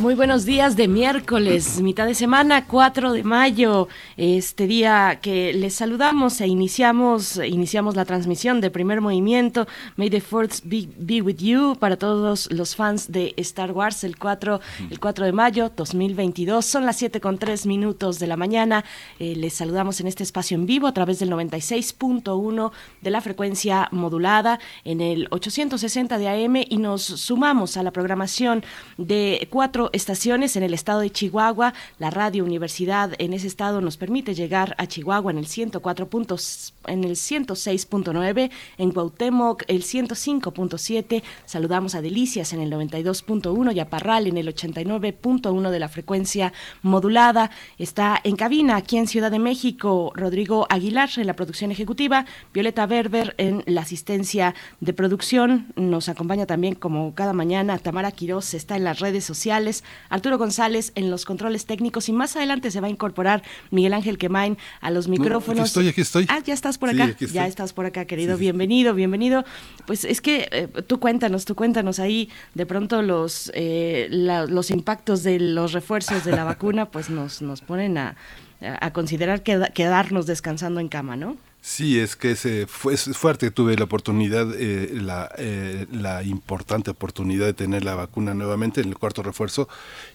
Muy 0.00 0.14
buenos 0.14 0.46
días 0.46 0.76
de 0.76 0.88
miércoles, 0.88 1.82
mitad 1.82 2.06
de 2.06 2.14
semana, 2.14 2.66
4 2.66 3.12
de 3.12 3.22
mayo, 3.22 3.86
este 4.16 4.66
día 4.66 5.18
que 5.20 5.52
les 5.52 5.74
saludamos 5.74 6.40
e 6.40 6.46
iniciamos, 6.46 7.36
iniciamos 7.36 7.96
la 7.96 8.06
transmisión 8.06 8.62
de 8.62 8.70
primer 8.70 9.02
movimiento. 9.02 9.68
May 9.96 10.08
the 10.08 10.22
Fourth 10.22 10.60
be, 10.64 11.20
with 11.20 11.36
you 11.36 11.76
para 11.78 11.98
todos 11.98 12.50
los 12.50 12.76
fans 12.76 13.12
de 13.12 13.34
Star 13.36 13.72
Wars 13.72 14.02
el 14.02 14.16
4, 14.18 14.60
el 14.90 14.98
4 14.98 15.26
de 15.26 15.32
mayo 15.32 15.70
2022. 15.76 16.64
Son 16.64 16.86
las 16.86 16.96
7 16.96 17.20
con 17.20 17.36
3 17.36 17.66
minutos 17.66 18.18
de 18.18 18.26
la 18.26 18.38
mañana. 18.38 18.86
Eh, 19.18 19.34
les 19.36 19.52
saludamos 19.52 20.00
en 20.00 20.06
este 20.06 20.22
espacio 20.22 20.54
en 20.54 20.64
vivo 20.64 20.86
a 20.86 20.94
través 20.94 21.18
del 21.18 21.30
96.1 21.30 22.72
de 23.02 23.10
la 23.10 23.20
frecuencia 23.20 23.86
modulada 23.92 24.60
en 24.82 25.02
el 25.02 25.28
860 25.30 26.16
de 26.16 26.28
AM 26.30 26.56
y 26.56 26.78
nos 26.78 27.02
sumamos 27.02 27.76
a 27.76 27.82
la 27.82 27.90
programación 27.90 28.64
de 28.96 29.46
estaciones 29.92 30.56
en 30.56 30.62
el 30.62 30.74
estado 30.74 31.00
de 31.00 31.10
Chihuahua. 31.10 31.74
La 31.98 32.10
radio 32.10 32.44
universidad 32.44 33.12
en 33.18 33.32
ese 33.32 33.46
estado 33.46 33.80
nos 33.80 33.96
permite 33.96 34.34
llegar 34.34 34.74
a 34.78 34.86
Chihuahua 34.86 35.32
en 35.32 35.38
el 35.38 35.46
104 35.46 36.08
puntos, 36.08 36.74
en 36.86 37.04
el 37.04 37.12
106.9, 37.12 38.50
en 38.78 38.90
Cuauhtémoc 38.92 39.64
el 39.68 39.82
105.7. 39.82 41.22
Saludamos 41.46 41.94
a 41.94 42.02
Delicias 42.02 42.52
en 42.52 42.60
el 42.60 42.72
92.1 42.72 43.74
y 43.74 43.80
a 43.80 43.90
Parral 43.90 44.26
en 44.26 44.38
el 44.38 44.54
89.1 44.54 45.70
de 45.70 45.78
la 45.78 45.88
frecuencia 45.88 46.52
modulada. 46.82 47.50
Está 47.78 48.20
en 48.22 48.36
cabina 48.36 48.76
aquí 48.76 48.96
en 48.96 49.06
Ciudad 49.06 49.30
de 49.30 49.38
México 49.38 50.12
Rodrigo 50.14 50.66
Aguilar 50.68 51.10
en 51.16 51.26
la 51.26 51.34
producción 51.34 51.70
ejecutiva, 51.70 52.26
Violeta 52.52 52.86
Berber 52.86 53.34
en 53.38 53.62
la 53.66 53.80
asistencia 53.80 54.54
de 54.80 54.92
producción. 54.92 55.72
Nos 55.76 56.08
acompaña 56.08 56.46
también 56.46 56.74
como 56.74 57.14
cada 57.14 57.32
mañana 57.32 57.78
Tamara 57.78 58.12
Quiroz 58.12 58.54
está 58.54 58.76
en 58.76 58.84
las 58.84 59.00
redes 59.00 59.24
sociales 59.24 59.79
Arturo 60.08 60.38
González 60.38 60.92
en 60.94 61.10
los 61.10 61.24
controles 61.24 61.66
técnicos 61.66 62.08
y 62.08 62.12
más 62.12 62.36
adelante 62.36 62.70
se 62.70 62.80
va 62.80 62.86
a 62.86 62.90
incorporar 62.90 63.42
Miguel 63.70 63.94
Ángel 63.94 64.18
Quemain 64.18 64.58
a 64.80 64.90
los 64.90 65.08
micrófonos. 65.08 65.60
aquí 65.60 65.66
estoy, 65.66 65.88
aquí 65.88 66.00
estoy. 66.00 66.26
Ah, 66.28 66.40
ya 66.44 66.54
estás 66.54 66.78
por 66.78 66.90
acá. 66.90 67.14
ya 67.18 67.46
estás 67.46 67.72
por 67.72 67.86
acá, 67.86 68.04
querido. 68.04 68.36
bienvenido, 68.36 68.94
bienvenido. 68.94 69.44
Pues 69.86 70.04
es 70.04 70.20
que 70.20 70.48
eh, 70.50 70.68
tú 70.86 71.00
cuéntanos, 71.00 71.44
tú 71.44 71.54
cuéntanos 71.54 71.98
ahí 71.98 72.28
de 72.54 72.66
pronto 72.66 73.02
los, 73.02 73.50
eh, 73.54 74.08
los 74.10 74.70
impactos 74.70 75.22
de 75.22 75.40
los 75.40 75.72
refuerzos 75.72 76.24
de 76.24 76.32
la 76.32 76.44
vacuna, 76.50 76.90
pues 76.90 77.10
nos, 77.10 77.42
nos 77.42 77.60
ponen 77.60 77.98
a, 77.98 78.16
a 78.60 78.92
considerar 78.92 79.42
quedarnos 79.42 80.26
descansando 80.26 80.80
en 80.80 80.88
cama, 80.88 81.16
¿no? 81.16 81.36
Sí, 81.62 81.98
es 81.98 82.16
que 82.16 82.30
ese 82.30 82.66
fue 82.66 82.94
es 82.94 83.04
fuerte. 83.16 83.50
Tuve 83.50 83.76
la 83.76 83.84
oportunidad, 83.84 84.48
eh, 84.56 84.90
la, 84.94 85.30
eh, 85.36 85.86
la 85.92 86.22
importante 86.22 86.90
oportunidad 86.90 87.44
de 87.44 87.52
tener 87.52 87.84
la 87.84 87.94
vacuna 87.94 88.32
nuevamente 88.32 88.80
en 88.80 88.88
el 88.88 88.96
cuarto 88.96 89.22
refuerzo 89.22 89.68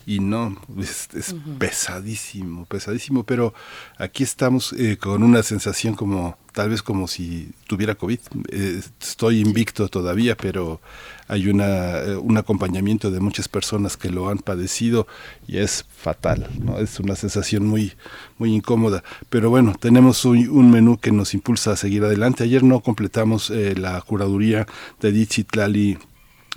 y 0.08 0.20
no, 0.20 0.58
es, 0.80 1.36
pesadísimo, 1.60 2.66
pesadísimo. 2.66 3.24
Pero 3.24 3.54
aquí 3.98 4.24
estamos 4.24 4.74
eh, 4.74 4.98
con 4.98 5.22
una 5.22 5.44
sensación 5.44 5.94
como 5.94 6.38
tal 6.56 6.70
vez 6.70 6.82
como 6.82 7.08
si 7.08 7.52
tuviera 7.68 7.96
COVID. 7.96 8.20
estoy 8.50 9.42
invicto 9.42 9.90
todavía, 9.90 10.36
pero 10.36 10.80
hay 11.28 11.50
una, 11.50 11.98
eh, 11.98 12.16
un 12.16 12.38
acompañamiento 12.38 13.12
de 13.12 13.20
muchas 13.20 13.48
personas 13.50 13.98
que 13.98 14.10
lo 14.10 14.30
han 14.30 14.40
padecido 14.40 15.06
y 15.48 15.58
es 15.58 15.86
fatal, 15.90 16.48
¿no? 16.60 16.80
Es 16.80 17.00
una 17.00 17.16
sensación 17.16 17.68
muy, 17.68 17.94
muy 18.38 18.56
incómoda. 18.56 19.04
Pero 19.30 19.50
bueno, 19.50 19.76
tenemos 19.80 20.24
un, 20.24 20.50
un 20.50 20.72
menú 20.72 20.98
que 20.98 21.12
nos 21.12 21.34
impulsa 21.34 21.74
a 21.74 21.76
seguir 21.76 22.04
adelante. 22.06 22.46
Ayer 22.46 22.64
no 22.64 22.80
completamos 22.80 23.50
eh, 23.50 23.76
la 23.76 24.00
curaduría 24.02 24.66
de 25.02 25.12
Dichitlali 25.12 25.98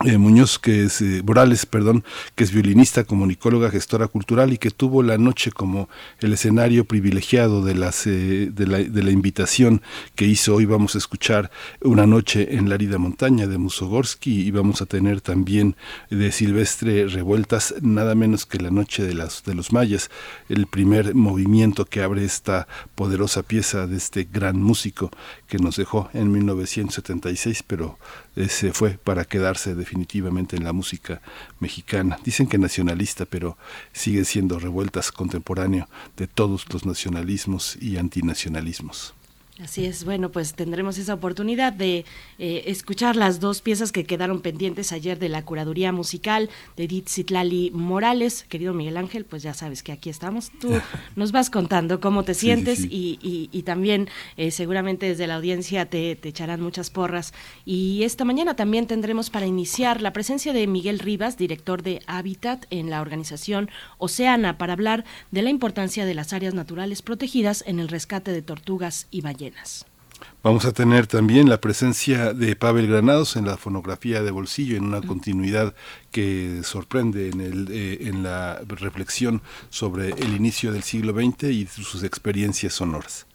eh, 0.05 0.17
Muñoz, 0.17 0.61
que 0.61 0.85
es 0.85 1.01
eh, 1.01 1.23
Morales, 1.27 1.67
perdón, 1.67 2.05
que 2.37 2.45
es 2.45 2.53
violinista, 2.53 3.03
comunicóloga, 3.03 3.69
gestora 3.69 4.07
cultural 4.07 4.53
y 4.53 4.59
que 4.59 4.71
tuvo 4.71 5.03
la 5.03 5.19
noche 5.19 5.51
como 5.51 5.89
el 6.21 6.33
escenario 6.33 6.85
privilegiado 6.85 7.65
de 7.65 7.73
eh, 8.07 8.51
de, 8.53 8.67
la, 8.69 8.79
de, 8.79 9.03
la, 9.03 9.11
invitación 9.11 9.83
que 10.15 10.25
hizo. 10.25 10.55
Hoy 10.55 10.67
vamos 10.67 10.95
a 10.95 10.99
escuchar 10.99 11.51
una 11.81 12.07
noche 12.07 12.55
en 12.55 12.69
la 12.69 12.77
arida 12.77 12.99
montaña 12.99 13.49
de 13.49 13.59
Musogorsky 13.59 14.47
y 14.47 14.53
vamos 14.53 14.83
a 14.83 14.87
tener 14.87 15.21
también 15.21 15.75
de 16.11 16.31
Silvestre 16.31 17.09
Revueltas, 17.09 17.75
nada 17.81 18.15
menos 18.15 18.47
que 18.47 18.59
la 18.59 18.71
noche 18.71 19.03
de 19.03 19.15
las 19.15 19.43
de 19.43 19.57
los 19.57 19.73
mayas, 19.73 20.11
el 20.49 20.69
primer 20.69 21.17
movimiento 21.17 21.87
que 21.87 22.03
abre 22.03 22.25
esta 22.25 22.69
poderosa 22.95 23.43
pieza 23.43 23.89
de 23.89 23.97
este 23.97 24.29
gran 24.33 24.63
músico 24.63 25.11
que 25.49 25.59
nos 25.59 25.75
dejó 25.75 26.09
en 26.15 26.31
1976, 26.31 27.65
pero 27.67 27.99
se 28.49 28.73
fue 28.73 28.99
para 29.03 29.25
quedarse 29.25 29.75
definitivamente 29.89 30.57
en 30.57 30.65
la 30.65 30.75
música 30.75 31.23
mexicana. 31.61 32.19
Dicen 32.23 32.47
que 32.47 32.59
nacionalista, 32.59 33.25
pero 33.25 33.57
sigue 33.93 34.25
siendo 34.27 34.59
revueltas 34.59 35.11
contemporáneo 35.11 35.89
de 36.17 36.27
todos 36.27 36.67
los 36.73 36.85
nacionalismos 36.85 37.79
y 37.81 37.97
antinacionalismos. 37.97 39.15
Así 39.63 39.87
es, 39.87 40.05
bueno, 40.05 40.31
pues 40.31 40.55
tendremos 40.55 40.99
esa 40.99 41.15
oportunidad 41.15 41.73
de 41.73 42.05
eh, 42.39 42.63
escuchar 42.67 43.17
las 43.17 43.41
dos 43.41 43.61
piezas 43.61 43.91
que 43.91 44.05
quedaron 44.05 44.41
pendientes 44.41 44.93
ayer 44.93 45.19
de 45.19 45.29
la 45.29 45.45
curaduría 45.45 45.91
musical 45.91 46.49
de 46.77 46.85
Edith 46.85 47.09
Citlali 47.09 47.73
Morales. 47.75 48.45
Querido 48.49 48.73
Miguel 48.73 48.97
Ángel, 48.97 49.25
pues 49.25 49.43
ya 49.43 49.55
sabes 49.55 49.83
que 49.83 49.91
aquí 49.91 50.11
estamos. 50.11 50.53
Tú 50.61 50.71
nos 51.17 51.33
vas 51.33 51.51
contando 51.51 51.99
cómo 51.99 52.23
te 52.23 52.35
sientes 52.35 52.85
Y, 52.85 53.19
y, 53.21 53.63
también 53.63 54.09
eh, 54.37 54.53
seguramente 54.53 55.07
desde 55.07 55.27
la 55.27 55.35
audiencia 55.35 55.87
te, 55.87 56.15
te, 56.15 56.29
echarán 56.29 56.61
muchas 56.61 56.91
porras. 56.91 57.35
Y 57.65 58.05
esta 58.05 58.25
mañana 58.25 58.55
también 58.55 58.87
tendremos 58.87 59.29
para 59.29 59.47
iniciar 59.47 60.01
la 60.03 60.13
presencia 60.13 60.53
de 60.53 60.69
Miguel 60.69 61.01
Rivas, 61.01 61.37
director 61.37 61.83
de 61.83 62.01
Habitat 62.07 62.67
en 62.71 62.91
la 62.91 63.01
organización 63.01 63.71
Oceana, 63.99 64.57
para 64.57 64.75
hablar 64.75 65.05
de 65.33 65.43
la 65.43 65.51
importancia 65.51 66.07
de 66.07 66.15
las 66.15 66.33
áreas 66.33 66.55
naturales 66.55 67.03
protegidas 67.03 67.65
en 67.67 67.81
el 67.81 67.89
rescate 67.89 68.31
de 68.31 68.43
tortugas 68.43 69.09
y 69.11 69.21
ballenas. 69.21 69.48
Vamos 70.43 70.65
a 70.65 70.73
tener 70.73 71.07
también 71.07 71.49
la 71.49 71.61
presencia 71.61 72.33
de 72.33 72.57
Pavel 72.57 72.87
Granados 72.87 73.37
en 73.37 73.45
la 73.45 73.57
fonografía 73.57 74.23
de 74.23 74.31
bolsillo, 74.31 74.77
en 74.77 74.85
una 74.85 75.01
continuidad 75.01 75.75
que 76.11 76.63
sorprende 76.65 77.29
en, 77.29 77.41
el, 77.41 77.69
eh, 77.71 77.99
en 78.09 78.23
la 78.23 78.61
reflexión 78.67 79.43
sobre 79.69 80.11
el 80.11 80.35
inicio 80.35 80.73
del 80.73 80.83
siglo 80.83 81.13
XX 81.13 81.45
y 81.45 81.67
sus 81.67 82.03
experiencias 82.03 82.75
sonoras 82.75 83.27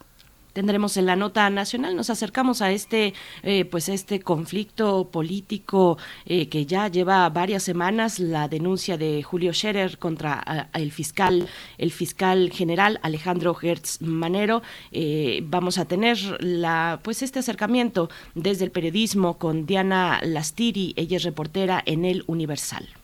tendremos 0.53 0.97
en 0.97 1.06
la 1.06 1.16
nota 1.16 1.50
nacional. 1.50 1.96
Nos 1.96 2.09
acercamos 2.09 2.62
a 2.62 2.72
este, 2.72 3.14
eh, 3.41 3.66
pues 3.66 3.90
este 3.90 4.22
conflicto 4.22 5.09
político 5.12 5.97
eh, 6.25 6.47
que 6.47 6.66
ya 6.66 6.88
lleva 6.88 7.28
varias 7.30 7.64
semanas, 7.64 8.19
la 8.19 8.47
denuncia 8.47 8.97
de 8.97 9.24
Julio 9.24 9.53
Scherer 9.53 9.97
contra 9.97 10.69
el 10.74 10.91
fiscal, 10.91 11.47
el 11.78 11.91
fiscal 11.91 12.52
general 12.52 13.00
Alejandro 13.02 13.53
Gertz 13.53 14.02
Manero. 14.02 14.62
Eh, 14.91 15.41
vamos 15.44 15.78
a 15.78 15.86
tener 15.86 16.18
la, 16.40 17.00
pues 17.03 17.22
este 17.22 17.40
acercamiento 17.40 18.09
desde 18.35 18.66
el 18.66 18.72
periodismo 18.72 19.38
con 19.38 19.66
Diana 19.66 20.20
Lastiri, 20.24 20.94
ella 20.96 21.18
es 21.18 21.24
reportera 21.24 21.81
en 21.85 22.06
el 22.06 22.24
Universal. 22.28 23.03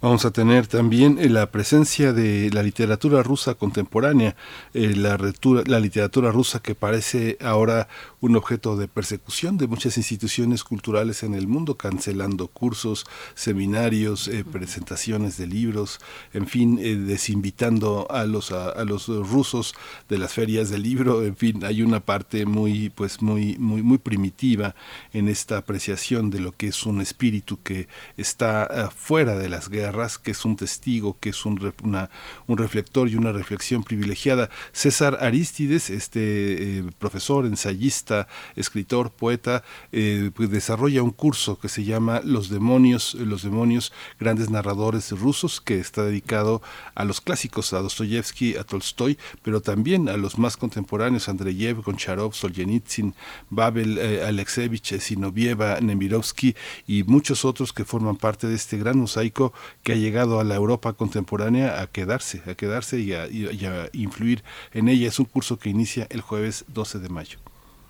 Vamos 0.00 0.24
a 0.24 0.30
tener 0.30 0.68
también 0.68 1.18
eh, 1.18 1.28
la 1.28 1.50
presencia 1.50 2.12
de 2.12 2.50
la 2.52 2.62
literatura 2.62 3.20
rusa 3.24 3.56
contemporánea, 3.56 4.36
eh, 4.72 4.94
la, 4.94 5.18
la, 5.66 5.80
literatura 5.80 6.30
rusa 6.30 6.60
que 6.60 6.76
parece 6.76 7.36
ahora 7.40 7.88
un 8.20 8.36
objeto 8.36 8.76
de 8.76 8.86
persecución 8.86 9.58
de 9.58 9.66
muchas 9.66 9.96
instituciones 9.96 10.62
culturales 10.62 11.24
en 11.24 11.34
el 11.34 11.48
mundo, 11.48 11.76
cancelando 11.76 12.46
cursos, 12.46 13.06
seminarios, 13.34 14.28
eh, 14.28 14.44
presentaciones 14.44 15.36
de 15.36 15.48
libros, 15.48 15.98
en 16.32 16.46
fin, 16.46 16.76
desinvitando 16.76 18.06
a 18.08 18.24
los, 18.24 18.52
a, 18.52 18.84
los 18.84 19.08
rusos 19.08 19.74
de 20.08 20.18
las 20.18 20.32
ferias 20.32 20.70
del 20.70 20.84
libro, 20.84 21.24
en 21.24 21.36
fin, 21.36 21.64
hay 21.64 21.82
una 21.82 21.98
parte 21.98 22.46
muy, 22.46 22.90
pues 22.90 23.20
muy, 23.20 23.58
muy, 23.58 23.82
muy 23.82 23.98
primitiva 23.98 24.76
en 25.12 25.26
esta 25.26 25.56
apreciación 25.56 26.30
de 26.30 26.38
lo 26.38 26.52
que 26.52 26.68
es 26.68 26.86
un 26.86 27.00
espíritu 27.00 27.60
que 27.64 27.88
está 28.16 28.92
fuera 28.94 29.36
de 29.36 29.48
las 29.48 29.68
guerras 29.68 29.87
Arras, 29.88 30.18
que 30.18 30.30
es 30.30 30.44
un 30.44 30.56
testigo, 30.56 31.16
que 31.20 31.30
es 31.30 31.44
un, 31.44 31.72
un 32.46 32.58
reflector 32.58 33.08
y 33.08 33.16
una 33.16 33.32
reflexión 33.32 33.84
privilegiada. 33.84 34.50
César 34.72 35.18
Aristides, 35.20 35.90
este 35.90 36.78
eh, 36.78 36.84
profesor, 36.98 37.46
ensayista, 37.46 38.28
escritor, 38.56 39.10
poeta, 39.10 39.62
eh, 39.92 40.30
pues 40.34 40.50
desarrolla 40.50 41.02
un 41.02 41.10
curso 41.10 41.58
que 41.58 41.68
se 41.68 41.84
llama 41.84 42.20
Los 42.24 42.48
demonios, 42.48 43.14
los 43.14 43.42
demonios, 43.42 43.92
grandes 44.18 44.50
narradores 44.50 45.10
rusos, 45.12 45.60
que 45.60 45.78
está 45.78 46.04
dedicado 46.04 46.62
a 46.94 47.04
los 47.04 47.20
clásicos, 47.20 47.72
a 47.72 47.80
Dostoyevsky, 47.80 48.56
a 48.56 48.64
Tolstoy, 48.64 49.18
pero 49.42 49.60
también 49.60 50.08
a 50.08 50.16
los 50.16 50.38
más 50.38 50.56
contemporáneos, 50.56 51.28
Andreyev, 51.28 51.82
Goncharov, 51.82 52.34
Solzhenitsyn, 52.34 53.14
Babel, 53.50 53.98
eh, 53.98 54.24
Alexevich, 54.24 54.98
Sinovieva, 55.00 55.80
Nemirovsky 55.80 56.54
y 56.86 57.02
muchos 57.04 57.44
otros 57.44 57.72
que 57.72 57.84
forman 57.84 58.16
parte 58.16 58.46
de 58.46 58.54
este 58.54 58.78
gran 58.78 58.98
mosaico 58.98 59.52
que 59.82 59.92
ha 59.92 59.96
llegado 59.96 60.40
a 60.40 60.44
la 60.44 60.54
Europa 60.54 60.92
contemporánea 60.92 61.80
a 61.80 61.86
quedarse, 61.86 62.42
a 62.46 62.54
quedarse 62.54 63.00
y 63.00 63.12
a, 63.12 63.26
y 63.28 63.64
a 63.64 63.88
influir 63.92 64.44
en 64.72 64.88
ella. 64.88 65.08
Es 65.08 65.18
un 65.18 65.26
curso 65.26 65.58
que 65.58 65.70
inicia 65.70 66.06
el 66.10 66.20
jueves 66.20 66.64
12 66.68 66.98
de 66.98 67.08
mayo. 67.08 67.38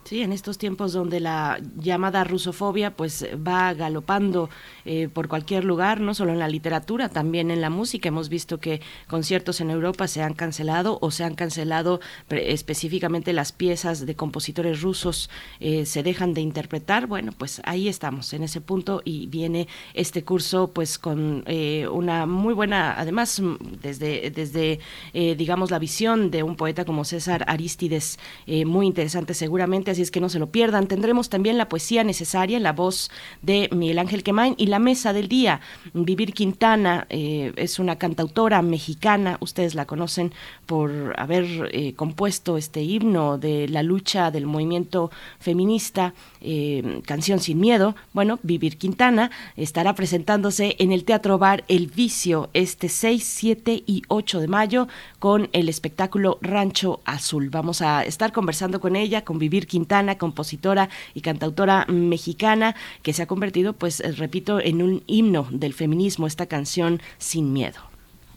Sí, 0.09 0.23
en 0.23 0.33
estos 0.33 0.57
tiempos 0.57 0.95
donde 0.95 1.21
la 1.21 1.61
llamada 1.77 2.25
rusofobia 2.25 2.97
pues 2.97 3.27
va 3.47 3.75
galopando 3.75 4.49
eh, 4.87 5.11
por 5.13 5.29
cualquier 5.29 5.65
lugar, 5.67 6.01
no 6.01 6.15
solo 6.15 6.33
en 6.33 6.39
la 6.39 6.49
literatura, 6.49 7.11
también 7.11 7.51
en 7.51 7.61
la 7.61 7.69
música. 7.69 8.09
Hemos 8.09 8.31
visto 8.31 8.59
que 8.59 8.81
conciertos 9.07 9.61
en 9.61 9.69
Europa 9.69 10.09
se 10.09 10.23
han 10.23 10.33
cancelado 10.33 10.99
o 11.03 11.11
se 11.11 11.25
han 11.25 11.35
cancelado 11.35 12.01
específicamente 12.31 13.35
las 13.35 13.53
piezas 13.53 14.07
de 14.07 14.17
compositores 14.17 14.81
rusos 14.81 15.29
eh, 15.61 15.85
se 15.85 16.03
dejan 16.03 16.33
de 16.33 16.41
interpretar. 16.41 17.07
Bueno, 17.07 17.33
pues 17.37 17.61
ahí 17.67 17.87
estamos 17.87 18.33
en 18.33 18.45
ese 18.45 18.63
punto 18.63 19.03
y 19.05 19.27
viene 19.27 19.69
este 19.93 20.25
curso 20.25 20.69
pues 20.73 20.99
con 20.99 21.45
eh, 21.47 21.87
una 21.87 22.25
muy 22.25 22.55
buena, 22.55 22.99
además 22.99 23.43
desde 23.83 24.31
desde 24.31 24.81
digamos 25.13 25.71
la 25.71 25.79
visión 25.79 26.31
de 26.31 26.43
un 26.43 26.57
poeta 26.57 26.87
como 26.87 27.05
César 27.05 27.45
Aristides, 27.47 28.19
muy 28.47 28.87
interesante 28.87 29.35
seguramente 29.35 29.98
así 29.99 30.03
es 30.05 30.11
que 30.13 30.21
no 30.21 30.29
se 30.29 30.39
lo 30.39 30.53
pierdan. 30.53 30.87
Tendremos 30.87 31.29
también 31.29 31.59
la 31.59 31.69
poesía 31.69 32.05
necesaria 32.05 32.61
la 32.61 32.73
voz 32.73 33.11
de 33.43 33.69
Miguel 33.73 33.99
Ángel 33.99 34.23
Quemain 34.23 34.55
y 34.57 34.67
la 34.67 34.79
mesa 34.79 35.13
del 35.13 35.27
día. 35.27 35.61
Vivir 35.93 36.35
Quintana 36.35 37.07
eh, 37.11 37.53
es 37.57 37.81
una 37.81 37.97
cantautora 37.97 38.63
mexicana, 38.63 39.39
ustedes 39.41 39.75
la 39.75 39.87
conocen 39.87 40.33
por 40.67 41.15
haber 41.19 41.71
eh, 41.73 41.95
compuesto 41.95 42.57
este 42.57 42.83
himno 42.83 43.39
de 43.39 43.67
la 43.67 43.83
lucha 43.83 44.31
del 44.31 44.47
movimiento 44.47 45.11
feminista, 45.41 46.15
eh, 46.41 47.01
Canción 47.05 47.41
sin 47.41 47.59
Miedo. 47.59 47.97
Bueno, 48.13 48.39
Vivir 48.45 48.79
Quintana 48.79 49.33
estará 49.57 49.97
presentándose 49.97 50.77
en 50.79 50.93
el 50.93 51.03
Teatro 51.05 51.39
Bar 51.39 51.65
El 51.67 51.89
Vicio 51.89 52.51
este 52.55 52.89
6, 52.89 53.25
7 53.25 53.83
y 53.85 54.03
8 54.07 54.39
de 54.39 54.47
mayo 54.47 54.87
con 55.19 55.49
el 55.53 55.69
espectáculo 55.69 56.39
Rancho 56.41 57.01
Azul. 57.05 57.51
Vamos 57.51 57.83
a 57.83 58.05
estar 58.05 58.31
conversando 58.31 58.81
con 58.81 58.95
ella, 58.95 59.25
con 59.25 59.41
Vivir 59.41 59.67
Quintana 59.67 59.88
compositora 60.19 60.89
y 61.15 61.21
cantautora 61.23 61.87
mexicana, 61.89 62.75
que 63.03 63.13
se 63.13 63.23
ha 63.23 63.27
convertido, 63.27 63.73
pues, 63.73 64.01
eh, 64.01 64.13
repito, 64.13 64.61
en 64.61 64.83
un 64.83 65.03
himno 65.07 65.49
del 65.51 65.75
feminismo, 65.75 66.27
esta 66.27 66.47
canción 66.47 67.01
Sin 67.19 67.53
Miedo. 67.53 67.81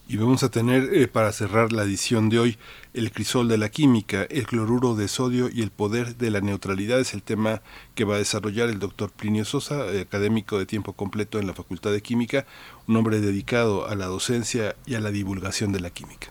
Y 0.07 0.17
vamos 0.17 0.43
a 0.43 0.51
tener 0.51 0.93
eh, 0.93 1.07
para 1.07 1.31
cerrar 1.31 1.71
la 1.71 1.83
edición 1.83 2.27
de 2.27 2.39
hoy 2.39 2.57
el 2.93 3.11
crisol 3.11 3.47
de 3.47 3.57
la 3.57 3.69
química, 3.69 4.23
el 4.23 4.45
cloruro 4.45 4.93
de 4.93 5.07
sodio 5.07 5.49
y 5.49 5.61
el 5.61 5.71
poder 5.71 6.17
de 6.17 6.29
la 6.31 6.41
neutralidad 6.41 6.99
es 6.99 7.13
el 7.13 7.23
tema 7.23 7.61
que 7.95 8.03
va 8.03 8.15
a 8.15 8.17
desarrollar 8.17 8.67
el 8.67 8.79
doctor 8.79 9.11
Plinio 9.11 9.45
Sosa, 9.45 9.85
eh, 9.87 10.01
académico 10.01 10.59
de 10.59 10.65
tiempo 10.65 10.93
completo 10.93 11.39
en 11.39 11.47
la 11.47 11.53
Facultad 11.53 11.93
de 11.93 12.01
Química, 12.01 12.45
un 12.87 12.97
hombre 12.97 13.21
dedicado 13.21 13.87
a 13.87 13.95
la 13.95 14.07
docencia 14.07 14.75
y 14.85 14.95
a 14.95 14.99
la 14.99 15.11
divulgación 15.11 15.71
de 15.71 15.79
la 15.79 15.91
química. 15.91 16.27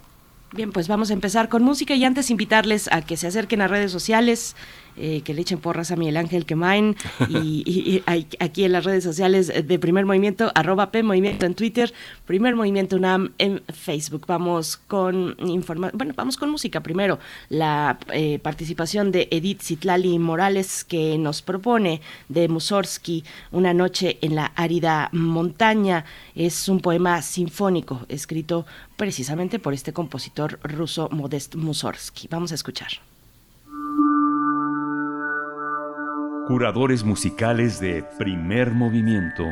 Bien, 0.52 0.72
pues 0.72 0.88
vamos 0.88 1.10
a 1.10 1.12
empezar 1.12 1.48
con 1.48 1.62
música 1.62 1.94
y 1.94 2.04
antes 2.04 2.30
invitarles 2.30 2.90
a 2.92 3.02
que 3.02 3.16
se 3.16 3.28
acerquen 3.28 3.62
a 3.62 3.68
redes 3.68 3.92
sociales, 3.92 4.56
eh, 5.00 5.22
que 5.22 5.34
le 5.34 5.40
echen 5.42 5.58
porras 5.58 5.90
a 5.90 5.96
Miguel 5.96 6.16
Ángel 6.16 6.44
Quemain 6.44 6.94
y, 7.28 7.62
y, 7.66 8.02
aquí 8.38 8.64
en 8.64 8.72
las 8.72 8.84
redes 8.84 9.02
sociales 9.02 9.52
de 9.66 9.78
Primer 9.78 10.04
Movimiento, 10.04 10.52
arroba 10.54 10.90
P 10.90 11.02
Movimiento 11.02 11.46
en 11.46 11.54
Twitter, 11.54 11.92
Primer 12.26 12.54
Movimiento 12.54 12.96
UNAM 12.96 13.32
en 13.38 13.62
Facebook. 13.72 14.24
Vamos 14.26 14.76
con 14.76 15.36
informa 15.38 15.90
bueno, 15.92 16.12
vamos 16.16 16.36
con 16.36 16.50
música 16.50 16.82
primero. 16.82 17.18
La 17.48 17.98
eh, 18.12 18.38
participación 18.38 19.10
de 19.12 19.28
Edith 19.30 19.62
Zitlali 19.62 20.18
Morales 20.18 20.84
que 20.84 21.16
nos 21.18 21.42
propone 21.42 22.00
de 22.28 22.48
Mussorgsky 22.48 23.24
Una 23.52 23.74
noche 23.74 24.18
en 24.20 24.34
la 24.34 24.46
árida 24.54 25.08
montaña. 25.12 26.04
Es 26.34 26.68
un 26.68 26.80
poema 26.80 27.22
sinfónico 27.22 28.04
escrito 28.08 28.66
precisamente 28.96 29.58
por 29.58 29.74
este 29.74 29.92
compositor 29.92 30.58
ruso 30.62 31.08
Modest 31.10 31.54
Mussorgsky. 31.54 32.28
Vamos 32.28 32.52
a 32.52 32.54
escuchar. 32.54 33.09
Curadores 36.50 37.04
musicales 37.04 37.78
de 37.78 38.02
primer 38.18 38.72
movimiento. 38.72 39.44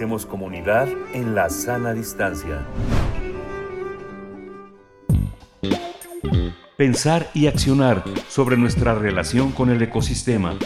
Hacemos 0.00 0.24
comunidad 0.24 0.88
en 1.12 1.34
la 1.34 1.50
sana 1.50 1.92
distancia. 1.92 2.66
Pensar 6.78 7.30
y 7.34 7.48
accionar 7.48 8.02
sobre 8.26 8.56
nuestra 8.56 8.94
relación 8.94 9.52
con 9.52 9.68
el 9.68 9.82
ecosistema. 9.82 10.56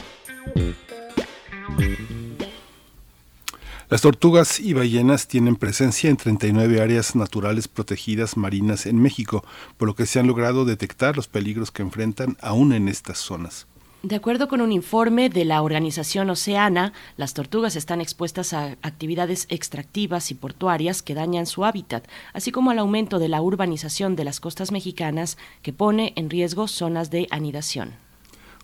Las 3.89 4.03
tortugas 4.03 4.61
y 4.61 4.73
ballenas 4.73 5.27
tienen 5.27 5.57
presencia 5.57 6.11
en 6.11 6.17
39 6.17 6.81
áreas 6.81 7.17
naturales 7.17 7.67
protegidas 7.67 8.37
marinas 8.37 8.87
en 8.87 9.03
México, 9.03 9.45
por 9.77 9.89
lo 9.89 9.97
que 9.97 10.07
se 10.07 10.21
han 10.21 10.29
logrado 10.29 10.65
detectar 10.65 11.17
los 11.17 11.27
peligros 11.27 11.73
que 11.73 11.83
enfrentan 11.83 12.37
aún 12.41 12.73
en 12.73 12.87
estas 12.87 13.19
zonas. 13.19 13.67
De 14.05 14.17
acuerdo 14.17 14.49
con 14.49 14.61
un 14.61 14.71
informe 14.71 15.31
de 15.31 15.47
la 15.47 15.63
organización 15.63 16.29
Oceana, 16.29 16.93
las 17.17 17.33
tortugas 17.33 17.75
están 17.75 18.03
expuestas 18.03 18.53
a 18.53 18.77
actividades 18.83 19.47
extractivas 19.49 20.31
y 20.31 20.35
portuarias 20.35 21.01
que 21.01 21.15
dañan 21.15 21.47
su 21.47 21.65
hábitat, 21.65 22.07
así 22.35 22.53
como 22.53 22.71
al 22.71 22.81
aumento 22.81 23.19
de 23.19 23.29
la 23.31 23.41
urbanización 23.41 24.15
de 24.15 24.25
las 24.25 24.41
costas 24.41 24.73
mexicanas 24.73 25.39
que 25.63 25.73
pone 25.73 26.13
en 26.17 26.29
riesgo 26.29 26.69
zonas 26.69 27.11
de 27.11 27.29
anidación. 27.31 27.95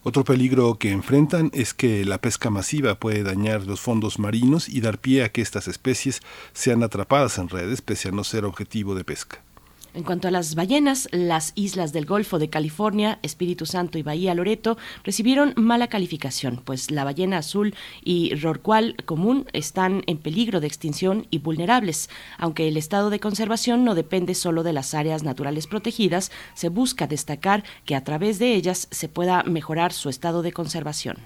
Otro 0.02 0.24
peligro 0.24 0.74
que 0.74 0.92
enfrentan 0.92 1.50
es 1.54 1.72
que 1.72 2.04
la 2.04 2.18
pesca 2.18 2.50
masiva 2.50 2.96
puede 2.96 3.22
dañar 3.22 3.66
los 3.66 3.80
fondos 3.80 4.18
marinos 4.18 4.68
y 4.68 4.82
dar 4.82 4.98
pie 4.98 5.24
a 5.24 5.30
que 5.30 5.40
estas 5.40 5.68
especies 5.68 6.20
sean 6.52 6.82
atrapadas 6.82 7.38
en 7.38 7.48
redes 7.48 7.80
pese 7.80 8.10
a 8.10 8.12
no 8.12 8.24
ser 8.24 8.44
objetivo 8.44 8.94
de 8.94 9.04
pesca. 9.04 9.40
En 9.92 10.04
cuanto 10.04 10.28
a 10.28 10.30
las 10.30 10.54
ballenas, 10.54 11.08
las 11.10 11.52
islas 11.56 11.92
del 11.92 12.06
Golfo 12.06 12.38
de 12.38 12.48
California, 12.48 13.18
Espíritu 13.22 13.66
Santo 13.66 13.98
y 13.98 14.02
Bahía 14.02 14.34
Loreto 14.34 14.78
recibieron 15.02 15.52
mala 15.56 15.88
calificación, 15.88 16.62
pues 16.64 16.92
la 16.92 17.02
ballena 17.02 17.38
azul 17.38 17.74
y 18.04 18.34
rorcual 18.36 18.94
común 19.04 19.46
están 19.52 20.04
en 20.06 20.18
peligro 20.18 20.60
de 20.60 20.68
extinción 20.68 21.26
y 21.30 21.38
vulnerables. 21.38 22.08
Aunque 22.38 22.68
el 22.68 22.76
estado 22.76 23.10
de 23.10 23.18
conservación 23.18 23.84
no 23.84 23.96
depende 23.96 24.36
solo 24.36 24.62
de 24.62 24.72
las 24.72 24.94
áreas 24.94 25.24
naturales 25.24 25.66
protegidas, 25.66 26.30
se 26.54 26.68
busca 26.68 27.08
destacar 27.08 27.64
que 27.84 27.96
a 27.96 28.04
través 28.04 28.38
de 28.38 28.54
ellas 28.54 28.86
se 28.92 29.08
pueda 29.08 29.42
mejorar 29.42 29.92
su 29.92 30.08
estado 30.08 30.42
de 30.42 30.52
conservación. 30.52 31.16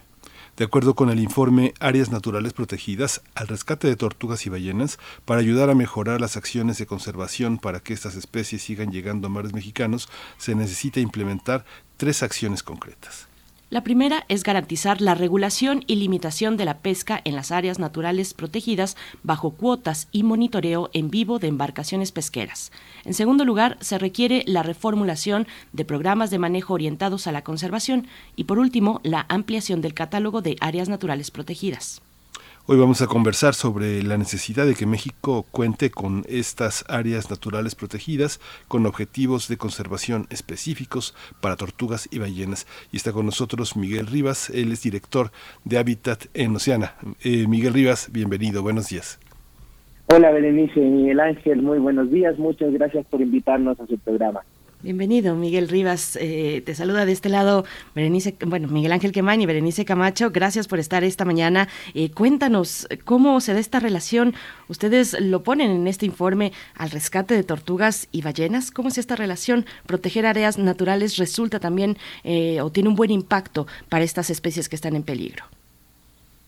De 0.56 0.64
acuerdo 0.64 0.94
con 0.94 1.11
el 1.11 1.18
informe 1.18 1.75
Áreas 1.80 2.12
Naturales 2.12 2.52
Protegidas, 2.52 3.23
al 3.34 3.49
rescate 3.49 3.88
de 3.88 3.96
tortugas 3.96 4.46
y 4.46 4.50
ballenas, 4.50 5.00
para 5.25 5.40
ayudar 5.40 5.68
a 5.68 5.75
mejorar 5.75 6.20
las 6.20 6.37
acciones 6.37 6.78
de 6.78 6.87
conservación 6.87 7.58
para 7.58 7.80
que 7.80 7.92
estas 7.92 8.14
especies 8.14 8.62
sigan 8.62 8.92
llegando 8.92 9.26
a 9.26 9.30
mares 9.30 9.52
mexicanos, 9.52 10.08
se 10.38 10.54
necesita 10.54 11.00
implementar 11.00 11.64
tres 11.96 12.23
acciones 12.23 12.62
concretas. 12.62 13.26
La 13.74 13.82
primera 13.82 14.24
es 14.28 14.44
garantizar 14.44 15.00
la 15.00 15.16
regulación 15.16 15.82
y 15.88 15.96
limitación 15.96 16.56
de 16.56 16.64
la 16.64 16.78
pesca 16.78 17.20
en 17.24 17.34
las 17.34 17.50
áreas 17.50 17.80
naturales 17.80 18.32
protegidas 18.32 18.96
bajo 19.24 19.50
cuotas 19.50 20.06
y 20.12 20.22
monitoreo 20.22 20.90
en 20.92 21.10
vivo 21.10 21.40
de 21.40 21.48
embarcaciones 21.48 22.12
pesqueras. 22.12 22.70
En 23.04 23.14
segundo 23.14 23.44
lugar, 23.44 23.76
se 23.80 23.98
requiere 23.98 24.44
la 24.46 24.62
reformulación 24.62 25.48
de 25.72 25.84
programas 25.84 26.30
de 26.30 26.38
manejo 26.38 26.72
orientados 26.72 27.26
a 27.26 27.32
la 27.32 27.42
conservación 27.42 28.06
y 28.36 28.44
por 28.44 28.60
último, 28.60 29.00
la 29.02 29.26
ampliación 29.28 29.80
del 29.80 29.92
catálogo 29.92 30.40
de 30.40 30.56
áreas 30.60 30.88
naturales 30.88 31.32
protegidas. 31.32 32.00
Hoy 32.66 32.78
vamos 32.78 33.02
a 33.02 33.06
conversar 33.06 33.52
sobre 33.52 34.02
la 34.02 34.16
necesidad 34.16 34.64
de 34.64 34.75
que 34.75 34.87
México 34.87 35.44
cuente 35.50 35.90
con 35.90 36.23
estas 36.26 36.87
áreas 36.88 37.28
naturales 37.28 37.75
protegidas 37.75 38.40
con 38.68 38.87
objetivos 38.87 39.49
de 39.49 39.59
conservación 39.59 40.26
específicos 40.30 41.14
para 41.42 41.56
tortugas 41.56 42.09
y 42.11 42.21
ballenas. 42.21 42.66
Y 42.90 42.97
está 42.97 43.12
con 43.12 43.26
nosotros 43.26 43.76
Miguel 43.76 44.06
Rivas, 44.06 44.49
él 44.49 44.73
es 44.73 44.83
director 44.83 45.30
de 45.66 45.76
Hábitat 45.76 46.25
en 46.33 46.56
Oceana. 46.56 46.94
Eh, 47.23 47.47
Miguel 47.47 47.75
Rivas, 47.75 48.09
bienvenido, 48.11 48.62
buenos 48.62 48.88
días. 48.88 49.21
Hola 50.06 50.30
Berenice 50.30 50.80
Miguel 50.80 51.21
Ángel, 51.21 51.61
muy 51.61 51.78
buenos 51.78 52.11
días, 52.11 52.38
muchas 52.38 52.73
gracias 52.73 53.04
por 53.04 53.21
invitarnos 53.21 53.78
a 53.78 53.87
su 53.87 53.99
programa. 53.99 54.40
Bienvenido, 54.84 55.34
Miguel 55.34 55.70
Rivas. 55.70 56.18
Eh, 56.20 56.60
te 56.66 56.74
saluda 56.74 57.06
de 57.06 57.12
este 57.12 57.30
lado 57.30 57.64
Berenice, 57.94 58.36
bueno, 58.46 58.68
Miguel 58.68 58.92
Ángel 58.92 59.12
Quemain 59.12 59.40
y 59.40 59.46
Berenice 59.46 59.86
Camacho. 59.86 60.30
Gracias 60.30 60.68
por 60.68 60.78
estar 60.78 61.04
esta 61.04 61.24
mañana. 61.24 61.68
Eh, 61.94 62.10
cuéntanos 62.10 62.86
cómo 63.06 63.40
se 63.40 63.54
da 63.54 63.60
esta 63.60 63.80
relación. 63.80 64.34
Ustedes 64.68 65.18
lo 65.18 65.42
ponen 65.42 65.70
en 65.70 65.86
este 65.86 66.04
informe 66.04 66.52
al 66.76 66.90
rescate 66.90 67.32
de 67.32 67.44
tortugas 67.44 68.08
y 68.12 68.20
ballenas. 68.20 68.70
¿Cómo 68.70 68.90
es 68.90 68.98
esta 68.98 69.16
relación? 69.16 69.64
Proteger 69.86 70.26
áreas 70.26 70.58
naturales 70.58 71.16
resulta 71.16 71.60
también 71.60 71.96
eh, 72.22 72.60
o 72.60 72.68
tiene 72.68 72.90
un 72.90 72.94
buen 72.94 73.10
impacto 73.10 73.66
para 73.88 74.04
estas 74.04 74.28
especies 74.28 74.68
que 74.68 74.76
están 74.76 74.96
en 74.96 75.02
peligro. 75.02 75.44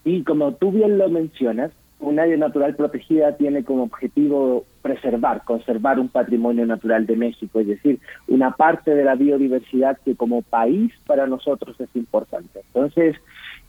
Y 0.05 0.25
como 0.25 0.53
tú 0.53 0.73
bien 0.73 0.99
lo 0.99 1.09
mencionas, 1.09 1.71
un 2.01 2.19
área 2.19 2.37
natural 2.37 2.77
protegida 2.77 3.37
tiene 3.37 3.65
como 3.65 3.85
objetivo 3.85 4.65
preservar, 4.83 5.43
conservar 5.45 5.99
un 5.99 6.09
patrimonio 6.09 6.67
natural 6.67 7.07
de 7.07 7.17
México, 7.17 7.61
es 7.61 7.67
decir, 7.67 7.99
una 8.29 8.53
parte 8.53 8.95
de 8.95 9.05
la 9.05 9.15
biodiversidad 9.15 9.99
que 10.05 10.15
como 10.15 10.43
país 10.43 10.93
para 11.07 11.27
nosotros 11.27 11.81
es 11.81 11.89
importante. 11.95 12.61
Entonces, 12.73 13.17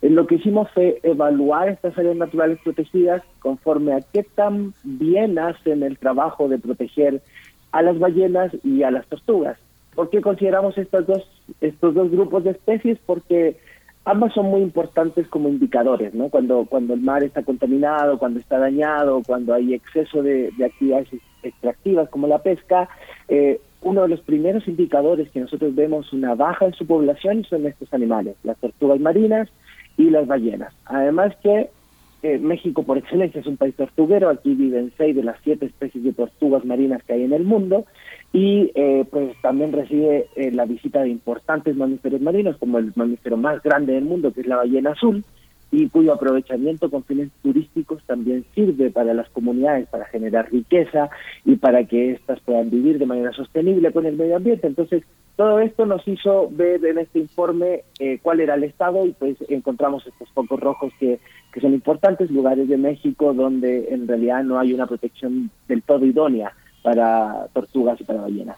lo 0.01 0.27
que 0.27 0.36
hicimos 0.36 0.69
fue 0.72 1.00
evaluar 1.03 1.69
estas 1.69 1.98
áreas 1.98 2.17
naturales 2.17 2.60
protegidas 2.63 3.24
conforme 3.39 3.93
a 3.93 4.01
qué 4.01 4.24
tan 4.24 4.74
bien 4.84 5.39
hacen 5.39 5.81
el 5.81 5.98
trabajo 5.98 6.48
de 6.48 6.60
proteger 6.60 7.22
a 7.72 7.81
las 7.81 7.98
ballenas 7.98 8.51
y 8.63 8.84
a 8.84 8.91
las 8.91 9.07
tortugas. 9.07 9.57
¿Por 9.96 10.10
qué 10.12 10.22
consideramos 10.22 10.77
estos 10.77 11.07
dos, 11.07 11.27
estos 11.60 11.96
dos 11.96 12.12
grupos 12.12 12.43
de 12.43 12.51
especies? 12.51 13.00
Porque 13.05 13.57
ambas 14.07 14.33
son 14.33 14.45
muy 14.45 14.61
importantes 14.61 15.27
como 15.27 15.49
indicadores, 15.49 16.13
¿no? 16.13 16.29
Cuando, 16.29 16.65
cuando 16.65 16.93
el 16.93 17.01
mar 17.01 17.23
está 17.23 17.43
contaminado, 17.43 18.17
cuando 18.17 18.39
está 18.39 18.57
dañado, 18.57 19.21
cuando 19.27 19.53
hay 19.53 19.73
exceso 19.73 20.23
de, 20.23 20.49
actividades 20.65 21.09
extractivas 21.43 22.07
como 22.07 22.25
la 22.25 22.39
pesca, 22.39 22.87
eh, 23.27 23.59
uno 23.81 24.03
de 24.03 24.07
los 24.07 24.21
primeros 24.21 24.65
indicadores 24.67 25.29
que 25.29 25.41
nosotros 25.41 25.75
vemos 25.75 26.13
una 26.13 26.35
baja 26.35 26.65
en 26.65 26.73
su 26.73 26.87
población 26.87 27.43
son 27.43 27.65
estos 27.65 27.93
animales, 27.93 28.37
las 28.43 28.57
tortugas 28.57 28.99
marinas 29.01 29.49
y 29.97 30.09
las 30.09 30.25
ballenas. 30.25 30.73
Además 30.85 31.35
que 31.43 31.69
eh, 32.24 32.39
México 32.39 32.83
por 32.83 32.97
excelencia 32.97 33.41
es 33.41 33.47
un 33.47 33.57
país 33.57 33.75
tortuguero, 33.75 34.29
aquí 34.29 34.53
viven 34.55 34.91
seis 34.97 35.15
de 35.15 35.24
las 35.24 35.38
siete 35.43 35.67
especies 35.67 36.03
de 36.03 36.13
tortugas 36.13 36.65
marinas 36.65 37.03
que 37.03 37.13
hay 37.13 37.24
en 37.24 37.33
el 37.33 37.43
mundo 37.43 37.86
y 38.33 38.71
eh, 38.75 39.05
pues 39.09 39.36
también 39.41 39.71
recibe 39.71 40.27
eh, 40.36 40.51
la 40.51 40.65
visita 40.65 41.01
de 41.01 41.09
importantes 41.09 41.75
mamíferos 41.75 42.19
marinos 42.21 42.57
como 42.57 42.79
el 42.79 42.91
mamífero 42.95 43.38
más 43.38 43.62
grande 43.62 43.93
del 43.93 44.05
mundo 44.05 44.33
que 44.33 44.41
es 44.41 44.47
la 44.47 44.57
ballena 44.57 44.91
azul 44.91 45.24
y 45.71 45.89
cuyo 45.89 46.13
aprovechamiento 46.13 46.89
con 46.89 47.03
fines 47.03 47.29
turísticos 47.43 48.01
también 48.05 48.45
sirve 48.55 48.89
para 48.89 49.13
las 49.13 49.29
comunidades 49.29 49.88
para 49.89 50.05
generar 50.05 50.51
riqueza 50.51 51.09
y 51.45 51.57
para 51.57 51.83
que 51.83 52.13
éstas 52.13 52.39
puedan 52.41 52.69
vivir 52.69 53.00
de 53.00 53.05
manera 53.05 53.33
sostenible 53.33 53.91
con 53.91 54.05
el 54.05 54.15
medio 54.15 54.38
ambiente. 54.38 54.65
Entonces, 54.65 55.03
todo 55.38 55.60
esto 55.60 55.86
nos 55.86 56.06
hizo 56.08 56.50
ver 56.51 56.84
en 56.84 56.98
este 56.98 57.20
informe 57.20 57.84
eh, 58.00 58.20
cuál 58.24 58.39
era 58.39 58.56
el 58.56 58.63
estado 58.63 59.06
y 59.06 59.13
pues 59.13 59.38
encontramos 59.50 60.06
estos 60.06 60.27
focos 60.32 60.60
rojos 60.60 60.91
que, 61.00 61.20
que 61.53 61.62
son 61.62 61.74
importantes, 61.74 62.32
lugares 62.32 62.67
de 62.67 62.75
México 62.75 63.34
donde 63.34 63.94
en 63.94 64.08
realidad 64.08 64.44
no 64.44 64.60
hay 64.60 64.74
una 64.74 64.88
protección 64.88 65.51
del 65.67 65.84
todo 65.84 66.06
idónea 66.06 66.51
para 66.82 67.48
tortugas 67.53 68.01
y 68.01 68.03
para 68.03 68.22
ballenas. 68.22 68.58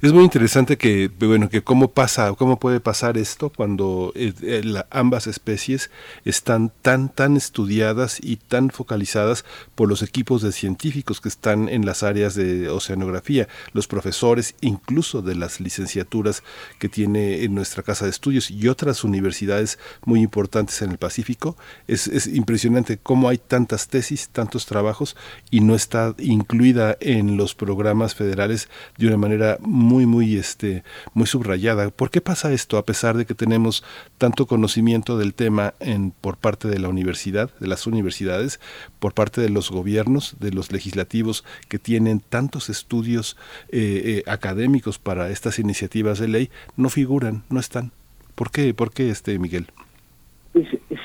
Es 0.00 0.12
muy 0.14 0.24
interesante 0.24 0.78
que, 0.78 1.10
bueno, 1.18 1.50
que 1.50 1.62
cómo 1.62 1.90
pasa, 1.90 2.32
cómo 2.34 2.58
puede 2.58 2.80
pasar 2.80 3.18
esto 3.18 3.50
cuando 3.50 4.12
eh, 4.14 4.32
eh, 4.40 4.82
ambas 4.90 5.26
especies 5.26 5.90
están 6.24 6.72
tan, 6.80 7.10
tan 7.10 7.36
estudiadas 7.36 8.18
y 8.22 8.36
tan 8.36 8.70
focalizadas 8.70 9.44
por 9.74 9.90
los 9.90 10.02
equipos 10.02 10.40
de 10.40 10.52
científicos 10.52 11.20
que 11.20 11.28
están 11.28 11.68
en 11.68 11.84
las 11.84 12.02
áreas 12.02 12.34
de 12.34 12.70
oceanografía, 12.70 13.46
los 13.74 13.86
profesores, 13.86 14.54
incluso 14.62 15.20
de 15.20 15.34
las 15.34 15.60
licenciaturas 15.60 16.42
que 16.78 16.88
tiene 16.88 17.44
en 17.44 17.54
nuestra 17.54 17.82
casa 17.82 18.06
de 18.06 18.12
estudios 18.12 18.50
y 18.50 18.68
otras 18.68 19.04
universidades 19.04 19.78
muy 20.06 20.20
importantes 20.20 20.80
en 20.80 20.92
el 20.92 20.98
Pacífico. 20.98 21.58
Es, 21.86 22.06
es 22.06 22.26
impresionante 22.26 22.96
cómo 22.96 23.28
hay 23.28 23.36
tantas 23.36 23.88
tesis, 23.88 24.30
tantos 24.30 24.64
trabajos 24.64 25.14
y 25.50 25.60
no 25.60 25.74
está 25.74 26.14
incluida 26.18 26.96
en 27.00 27.36
los 27.36 27.54
programas 27.54 28.14
federales 28.14 28.70
de 28.96 29.09
una 29.10 29.18
manera 29.20 29.58
muy, 29.60 30.06
muy, 30.06 30.36
este, 30.36 30.82
muy 31.14 31.26
subrayada. 31.26 31.90
¿Por 31.90 32.10
qué 32.10 32.20
pasa 32.20 32.52
esto 32.52 32.78
a 32.78 32.84
pesar 32.84 33.16
de 33.16 33.26
que 33.26 33.34
tenemos 33.34 33.84
tanto 34.18 34.46
conocimiento 34.46 35.18
del 35.18 35.34
tema 35.34 35.74
en, 35.80 36.12
por 36.12 36.36
parte 36.36 36.68
de 36.68 36.78
la 36.78 36.88
universidad, 36.88 37.50
de 37.60 37.66
las 37.66 37.86
universidades, 37.86 38.60
por 38.98 39.14
parte 39.14 39.40
de 39.40 39.50
los 39.50 39.70
gobiernos, 39.70 40.36
de 40.40 40.52
los 40.52 40.72
legislativos 40.72 41.44
que 41.68 41.78
tienen 41.78 42.20
tantos 42.20 42.68
estudios 42.68 43.36
eh, 43.70 44.22
eh, 44.26 44.30
académicos 44.30 44.98
para 44.98 45.30
estas 45.30 45.58
iniciativas 45.58 46.18
de 46.18 46.28
ley, 46.28 46.50
no 46.76 46.88
figuran, 46.88 47.42
no 47.50 47.60
están? 47.60 47.92
¿Por 48.34 48.50
qué, 48.50 48.72
por 48.74 48.92
qué 48.92 49.10
este, 49.10 49.38
Miguel? 49.38 49.66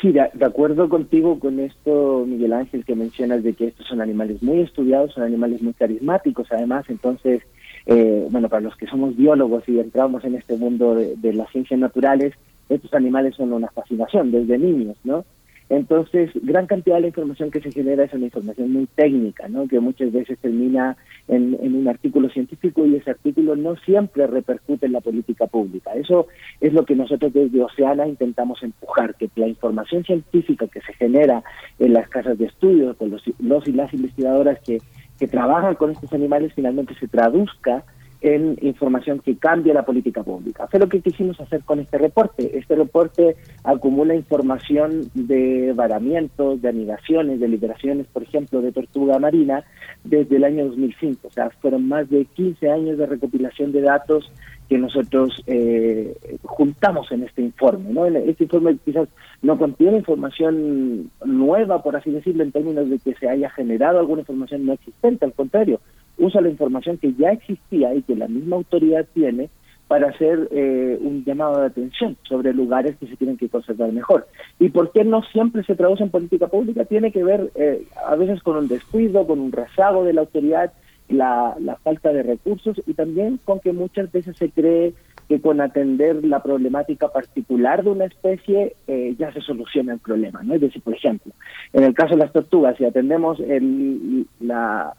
Sí, 0.01 0.11
de, 0.11 0.21
acuerdo 0.45 0.89
contigo 0.89 1.39
con 1.39 1.59
esto, 1.59 2.25
Miguel 2.27 2.53
Ángel, 2.53 2.83
que 2.83 2.95
mencionas 2.95 3.43
de 3.43 3.53
que 3.53 3.67
estos 3.67 3.85
son 3.87 4.01
animales 4.01 4.41
muy 4.41 4.61
estudiados, 4.61 5.13
son 5.13 5.23
animales 5.23 5.61
muy 5.61 5.73
carismáticos, 5.73 6.47
además, 6.51 6.85
entonces 6.89 7.43
eh, 7.85 8.27
bueno, 8.29 8.49
para 8.49 8.61
los 8.61 8.75
que 8.75 8.87
somos 8.87 9.15
biólogos 9.15 9.67
y 9.67 9.79
entramos 9.79 10.23
en 10.25 10.35
este 10.35 10.57
mundo 10.57 10.95
de, 10.95 11.33
las 11.33 11.49
ciencias 11.51 11.79
naturales, 11.79 12.33
estos 12.69 12.93
animales 12.93 13.35
son 13.35 13.53
una 13.53 13.67
fascinación 13.69 14.31
desde 14.31 14.57
niños, 14.57 14.97
¿no? 15.03 15.23
Entonces, 15.67 16.29
gran 16.43 16.67
cantidad 16.67 16.95
de 16.95 17.01
la 17.01 17.07
información 17.07 17.49
que 17.49 17.59
se 17.59 17.71
genera 17.71 18.03
es 18.03 18.13
una 18.13 18.25
información 18.25 18.71
muy 18.71 18.85
técnica, 18.85 19.47
¿no? 19.47 19.67
que 19.67 19.79
muchas 19.79 20.11
veces 20.11 20.37
termina 20.37 20.95
en, 21.27 21.55
un 21.59 21.87
artículo 21.87 22.29
científico 22.29 22.85
y 22.85 22.95
ese 22.95 23.09
artículo 23.09 23.55
no 23.55 23.75
siempre 23.77 24.27
repercute 24.27 24.85
en 24.85 24.91
la 24.91 25.01
política 25.01 25.47
pública. 25.47 25.91
Eso 25.95 26.27
es 26.61 26.71
lo 26.71 26.85
que 26.85 26.93
nosotros 26.93 27.33
desde 27.33 27.63
Oceana 27.63 28.07
intentamos 28.07 28.61
empujar, 28.61 29.15
que 29.15 29.27
la 29.35 29.47
información 29.47 30.03
científica 30.03 30.67
que 30.67 30.81
se 30.81 30.93
genera 30.93 31.43
en 31.79 31.93
las 31.93 32.09
casas 32.09 32.37
de 32.37 32.45
estudio, 32.45 32.95
con 32.95 33.09
los, 33.09 33.23
los 33.39 33.67
y 33.67 33.71
las 33.71 33.91
investigadoras 33.91 34.59
que 34.59 34.77
que 35.19 35.27
trabajan 35.27 35.75
con 35.75 35.91
estos 35.91 36.11
animales 36.13 36.53
finalmente 36.53 36.95
se 36.95 37.07
traduzca 37.07 37.83
en 38.21 38.57
información 38.61 39.19
que 39.19 39.37
cambie 39.37 39.73
la 39.73 39.85
política 39.85 40.23
pública. 40.23 40.67
Fue 40.67 40.79
lo 40.79 40.89
que 40.89 41.01
quisimos 41.01 41.39
hacer 41.39 41.63
con 41.63 41.79
este 41.79 41.97
reporte. 41.97 42.57
Este 42.57 42.75
reporte 42.75 43.35
acumula 43.63 44.15
información 44.15 45.09
de 45.13 45.73
varamientos, 45.75 46.61
de 46.61 46.69
anidaciones, 46.69 47.39
de 47.39 47.47
liberaciones, 47.47 48.07
por 48.07 48.23
ejemplo, 48.23 48.61
de 48.61 48.71
tortuga 48.71 49.19
marina 49.19 49.63
desde 50.03 50.37
el 50.37 50.43
año 50.43 50.65
2005. 50.65 51.27
O 51.27 51.31
sea, 51.31 51.49
fueron 51.61 51.87
más 51.87 52.09
de 52.09 52.25
15 52.25 52.69
años 52.69 52.97
de 52.97 53.05
recopilación 53.05 53.71
de 53.71 53.81
datos 53.81 54.31
que 54.67 54.77
nosotros 54.77 55.43
eh, 55.45 56.15
juntamos 56.43 57.11
en 57.11 57.23
este 57.23 57.41
informe. 57.41 57.91
¿no? 57.91 58.05
Este 58.05 58.45
informe 58.45 58.77
quizás 58.83 59.07
no 59.41 59.57
contiene 59.57 59.97
información 59.97 61.11
nueva, 61.23 61.83
por 61.83 61.95
así 61.95 62.11
decirlo, 62.11 62.43
en 62.43 62.51
términos 62.51 62.89
de 62.89 62.99
que 62.99 63.13
se 63.15 63.29
haya 63.29 63.49
generado 63.51 63.99
alguna 63.99 64.21
información 64.21 64.65
no 64.65 64.73
existente, 64.73 65.25
al 65.25 65.33
contrario, 65.33 65.79
usa 66.17 66.41
la 66.41 66.49
información 66.49 66.97
que 66.97 67.13
ya 67.13 67.31
existía 67.31 67.93
y 67.93 68.01
que 68.01 68.15
la 68.15 68.27
misma 68.27 68.57
autoridad 68.57 69.05
tiene 69.13 69.49
para 69.87 70.09
hacer 70.09 70.47
eh, 70.51 70.97
un 70.99 71.23
llamado 71.23 71.59
de 71.59 71.67
atención 71.67 72.17
sobre 72.27 72.53
lugares 72.53 72.95
que 72.97 73.07
se 73.07 73.15
tienen 73.17 73.37
que 73.37 73.49
conservar 73.49 73.91
mejor. 73.91 74.27
¿Y 74.59 74.69
por 74.69 74.91
qué 74.91 75.03
no 75.03 75.21
siempre 75.31 75.63
se 75.63 75.75
traduce 75.75 76.03
en 76.03 76.09
política 76.09 76.47
pública? 76.47 76.85
Tiene 76.85 77.11
que 77.11 77.23
ver 77.23 77.51
eh, 77.55 77.85
a 78.07 78.15
veces 78.15 78.41
con 78.41 78.57
un 78.57 78.67
descuido, 78.67 79.27
con 79.27 79.39
un 79.39 79.51
rezago 79.51 80.03
de 80.03 80.13
la 80.13 80.21
autoridad 80.21 80.73
la, 81.07 81.55
la 81.59 81.75
falta 81.75 82.11
de 82.11 82.23
recursos 82.23 82.81
y 82.87 82.93
también 82.93 83.39
con 83.45 83.59
que 83.59 83.73
muchas 83.73 84.11
veces 84.11 84.35
se 84.37 84.49
cree 84.49 84.93
que 85.27 85.41
con 85.41 85.59
atender 85.59 86.23
la 86.23 86.41
problemática 86.41 87.07
particular 87.07 87.83
de 87.83 87.89
una 87.89 88.05
especie 88.05 88.75
eh, 88.87 89.15
ya 89.17 89.33
se 89.33 89.41
soluciona 89.41 89.93
el 89.93 89.99
problema. 89.99 90.43
¿no? 90.43 90.53
Es 90.53 90.61
decir, 90.61 90.81
por 90.81 90.93
ejemplo, 90.93 91.31
en 91.73 91.83
el 91.83 91.93
caso 91.93 92.11
de 92.11 92.21
las 92.21 92.31
tortugas, 92.31 92.77
si 92.77 92.85
atendemos 92.85 93.39
el, 93.39 94.27
la, 94.39 94.93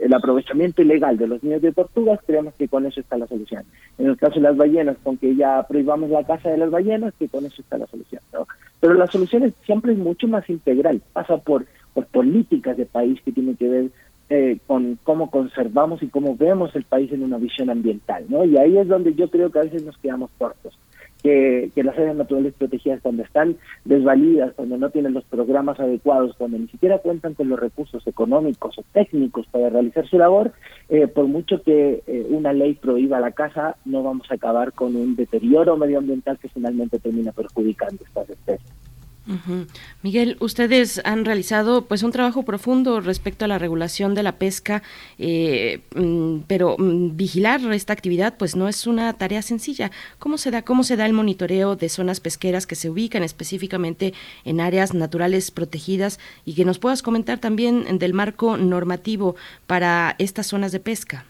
el 0.00 0.14
aprovechamiento 0.14 0.82
ilegal 0.82 1.18
de 1.18 1.26
los 1.26 1.42
niños 1.42 1.62
de 1.62 1.72
tortugas, 1.72 2.20
creemos 2.26 2.54
que 2.54 2.68
con 2.68 2.86
eso 2.86 3.00
está 3.00 3.18
la 3.18 3.26
solución. 3.26 3.64
En 3.98 4.06
el 4.06 4.16
caso 4.16 4.36
de 4.36 4.42
las 4.42 4.56
ballenas, 4.56 4.96
con 5.02 5.16
que 5.16 5.34
ya 5.34 5.64
prohibamos 5.66 6.10
la 6.10 6.24
caza 6.24 6.50
de 6.50 6.58
las 6.58 6.70
ballenas, 6.70 7.14
que 7.18 7.28
con 7.28 7.44
eso 7.44 7.60
está 7.60 7.78
la 7.78 7.86
solución. 7.86 8.22
Pero 8.80 8.94
la 8.94 9.06
solución 9.06 9.42
es, 9.42 9.54
siempre 9.64 9.92
es 9.92 9.98
mucho 9.98 10.28
más 10.28 10.48
integral, 10.48 11.02
pasa 11.12 11.36
por, 11.38 11.66
por 11.94 12.06
políticas 12.06 12.76
de 12.76 12.86
país 12.86 13.20
que 13.24 13.32
tienen 13.32 13.56
que 13.56 13.68
ver 13.68 13.90
eh, 14.30 14.58
con 14.66 14.98
cómo 15.02 15.30
conservamos 15.30 16.02
y 16.02 16.08
cómo 16.08 16.36
vemos 16.36 16.74
el 16.74 16.84
país 16.84 17.12
en 17.12 17.22
una 17.22 17.38
visión 17.38 17.68
ambiental, 17.68 18.24
¿no? 18.28 18.44
Y 18.44 18.56
ahí 18.56 18.78
es 18.78 18.88
donde 18.88 19.14
yo 19.14 19.28
creo 19.28 19.50
que 19.50 19.58
a 19.58 19.64
veces 19.64 19.84
nos 19.84 19.98
quedamos 19.98 20.30
cortos. 20.38 20.78
Que, 21.22 21.70
que, 21.74 21.82
las 21.82 21.96
áreas 21.96 22.16
naturales 22.16 22.52
protegidas 22.52 23.00
cuando 23.00 23.22
están 23.22 23.56
desvalidas, 23.86 24.52
cuando 24.52 24.76
no 24.76 24.90
tienen 24.90 25.14
los 25.14 25.24
programas 25.24 25.80
adecuados, 25.80 26.36
cuando 26.36 26.58
ni 26.58 26.68
siquiera 26.68 26.98
cuentan 26.98 27.32
con 27.32 27.48
los 27.48 27.58
recursos 27.58 28.06
económicos 28.06 28.78
o 28.78 28.84
técnicos 28.92 29.46
para 29.46 29.70
realizar 29.70 30.06
su 30.06 30.18
labor, 30.18 30.52
eh, 30.90 31.06
por 31.06 31.26
mucho 31.26 31.62
que 31.62 32.02
eh, 32.06 32.26
una 32.28 32.52
ley 32.52 32.74
prohíba 32.74 33.20
la 33.20 33.32
caza, 33.32 33.76
no 33.86 34.02
vamos 34.02 34.30
a 34.30 34.34
acabar 34.34 34.74
con 34.74 34.96
un 34.96 35.16
deterioro 35.16 35.78
medioambiental 35.78 36.38
que 36.38 36.50
finalmente 36.50 36.98
termina 36.98 37.32
perjudicando 37.32 38.04
estas 38.04 38.28
especies. 38.28 38.83
Miguel, 40.02 40.36
ustedes 40.40 41.00
han 41.04 41.24
realizado 41.24 41.86
pues 41.86 42.02
un 42.02 42.12
trabajo 42.12 42.42
profundo 42.42 43.00
respecto 43.00 43.44
a 43.44 43.48
la 43.48 43.58
regulación 43.58 44.14
de 44.14 44.22
la 44.22 44.32
pesca, 44.32 44.82
eh, 45.18 45.80
mm, 45.94 46.40
pero 46.46 46.76
mm, 46.78 47.16
vigilar 47.16 47.60
esta 47.72 47.94
actividad 47.94 48.36
pues 48.36 48.54
no 48.54 48.68
es 48.68 48.86
una 48.86 49.12
tarea 49.14 49.40
sencilla. 49.40 49.90
¿Cómo 50.18 50.36
se 50.36 50.50
da 50.50 50.62
cómo 50.62 50.84
se 50.84 50.96
da 50.96 51.06
el 51.06 51.14
monitoreo 51.14 51.74
de 51.76 51.88
zonas 51.88 52.20
pesqueras 52.20 52.66
que 52.66 52.74
se 52.74 52.90
ubican 52.90 53.22
específicamente 53.22 54.12
en 54.44 54.60
áreas 54.60 54.92
naturales 54.92 55.50
protegidas 55.50 56.18
y 56.44 56.54
que 56.54 56.64
nos 56.66 56.78
puedas 56.78 57.02
comentar 57.02 57.38
también 57.38 57.98
del 57.98 58.12
marco 58.12 58.58
normativo 58.58 59.36
para 59.66 60.16
estas 60.18 60.48
zonas 60.48 60.72
de 60.72 60.80
pesca? 60.80 61.24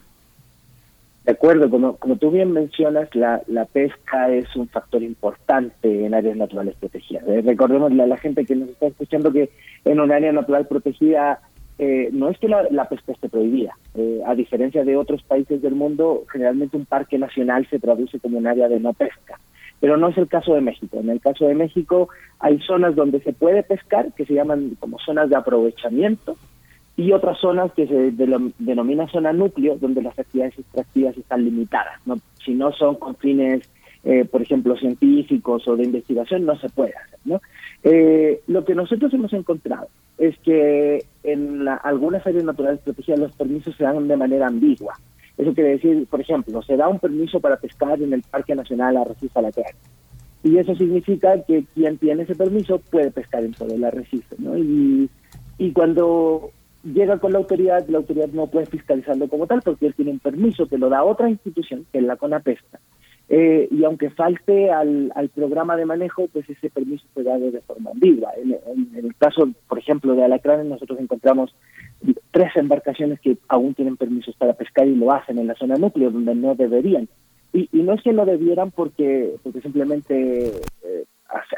De 1.25 1.33
acuerdo, 1.33 1.71
como, 1.71 1.97
como 1.97 2.17
tú 2.17 2.31
bien 2.31 2.53
mencionas, 2.53 3.09
la, 3.15 3.43
la 3.47 3.65
pesca 3.65 4.31
es 4.31 4.55
un 4.57 4.69
factor 4.69 5.03
importante 5.03 6.05
en 6.05 6.13
áreas 6.13 6.37
naturales 6.37 6.75
protegidas. 6.79 7.25
Eh, 7.27 7.41
recordemos 7.43 7.91
a 7.93 8.07
la 8.07 8.17
gente 8.19 8.45
que 8.45 8.55
nos 8.55 8.69
está 8.69 8.89
escuchando 8.89 9.33
que 9.33 9.49
en 9.87 10.01
un 10.01 10.13
área 10.13 10.33
natural 10.33 10.67
protegida 10.67 11.41
eh, 11.79 12.11
no 12.13 12.29
es 12.29 12.39
que 12.39 12.49
la, 12.49 12.89
pesca 12.89 13.13
esté 13.13 13.31
prohibida. 13.31 13.77
Eh, 13.95 14.21
a 14.27 14.35
diferencia 14.35 14.85
de 14.85 14.97
otros 14.97 15.23
países 15.23 15.63
del 15.63 15.75
mundo, 15.75 16.25
generalmente 16.31 16.77
un 16.77 16.85
parque 16.85 17.19
nacional 17.19 17.67
se 17.71 17.79
traduce 17.79 18.21
como 18.21 18.37
un 18.37 18.47
área 18.47 18.69
de 18.69 18.79
no 18.79 18.93
pesca. 18.93 19.41
Pero 19.81 19.97
no 19.97 20.09
es 20.09 20.19
el 20.19 20.29
caso 20.29 20.55
de 20.55 20.61
México. 20.61 20.99
En 21.01 21.09
el 21.09 21.21
caso 21.21 21.47
de 21.47 21.55
México 21.55 22.11
hay 22.39 22.59
zonas 22.61 22.95
donde 22.95 23.21
se 23.21 23.33
puede 23.33 23.63
pescar, 23.63 24.13
que 24.13 24.27
se 24.27 24.35
llaman 24.35 24.77
como 24.79 24.99
zonas 24.99 25.31
de 25.31 25.37
aprovechamiento, 25.37 26.37
y 26.97 27.13
otras 27.13 27.39
zonas 27.39 27.73
que 27.73 27.87
se 27.87 28.13
denomina 28.59 29.09
zona 29.09 29.33
núcleo, 29.33 29.77
donde 29.77 30.03
las 30.03 30.17
actividades 30.19 30.59
extractivas 30.59 31.17
están 31.17 31.45
limitadas. 31.45 31.95
¿no? 32.07 32.17
Si 32.45 32.55
no 32.55 32.73
son 32.73 32.97
con 32.97 33.17
fines, 33.17 33.69
eh, 34.05 34.25
por 34.25 34.43
ejemplo, 34.43 34.77
científicos 34.77 35.67
o 35.67 35.77
de 35.77 35.85
investigación, 35.85 36.45
no 36.45 36.57
se 36.57 36.69
puede 36.69 36.93
hacer. 36.95 37.19
¿no? 37.25 37.41
Eh, 37.83 38.41
lo 38.47 38.65
que 38.65 38.77
nosotros 38.77 39.13
hemos 39.13 39.33
encontrado 39.33 39.89
es 40.19 40.39
que 40.39 41.05
en 41.25 41.67
algunas 41.67 42.25
áreas 42.25 42.45
naturales 42.45 42.81
protegidas 42.81 43.19
los 43.19 43.33
permisos 43.33 43.75
se 43.77 43.83
dan 43.83 44.07
de 44.07 44.17
manera 44.17 44.47
ambigua. 44.47 44.95
Eso 45.37 45.53
quiere 45.53 45.71
decir, 45.71 46.07
por 46.07 46.21
ejemplo, 46.21 46.63
se 46.63 46.77
da 46.77 46.87
un 46.87 47.01
permiso 47.01 47.41
para 47.41 47.57
pescar 47.57 48.01
en 48.01 48.13
el 48.13 48.23
Parque 48.23 48.55
Nacional 48.55 48.97
Arrecife 48.97 49.37
Alatear. 49.37 49.75
Y 50.45 50.59
eso 50.59 50.77
significa 50.77 51.43
que 51.43 51.65
quien 51.75 51.99
tiene 51.99 52.23
ese 52.23 52.37
permiso 52.37 52.79
puede 52.79 53.11
pescar 53.11 53.43
en 53.43 53.53
todo 53.53 53.75
el 53.75 53.83
arrecife. 53.83 54.37
¿no? 54.39 54.57
Y 54.57 55.73
cuando 55.73 56.53
llega 56.85 57.19
con 57.19 57.33
la 57.33 57.39
autoridad, 57.39 57.87
la 57.89 57.99
autoridad 57.99 58.29
no 58.29 58.47
puede 58.47 58.67
fiscalizarlo 58.67 59.29
como 59.29 59.47
tal 59.47 59.63
porque 59.63 59.87
él 59.87 59.95
tiene 59.95 60.11
un 60.11 60.19
permiso 60.19 60.67
que 60.67 60.79
lo 60.79 60.89
da 60.89 61.05
otra 61.05 61.31
institución, 61.31 61.87
que 61.93 61.99
es 61.99 62.05
la 62.05 62.17
CONAPESTA. 62.17 62.81
Eh, 63.29 63.69
y 63.71 63.85
aunque 63.85 64.11
falte 64.11 64.71
al, 64.71 65.11
programa 65.35 65.77
de 65.77 65.87
manejo, 65.87 66.29
pues 66.29 66.49
ese 66.49 66.69
permiso 66.69 67.07
se 67.15 67.23
da 67.23 67.39
de 67.39 67.61
forma 67.63 67.91
ambigua. 67.91 68.33
En, 68.37 68.95
el 68.97 69.15
caso, 69.17 69.49
por 69.67 69.79
ejemplo, 69.79 70.15
de 70.15 70.25
Alacrán, 70.25 70.69
nosotros 70.69 71.01
encontramos 71.01 71.55
tres 72.31 72.55
embarcaciones 72.57 73.19
que 73.21 73.39
aún 73.49 73.75
tienen 73.75 73.97
permisos 73.97 74.37
para 74.37 74.53
pescar 74.53 74.87
y 74.87 74.95
lo 74.95 75.11
hacen 75.11 75.39
en 75.39 75.47
la 75.47 75.55
zona 75.55 75.77
núcleo, 75.77 76.11
donde 76.11 76.35
no 76.35 76.55
deberían. 76.55 77.09
Y, 77.53 77.69
y 77.73 77.83
no 77.83 77.95
es 77.95 78.03
que 78.03 78.13
no 78.13 78.27
debieran 78.27 78.71
porque, 78.73 79.37
porque 79.43 79.63
simplemente 79.63 80.53
eh, 80.83 81.05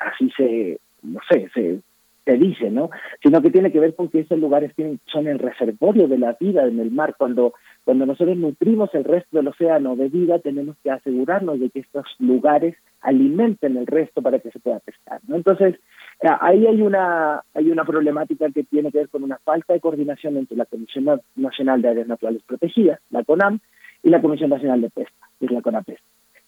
así 0.00 0.30
se, 0.36 0.78
no 1.02 1.18
sé, 1.28 1.48
se 1.52 1.80
se 2.26 2.36
dice, 2.36 2.70
¿no? 2.70 2.90
Sino 3.22 3.40
que 3.40 3.50
tiene 3.50 3.70
que 3.70 3.78
ver 3.78 3.94
con 3.94 4.08
que 4.08 4.20
esos 4.20 4.38
lugares 4.38 4.74
tienen, 4.74 4.98
son 5.06 5.28
el 5.28 5.38
reservorio 5.38 6.08
de 6.08 6.18
la 6.18 6.36
vida 6.38 6.66
en 6.66 6.80
el 6.80 6.90
mar. 6.90 7.14
Cuando, 7.16 7.54
cuando 7.84 8.04
nosotros 8.04 8.36
nutrimos 8.36 8.92
el 8.94 9.04
resto 9.04 9.36
del 9.36 9.48
océano 9.48 9.94
de 9.94 10.08
vida, 10.08 10.40
tenemos 10.40 10.76
que 10.82 10.90
asegurarnos 10.90 11.60
de 11.60 11.70
que 11.70 11.78
estos 11.78 12.04
lugares 12.18 12.76
alimenten 13.00 13.76
el 13.76 13.86
resto 13.86 14.20
para 14.20 14.40
que 14.40 14.50
se 14.50 14.58
pueda 14.58 14.80
pescar, 14.80 15.20
¿no? 15.28 15.36
Entonces, 15.36 15.76
eh, 16.20 16.28
ahí 16.40 16.66
hay 16.66 16.82
una, 16.82 17.42
hay 17.54 17.70
una 17.70 17.84
problemática 17.84 18.50
que 18.50 18.64
tiene 18.64 18.90
que 18.90 18.98
ver 18.98 19.08
con 19.08 19.22
una 19.22 19.38
falta 19.38 19.72
de 19.72 19.80
coordinación 19.80 20.36
entre 20.36 20.56
la 20.56 20.66
Comisión 20.66 21.20
Nacional 21.36 21.80
de 21.80 21.88
Áreas 21.90 22.08
Naturales 22.08 22.42
Protegidas, 22.42 22.98
la 23.10 23.22
CONAM, 23.22 23.60
y 24.02 24.10
la 24.10 24.20
Comisión 24.20 24.50
Nacional 24.50 24.80
de 24.80 24.90
Pesca, 24.90 25.28
que 25.38 25.46
es 25.46 25.52
la 25.52 25.62
CONAPES. 25.62 25.98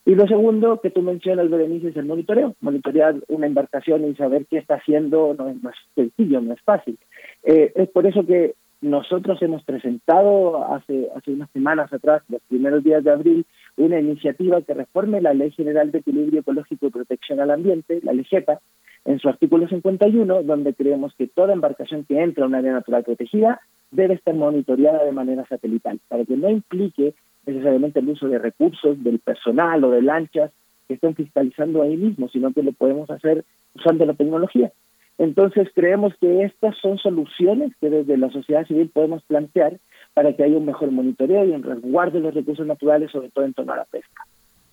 Y 0.09 0.15
lo 0.15 0.27
segundo 0.27 0.81
que 0.81 0.89
tú 0.89 1.03
mencionas, 1.03 1.51
Berenice, 1.51 1.89
es 1.89 1.97
el 1.99 2.07
monitoreo. 2.07 2.55
Monitorear 2.63 3.17
una 3.29 3.47
embarcación 3.47 4.07
y 4.07 4.15
saber 4.15 4.47
qué 4.47 4.57
está 4.57 4.77
haciendo 4.77 5.35
no 5.39 5.51
es 5.51 5.63
más 5.63 5.75
sencillo, 5.95 6.41
no 6.41 6.55
es 6.55 6.63
fácil. 6.63 6.97
Eh, 7.43 7.73
es 7.75 7.91
por 7.91 8.07
eso 8.07 8.25
que 8.25 8.55
nosotros 8.81 9.43
hemos 9.43 9.63
presentado 9.65 10.65
hace, 10.73 11.11
unas 11.27 11.51
semanas 11.51 11.93
atrás, 11.93 12.23
los 12.31 12.41
primeros 12.49 12.83
días 12.83 13.05
de 13.05 13.11
abril, 13.11 13.45
una 13.77 14.01
iniciativa 14.01 14.63
que 14.63 14.73
reforme 14.73 15.21
la 15.21 15.35
Ley 15.35 15.51
General 15.51 15.91
de 15.91 15.99
Equilibrio 15.99 16.41
Ecológico 16.41 16.87
y 16.87 16.91
Protección 16.91 17.41
al 17.41 17.51
Ambiente, 17.51 18.01
la 18.03 18.15
LEGEPA, 18.15 18.61
en 19.05 19.19
su 19.19 19.29
artículo 19.29 19.69
51, 19.69 20.43
donde 20.43 20.73
creemos 20.73 21.13
que 21.19 21.27
toda 21.27 21.53
embarcación 21.53 22.07
que 22.07 22.19
entra 22.23 22.45
a 22.45 22.47
un 22.47 22.55
área 22.55 22.73
natural 22.73 23.05
protegida 23.05 23.61
debe 23.91 24.15
estar 24.15 24.35
monitoreada 24.35 25.05
de 25.05 25.13
manera 25.13 25.45
satelital, 25.47 26.01
para 26.09 26.25
que 26.25 26.39
no 26.39 26.49
implique 26.49 27.13
necesariamente 27.49 28.01
el 28.01 28.09
uso 28.09 28.29
de 28.29 28.39
recursos 28.39 29.03
del 29.03 29.19
personal 29.19 29.83
o 29.85 29.91
de 29.91 30.03
lanchas 30.03 30.53
que 30.87 30.95
estén 30.95 31.15
fiscalizando 31.15 31.83
ahí 31.83 31.97
mismo, 31.97 32.29
sino 32.29 32.53
que 32.53 32.63
lo 32.63 32.73
podemos 32.73 33.11
hacer 33.11 33.45
usando 33.75 34.07
la 34.07 34.15
tecnología. 34.15 34.73
Entonces 35.19 35.69
creemos 35.75 36.15
que 36.21 36.45
estas 36.45 36.77
son 36.79 36.99
soluciones 36.99 37.73
que 37.81 37.91
desde 37.91 38.17
la 38.17 38.31
sociedad 38.31 38.67
civil 38.67 38.89
podemos 38.89 39.23
plantear 39.25 39.79
para 40.15 40.35
que 40.35 40.45
haya 40.45 40.57
un 40.57 40.67
mejor 40.67 40.91
monitoreo 40.91 41.45
y 41.45 41.51
un 41.51 41.63
resguardo 41.63 42.19
de 42.19 42.25
los 42.25 42.35
recursos 42.35 42.67
naturales, 42.67 43.11
sobre 43.11 43.31
todo 43.31 43.45
en 43.45 43.55
torno 43.55 43.73
a 43.73 43.77
la 43.77 43.85
pesca. 43.85 44.25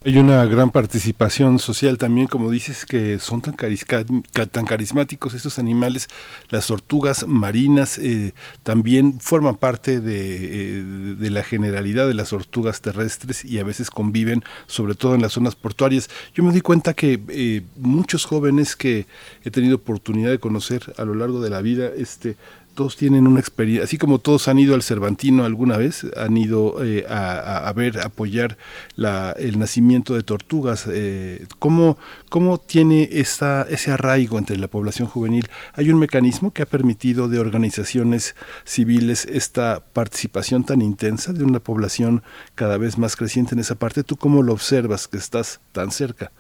Hay 0.08 0.20
una 0.20 0.46
gran 0.46 0.70
participación 0.70 1.58
social 1.58 1.98
también, 1.98 2.28
como 2.28 2.52
dices, 2.52 2.86
que 2.86 3.18
son 3.18 3.42
tan, 3.42 3.56
tan 3.56 4.66
carismáticos 4.68 5.34
estos 5.34 5.58
animales. 5.58 6.10
Las 6.50 6.68
tortugas 6.68 7.28
marinas 7.28 7.98
eh, 7.98 8.36
también 8.62 9.20
forman 9.20 9.56
parte 9.56 10.02
de, 10.02 10.78
eh, 10.78 10.84
de, 11.18 11.30
la 11.32 11.42
generalidad 11.42 12.08
de 12.08 12.14
las 12.14 12.30
tortugas 12.30 12.82
terrestres 12.82 13.44
y 13.46 13.58
a 13.58 13.64
veces 13.64 13.90
conviven, 13.90 14.44
sobre 14.68 14.94
todo 14.94 15.16
en 15.16 15.24
las 15.24 15.34
zonas 15.34 15.56
portuarias. 15.56 16.08
Yo 16.36 16.44
me 16.44 16.54
di 16.54 16.62
cuenta 16.62 16.94
que 16.94 17.20
eh, 17.30 17.64
muchos 17.76 18.26
jóvenes 18.26 18.76
que 18.76 19.08
he 19.44 19.50
tenido 19.50 19.78
oportunidad 19.78 20.30
de 20.30 20.38
conocer 20.38 20.94
a 21.00 21.04
lo 21.04 21.16
largo 21.16 21.42
de 21.42 21.50
la 21.50 21.64
vida, 21.64 21.90
este, 21.98 22.38
todos 22.76 22.98
tienen 22.98 23.26
una 23.26 23.40
experiencia, 23.40 23.86
así 23.86 23.98
como 23.98 24.20
todos 24.20 24.48
han 24.48 24.60
ido 24.60 24.76
al 24.76 24.84
Cervantino 24.84 25.46
alguna 25.46 25.78
vez, 25.78 26.06
han 26.16 26.38
ido 26.38 26.84
eh, 26.84 27.06
a, 27.10 27.72
ver, 27.76 28.00
apoyar 28.02 28.58
la, 28.96 29.32
el 29.32 29.58
nacimiento 29.58 30.14
de 30.14 30.24
tortugas. 30.24 30.88
Eh, 30.92 31.46
¿cómo, 31.58 31.98
¿Cómo 32.30 32.60
tiene 32.60 33.10
esa, 33.12 33.64
ese 33.64 33.92
arraigo 33.92 34.38
entre 34.38 34.58
la 34.58 34.68
población 34.68 35.08
juvenil? 35.08 35.48
¿Hay 35.74 35.90
un 35.90 35.98
mecanismo 35.98 36.52
que 36.52 36.62
ha 36.62 36.66
permitido 36.66 37.28
de 37.28 37.40
organizaciones 37.40 38.36
civiles 38.66 39.26
esta 39.26 39.82
participación 39.94 40.66
tan 40.66 40.82
intensa 40.82 41.34
de 41.34 41.44
una 41.44 41.60
población 41.60 42.22
cada 42.54 42.78
vez 42.78 42.98
más 42.98 43.16
creciente 43.16 43.56
en 43.56 43.60
esa 43.60 43.76
parte? 43.76 44.04
¿Tú 44.04 44.18
cómo 44.18 44.44
lo 44.44 44.54
observas 44.54 45.08
que 45.08 45.18
estás 45.18 45.62
tan 45.72 45.92
cerca? 45.92 46.32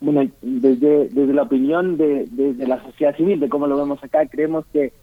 Bueno, 0.00 0.30
desde, 0.40 1.08
desde 1.08 1.34
la 1.34 1.42
opinión 1.42 1.98
de, 1.98 2.26
de 2.30 2.66
la 2.66 2.82
sociedad 2.84 3.14
civil, 3.16 3.38
de 3.38 3.50
cómo 3.50 3.66
lo 3.66 3.76
vemos 3.76 4.02
acá, 4.02 4.24
creemos 4.26 4.64
que 4.72 4.94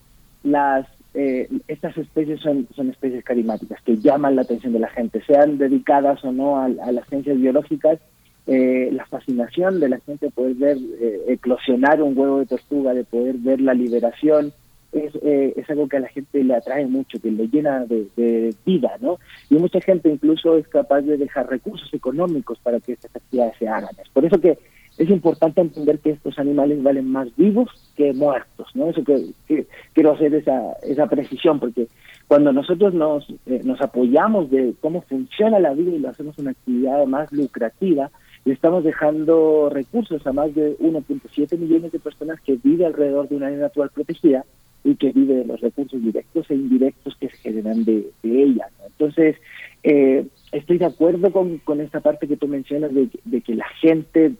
las 0.43 0.87
eh, 1.19 1.49
estas 1.67 1.97
especies 1.97 2.39
son, 2.41 2.67
son 2.75 2.91
especies 2.91 3.23
carismáticas 3.23 3.81
que 3.81 3.97
llaman 3.97 4.35
la 4.35 4.43
atención 4.43 4.71
de 4.71 4.79
la 4.79 4.89
gente, 4.89 5.19
sean 5.25 5.57
dedicadas 5.57 6.23
o 6.23 6.31
no 6.31 6.61
a, 6.61 6.69
las 6.69 7.07
ciencias 7.09 7.39
biológicas. 7.39 7.99
Eh, 8.45 8.91
la 8.93 9.05
fascinación 9.07 9.79
de 9.79 9.89
la 9.89 9.99
gente 9.99 10.27
de 10.27 10.31
poder 10.31 10.53
ver 10.53 10.77
eh, 10.77 11.21
eclosionar 11.29 12.03
un 12.03 12.17
huevo 12.17 12.39
de 12.39 12.45
tortuga, 12.45 12.93
de 12.93 13.03
poder 13.03 13.35
ver 13.39 13.59
la 13.59 13.73
liberación, 13.73 14.53
es, 14.91 15.13
es 15.23 15.69
algo 15.69 15.89
que 15.89 15.97
a 15.97 16.01
la 16.01 16.07
gente 16.07 16.43
le 16.43 16.55
atrae 16.55 16.85
mucho, 16.85 17.19
que 17.19 17.29
le 17.29 17.47
llena 17.47 17.85
de, 17.85 18.55
vida, 18.65 18.91
¿no? 19.01 19.17
Y 19.49 19.55
mucha 19.55 19.81
gente 19.81 20.09
incluso 20.09 20.55
es 20.55 20.67
capaz 20.67 21.01
de 21.01 21.17
dejar 21.17 21.49
recursos 21.49 21.93
económicos 21.93 22.57
para 22.59 22.79
que 22.79 22.93
estas 22.93 23.13
actividades 23.15 23.57
se 23.57 23.67
hagan. 23.67 23.89
Es 24.01 24.09
por 24.09 24.23
eso 24.23 24.39
que 24.39 24.57
es 24.97 25.09
importante 25.09 25.61
entender 25.61 25.99
que 25.99 26.11
estos 26.11 26.39
animales 26.39 26.81
valen 26.81 27.11
más 27.11 27.27
vivos 27.35 27.69
que 27.95 28.13
muertos, 28.13 28.67
¿no? 28.73 28.89
Eso 28.89 29.03
que, 29.03 29.65
quiero 29.93 30.13
hacer 30.13 30.33
esa, 30.33 30.73
esa 30.83 31.07
precisión, 31.07 31.59
porque 31.59 31.87
cuando 32.27 32.51
nosotros 32.51 32.93
nos, 32.93 33.29
eh, 33.45 33.61
nos 33.63 33.79
apoyamos 33.81 34.49
de 34.49 34.73
cómo 34.81 35.01
funciona 35.01 35.59
la 35.59 35.73
vida 35.73 35.91
y 35.91 35.99
lo 35.99 36.09
hacemos 36.09 36.37
una 36.39 36.51
actividad 36.51 37.05
más 37.05 37.31
lucrativa, 37.31 38.09
le 38.43 38.53
estamos 38.53 38.83
dejando 38.83 39.69
recursos 39.69 40.25
a 40.25 40.33
más 40.33 40.53
de 40.55 40.77
1.7 40.79 41.57
millones 41.57 41.91
de 41.91 41.99
personas 41.99 42.39
que 42.41 42.57
viven 42.63 42.87
alrededor 42.87 43.29
de 43.29 43.35
una 43.35 43.47
área 43.47 43.59
natural 43.59 43.91
protegida 43.93 44.45
y 44.83 44.95
que 44.95 45.11
vive 45.11 45.35
de 45.35 45.45
los 45.45 45.61
recursos 45.61 46.01
directos 46.01 46.49
e 46.49 46.55
indirectos 46.55 47.15
que 47.19 47.29
se 47.29 47.37
generan 47.37 47.83
de, 47.83 48.09
ella. 48.23 48.67
Entonces, 48.85 49.35
eh, 49.83 50.25
estoy 50.51 50.77
de 50.77 50.85
acuerdo 50.85 51.31
con, 51.31 51.57
con 51.59 51.81
esta 51.81 51.99
parte 51.99 52.27
que 52.27 52.37
tú 52.37 52.47
mencionas 52.47 52.93
de, 52.93 53.09
de 53.25 53.41
que 53.41 53.55
la 53.55 53.67
gente 53.81 54.33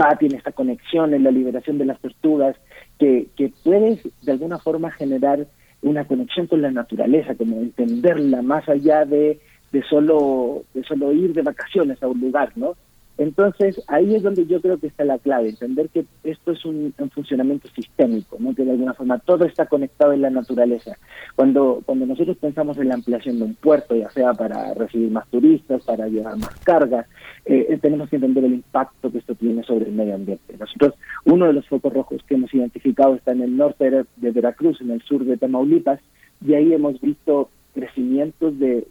va, 0.00 0.16
tiene 0.16 0.36
esta 0.36 0.52
conexión 0.52 1.14
en 1.14 1.24
la 1.24 1.30
liberación 1.30 1.78
de 1.78 1.84
las 1.84 2.00
tortugas, 2.00 2.56
que, 2.98 3.28
que 3.36 3.52
puedes 3.62 4.00
de 4.22 4.32
alguna 4.32 4.58
forma 4.58 4.90
generar 4.90 5.46
una 5.82 6.06
conexión 6.06 6.46
con 6.46 6.62
la 6.62 6.70
naturaleza, 6.70 7.34
como 7.34 7.60
entenderla 7.60 8.42
más 8.42 8.68
allá 8.68 9.04
de, 9.04 9.40
de 9.72 9.82
solo 9.82 10.64
de 10.72 10.82
solo 10.84 11.12
ir 11.12 11.34
de 11.34 11.42
vacaciones 11.42 12.02
a 12.02 12.08
un 12.08 12.20
lugar, 12.20 12.52
¿no? 12.56 12.74
Entonces, 13.16 13.80
ahí 13.86 14.14
es 14.14 14.22
donde 14.22 14.44
yo 14.46 14.60
creo 14.60 14.78
que 14.78 14.88
está 14.88 15.04
la 15.04 15.18
clave, 15.18 15.48
entender 15.48 15.88
que 15.88 16.04
esto 16.24 16.50
es 16.50 16.64
un, 16.64 16.92
funcionamiento 17.14 17.68
sistémico, 17.68 18.38
que 18.56 18.64
de 18.64 18.72
alguna 18.72 18.94
forma 18.94 19.18
todo 19.20 19.44
está 19.44 19.66
conectado 19.66 20.12
en 20.12 20.22
la 20.22 20.30
naturaleza. 20.30 20.96
Cuando, 21.36 21.80
cuando 21.86 22.06
nosotros 22.06 22.36
pensamos 22.38 22.76
en 22.78 22.88
la 22.88 22.94
ampliación 22.94 23.38
de 23.38 23.44
un 23.44 23.54
puerto, 23.54 23.94
ya 23.94 24.10
sea 24.10 24.32
para 24.32 24.74
recibir 24.74 25.10
más 25.10 25.28
turistas, 25.28 25.84
para 25.84 26.08
llevar 26.08 26.36
más 26.38 26.54
cargas, 26.64 27.06
eh, 27.44 27.78
tenemos 27.80 28.08
que 28.08 28.16
entender 28.16 28.44
el 28.44 28.54
impacto 28.54 29.12
que 29.12 29.18
esto 29.18 29.34
tiene 29.36 29.62
sobre 29.62 29.86
el 29.86 29.92
medio 29.92 30.16
ambiente. 30.16 30.56
Nosotros, 30.58 30.94
uno 31.24 31.46
de 31.46 31.52
los 31.52 31.68
focos 31.68 31.92
rojos 31.92 32.20
que 32.26 32.34
hemos 32.34 32.52
identificado 32.52 33.14
está 33.14 33.32
en 33.32 33.42
el 33.42 33.56
norte 33.56 34.06
de 34.16 34.30
Veracruz, 34.32 34.80
en 34.80 34.90
el 34.90 35.02
sur 35.02 35.24
de 35.24 35.36
Tamaulipas, 35.36 36.00
y 36.44 36.54
ahí 36.54 36.72
hemos 36.72 37.00
visto 37.00 37.48
crecimientos 37.74 38.58
de, 38.58 38.86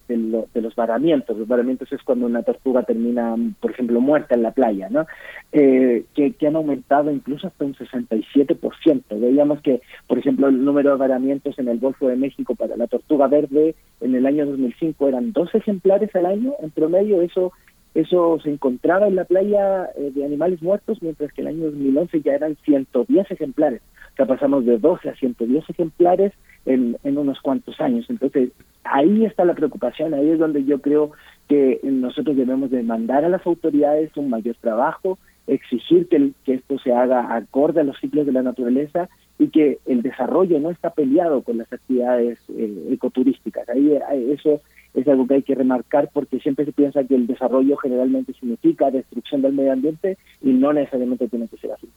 los 0.54 0.76
varamientos. 0.76 1.38
Los 1.38 1.48
varamientos 1.48 1.92
es 1.92 2.02
cuando 2.04 2.26
una 2.26 2.44
tortuga 2.44 2.84
termina, 2.84 3.36
por 3.60 3.72
ejemplo, 3.72 4.02
muerta 4.02 4.36
en 4.36 4.44
la 4.44 4.52
playa, 4.52 4.90
¿no? 4.90 5.08
Eh, 5.52 6.06
que, 6.14 6.34
que, 6.34 6.48
han 6.48 6.56
aumentado 6.56 7.12
incluso 7.12 7.48
hasta 7.48 7.66
un 7.66 7.76
67%. 7.76 9.04
Veíamos 9.20 9.62
que, 9.62 9.82
por 10.08 10.20
ejemplo, 10.20 10.48
el 10.48 10.64
número 10.64 10.92
de 10.92 10.98
varamientos 10.98 11.58
en 11.58 11.70
el 11.70 11.80
Golfo 11.80 12.08
de 12.08 12.18
México 12.18 12.56
para 12.56 12.76
la 12.76 12.88
tortuga 12.88 13.28
verde 13.28 13.76
en 14.02 14.16
el 14.16 14.26
año 14.26 14.46
2005 14.46 15.08
eran 15.08 15.32
dos 15.32 15.54
ejemplares 15.56 16.14
al 16.16 16.26
año. 16.26 16.54
En 16.62 16.72
promedio, 16.72 17.22
eso 17.22 17.54
eso 17.94 18.40
se 18.42 18.50
encontraba 18.50 19.08
en 19.08 19.16
la 19.16 19.26
playa 19.26 19.86
eh, 19.96 20.12
de 20.16 20.26
animales 20.26 20.62
muertos, 20.64 21.02
mientras 21.02 21.32
que 21.32 21.42
en 21.42 21.48
el 21.48 21.56
año 21.56 21.66
2011 21.66 22.22
ya 22.22 22.34
eran 22.34 22.58
110 22.66 23.30
ejemplares. 23.30 23.82
O 24.14 24.16
sea, 24.16 24.26
pasamos 24.26 24.66
de 24.66 24.78
12 24.80 25.10
a 25.10 25.16
110 25.16 25.70
ejemplares 25.70 26.34
en, 26.66 26.98
unos 27.04 27.40
cuantos 27.42 27.80
años. 27.80 28.06
Entonces, 28.10 28.52
ahí 28.84 29.26
está 29.26 29.46
la 29.46 29.54
preocupación, 29.56 30.14
ahí 30.14 30.30
es 30.30 30.40
donde 30.40 30.64
yo 30.64 30.82
creo 30.82 31.12
que 31.48 31.80
nosotros 31.84 32.36
debemos 32.36 32.72
demandar 32.72 33.26
a 33.26 33.30
las 33.30 33.46
autoridades 33.46 34.16
un 34.16 34.30
mayor 34.30 34.56
trabajo, 34.62 35.18
exigir 35.48 36.08
que, 36.08 36.32
que 36.46 36.56
esto 36.56 36.80
se 36.80 36.94
haga 36.94 37.36
acorde 37.36 37.82
a 37.82 37.84
los 37.84 37.98
ciclos 38.00 38.26
de 38.26 38.32
la 38.32 38.44
naturaleza 38.44 39.10
y 39.40 39.50
que 39.50 39.80
el 39.86 40.02
desarrollo 40.02 40.60
no 40.60 40.70
está 40.70 40.92
peleado 40.92 41.42
con 41.42 41.58
las 41.58 41.72
actividades 41.72 42.40
eh, 42.50 42.88
ecoturísticas. 42.92 43.68
Ahí, 43.70 43.98
eso 44.32 44.62
es 44.94 45.08
algo 45.08 45.28
que 45.28 45.36
hay 45.36 45.42
que 45.42 45.56
remarcar 45.56 46.10
porque 46.14 46.40
siempre 46.40 46.66
se 46.66 46.72
piensa 46.72 47.04
que 47.04 47.16
el 47.16 47.28
desarrollo 47.28 47.76
generalmente 47.78 48.34
significa 48.34 48.92
destrucción 48.92 49.42
del 49.42 49.54
medio 49.54 49.74
ambiente 49.74 50.18
y 50.42 50.52
no 50.52 50.72
necesariamente 50.72 51.28
tiene 51.28 51.48
que 51.48 51.58
ser 51.58 51.72
así. 51.72 51.90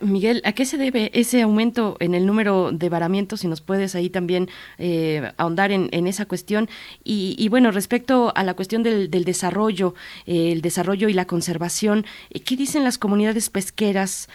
Miguel, 0.00 0.42
¿a 0.44 0.52
qué 0.52 0.64
se 0.64 0.76
debe 0.76 1.12
ese 1.14 1.42
aumento 1.42 1.96
en 2.00 2.14
el 2.14 2.26
número 2.26 2.72
de 2.72 2.88
varamientos? 2.88 3.40
Si 3.40 3.46
nos 3.46 3.60
puedes 3.60 3.94
ahí 3.94 4.10
también 4.10 4.48
eh, 4.78 5.30
ahondar 5.36 5.70
en, 5.70 6.06
esa 6.08 6.26
cuestión. 6.26 6.68
Y, 7.04 7.48
bueno, 7.48 7.70
respecto 7.70 8.32
a 8.34 8.42
la 8.42 8.54
cuestión 8.54 8.82
del, 8.82 9.08
desarrollo, 9.10 9.94
eh, 10.26 10.50
el 10.50 10.62
desarrollo 10.62 11.08
y 11.08 11.12
la 11.12 11.26
conservación, 11.26 12.06
eh, 12.30 12.40
¿qué 12.40 12.56
dicen 12.56 12.82
las 12.82 12.98
comunidades 12.98 13.50
pesqueras 13.50 14.28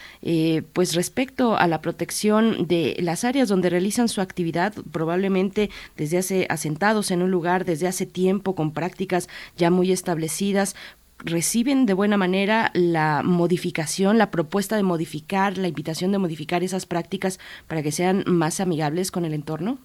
pues 0.71 0.95
respecto 0.95 1.57
a 1.57 1.67
la 1.67 1.81
protección 1.81 2.67
de 2.67 2.95
las 2.99 3.25
áreas 3.25 3.49
donde 3.49 3.69
realizan 3.69 4.07
su 4.07 4.21
actividad, 4.21 4.73
probablemente 4.91 5.69
desde 5.97 6.19
hace 6.19 6.47
asentados 6.49 7.11
en 7.11 7.21
un 7.21 7.31
lugar, 7.31 7.65
desde 7.65 7.87
hace 7.87 8.05
tiempo, 8.05 8.55
con 8.55 8.71
prácticas 8.71 9.27
ya 9.57 9.69
muy 9.69 9.91
establecidas? 9.91 10.75
Reciben 11.19 11.85
de 11.85 11.93
buena 11.93 12.17
manera 12.17 12.71
la 12.73 13.21
modificación, 13.23 14.17
la 14.17 14.31
propuesta 14.31 14.75
de 14.75 14.83
modificar, 14.83 15.57
la 15.57 15.67
invitación 15.67 16.11
de 16.11 16.17
modificar 16.17 16.63
esas 16.63 16.85
prácticas 16.85 17.39
para 17.67 17.81
que 17.81 17.91
sean 17.91 18.23
más 18.27 18.59
amigables 18.59 19.11
con 19.11 19.25
el 19.25 19.33
entorno? 19.33 19.77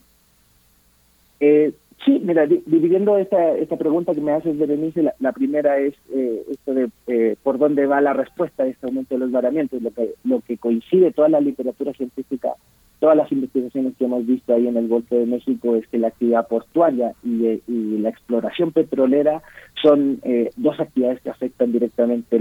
Eh, 1.41 1.73
sí, 2.05 2.21
mira, 2.23 2.47
dividiendo 2.47 3.17
esta, 3.19 3.57
esta 3.57 3.77
pregunta 3.77 4.14
que 4.14 4.21
me 4.21 4.33
haces, 4.33 4.59
Berenice, 4.59 5.12
la, 5.19 5.33
primera 5.33 5.79
es 5.79 5.95
eh, 6.12 6.43
esto 6.51 6.75
de 6.75 6.91
eh, 7.07 7.37
por 7.43 7.59
dónde 7.59 7.87
va 7.87 8.01
la 8.01 8.12
respuesta 8.12 8.64
a 8.64 8.67
este 8.67 8.87
aumento 8.87 9.14
de 9.14 9.21
los 9.21 9.31
varamientos, 9.31 9.81
lo 9.83 9.91
que, 9.93 10.14
lo 10.25 10.41
que 10.41 10.59
coincide 10.59 11.12
toda 11.12 11.29
la 11.29 11.41
literatura 11.41 11.93
científica 11.93 12.55
todas 12.99 13.17
las 13.17 13.31
investigaciones 13.31 13.95
que 13.97 14.05
hemos 14.05 14.27
visto 14.27 14.53
ahí 14.53 14.67
en 14.67 14.77
el 14.77 14.89
Golfo 14.89 15.15
de 15.15 15.27
México 15.27 15.77
es 15.77 15.87
que 15.89 15.99
la 15.99 16.09
actividad 16.09 16.49
portuaria 16.49 17.15
y, 17.25 17.47
eh, 17.47 17.61
la 17.67 18.09
exploración 18.09 18.73
petrolera 18.73 19.43
son 19.81 20.19
eh, 20.25 20.51
dos 20.57 20.79
actividades 20.81 21.21
que 21.21 21.31
afectan 21.31 21.71
directamente 21.71 22.41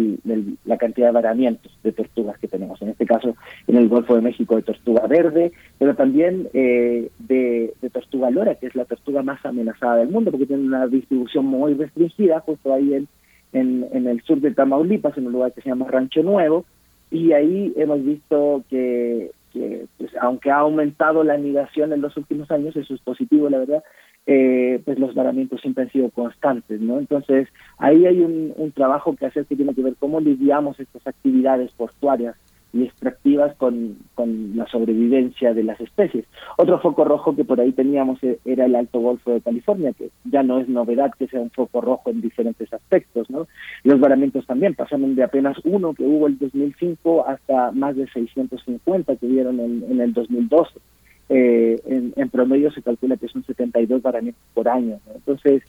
la 0.65 0.78
cantidad 0.78 1.08
de 1.08 1.13
varamientos 1.13 1.72
de 1.84 1.91
tortugas 1.91 2.39
que 2.39 2.48
tenemos. 2.48 2.82
En 2.82 2.89
este 2.89 3.06
caso, 3.06 3.36
en 3.67 3.78
el 3.78 3.88
Golfo 3.88 4.15
de 4.15 4.22
México 4.22 4.56
de 4.56 4.63
tortuga 4.63 5.06
verde, 5.06 5.52
pero 5.78 5.96
también 5.96 6.50
eh, 6.54 7.10
de, 7.20 7.74
tortuga 7.91 8.32
lora, 8.32 8.56
que 8.56 8.67
es 8.67 8.76
la 8.76 8.86
tortuga 8.86 9.22
más 9.22 9.46
amenazada 9.46 9.98
del 9.98 10.10
mundo, 10.10 10.32
porque 10.32 10.48
tiene 10.48 10.63
una 10.63 10.88
distribución 10.88 11.46
muy 11.46 11.76
restringida, 11.76 12.39
justo 12.39 12.74
ahí 12.74 12.93
en 13.54 14.08
el 14.08 14.22
sur 14.24 14.39
de 14.41 14.52
Tamaulipas, 14.52 15.17
en 15.17 15.28
un 15.28 15.34
lugar 15.34 15.54
que 15.54 15.62
se 15.62 15.70
llama 15.70 15.88
Rancho 15.88 16.24
Nuevo, 16.24 16.65
y 17.10 17.32
ahí 17.32 17.74
hemos 17.78 18.04
visto 18.04 18.63
que 18.70 19.32
pues, 19.53 20.12
aunque 20.21 20.51
ha 20.51 20.57
aumentado 20.57 21.23
la 21.23 21.38
migración 21.38 21.93
en 21.93 22.01
los 22.01 22.15
últimos 22.17 22.49
años, 22.51 22.75
eso 22.75 22.93
es 22.93 23.01
positivo, 23.01 23.49
la 23.49 23.60
verdad, 23.60 23.83
eh, 24.25 24.81
pues 24.83 24.99
los 24.99 25.15
varamientos 25.15 25.62
siempre 25.62 25.83
han 25.83 25.91
sido 25.91 26.10
constantes, 26.10 26.81
¿no? 26.81 26.99
Entonces, 26.99 27.47
ahí 27.77 28.05
hay 28.05 28.19
un, 28.19 28.53
un 28.55 28.71
trabajo 28.71 29.15
que 29.15 29.25
hacer 29.25 29.45
que 29.45 29.55
tiene 29.55 29.73
que 29.73 29.83
ver 29.83 29.95
cómo 29.99 30.19
lidiamos 30.19 30.79
estas 30.79 31.05
actividades 31.07 31.71
portuarias 31.71 32.36
y 32.73 32.84
extractivas 32.84 33.56
con, 33.56 33.97
con, 34.15 34.56
la 34.56 34.67
sobrevivencia 34.67 35.53
de 35.53 35.63
las 35.63 35.80
especies. 35.80 36.25
Otro 36.58 36.80
foco 36.80 37.06
rojo 37.06 37.36
que 37.36 37.45
por 37.45 37.60
ahí 37.60 37.71
teníamos 37.71 38.21
e, 38.23 38.39
era 38.45 38.65
el 38.65 38.75
Alto 38.75 38.99
Golfo 38.99 39.32
de 39.32 39.41
California, 39.41 39.93
que 39.93 40.10
ya 40.25 40.43
no 40.43 40.60
es 40.60 40.67
novedad 40.67 41.12
que 41.17 41.27
sea 41.27 41.39
un 41.39 41.51
foco 41.51 41.82
rojo 41.82 42.10
en 42.10 42.21
diferentes 42.21 42.71
aspectos. 42.73 43.30
¿no? 43.30 43.47
Los 43.84 43.99
varamientos 43.99 44.45
también 44.45 44.75
pasaron 44.75 45.15
de 45.15 45.23
apenas 45.23 45.58
uno 45.63 45.93
que 45.93 46.03
hubo 46.03 46.27
el 46.27 46.38
2005 46.38 47.27
hasta 47.27 47.71
más 47.71 47.95
de 47.95 48.08
650 48.08 49.15
que 49.15 49.25
hubieron 49.25 49.60
en, 49.60 49.84
en 49.89 50.01
el 50.01 50.13
2012. 50.13 50.80
Eh, 51.30 52.13
en, 52.15 52.30
promedio 52.30 52.71
se 52.71 52.82
calcula 52.82 53.17
que 53.17 53.27
son 53.27 53.43
72 53.43 54.01
varamientos 54.01 54.43
por 54.53 54.69
año. 54.69 54.99
Entonces, 55.13 55.63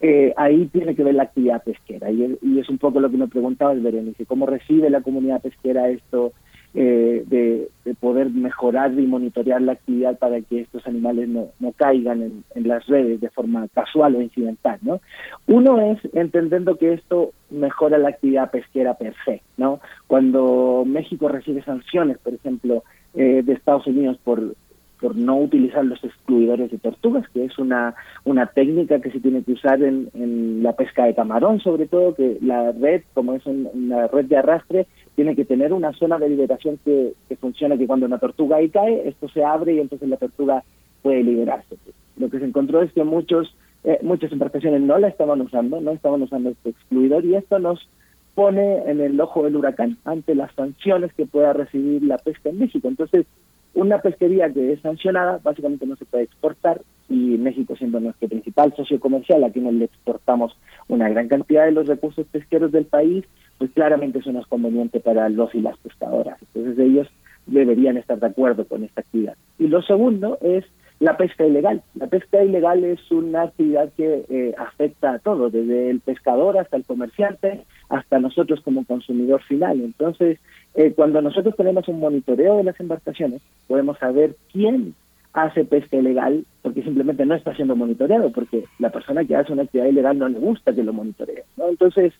eh, 0.00 0.32
ahí 0.36 0.66
tiene 0.66 0.94
que 0.94 1.04
ver 1.04 1.14
la 1.14 1.24
actividad 1.24 1.62
pesquera. 1.62 2.10
Y, 2.10 2.58
es 2.58 2.68
un 2.68 2.78
poco 2.78 3.00
lo 3.00 3.10
que 3.10 3.16
me 3.16 3.28
preguntaba 3.28 3.72
el 3.72 3.80
Berenice, 3.80 4.26
¿cómo 4.26 4.46
recibe 4.46 4.90
la 4.90 5.02
comunidad 5.02 5.42
pesquera 5.42 5.88
esto 5.88 6.32
eh, 6.74 7.22
de, 7.26 7.68
poder 8.00 8.30
mejorar 8.30 8.92
y 8.98 9.06
monitorear 9.06 9.62
la 9.62 9.72
actividad 9.72 10.18
para 10.18 10.40
que 10.40 10.62
estos 10.62 10.86
animales 10.86 11.28
no, 11.28 11.48
no 11.60 11.72
caigan 11.72 12.42
en, 12.54 12.68
las 12.68 12.86
redes 12.86 13.20
de 13.20 13.30
forma 13.30 13.68
casual 13.68 14.16
o 14.16 14.22
incidental, 14.22 14.78
¿no? 14.82 15.00
Uno 15.46 15.80
es 15.80 15.98
entendiendo 16.14 16.76
que 16.76 16.94
esto 16.94 17.32
mejora 17.50 17.98
la 17.98 18.08
actividad 18.08 18.50
pesquera 18.50 18.94
per 18.94 19.14
se, 19.24 19.42
¿no? 19.56 19.80
Cuando 20.06 20.84
México 20.86 21.28
recibe 21.28 21.62
sanciones, 21.62 22.18
por 22.18 22.34
ejemplo, 22.34 22.82
eh, 23.14 23.42
de 23.44 23.52
Estados 23.52 23.86
Unidos 23.86 24.18
por 24.24 24.54
por 25.00 25.16
no 25.16 25.36
utilizar 25.36 25.84
los 25.84 26.02
excluidores 26.02 26.70
de 26.70 26.78
tortugas, 26.78 27.28
que 27.34 27.44
es 27.44 27.58
una, 27.58 27.94
una 28.24 28.46
técnica 28.46 29.00
que 29.00 29.10
se 29.10 29.20
tiene 29.20 29.42
que 29.42 29.52
usar 29.52 29.82
en, 29.82 30.08
en 30.14 30.62
la 30.62 30.72
pesca 30.72 31.04
de 31.04 31.14
camarón, 31.14 31.60
sobre 31.60 31.86
todo, 31.86 32.14
que 32.14 32.38
la 32.40 32.72
red, 32.72 33.02
como 33.12 33.34
es 33.34 33.44
una 33.44 34.06
red 34.06 34.24
de 34.24 34.38
arrastre, 34.38 34.86
tiene 35.16 35.36
que 35.36 35.44
tener 35.44 35.72
una 35.72 35.92
zona 35.92 36.18
de 36.18 36.28
liberación 36.28 36.78
que, 36.84 37.12
que 37.28 37.36
funcione, 37.36 37.78
que 37.78 37.86
cuando 37.86 38.06
una 38.06 38.18
tortuga 38.18 38.56
ahí 38.56 38.68
cae, 38.68 39.08
esto 39.08 39.28
se 39.28 39.44
abre 39.44 39.74
y 39.74 39.80
entonces 39.80 40.08
la 40.08 40.16
tortuga 40.16 40.64
puede 41.02 41.22
liberarse. 41.22 41.76
Lo 42.16 42.28
que 42.30 42.38
se 42.38 42.44
encontró 42.44 42.82
es 42.82 42.92
que 42.92 43.04
muchos 43.04 43.54
eh, 43.84 43.98
muchas 44.02 44.32
embarcaciones 44.32 44.80
no 44.80 44.98
la 44.98 45.08
estaban 45.08 45.42
usando, 45.42 45.78
no 45.80 45.92
estaban 45.92 46.22
usando 46.22 46.48
este 46.50 46.70
excluidor 46.70 47.22
y 47.26 47.34
esto 47.34 47.58
nos 47.58 47.86
pone 48.34 48.78
en 48.90 49.00
el 49.00 49.20
ojo 49.20 49.44
del 49.44 49.56
huracán 49.56 49.98
ante 50.06 50.34
las 50.34 50.52
sanciones 50.54 51.12
que 51.12 51.26
pueda 51.26 51.52
recibir 51.52 52.02
la 52.02 52.16
pesca 52.16 52.48
en 52.48 52.60
México. 52.60 52.88
Entonces, 52.88 53.26
una 53.74 54.00
pesquería 54.00 54.50
que 54.50 54.72
es 54.72 54.80
sancionada 54.80 55.38
básicamente 55.42 55.86
no 55.86 55.96
se 55.96 56.06
puede 56.06 56.24
exportar 56.24 56.80
y 57.10 57.36
México 57.36 57.76
siendo 57.76 58.00
nuestro 58.00 58.28
principal 58.28 58.74
socio 58.74 58.98
comercial, 58.98 59.44
a 59.44 59.50
quienes 59.50 59.74
le 59.74 59.84
exportamos 59.84 60.56
una 60.88 61.10
gran 61.10 61.28
cantidad 61.28 61.66
de 61.66 61.72
los 61.72 61.86
recursos 61.86 62.26
pesqueros 62.28 62.72
del 62.72 62.86
país, 62.86 63.24
pues 63.58 63.70
claramente 63.72 64.18
eso 64.18 64.32
no 64.32 64.40
es 64.40 64.46
conveniente 64.46 65.00
para 65.00 65.28
los 65.28 65.54
y 65.54 65.60
las 65.60 65.76
pescadoras. 65.78 66.38
Entonces 66.42 66.78
ellos 66.78 67.08
deberían 67.46 67.96
estar 67.96 68.18
de 68.18 68.26
acuerdo 68.26 68.66
con 68.66 68.84
esta 68.84 69.02
actividad. 69.02 69.36
Y 69.58 69.68
lo 69.68 69.82
segundo 69.82 70.38
es 70.40 70.64
la 71.00 71.16
pesca 71.16 71.44
ilegal. 71.44 71.82
La 71.94 72.06
pesca 72.06 72.42
ilegal 72.42 72.84
es 72.84 73.10
una 73.10 73.42
actividad 73.42 73.92
que 73.96 74.24
eh, 74.28 74.54
afecta 74.56 75.12
a 75.12 75.18
todo, 75.18 75.50
desde 75.50 75.90
el 75.90 76.00
pescador 76.00 76.56
hasta 76.56 76.76
el 76.76 76.84
comerciante, 76.84 77.64
hasta 77.88 78.18
nosotros 78.18 78.60
como 78.60 78.84
consumidor 78.84 79.42
final. 79.42 79.80
Entonces, 79.80 80.38
eh, 80.74 80.92
cuando 80.94 81.20
nosotros 81.20 81.54
tenemos 81.56 81.88
un 81.88 82.00
monitoreo 82.00 82.56
de 82.58 82.64
las 82.64 82.78
embarcaciones, 82.80 83.42
podemos 83.66 83.98
saber 83.98 84.36
quién 84.52 84.94
hace 85.32 85.64
pesca 85.64 85.96
ilegal 85.96 86.44
porque 86.62 86.82
simplemente 86.82 87.26
no 87.26 87.34
está 87.34 87.54
siendo 87.54 87.76
monitoreado, 87.76 88.30
porque 88.30 88.64
la 88.78 88.90
persona 88.90 89.24
que 89.24 89.36
hace 89.36 89.52
una 89.52 89.64
actividad 89.64 89.88
ilegal 89.88 90.18
no 90.18 90.28
le 90.28 90.38
gusta 90.38 90.72
que 90.72 90.82
lo 90.82 90.92
monitoree. 90.92 91.44
¿no? 91.56 91.68
Entonces, 91.68 92.14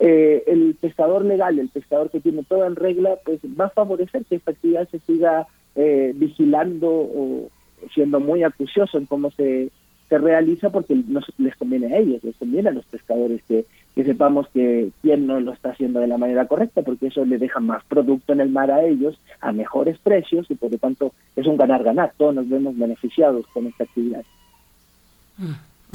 eh, 0.00 0.44
el 0.46 0.76
pescador 0.80 1.24
legal, 1.24 1.58
el 1.58 1.68
pescador 1.68 2.10
que 2.10 2.20
tiene 2.20 2.42
todo 2.42 2.66
en 2.66 2.76
regla, 2.76 3.18
pues 3.24 3.40
va 3.58 3.66
a 3.66 3.70
favorecer 3.70 4.24
que 4.24 4.36
esta 4.36 4.50
actividad 4.50 4.88
se 4.88 4.98
siga 5.00 5.46
eh, 5.76 6.12
vigilando 6.14 6.88
o 6.90 7.48
siendo 7.94 8.18
muy 8.18 8.42
acucioso 8.42 8.98
en 8.98 9.06
cómo 9.06 9.30
se, 9.30 9.70
se 10.08 10.18
realiza, 10.18 10.70
porque 10.70 10.94
no 10.94 11.20
les 11.38 11.54
conviene 11.56 11.94
a 11.94 11.98
ellos, 11.98 12.24
les 12.24 12.36
conviene 12.36 12.70
a 12.70 12.72
los 12.72 12.84
pescadores 12.86 13.42
que 13.46 13.64
que 13.94 14.04
sepamos 14.04 14.46
que 14.52 14.90
quién 15.02 15.26
no 15.26 15.40
lo 15.40 15.52
está 15.52 15.70
haciendo 15.70 16.00
de 16.00 16.06
la 16.06 16.18
manera 16.18 16.46
correcta, 16.46 16.82
porque 16.82 17.08
eso 17.08 17.24
le 17.24 17.38
deja 17.38 17.60
más 17.60 17.84
producto 17.84 18.32
en 18.32 18.40
el 18.40 18.50
mar 18.50 18.70
a 18.70 18.84
ellos 18.84 19.18
a 19.40 19.52
mejores 19.52 19.98
precios 19.98 20.46
y 20.50 20.54
por 20.54 20.70
lo 20.70 20.78
tanto 20.78 21.12
es 21.36 21.46
un 21.46 21.56
ganar-ganar. 21.56 22.12
Todos 22.16 22.34
nos 22.34 22.48
vemos 22.48 22.78
beneficiados 22.78 23.46
con 23.48 23.66
esta 23.66 23.84
actividad. 23.84 24.24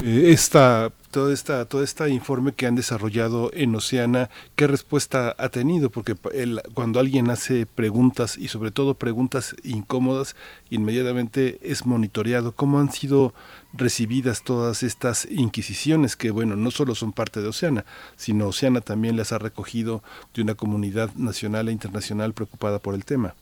Eh, 0.04 0.30
esta 0.30 0.92
todo 1.16 1.32
esta 1.32 1.64
todo 1.64 1.82
este 1.82 2.10
informe 2.10 2.52
que 2.52 2.66
han 2.66 2.74
desarrollado 2.74 3.50
en 3.54 3.74
Oceana 3.74 4.28
qué 4.54 4.66
respuesta 4.66 5.34
ha 5.38 5.48
tenido 5.48 5.88
porque 5.88 6.14
el, 6.34 6.60
cuando 6.74 7.00
alguien 7.00 7.30
hace 7.30 7.64
preguntas 7.64 8.36
y 8.36 8.48
sobre 8.48 8.70
todo 8.70 8.92
preguntas 8.92 9.56
incómodas 9.64 10.36
inmediatamente 10.68 11.58
es 11.62 11.86
monitoreado. 11.86 12.52
Cómo 12.52 12.80
han 12.80 12.90
sido 12.90 13.32
recibidas 13.72 14.44
todas 14.44 14.82
estas 14.82 15.26
inquisiciones 15.30 16.16
que, 16.16 16.30
bueno, 16.30 16.54
no 16.54 16.70
solo 16.70 16.94
son 16.94 17.14
parte 17.14 17.40
de 17.40 17.48
Oceana, 17.48 17.86
sino 18.16 18.48
Oceana 18.48 18.82
también 18.82 19.16
las 19.16 19.32
ha 19.32 19.38
recogido 19.38 20.02
de 20.34 20.42
una 20.42 20.54
comunidad 20.54 21.14
nacional 21.14 21.70
e 21.70 21.72
internacional 21.72 22.34
preocupada 22.34 22.78
por 22.78 22.94
el 22.94 23.06
tema. 23.06 23.34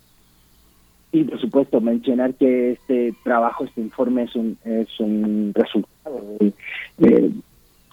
Y 1.10 1.24
por 1.24 1.40
supuesto, 1.40 1.80
mencionar 1.80 2.34
que 2.34 2.72
este 2.72 3.14
trabajo, 3.24 3.64
este 3.64 3.80
informe 3.80 4.22
es 4.22 4.37
un, 4.37 4.58
es 4.64 5.00
un 5.00 5.52
resultado 5.54 6.20
de, 6.98 7.32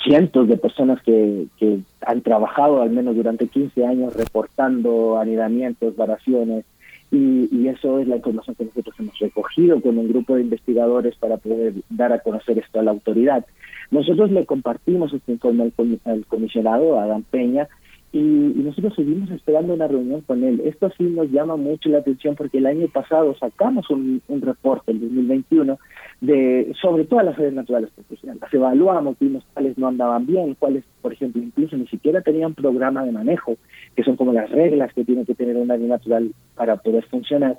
cientos 0.04 0.48
de 0.48 0.58
personas 0.58 1.02
que, 1.04 1.48
que 1.58 1.80
han 2.06 2.22
trabajado 2.22 2.82
al 2.82 2.90
menos 2.92 3.16
durante 3.16 3.48
15 3.48 3.86
años 3.86 4.16
reportando 4.16 5.18
anidamientos, 5.18 5.96
varaciones, 5.96 6.66
y, 7.12 7.68
eso 7.68 8.00
es 8.00 8.08
la 8.08 8.16
información 8.16 8.56
que 8.56 8.66
nosotros 8.66 8.96
hemos 9.00 9.20
recogido 9.20 9.82
con 9.82 9.98
un 9.98 10.08
grupo 10.08 10.36
de 10.36 10.42
investigadores 10.42 11.16
para 11.16 11.38
poder 11.38 11.74
dar 11.90 12.14
a 12.14 12.20
conocer 12.20 12.58
esto 12.58 12.80
a 12.80 12.84
la 12.84 12.92
autoridad. 12.92 13.46
Nosotros 13.92 14.32
le 14.32 14.46
compartimos 14.46 15.14
este 15.14 15.34
informe 15.34 15.72
al, 16.06 16.26
comisionado, 16.26 17.00
Adam 17.00 17.24
Peña, 17.24 17.68
y, 18.14 18.20
nosotros 18.20 18.94
seguimos 18.96 19.32
esperando 19.32 19.74
una 19.74 19.88
reunión 19.88 20.22
con 20.22 20.44
él. 20.44 20.62
Esto 20.66 20.92
sí 20.98 21.04
nos 21.04 21.32
llama 21.32 21.56
mucho 21.56 21.90
la 21.90 22.00
atención 22.00 22.36
porque 22.36 22.58
el 22.58 22.66
año 22.66 22.88
pasado 22.88 23.36
sacamos 23.40 23.90
un, 23.90 24.22
un 24.28 24.42
reporte, 24.42 24.92
el 24.92 25.00
2021, 25.00 25.80
de 26.20 26.74
sobre 26.82 27.06
todas 27.06 27.26
las 27.26 27.38
áreas 27.38 27.54
naturales 27.54 27.90
profesionales. 27.92 28.42
Las 28.42 28.54
evaluamos, 28.54 29.18
vimos 29.20 29.46
cuáles 29.54 29.78
no 29.78 29.88
andaban 29.88 30.26
bien, 30.26 30.56
cuáles, 30.60 30.84
por 31.02 31.14
ejemplo, 31.14 31.42
incluso 31.42 31.78
ni 31.78 31.88
siquiera 31.88 32.22
tenían 32.22 32.54
programa 32.54 33.06
de 33.06 33.12
manejo, 33.12 33.56
que 33.96 34.04
son 34.04 34.18
como 34.18 34.34
las 34.34 34.50
reglas 34.50 34.94
que 34.94 35.06
tiene 35.06 35.26
que 35.26 35.36
tener 35.36 35.56
un 35.56 35.72
área 35.72 35.88
natural 35.88 36.32
para 36.56 36.78
poder 36.78 37.06
funcionar. 37.06 37.58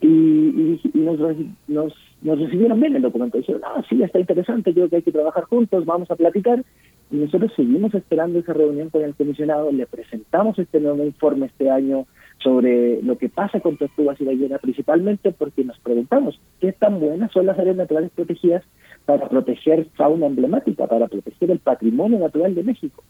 Y, 0.00 0.06
y, 0.06 0.80
nos, 0.94 1.18
nos, 1.66 1.92
nos, 2.22 2.38
recibieron 2.38 2.80
bien 2.80 2.94
el 2.94 3.02
documento. 3.02 3.38
Dijeron, 3.38 3.62
ah, 3.64 3.82
sí, 3.88 4.00
está 4.00 4.20
interesante, 4.20 4.72
creo 4.72 4.88
que 4.88 4.96
hay 4.96 5.02
que 5.02 5.12
trabajar 5.12 5.44
juntos, 5.44 5.84
vamos 5.84 6.08
a 6.10 6.16
platicar. 6.16 6.64
Y 7.10 7.16
nosotros 7.16 7.52
seguimos 7.56 7.94
esperando 7.94 8.38
esa 8.38 8.52
reunión 8.52 8.90
con 8.90 9.02
el 9.02 9.14
comisionado, 9.14 9.72
le 9.72 9.86
presentamos 9.86 10.58
este 10.58 10.78
nuevo 10.80 11.04
informe 11.04 11.46
este 11.46 11.70
año 11.70 12.06
sobre 12.42 13.02
lo 13.02 13.16
que 13.16 13.28
pasa 13.28 13.60
con 13.60 13.76
tortugas 13.76 14.20
y 14.20 14.24
ballenas, 14.24 14.60
principalmente 14.60 15.32
porque 15.32 15.64
nos 15.64 15.78
preguntamos 15.80 16.38
qué 16.60 16.72
tan 16.72 17.00
buenas 17.00 17.32
son 17.32 17.46
las 17.46 17.58
áreas 17.58 17.76
naturales 17.76 18.10
protegidas 18.14 18.62
para 19.06 19.28
proteger 19.28 19.86
fauna 19.96 20.26
emblemática, 20.26 20.86
para 20.86 21.08
proteger 21.08 21.50
el 21.50 21.58
patrimonio 21.58 22.18
natural 22.18 22.54
de 22.54 22.62
México. 22.62 23.02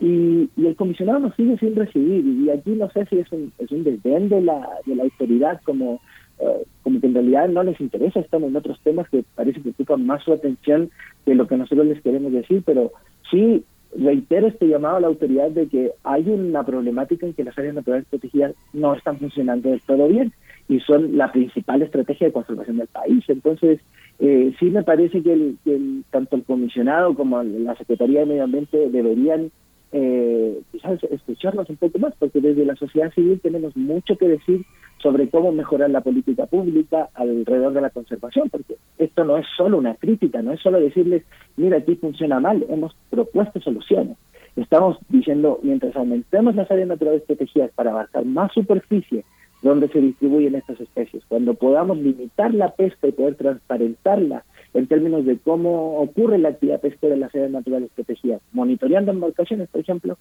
y, 0.00 0.50
el 0.56 0.76
comisionado 0.76 1.20
nos 1.20 1.36
sigue 1.36 1.56
sin 1.58 1.76
recibir 1.76 2.26
y 2.26 2.50
aquí 2.50 2.70
no 2.70 2.90
sé 2.90 3.06
si 3.06 3.20
es 3.20 3.30
un, 3.30 3.52
es 3.58 3.70
un 3.70 3.84
desdén 3.84 4.28
de 4.28 4.40
la, 4.40 4.68
de 4.86 4.96
la 4.96 5.04
autoridad 5.04 5.60
como, 5.62 6.00
eh, 6.40 6.64
como 6.82 7.00
que 7.00 7.06
en 7.06 7.14
realidad 7.14 7.48
no 7.48 7.62
les 7.62 7.80
interesa, 7.80 8.18
estamos 8.18 8.50
en 8.50 8.56
otros 8.56 8.80
temas 8.80 9.08
que 9.08 9.24
parece 9.36 9.62
que 9.62 9.70
ocupan 9.70 10.04
más 10.04 10.24
su 10.24 10.32
atención 10.32 10.90
que 11.24 11.34
lo 11.34 11.46
que 11.46 11.56
nosotros 11.56 11.86
les 11.86 12.02
queremos 12.02 12.32
decir, 12.32 12.62
pero 12.66 12.92
sí 13.30 13.64
reitero 13.96 14.48
este 14.48 14.66
llamado 14.66 14.96
a 14.96 15.00
la 15.00 15.06
autoridad 15.06 15.50
de 15.50 15.68
que 15.68 15.92
hay 16.02 16.28
una 16.28 16.64
problemática 16.64 17.26
en 17.26 17.34
que 17.34 17.44
las 17.44 17.56
áreas 17.56 17.74
naturales 17.74 18.06
protegidas 18.10 18.54
no 18.72 18.94
están 18.94 19.18
funcionando 19.18 19.70
del 19.70 19.80
todo 19.82 20.08
bien 20.08 20.32
y 20.68 20.80
son 20.80 21.16
la 21.16 21.30
principal 21.30 21.82
estrategia 21.82 22.26
de 22.26 22.32
conservación 22.32 22.78
del 22.78 22.88
país. 22.88 23.24
Entonces, 23.28 23.80
eh, 24.18 24.54
sí 24.58 24.66
me 24.66 24.82
parece 24.82 25.22
que, 25.22 25.32
el, 25.32 26.04
tanto 26.10 26.36
el 26.36 26.44
comisionado 26.44 27.14
como 27.14 27.42
la 27.42 27.76
Secretaría 27.76 28.20
de 28.20 28.26
Medio 28.26 28.44
Ambiente 28.44 28.88
deberían 28.90 29.50
eh, 29.96 30.60
quizás 30.72 31.00
escucharnos 31.04 31.70
un 31.70 31.76
poco 31.76 32.00
más, 32.00 32.14
porque 32.18 32.40
desde 32.40 32.64
la 32.64 32.74
sociedad 32.74 33.12
civil 33.12 33.38
tenemos 33.40 33.76
mucho 33.76 34.18
que 34.18 34.26
decir 34.26 34.64
sobre 35.00 35.28
cómo 35.28 35.52
mejorar 35.52 35.88
la 35.90 36.00
política 36.00 36.46
pública 36.46 37.10
alrededor 37.14 37.74
de 37.74 37.80
la 37.80 37.90
conservación, 37.90 38.50
porque 38.50 38.74
esto 38.98 39.22
no 39.24 39.36
es 39.36 39.46
solo 39.56 39.78
una 39.78 39.94
crítica, 39.94 40.42
no 40.42 40.52
es 40.52 40.60
solo 40.60 40.80
decirles, 40.80 41.22
mira, 41.56 41.78
aquí 41.78 41.94
funciona 41.94 42.40
mal, 42.40 42.66
hemos 42.68 42.96
propuesto 43.08 43.60
soluciones. 43.60 44.16
Estamos 44.56 44.98
diciendo, 45.08 45.60
mientras 45.62 45.94
aumentemos 45.94 46.56
las 46.56 46.68
áreas 46.72 46.88
naturales 46.88 47.22
protegidas 47.22 47.70
para 47.76 47.92
abarcar 47.92 48.24
más 48.24 48.52
superficie 48.52 49.24
donde 49.62 49.88
se 49.90 50.00
distribuyen 50.00 50.56
estas 50.56 50.80
especies, 50.80 51.22
cuando 51.28 51.54
podamos 51.54 51.98
limitar 51.98 52.52
la 52.52 52.72
pesca 52.72 53.06
y 53.06 53.12
poder 53.12 53.36
transparentarla 53.36 54.44
en 54.74 54.86
términos 54.88 55.24
de 55.24 55.38
cómo 55.38 55.98
ocurre 56.00 56.38
la 56.38 56.50
actividad 56.50 56.80
pesquera 56.80 57.14
en 57.14 57.20
las 57.20 57.34
áreas 57.34 57.52
naturales 57.52 57.90
protegidas, 57.94 58.42
monitoreando 58.52 59.12
embarcaciones, 59.12 59.68
por 59.68 59.80
ejemplo, 59.80 60.18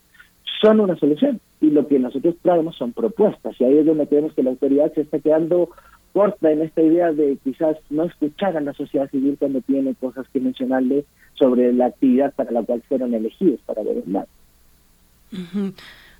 son 0.61 0.79
una 0.79 0.95
solución. 0.95 1.39
Y 1.59 1.71
lo 1.71 1.87
que 1.87 1.99
nosotros 1.99 2.35
traemos 2.41 2.75
son 2.75 2.93
propuestas. 2.93 3.59
Y 3.59 3.63
ahí 3.63 3.79
es 3.79 3.85
donde 3.85 4.07
creemos 4.07 4.33
que 4.33 4.43
la 4.43 4.51
autoridad 4.51 4.93
se 4.93 5.01
está 5.01 5.19
quedando 5.19 5.69
corta 6.13 6.51
en 6.51 6.61
esta 6.61 6.81
idea 6.81 7.11
de 7.11 7.37
quizás 7.43 7.77
no 7.89 8.03
escuchar 8.03 8.55
a 8.55 8.61
la 8.61 8.73
sociedad 8.73 9.09
civil 9.09 9.35
cuando 9.39 9.61
tiene 9.61 9.95
cosas 9.95 10.27
que 10.31 10.39
mencionarle 10.39 11.05
sobre 11.33 11.73
la 11.73 11.87
actividad 11.87 12.33
para 12.35 12.51
la 12.51 12.61
cual 12.61 12.83
fueron 12.87 13.13
elegidos 13.15 13.59
para 13.65 13.81
gobernar. 13.81 14.27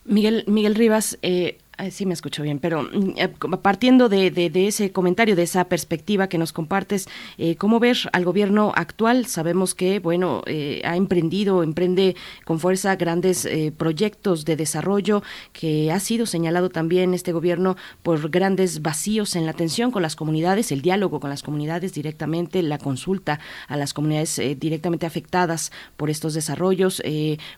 Miguel, 0.06 0.44
Miguel 0.48 0.76
Rivas, 0.76 1.20
eh, 1.22 1.58
sí 1.92 2.06
me 2.06 2.14
escucho 2.14 2.44
bien, 2.44 2.60
pero 2.60 2.84
mm, 2.84 3.14
eh, 3.18 3.28
partiendo 3.62 4.10
de, 4.10 4.52
ese 4.68 4.92
comentario, 4.92 5.36
de 5.36 5.44
esa 5.44 5.66
perspectiva 5.66 6.28
que 6.28 6.38
nos 6.38 6.54
compartes, 6.54 7.08
eh, 7.38 7.56
¿cómo 7.56 7.80
ver 7.80 7.98
al 8.14 8.26
gobierno 8.26 8.72
actual? 8.76 9.26
Sabemos 9.26 9.76
que, 9.76 10.00
bueno, 10.00 10.44
eh, 10.46 10.82
ha 10.86 10.96
emprendido, 10.96 11.64
emprende 11.64 12.16
con 12.46 12.60
fuerza 12.60 12.96
grandes 12.96 13.48
proyectos 13.78 14.46
de 14.46 14.56
desarrollo, 14.56 15.24
que 15.52 15.92
ha 15.92 16.00
sido 16.00 16.26
señalado 16.26 16.70
también 16.70 17.14
este 17.14 17.32
gobierno 17.32 17.76
por 18.02 18.30
grandes 18.30 18.82
vacíos 18.82 19.36
en 19.36 19.46
la 19.46 19.52
atención 19.52 19.92
con 19.92 20.02
las 20.02 20.16
comunidades, 20.16 20.72
el 20.72 20.82
diálogo 20.82 21.20
con 21.20 21.30
las 21.30 21.44
comunidades 21.44 21.94
directamente, 21.94 22.62
la 22.62 22.78
consulta 22.78 23.40
a 23.68 23.78
las 23.78 23.94
comunidades 23.94 24.42
directamente 24.58 25.06
afectadas 25.06 25.72
por 25.98 26.10
estos 26.10 26.34
desarrollos. 26.34 27.02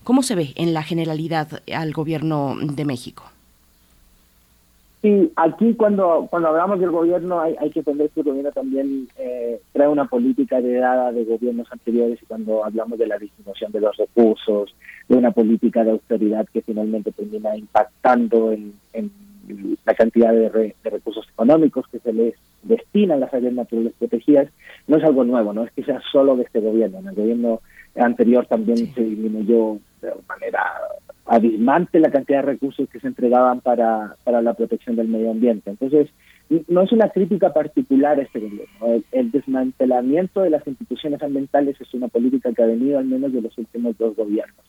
¿Cómo 0.04 0.24
se 0.24 0.36
ve 0.36 0.54
en 0.56 0.74
la 0.74 0.84
generalidad 0.84 1.62
al 1.72 1.94
gobierno 1.94 2.56
de 2.62 2.86
México? 2.86 3.35
Sí, 5.06 5.32
aquí 5.36 5.76
cuando, 5.76 6.26
cuando 6.32 6.50
hablamos 6.50 6.80
del 6.80 6.90
gobierno 6.90 7.40
hay, 7.40 7.56
hay 7.60 7.70
que 7.70 7.82
entender 7.82 8.10
que 8.10 8.22
el 8.22 8.26
gobierno 8.26 8.52
también 8.52 9.08
eh, 9.20 9.62
trae 9.72 9.88
una 9.88 10.06
política 10.06 10.58
heredada 10.58 11.12
de 11.12 11.26
gobiernos 11.26 11.72
anteriores 11.72 12.18
y 12.24 12.26
cuando 12.26 12.66
hablamos 12.66 12.98
de 12.98 13.06
la 13.06 13.20
disminución 13.20 13.72
de 13.72 13.82
los 13.82 13.96
recursos, 13.98 14.76
de 15.08 15.16
una 15.16 15.30
política 15.30 15.84
de 15.84 15.92
austeridad 15.92 16.48
que 16.52 16.64
finalmente 16.64 17.12
termina 17.12 17.56
impactando 17.56 18.52
en, 18.52 18.74
la 19.86 19.94
cantidad 19.94 20.34
de, 20.34 20.74
recursos 20.84 21.30
económicos 21.32 21.88
que 21.90 22.00
se 22.00 22.12
les 22.12 22.34
destina 22.64 23.14
a 23.14 23.18
las 23.18 23.32
áreas 23.32 23.54
naturales 23.54 23.94
protegidas, 24.00 24.48
no 24.88 24.98
es 24.98 25.04
algo 25.04 25.24
nuevo, 25.24 25.54
no 25.54 25.66
es 25.66 25.72
que 25.74 25.84
sea 25.84 26.02
solo 26.12 26.36
de 26.36 26.46
este 26.46 26.62
gobierno. 26.62 26.98
En 26.98 27.10
el 27.10 27.14
gobierno 27.14 27.62
anterior 27.96 28.48
también 28.48 28.92
se 28.96 29.02
disminuyó 29.02 29.78
de 30.02 30.14
manera 30.28 30.64
abismante 31.26 32.00
la 32.00 32.12
cantidad 32.12 32.40
de 32.40 32.52
recursos 32.54 32.88
que 32.90 33.00
se 33.00 33.08
entregaban 33.08 33.62
para, 33.62 34.16
para 34.24 34.42
la 34.42 34.54
protección 34.54 34.96
del 34.96 35.08
medio 35.08 35.32
ambiente. 35.32 35.70
Entonces, 35.72 36.10
no 36.68 36.82
es 36.82 36.92
una 36.92 37.10
crítica 37.10 37.52
particular 37.54 38.20
a 38.20 38.24
este 38.24 38.40
gobierno. 38.40 39.04
El, 39.12 39.32
desmantelamiento 39.32 40.42
de 40.42 40.52
las 40.52 40.66
instituciones 40.68 41.22
ambientales 41.24 41.80
es 41.82 41.94
una 41.94 42.08
política 42.08 42.54
que 42.54 42.62
ha 42.62 42.68
venido 42.68 43.00
al 43.00 43.06
menos 43.06 43.34
de 43.34 43.42
los 43.42 43.58
últimos 43.58 43.98
dos 43.98 44.16
gobiernos. 44.16 44.64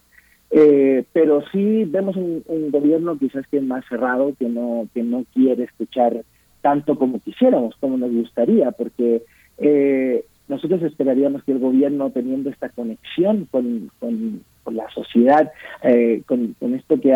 Eh, 0.50 1.04
pero 1.12 1.42
sí 1.52 1.84
vemos 1.84 2.16
un, 2.16 2.42
gobierno 2.70 3.18
quizás 3.18 3.46
que 3.48 3.58
es 3.58 3.62
más 3.62 3.84
cerrado, 3.88 4.34
que 4.38 4.48
no, 4.48 4.88
que 4.94 5.02
no 5.02 5.24
quiere 5.34 5.64
escuchar 5.64 6.22
tanto 6.62 6.96
como 6.96 7.20
quisiéramos, 7.20 7.76
como 7.76 7.98
nos 7.98 8.10
gustaría, 8.12 8.70
porque 8.72 9.22
eh, 9.58 10.24
nosotros 10.48 10.82
esperaríamos 10.82 11.44
que 11.44 11.52
el 11.52 11.58
gobierno, 11.58 12.10
teniendo 12.10 12.48
esta 12.48 12.70
conexión 12.70 13.46
con, 13.50 13.90
con 13.98 14.40
con 14.66 14.74
la 14.74 14.90
sociedad, 14.90 15.52
eh, 15.85 16.22
con, 16.26 16.57
esto 16.74 17.00
que 17.00 17.14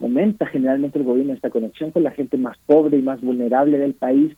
aumenta 0.00 0.46
generalmente 0.46 0.98
el 0.98 1.04
gobierno, 1.04 1.34
esta 1.34 1.50
conexión 1.50 1.90
con 1.90 2.02
la 2.02 2.10
gente 2.10 2.38
más 2.38 2.56
pobre 2.64 2.96
y 2.96 3.02
más 3.02 3.20
vulnerable 3.20 3.78
del 3.78 3.92
país, 3.92 4.34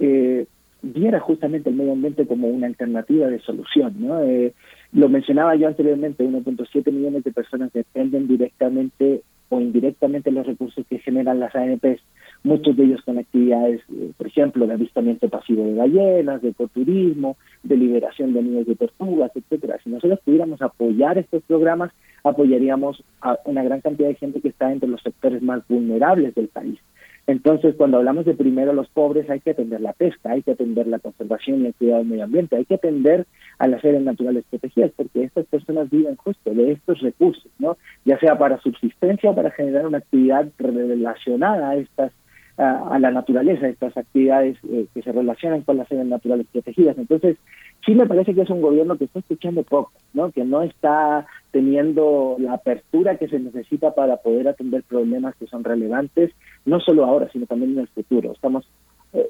eh, 0.00 0.46
viera 0.82 1.20
justamente 1.20 1.70
el 1.70 1.76
medio 1.76 1.92
ambiente 1.92 2.26
como 2.26 2.48
una 2.48 2.66
alternativa 2.66 3.28
de 3.28 3.38
solución. 3.38 3.94
¿no? 3.98 4.20
Eh, 4.24 4.52
lo 4.92 5.08
mencionaba 5.08 5.54
yo 5.54 5.68
anteriormente, 5.68 6.24
1.7 6.24 6.90
millones 6.90 7.22
de 7.22 7.32
personas 7.32 7.72
dependen 7.72 8.26
directamente 8.26 9.22
o 9.50 9.60
indirectamente 9.60 10.30
de 10.30 10.36
los 10.36 10.46
recursos 10.48 10.84
que 10.88 10.98
generan 10.98 11.38
las 11.38 11.54
ANPs 11.54 12.02
muchos 12.42 12.76
de 12.76 12.84
ellos 12.84 13.02
con 13.04 13.18
actividades, 13.18 13.80
eh, 13.92 14.12
por 14.16 14.26
ejemplo, 14.26 14.66
de 14.66 14.74
avistamiento 14.74 15.28
pasivo 15.28 15.64
de 15.64 15.74
ballenas, 15.74 16.42
de 16.42 16.50
ecoturismo, 16.50 17.36
de 17.62 17.76
liberación 17.76 18.32
de 18.32 18.42
niños 18.42 18.66
de 18.66 18.76
tortugas, 18.76 19.30
etcétera. 19.34 19.78
Si 19.82 19.90
nosotros 19.90 20.20
pudiéramos 20.24 20.62
apoyar 20.62 21.18
estos 21.18 21.42
programas, 21.42 21.92
apoyaríamos 22.24 23.02
a 23.20 23.38
una 23.44 23.62
gran 23.62 23.80
cantidad 23.80 24.08
de 24.08 24.14
gente 24.14 24.40
que 24.40 24.48
está 24.48 24.72
entre 24.72 24.88
los 24.88 25.02
sectores 25.02 25.42
más 25.42 25.66
vulnerables 25.68 26.34
del 26.34 26.48
país. 26.48 26.78
Entonces, 27.26 27.74
cuando 27.76 27.98
hablamos 27.98 28.24
de 28.24 28.34
primero 28.34 28.72
los 28.72 28.88
pobres, 28.88 29.30
hay 29.30 29.40
que 29.40 29.50
atender 29.50 29.80
la 29.80 29.92
pesca, 29.92 30.30
hay 30.30 30.42
que 30.42 30.52
atender 30.52 30.86
la 30.88 30.98
conservación 30.98 31.62
y 31.62 31.66
el 31.66 31.74
cuidado 31.74 31.98
del 31.98 32.08
medio 32.08 32.24
ambiente, 32.24 32.56
hay 32.56 32.64
que 32.64 32.74
atender 32.74 33.26
a 33.58 33.68
las 33.68 33.84
áreas 33.84 34.02
naturales 34.02 34.44
protegidas, 34.50 34.90
porque 34.96 35.24
estas 35.24 35.46
personas 35.46 35.90
viven 35.90 36.16
justo 36.16 36.52
de 36.52 36.72
estos 36.72 37.00
recursos, 37.00 37.50
¿no? 37.58 37.76
Ya 38.04 38.18
sea 38.18 38.36
para 38.36 38.60
subsistencia 38.60 39.30
o 39.30 39.34
para 39.34 39.50
generar 39.52 39.86
una 39.86 39.98
actividad 39.98 40.48
relacionada 40.58 41.70
a 41.70 41.76
estas 41.76 42.12
a, 42.60 42.98
la 42.98 43.10
naturaleza, 43.10 43.68
estas 43.68 43.96
actividades 43.96 44.58
eh, 44.70 44.86
que 44.92 45.00
se 45.00 45.12
relacionan 45.12 45.62
con 45.62 45.78
las 45.78 45.90
áreas 45.90 46.06
naturales 46.06 46.46
protegidas. 46.52 46.98
Entonces, 46.98 47.38
sí 47.86 47.94
me 47.94 48.06
parece 48.06 48.34
que 48.34 48.42
es 48.42 48.50
un 48.50 48.60
gobierno 48.60 48.98
que 48.98 49.04
está 49.04 49.20
escuchando 49.20 49.62
poco, 49.62 49.92
¿no? 50.12 50.30
que 50.30 50.44
no 50.44 50.62
está 50.62 51.26
teniendo 51.50 52.36
la 52.38 52.54
apertura 52.54 53.16
que 53.16 53.28
se 53.28 53.38
necesita 53.38 53.94
para 53.94 54.18
poder 54.18 54.48
atender 54.48 54.82
problemas 54.84 55.34
que 55.36 55.46
son 55.46 55.64
relevantes, 55.64 56.32
no 56.64 56.80
solo 56.80 57.04
ahora, 57.04 57.28
sino 57.32 57.46
también 57.46 57.72
en 57.72 57.80
el 57.80 57.88
futuro. 57.88 58.32
Estamos, 58.32 58.68
eh, 59.12 59.28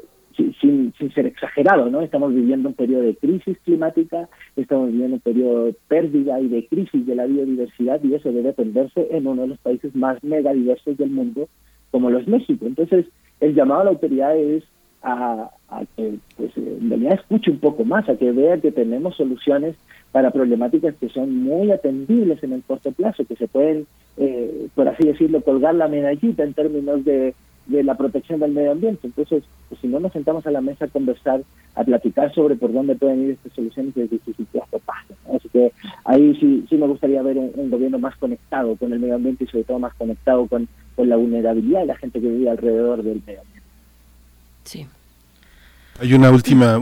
sin, 0.60 0.92
sin, 0.98 1.12
ser 1.12 1.26
exagerado, 1.26 1.90
¿no? 1.90 2.02
Estamos 2.02 2.34
viviendo 2.34 2.68
un 2.68 2.74
periodo 2.74 3.02
de 3.02 3.16
crisis 3.16 3.58
climática, 3.64 4.28
estamos 4.56 4.90
viviendo 4.90 5.16
un 5.16 5.20
periodo 5.20 5.64
de 5.66 5.76
pérdida 5.88 6.40
y 6.40 6.48
de 6.48 6.66
crisis 6.66 7.06
de 7.06 7.14
la 7.14 7.26
biodiversidad 7.26 8.02
y 8.02 8.14
eso 8.14 8.32
debe 8.32 8.50
atenderse 8.50 9.08
en 9.10 9.26
uno 9.26 9.42
de 9.42 9.48
los 9.48 9.58
países 9.58 9.94
más 9.94 10.22
megadiversos 10.22 10.96
del 10.96 11.10
mundo, 11.10 11.48
como 11.90 12.10
lo 12.10 12.18
es 12.18 12.28
México. 12.28 12.66
Entonces, 12.66 13.06
el 13.40 13.54
llamado 13.54 13.80
a 13.80 13.84
la 13.84 13.90
autoridad 13.90 14.36
es 14.36 14.64
a, 15.02 15.50
que 15.96 16.14
pues, 16.36 16.56
en 16.56 16.88
realidad 16.88 17.14
escuche 17.14 17.50
un 17.50 17.58
poco 17.58 17.84
más, 17.84 18.08
a 18.08 18.16
que 18.16 18.32
vea 18.32 18.60
que 18.60 18.72
tenemos 18.72 19.16
soluciones 19.16 19.76
para 20.12 20.30
problemáticas 20.30 20.94
que 20.96 21.08
son 21.08 21.42
muy 21.42 21.70
atendibles 21.70 22.42
en 22.42 22.52
el 22.52 22.62
corto 22.62 22.92
plazo, 22.92 23.24
que 23.24 23.36
se 23.36 23.48
pueden, 23.48 23.86
eh, 24.16 24.68
por 24.74 24.88
así 24.88 25.06
decirlo, 25.06 25.40
colgar 25.40 25.74
la 25.74 25.88
medallita 25.88 26.42
en 26.42 26.54
términos 26.54 27.04
de, 27.04 27.34
de 27.66 27.84
la 27.84 27.94
protección 27.94 28.40
del 28.40 28.52
medio 28.52 28.72
ambiente. 28.72 29.06
Entonces, 29.06 29.44
pues, 29.68 29.80
si 29.80 29.86
no 29.86 30.00
nos 30.00 30.12
sentamos 30.12 30.46
a 30.46 30.50
la 30.50 30.60
mesa 30.60 30.86
a 30.86 30.88
conversar, 30.88 31.42
a 31.76 31.84
platicar 31.84 32.34
sobre 32.34 32.56
por 32.56 32.72
dónde 32.72 32.96
pueden 32.96 33.22
ir 33.22 33.30
estas 33.30 33.52
soluciones, 33.52 33.96
es 33.96 34.10
difícil 34.10 34.46
que 34.52 34.58
esto 34.58 34.80
pase. 34.80 35.14
Así 35.34 35.48
que 35.48 35.72
ahí 36.04 36.34
sí, 36.40 36.66
sí 36.68 36.76
me 36.76 36.88
gustaría 36.88 37.22
ver 37.22 37.38
un, 37.38 37.70
gobierno 37.70 37.98
más 37.98 38.16
conectado 38.16 38.74
con 38.76 38.92
el 38.92 38.98
medio 38.98 39.14
ambiente 39.14 39.44
y 39.44 39.46
sobre 39.46 39.64
todo 39.64 39.78
más 39.78 39.94
conectado 39.94 40.46
con, 40.46 40.68
con 40.96 41.08
la 41.08 41.16
vulnerabilidad 41.16 41.80
de 41.80 41.86
la 41.86 41.96
gente 41.96 42.20
que 42.20 42.28
vive 42.28 42.50
alrededor 42.50 43.02
del 43.02 43.22
medio 43.24 43.40
ambiente. 43.40 43.59
Sí. 44.64 44.86
Hay 46.02 46.14
una 46.14 46.30
última, 46.30 46.80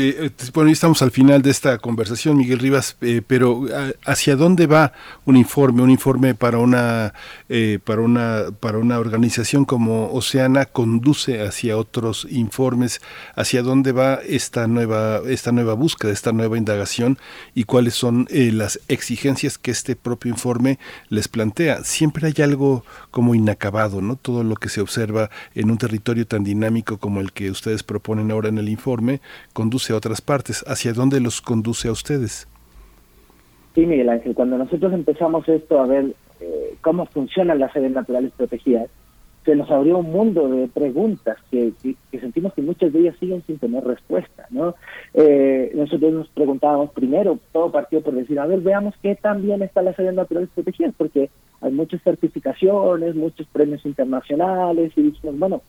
eh, 0.00 0.30
bueno, 0.54 0.70
estamos 0.70 1.02
al 1.02 1.10
final 1.10 1.42
de 1.42 1.50
esta 1.50 1.76
conversación, 1.76 2.38
Miguel 2.38 2.60
Rivas, 2.60 2.96
eh, 3.02 3.20
pero 3.26 3.66
¿hacia 4.06 4.36
dónde 4.36 4.66
va 4.66 4.94
un 5.26 5.36
informe? 5.36 5.82
Un 5.82 5.90
informe 5.90 6.34
para 6.34 6.56
una, 6.56 7.12
eh, 7.50 7.78
para 7.84 8.00
una, 8.00 8.44
para 8.58 8.78
una 8.78 9.00
organización 9.00 9.66
como 9.66 10.10
Oceana 10.12 10.64
conduce 10.64 11.42
hacia 11.42 11.76
otros 11.76 12.26
informes. 12.30 13.02
¿Hacia 13.36 13.62
dónde 13.62 13.92
va 13.92 14.14
esta 14.26 14.66
nueva, 14.66 15.20
esta 15.26 15.52
nueva 15.52 15.74
búsqueda, 15.74 16.10
esta 16.10 16.32
nueva 16.32 16.56
indagación 16.56 17.18
y 17.54 17.64
cuáles 17.64 17.96
son 17.96 18.28
las 18.30 18.80
exigencias 18.88 19.58
que 19.58 19.72
este 19.72 19.94
propio 19.94 20.32
informe 20.32 20.78
les 21.10 21.28
plantea? 21.28 21.84
Siempre 21.84 22.26
hay 22.28 22.42
algo 22.42 22.82
como 23.10 23.34
inacabado, 23.34 24.00
¿no? 24.00 24.16
Todo 24.16 24.42
lo 24.42 24.54
que 24.54 24.70
se 24.70 24.80
observa 24.80 25.28
en 25.54 25.70
un 25.70 25.76
territorio 25.76 26.26
tan 26.26 26.44
dinámico 26.44 26.96
como 26.96 27.20
el 27.20 27.32
que 27.32 27.50
ustedes 27.50 27.82
proponen 27.82 28.30
ahora 28.30 28.37
en 28.46 28.58
el 28.58 28.68
informe, 28.68 29.20
conduce 29.52 29.92
a 29.92 29.96
otras 29.96 30.20
partes. 30.20 30.64
¿Hacia 30.66 30.92
dónde 30.92 31.20
los 31.20 31.40
conduce 31.40 31.88
a 31.88 31.92
ustedes? 31.92 32.48
Sí, 33.74 33.86
Miguel 33.86 34.08
Ángel, 34.08 34.34
cuando 34.34 34.58
nosotros 34.58 34.92
empezamos 34.92 35.48
esto 35.48 35.80
a 35.80 35.86
ver 35.86 36.14
eh, 36.40 36.74
cómo 36.80 37.06
funcionan 37.06 37.58
las 37.58 37.74
áreas 37.76 37.92
naturales 37.92 38.32
protegidas, 38.36 38.88
se 39.48 39.56
nos 39.56 39.70
abrió 39.70 39.96
un 39.96 40.12
mundo 40.12 40.46
de 40.48 40.68
preguntas 40.68 41.38
que, 41.50 41.72
sentimos 42.10 42.52
que 42.52 42.60
muchas 42.60 42.92
de 42.92 42.98
ellas 43.00 43.16
siguen 43.18 43.42
sin 43.46 43.58
tener 43.58 43.82
respuesta. 43.82 44.46
¿no? 44.50 44.74
Eh, 45.14 45.72
nosotros 45.74 46.12
nos 46.12 46.28
preguntábamos 46.28 46.90
primero, 46.90 47.38
todo 47.52 47.72
partió 47.72 48.02
por 48.02 48.14
decir, 48.14 48.38
a 48.38 48.46
ver, 48.46 48.60
veamos 48.60 48.94
qué 49.00 49.14
tan 49.14 49.42
bien 49.42 49.62
están 49.62 49.86
las 49.86 49.98
áreas 49.98 50.14
naturales 50.14 50.50
protegidas, 50.54 50.94
porque 50.98 51.30
hay 51.62 51.72
muchas 51.72 52.02
certificaciones, 52.02 53.14
muchos 53.14 53.46
premios 53.46 53.86
internacionales, 53.86 54.92
y 54.96 55.02
dijimos, 55.02 55.38
bueno, 55.38 55.62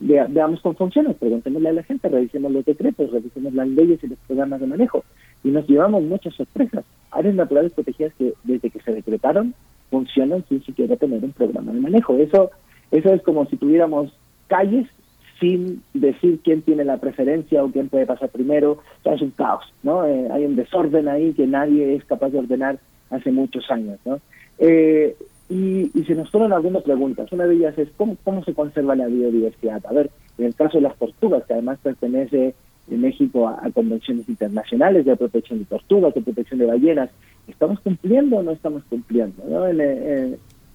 veamos 0.00 0.60
cómo 0.60 0.74
funciona, 0.74 1.12
preguntémosle 1.12 1.68
a 1.68 1.72
la 1.72 1.82
gente, 1.82 2.08
revisemos 2.08 2.52
los 2.52 2.64
decretos, 2.64 3.10
revisemos 3.10 3.54
las 3.54 3.68
leyes 3.68 4.02
y 4.02 4.08
los 4.08 4.18
programas 4.26 4.60
de 4.60 4.66
manejo. 4.66 5.04
Y 5.42 5.48
nos 5.48 5.66
llevamos 5.68 6.02
muchas 6.02 6.34
sorpresas. 6.34 6.84
Áreas 7.10 7.34
naturales 7.34 7.72
protegidas 7.72 8.12
que 8.18 8.34
desde 8.44 8.70
que 8.70 8.80
se 8.80 8.92
decretaron 8.92 9.54
funcionan 9.90 10.44
sin 10.48 10.62
siquiera 10.64 10.96
tener 10.96 11.22
un 11.22 11.32
programa 11.32 11.72
de 11.72 11.80
manejo. 11.80 12.16
Eso, 12.16 12.50
eso 12.90 13.12
es 13.12 13.22
como 13.22 13.46
si 13.46 13.56
tuviéramos 13.56 14.12
calles 14.48 14.88
sin 15.40 15.82
decir 15.92 16.40
quién 16.42 16.62
tiene 16.62 16.84
la 16.84 16.98
preferencia 16.98 17.62
o 17.62 17.70
quién 17.70 17.88
puede 17.88 18.06
pasar 18.06 18.30
primero. 18.30 18.78
O 19.04 19.12
es 19.12 19.22
un 19.22 19.30
caos, 19.30 19.64
¿no? 19.82 20.04
Eh, 20.06 20.28
hay 20.32 20.44
un 20.44 20.56
desorden 20.56 21.08
ahí 21.08 21.32
que 21.32 21.46
nadie 21.46 21.94
es 21.94 22.04
capaz 22.04 22.30
de 22.30 22.38
ordenar 22.38 22.78
hace 23.10 23.30
muchos 23.30 23.70
años, 23.70 23.98
¿no? 24.04 24.20
Eh, 24.58 25.16
y, 25.48 25.90
se 26.06 26.14
nos 26.14 26.30
fueron 26.30 26.52
algunas 26.52 26.82
preguntas. 26.82 27.30
Una 27.32 27.46
de 27.46 27.54
ellas 27.54 27.78
es 27.78 27.88
¿cómo, 27.96 28.16
cómo 28.24 28.44
se 28.44 28.54
conserva 28.54 28.96
la 28.96 29.06
biodiversidad. 29.06 29.84
A 29.86 29.92
ver, 29.92 30.10
en 30.38 30.46
el 30.46 30.54
caso 30.54 30.78
de 30.78 30.82
las 30.82 30.96
tortugas, 30.96 31.44
que 31.44 31.52
además 31.52 31.78
pertenece 31.82 32.54
en 32.90 33.00
México 33.00 33.48
a, 33.48 33.70
convenciones 33.70 34.28
internacionales 34.28 35.04
de 35.04 35.16
protección 35.16 35.58
de 35.58 35.64
tortugas, 35.66 36.14
de 36.14 36.22
protección 36.22 36.60
de 36.60 36.66
ballenas, 36.66 37.10
¿estamos 37.48 37.80
cumpliendo 37.80 38.36
o 38.36 38.42
no 38.42 38.52
estamos 38.52 38.82
cumpliendo? 38.84 39.42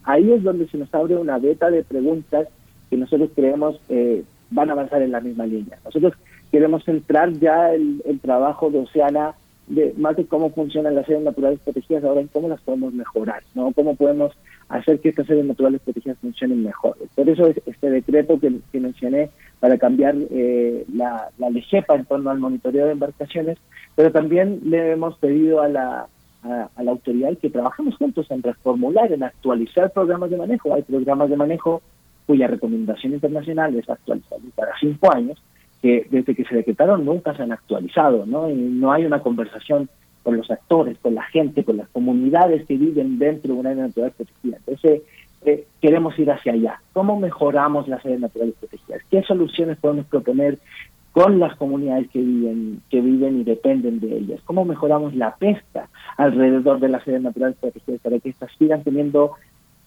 ahí 0.03 0.31
es 0.31 0.43
donde 0.43 0.67
se 0.69 0.77
nos 0.77 0.91
abre 0.93 1.15
una 1.17 1.37
beta 1.37 1.69
de 1.69 1.83
preguntas 1.83 2.47
que 2.89 2.97
nosotros 2.97 3.29
creemos 3.35 3.79
eh, 3.89 4.23
van 4.49 4.69
a 4.69 4.73
avanzar 4.73 5.01
en 5.03 5.11
la 5.11 5.19
misma 5.19 5.45
línea. 5.45 5.77
Nosotros 5.85 6.13
queremos 6.51 6.83
centrar 6.83 7.31
ya 7.33 7.73
el, 7.73 8.01
el 8.05 8.19
trabajo 8.19 8.71
de 8.71 8.79
Oceana 8.79 9.35
de 9.69 9.93
más 9.97 10.17
de 10.17 10.25
cómo 10.25 10.49
funcionan 10.49 10.95
las 10.95 11.05
áreas 11.05 11.23
naturales 11.23 11.59
protegidas, 11.59 12.03
ahora 12.03 12.21
en 12.21 12.27
cómo 12.27 12.49
las 12.49 12.59
podemos 12.61 12.93
mejorar, 12.93 13.43
¿no? 13.53 13.71
Cómo 13.71 13.95
podemos 13.95 14.33
hacer 14.67 14.99
que 14.99 15.09
estas 15.09 15.29
áreas 15.29 15.45
naturales 15.45 15.81
protegidas 15.81 16.17
funcionen 16.19 16.63
mejor. 16.63 16.97
Por 17.15 17.29
eso 17.29 17.47
es 17.47 17.61
este 17.65 17.89
decreto 17.89 18.39
que, 18.39 18.51
mencioné 18.79 19.29
para 19.59 19.77
cambiar 19.77 20.15
eh, 20.31 20.85
la, 20.93 21.29
la 21.37 21.49
LEGEPA 21.49 21.95
en 21.95 22.05
torno 22.05 22.29
al 22.29 22.39
monitoreo 22.39 22.87
de 22.87 22.93
embarcaciones, 22.93 23.57
pero 23.95 24.11
también 24.11 24.59
le 24.65 24.91
hemos 24.91 25.17
pedido 25.17 25.61
a 25.61 25.67
la, 25.67 26.07
a, 26.43 26.83
la 26.83 26.91
autoridad 26.91 27.37
que 27.37 27.49
trabajemos 27.49 27.95
juntos 27.95 28.29
en 28.31 28.41
reformular, 28.41 29.11
en 29.11 29.23
actualizar 29.23 29.91
programas 29.91 30.29
de 30.29 30.37
manejo. 30.37 30.73
Hay 30.73 30.83
programas 30.83 31.29
de 31.29 31.37
manejo 31.37 31.81
cuya 32.25 32.47
recomendación 32.47 33.13
internacional 33.13 33.75
es 33.75 33.89
actualizar 33.89 34.39
para 34.55 34.71
cinco 34.79 35.13
años, 35.13 35.41
que 35.81 36.07
desde 36.09 36.35
que 36.35 36.45
se 36.45 36.55
decretaron 36.55 37.05
nunca 37.05 37.35
se 37.35 37.43
han 37.43 37.51
actualizado, 37.51 38.25
¿no? 38.25 38.49
Y 38.49 38.55
no 38.55 38.91
hay 38.91 39.05
una 39.05 39.21
conversación 39.21 39.89
con 40.23 40.37
los 40.37 40.51
actores, 40.51 40.97
con 40.99 41.15
la 41.15 41.23
gente, 41.23 41.63
con 41.63 41.77
las 41.77 41.87
comunidades 41.89 42.65
que 42.67 42.77
viven 42.77 43.17
dentro 43.17 43.53
de 43.53 43.59
una 43.59 43.69
área 43.71 43.87
natural 43.87 44.11
protegida. 44.11 44.57
Entonces, 44.57 45.01
eh, 45.45 45.65
queremos 45.81 46.17
ir 46.19 46.29
hacia 46.29 46.53
allá. 46.53 46.81
¿Cómo 46.93 47.17
mejoramos 47.19 47.87
las 47.87 48.05
áreas 48.05 48.19
naturales 48.19 48.55
protegidas? 48.59 49.01
¿Qué 49.09 49.23
soluciones 49.23 49.77
podemos 49.77 50.05
proponer 50.07 50.59
con 51.13 51.39
las 51.39 51.55
comunidades 51.55 52.09
que 52.09 52.19
viven, 52.19 52.81
que 52.89 52.99
viven 52.99 53.39
y 53.39 53.43
dependen 53.45 54.01
de 54.01 54.17
ellas? 54.17 54.41
¿Cómo 54.43 54.65
mejoramos 54.65 55.15
la 55.15 55.35
pesca 55.35 55.87
alrededor 56.17 56.79
de 56.81 56.89
las 56.89 57.07
áreas 57.07 57.21
naturales 57.21 57.57
protegidas 57.57 58.01
para 58.01 58.19
que 58.19 58.29
éstas 58.29 58.51
sigan 58.59 58.83
teniendo 58.83 59.31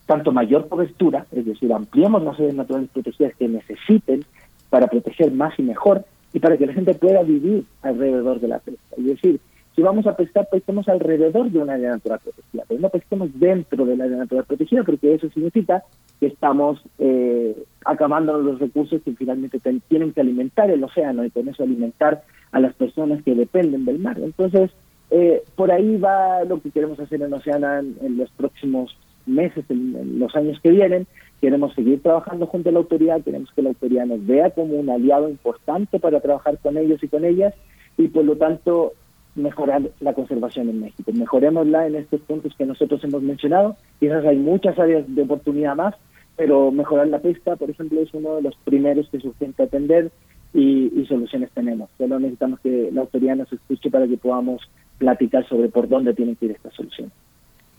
tanto 0.07 0.32
mayor 0.32 0.68
cobertura, 0.68 1.26
es 1.30 1.47
decir, 1.47 1.72
ampliemos 1.72 2.22
las 2.22 2.38
áreas 2.38 2.55
naturales 2.55 2.90
protegidas 2.90 3.34
que 3.36 3.49
necesiten 3.49 4.24
para 4.73 4.87
proteger 4.87 5.31
más 5.33 5.53
y 5.59 5.62
mejor 5.62 6.03
y 6.33 6.39
para 6.41 6.57
que 6.57 6.64
la 6.64 6.73
gente 6.73 6.95
pueda 6.95 7.23
vivir 7.23 7.66
alrededor 7.83 8.41
de 8.41 8.49
la 8.49 8.59
pesca. 8.59 8.81
Es 8.97 9.05
decir, 9.05 9.39
si 9.77 9.83
vamos 9.83 10.07
a 10.07 10.16
pescar, 10.16 10.49
pesquemos 10.51 10.89
alrededor 10.89 11.51
de 11.51 11.59
una 11.59 11.75
área 11.75 11.91
natural 11.91 12.20
protegida, 12.25 12.64
pero 12.66 12.81
no 12.81 12.89
pesquemos 12.89 13.29
dentro 13.39 13.85
de 13.85 13.99
la 13.99 14.05
área 14.05 14.16
natural 14.16 14.45
protegida, 14.47 14.83
porque 14.83 15.12
eso 15.12 15.29
significa 15.29 15.83
que 16.20 16.29
estamos 16.29 16.83
eh, 16.99 17.55
acabando 17.85 18.39
los 18.39 18.59
recursos 18.59 19.03
que 19.03 19.12
finalmente 19.12 19.61
tienen 19.89 20.14
que 20.14 20.23
alimentar 20.23 20.70
el 20.70 20.83
océano 20.83 21.23
y 21.23 21.31
con 21.31 21.47
eso 21.49 21.64
alimentar 21.64 22.23
a 22.51 22.59
las 22.59 22.73
personas 22.73 23.23
que 23.23 23.35
dependen 23.35 23.85
del 23.85 23.99
mar. 23.99 24.18
Entonces, 24.18 24.70
eh, 25.11 25.43
por 25.55 25.70
ahí 25.70 25.99
va 25.99 26.45
lo 26.45 26.62
que 26.62 26.70
queremos 26.70 26.99
hacer 26.99 27.20
en 27.20 27.35
Oceana 27.35 27.81
en, 27.81 28.16
los 28.16 28.31
próximos 28.31 28.97
meses, 29.27 29.66
en, 29.68 30.18
los 30.18 30.35
años 30.35 30.59
que 30.62 30.70
vienen, 30.70 31.07
Queremos 31.43 31.74
seguir 31.74 32.01
trabajando 32.01 32.47
junto 32.47 32.68
a 32.68 32.72
la 32.72 32.78
autoridad, 32.78 33.20
queremos 33.20 33.51
que 33.51 33.62
la 33.62 33.70
autoridad 33.70 34.07
nos 34.07 34.24
vea 34.24 34.51
como 34.51 34.74
un 34.74 34.88
aliado 34.88 35.28
importante 35.28 35.99
para 35.99 36.20
trabajar 36.20 36.57
con 36.59 36.78
ellos 36.78 37.03
y 37.03 37.09
con 37.09 37.24
ellas 37.24 37.53
y 37.99 38.07
por 38.07 38.24
lo 38.24 38.36
tanto 38.36 38.93
mejorar 39.34 39.82
la 39.99 40.14
conservación 40.14 40.68
en 40.68 40.82
México. 40.82 41.11
Mejorémosla 41.12 41.88
en 41.88 41.97
estos 41.97 42.20
puntos 42.20 42.55
que 42.57 42.64
nosotros 42.64 43.03
hemos 43.03 43.22
mencionado. 43.22 43.76
Quizás 43.99 44.24
hay 44.24 44.36
muchas 44.36 44.78
áreas 44.78 45.05
de 45.09 45.22
oportunidad 45.22 45.74
más, 45.74 45.97
pero 46.36 46.70
mejorar 46.70 47.09
la 47.09 47.18
pesca, 47.18 47.57
por 47.57 47.70
ejemplo, 47.70 48.01
es 48.01 48.14
uno 48.14 48.36
de 48.36 48.43
los 48.43 48.55
primeros 48.64 49.09
que 49.11 49.18
que 49.18 49.62
atender 49.64 50.12
y, 50.55 50.93
y, 50.95 51.07
soluciones 51.07 51.51
tenemos. 51.51 51.90
Solo 51.99 52.20
necesitamos 52.20 52.61
que 52.61 52.90
la 52.93 53.01
autoridad 53.01 53.34
nos 53.34 53.53
escuche 53.53 53.90
para 53.90 54.07
que 54.07 54.16
podamos 54.16 54.62
platicar 54.99 55.45
sobre 55.49 55.70
por 55.70 55.88
dónde 55.88 56.14
tienen 56.14 56.36
que 56.36 56.45
ir 56.45 56.53
estas 56.53 56.72
soluciones. 56.74 57.12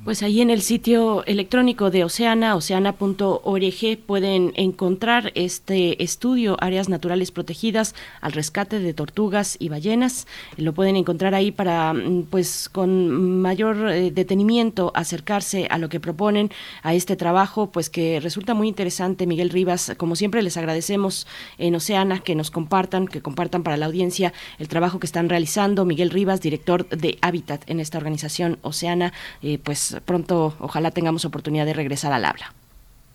Pues 0.04 0.22
ahí 0.22 0.42
en 0.42 0.50
el 0.50 0.62
sitio 0.62 1.24
electrónico 1.28 1.90
de 1.90 2.04
Oceana, 2.04 2.58
oceana.org, 2.58 3.98
pueden 4.06 4.52
encontrar 4.58 5.32
este 5.34 6.04
estudio, 6.04 6.58
áreas 6.60 6.90
naturales 6.90 7.32
protegidas 7.32 7.96
al 8.20 8.34
rescate 8.34 8.80
de 8.80 8.94
tortugas 8.94 9.56
y 9.60 9.70
ballenas. 9.70 10.28
Lo 10.58 10.74
pueden 10.74 10.98
encontrar 10.98 11.34
ahí 11.34 11.54
para, 11.54 11.94
mm, 11.94 12.24
pues, 12.24 12.68
con 12.68 13.40
mayor 13.40 13.92
eh, 13.92 14.12
detenimiento 14.12 14.92
acercarse 14.94 15.68
a 15.70 15.78
lo 15.78 15.88
que 15.88 16.02
proponen, 16.02 16.52
a 16.82 16.94
este 16.94 17.16
trabajo, 17.16 17.72
pues 17.72 17.90
que 17.90 18.20
resulta 18.20 18.54
muy 18.54 18.68
interesante. 18.68 19.26
Miguel 19.26 19.52
Rivas, 19.52 19.94
como 19.96 20.18
siempre, 20.18 20.44
les 20.44 20.58
agradecemos 20.58 21.28
en 21.58 21.76
Oceana 21.76 22.20
que 22.20 22.36
nos 22.36 22.52
compartan, 22.52 23.08
que 23.08 23.22
compartan 23.22 23.64
para 23.64 23.78
la 23.78 23.86
audiencia 23.86 24.34
el 24.60 24.68
trabajo 24.68 25.00
que 25.00 25.06
están 25.06 25.30
realizando. 25.30 25.86
Miguel 25.86 26.10
Rivas, 26.10 26.42
director 26.42 26.90
de 26.90 27.18
Hábitat 27.22 27.64
en 27.70 27.80
esta 27.80 28.00
organización 28.00 28.60
Oceana, 28.64 29.14
eh, 29.42 29.60
pues 29.64 29.93
pronto 30.02 30.54
ojalá 30.60 30.92
tengamos 30.92 31.26
oportunidad 31.26 31.66
de 31.66 31.74
regresar 31.74 32.14
al 32.14 32.26
habla. 32.26 32.54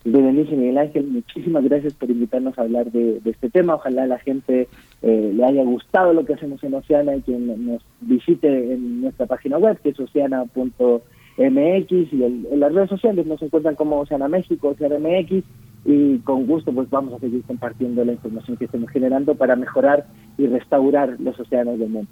Berenice 0.05 0.57
Miguel 0.57 0.79
Ángel, 0.79 1.07
muchísimas 1.07 1.64
gracias 1.64 1.93
por 1.95 2.11
invitarnos 2.11 2.59
a 2.59 2.62
hablar 2.62 2.91
de, 2.93 3.20
este 3.24 3.51
tema. 3.51 3.74
Ojalá 3.74 4.07
la 4.07 4.18
gente 4.18 4.68
eh, 5.03 5.33
le 5.35 5.45
haya 5.45 5.62
gustado 5.64 6.12
lo 6.12 6.24
que 6.24 6.35
hacemos 6.35 6.62
en 6.62 6.74
Oceana 6.74 7.16
y 7.16 7.22
quien 7.22 7.66
nos 7.66 7.83
visite 8.01 8.72
en 8.72 9.03
nuestra 9.03 9.26
página 9.26 9.59
web, 9.59 9.79
que 9.83 9.91
es 9.91 10.01
oceana.mx, 10.01 11.03
y 11.39 12.22
en 12.22 12.61
las 12.61 12.72
redes 12.72 12.89
sociales 12.89 13.26
nos 13.26 13.43
encuentran 13.43 13.74
como 13.74 14.01
Oceana 14.01 14.29
México, 14.29 14.68
Oceana 14.68 14.99
MX, 14.99 15.45
y 15.85 16.18
con 16.18 16.47
gusto 16.47 16.72
pues 16.72 16.89
vamos 16.91 17.14
a 17.14 17.18
seguir 17.18 17.43
compartiendo 17.43 18.05
la 18.05 18.12
información 18.12 18.57
que 18.57 18.64
estamos 18.66 18.91
generando 18.91 19.35
para 19.35 19.57
mejorar 19.57 20.07
y 20.37 20.47
restaurar 20.47 21.16
los 21.18 21.39
océanos 21.39 21.79
del 21.79 21.89
mundo. 21.89 22.11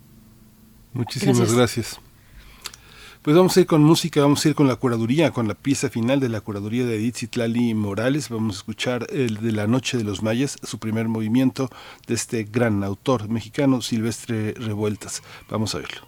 Muchísimas 0.93 1.55
gracias. 1.55 2.01
Pues 3.27 3.37
vamos 3.37 3.57
a 3.57 3.61
ir 3.61 3.67
con 3.67 3.83
música, 3.83 4.21
vamos 4.21 4.47
a 4.47 4.49
ir 4.51 4.55
con 4.55 4.69
la 4.69 4.77
curaduría, 4.77 5.33
con 5.33 5.49
la 5.49 5.55
pieza 5.55 5.91
final 5.91 6.21
de 6.21 6.29
la 6.29 6.41
curaduría 6.41 6.87
de 6.87 6.95
Edith 6.95 7.17
Zitlali 7.17 7.75
Morales. 7.75 8.29
Vamos 8.29 8.55
a 8.55 8.59
escuchar 8.59 9.09
el 9.11 9.39
de 9.39 9.51
La 9.51 9.67
Noche 9.67 9.99
de 9.99 10.05
los 10.05 10.23
Mayas, 10.23 10.59
su 10.63 10.79
primer 10.79 11.09
movimiento 11.09 11.69
de 12.07 12.15
este 12.15 12.45
gran 12.45 12.85
autor 12.85 13.29
mexicano, 13.29 13.83
Silvestre 13.83 14.53
Revueltas. 14.53 15.25
Vamos 15.51 15.75
a 15.75 15.79
verlo. 15.79 16.03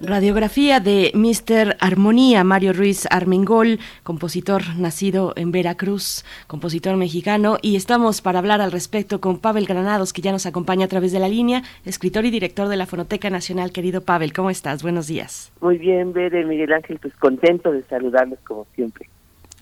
Radiografía 0.00 0.78
de 0.78 1.10
Mr. 1.14 1.76
Armonía, 1.80 2.44
Mario 2.44 2.74
Ruiz 2.74 3.06
Armengol, 3.10 3.78
compositor 4.02 4.62
nacido 4.76 5.32
en 5.36 5.52
Veracruz, 5.52 6.22
compositor 6.46 6.98
mexicano, 6.98 7.56
y 7.62 7.76
estamos 7.76 8.20
para 8.20 8.40
hablar 8.40 8.60
al 8.60 8.72
respecto 8.72 9.22
con 9.22 9.38
Pavel 9.38 9.64
Granados, 9.64 10.12
que 10.12 10.20
ya 10.20 10.32
nos 10.32 10.44
acompaña 10.44 10.84
a 10.84 10.88
través 10.88 11.12
de 11.12 11.18
la 11.18 11.28
línea, 11.28 11.62
escritor 11.86 12.26
y 12.26 12.30
director 12.30 12.68
de 12.68 12.76
la 12.76 12.84
Fonoteca 12.84 13.30
Nacional. 13.30 13.72
Querido 13.72 14.02
Pavel, 14.02 14.34
¿cómo 14.34 14.50
estás? 14.50 14.82
Buenos 14.82 15.06
días. 15.06 15.50
Muy 15.62 15.78
bien, 15.78 16.12
Bere, 16.12 16.44
Miguel 16.44 16.74
Ángel, 16.74 16.98
pues 16.98 17.14
contento 17.16 17.72
de 17.72 17.82
saludarlos 17.84 18.38
como 18.46 18.66
siempre. 18.74 19.08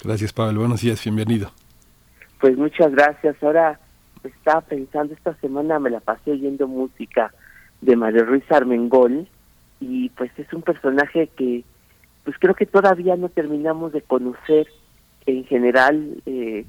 Gracias, 0.03 0.33
Pavel. 0.33 0.59
Buenos 0.59 0.81
días, 0.81 1.03
bienvenido. 1.05 1.53
Pues 2.41 2.59
muchas 2.59 2.91
gracias. 2.91 3.41
Ahora 3.41 3.79
estaba 4.25 4.63
pensando, 4.63 5.15
esta 5.15 5.35
semana 5.37 5.79
me 5.79 5.91
la 5.91 6.01
pasé 6.01 6.33
oyendo 6.33 6.67
música 6.67 7.33
de 7.83 7.95
Mario 7.95 8.25
Ruiz 8.25 8.51
Armengol, 8.51 9.29
y 9.87 10.09
pues 10.11 10.31
es 10.39 10.51
un 10.53 10.63
personaje 10.63 11.29
que 11.37 11.63
pues 12.25 12.37
creo 12.39 12.55
que 12.55 12.65
todavía 12.65 13.17
no 13.17 13.29
terminamos 13.29 13.93
de 13.93 14.01
conocer 14.01 14.67
en 15.27 15.45
general 15.45 16.23
eh, 16.25 16.65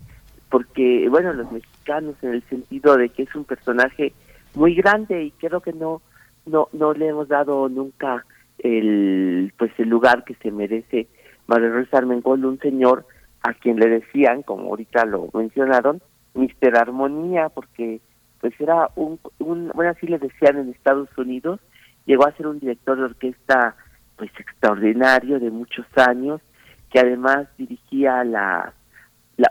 porque 0.50 1.08
bueno 1.10 1.32
los 1.34 1.50
mexicanos 1.52 2.16
en 2.22 2.34
el 2.34 2.44
sentido 2.50 2.98
de 2.98 3.10
que 3.10 3.24
es 3.24 3.34
un 3.36 3.46
personaje 3.46 4.14
muy 4.54 4.76
grande 4.76 5.24
y 5.24 5.32
creo 5.32 5.62
que 5.62 5.72
no 5.72 6.02
no 6.46 6.68
no 6.74 6.94
le 6.94 7.08
hemos 7.08 7.30
dado 7.30 7.70
nunca 7.70 8.26
el 8.60 9.54
pues 9.58 9.72
el 9.78 9.88
lugar 9.88 10.26
que 10.26 10.36
se 10.36 10.52
merece 10.52 11.08
Mario 11.48 11.74
Ruiz 11.74 11.94
Armengol 11.94 12.44
un 12.44 12.60
señor 12.60 13.06
a 13.44 13.54
quien 13.54 13.80
le 13.80 13.88
decían 13.88 14.42
como 14.42 14.70
ahorita 14.70 15.06
lo 15.06 15.30
mencionaron 15.34 16.02
Mister 16.34 16.76
Armonía 16.76 17.48
porque 17.48 18.02
pues 18.42 18.54
era 18.60 18.90
un, 18.98 19.20
un 19.40 19.70
bueno 19.74 19.92
así 19.92 20.06
le 20.06 20.20
decían 20.20 20.58
en 20.58 20.70
Estados 20.70 21.10
Unidos 21.18 21.62
llegó 22.06 22.28
a 22.28 22.32
ser 22.34 22.48
un 22.48 22.60
director 22.60 22.98
de 22.98 23.04
orquesta 23.04 23.76
pues 24.16 24.32
extraordinario 24.40 25.40
de 25.40 25.52
muchos 25.52 25.86
años 25.96 26.42
que 26.90 27.00
además 27.00 27.48
dirigía 27.58 28.24
la, 28.24 28.74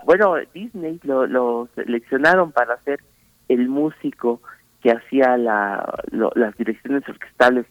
bueno 0.05 0.35
Disney 0.53 0.99
lo, 1.03 1.27
lo 1.27 1.69
seleccionaron 1.75 2.51
para 2.51 2.77
ser 2.83 3.01
el 3.47 3.69
músico 3.69 4.41
que 4.81 4.91
hacía 4.91 5.37
la, 5.37 6.01
las 6.35 6.57
direcciones 6.57 7.07
orquestales 7.07 7.65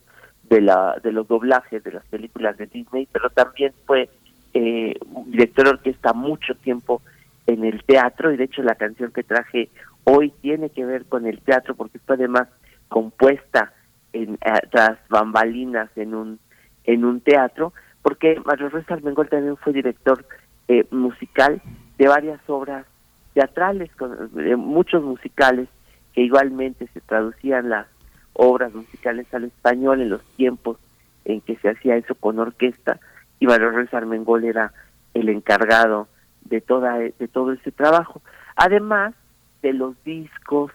de 0.44 0.60
la 0.60 1.00
de 1.02 1.10
los 1.10 1.26
doblajes 1.26 1.82
de 1.82 1.92
las 1.92 2.04
películas 2.06 2.56
de 2.58 2.66
Disney 2.66 3.08
pero 3.10 3.30
también 3.30 3.72
fue 3.86 4.10
eh, 4.52 4.94
director 5.26 5.64
de 5.64 5.70
orquesta 5.70 6.12
mucho 6.12 6.54
tiempo 6.54 7.02
en 7.46 7.64
el 7.64 7.82
teatro 7.84 8.32
y 8.32 8.36
de 8.36 8.44
hecho 8.44 8.62
la 8.62 8.74
canción 8.74 9.10
que 9.10 9.22
traje 9.22 9.70
hoy 10.04 10.32
tiene 10.42 10.70
que 10.70 10.84
ver 10.84 11.06
con 11.06 11.26
el 11.26 11.40
teatro 11.40 11.74
porque 11.74 11.98
fue 11.98 12.16
además 12.16 12.48
compuesta 12.88 13.72
en, 14.14 14.38
tras 14.70 14.98
bambalinas 15.08 15.90
en 15.96 16.14
un 16.14 16.38
en 16.84 17.04
un 17.04 17.20
teatro, 17.20 17.72
porque 18.02 18.40
Mario 18.44 18.68
Ruiz 18.68 18.90
Armengol 18.90 19.28
también 19.28 19.56
fue 19.56 19.72
director 19.72 20.24
eh, 20.68 20.86
musical 20.90 21.62
de 21.98 22.08
varias 22.08 22.40
obras 22.46 22.86
teatrales, 23.32 23.90
de 24.32 24.56
muchos 24.56 25.02
musicales 25.02 25.68
que 26.12 26.22
igualmente 26.22 26.86
se 26.92 27.00
traducían 27.00 27.70
las 27.70 27.86
obras 28.34 28.72
musicales 28.74 29.26
al 29.32 29.44
español 29.44 30.00
en 30.00 30.10
los 30.10 30.22
tiempos 30.36 30.78
en 31.24 31.40
que 31.40 31.56
se 31.56 31.70
hacía 31.70 31.96
eso 31.96 32.14
con 32.14 32.38
orquesta 32.38 33.00
y 33.40 33.46
Mario 33.46 33.70
Ruiz 33.70 33.92
Armengol 33.94 34.44
era 34.44 34.72
el 35.14 35.28
encargado 35.28 36.08
de 36.42 36.60
toda 36.60 36.98
de 36.98 37.28
todo 37.32 37.52
ese 37.52 37.72
trabajo. 37.72 38.20
Además 38.56 39.14
de 39.62 39.72
los 39.72 40.02
discos 40.04 40.70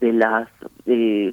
de 0.00 0.12
las 0.12 0.48
eh, 0.84 1.32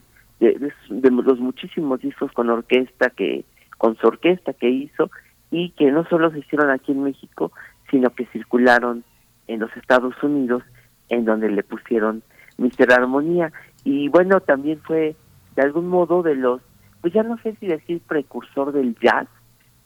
de, 0.51 1.11
los 1.11 1.39
muchísimos 1.39 2.01
discos 2.01 2.31
con 2.31 2.49
orquesta 2.49 3.09
que 3.09 3.45
con 3.77 3.95
su 3.97 4.07
orquesta 4.07 4.53
que 4.53 4.69
hizo 4.69 5.09
y 5.51 5.71
que 5.71 5.91
no 5.91 6.05
solo 6.05 6.31
se 6.31 6.39
hicieron 6.39 6.69
aquí 6.69 6.91
en 6.91 7.03
México 7.03 7.51
sino 7.89 8.09
que 8.09 8.25
circularon 8.27 9.03
en 9.47 9.59
los 9.59 9.75
Estados 9.77 10.15
Unidos 10.23 10.63
en 11.09 11.25
donde 11.25 11.49
le 11.49 11.63
pusieron 11.63 12.23
Mister 12.57 12.91
Armonía. 12.91 13.51
Y 13.83 14.07
bueno 14.09 14.39
también 14.41 14.79
fue 14.81 15.15
de 15.55 15.61
algún 15.61 15.87
modo 15.87 16.23
de 16.23 16.35
los 16.35 16.61
pues 17.01 17.13
ya 17.13 17.23
no 17.23 17.37
sé 17.39 17.55
si 17.59 17.67
decir 17.67 18.01
precursor 18.07 18.71
del 18.71 18.95
jazz 19.01 19.27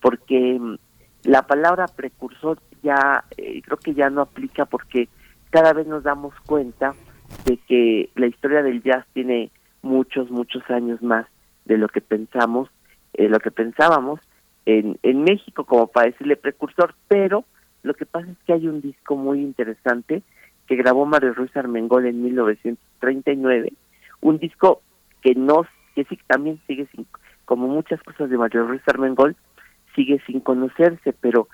porque 0.02 0.58
mm, 0.60 0.76
la 1.24 1.44
palabra 1.44 1.88
precursor 1.88 2.60
ya 2.84 3.24
eh, 3.38 3.62
creo 3.62 3.78
que 3.78 3.94
ya 3.94 4.10
no 4.10 4.22
aplica 4.22 4.66
porque 4.66 5.10
cada 5.50 5.74
vez 5.74 5.88
nos 5.88 6.04
damos 6.04 6.34
cuenta 6.46 6.94
de 7.46 7.58
que 7.58 8.10
la 8.16 8.28
historia 8.28 8.62
del 8.62 8.82
jazz 8.84 9.06
tiene 9.14 9.52
muchos, 9.82 10.30
muchos 10.30 10.64
años 10.70 11.02
más 11.02 11.26
de 11.66 11.78
lo 11.78 11.88
que 11.88 12.02
pensamos, 12.02 12.70
eh, 13.14 13.30
lo 13.30 13.40
que 13.40 13.52
pensábamos 13.52 14.20
en, 14.66 14.98
en 15.04 15.24
México 15.24 15.66
como 15.66 15.88
para 15.88 16.08
decirle 16.08 16.36
precursor, 16.36 16.96
pero 17.08 17.46
lo 17.84 17.94
que 17.94 18.06
pasa 18.06 18.30
es 18.30 18.38
que 18.46 18.54
hay 18.54 18.68
un 18.68 18.82
disco 18.82 19.16
muy 19.16 19.42
interesante 19.42 20.22
que 20.68 20.76
grabó 20.76 21.06
Mario 21.06 21.34
Ruiz 21.34 21.56
Armengol 21.56 22.06
en 22.06 22.22
1939, 22.22 23.74
un 24.22 24.38
disco 24.38 24.82
que 25.22 25.34
no, 25.36 25.66
que 25.96 26.04
sí 26.06 26.20
también 26.28 26.60
sigue 26.68 26.88
sin, 26.94 27.08
como 27.46 27.68
muchas 27.68 28.02
cosas 28.04 28.30
de 28.30 28.38
Mario 28.38 28.68
Ruiz 28.68 28.82
Armengol, 28.88 29.36
sigue 29.96 30.22
sin 30.28 30.42
conocerse, 30.42 31.14
pero 31.14 31.48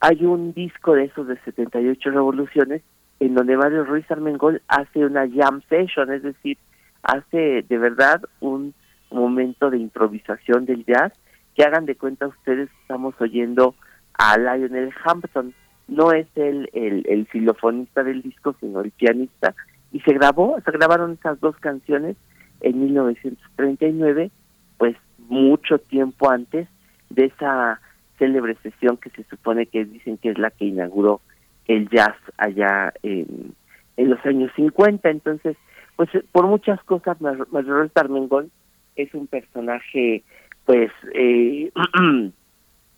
hay 0.00 0.24
un 0.24 0.52
disco 0.52 0.94
de 0.94 1.04
esos 1.04 1.28
de 1.28 1.38
78 1.44 2.10
revoluciones 2.10 2.82
en 3.20 3.34
donde 3.34 3.56
Mario 3.56 3.84
Ruiz 3.84 4.10
Armengol 4.10 4.60
hace 4.68 5.04
una 5.04 5.28
jam 5.30 5.62
session, 5.68 6.12
es 6.12 6.22
decir, 6.22 6.58
hace 7.04 7.62
de 7.62 7.78
verdad 7.78 8.22
un 8.40 8.74
momento 9.10 9.70
de 9.70 9.78
improvisación 9.78 10.64
del 10.64 10.84
jazz 10.84 11.12
que 11.54 11.62
hagan 11.62 11.86
de 11.86 11.94
cuenta 11.94 12.26
ustedes 12.26 12.68
estamos 12.82 13.14
oyendo 13.20 13.74
a 14.14 14.36
Lionel 14.38 14.92
Hampton. 15.04 15.54
No 15.86 16.12
es 16.12 16.26
el, 16.34 16.70
el, 16.72 17.26
filofonista 17.26 18.02
del 18.02 18.22
disco 18.22 18.56
sino 18.58 18.80
el 18.80 18.90
pianista. 18.90 19.54
Y 19.92 20.00
se 20.00 20.12
grabó 20.14 20.58
se 20.64 20.72
grabaron 20.72 21.12
esas 21.12 21.38
dos 21.40 21.56
canciones 21.58 22.16
en 22.60 22.80
1939 22.80 24.30
pues 24.78 24.96
mucho 25.18 25.78
tiempo 25.78 26.30
antes 26.30 26.68
de 27.10 27.26
esa 27.26 27.80
célebre 28.18 28.56
sesión 28.62 28.96
que 28.96 29.10
se 29.10 29.24
supone 29.24 29.66
que 29.66 29.84
dicen 29.84 30.18
que 30.18 30.30
es 30.30 30.38
la 30.38 30.50
que 30.50 30.64
inauguró 30.64 31.20
el 31.66 31.88
jazz 31.90 32.16
allá 32.38 32.92
en, 33.02 33.54
en 33.96 34.10
los 34.10 34.24
años 34.26 34.50
50 34.56 35.08
entonces 35.10 35.56
pues 35.96 36.10
por 36.32 36.46
muchas 36.46 36.82
cosas 36.84 37.20
Mayor 37.20 37.90
Armengol 37.94 38.50
es 38.96 39.12
un 39.14 39.26
personaje 39.26 40.24
pues 40.64 40.90
eh, 41.12 41.70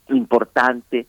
importante, 0.08 1.06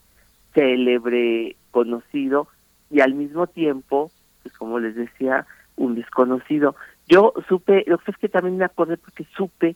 célebre, 0.53 1.55
conocido 1.71 2.47
y 2.89 3.01
al 3.01 3.13
mismo 3.13 3.47
tiempo, 3.47 4.11
pues 4.43 4.55
como 4.57 4.79
les 4.79 4.95
decía, 4.95 5.45
un 5.75 5.95
desconocido. 5.95 6.75
Yo 7.07 7.33
supe, 7.47 7.83
lo 7.87 7.97
que 7.99 8.11
es 8.11 8.17
que 8.17 8.29
también 8.29 8.57
me 8.57 8.65
acordé 8.65 8.97
porque 8.97 9.25
supe 9.35 9.75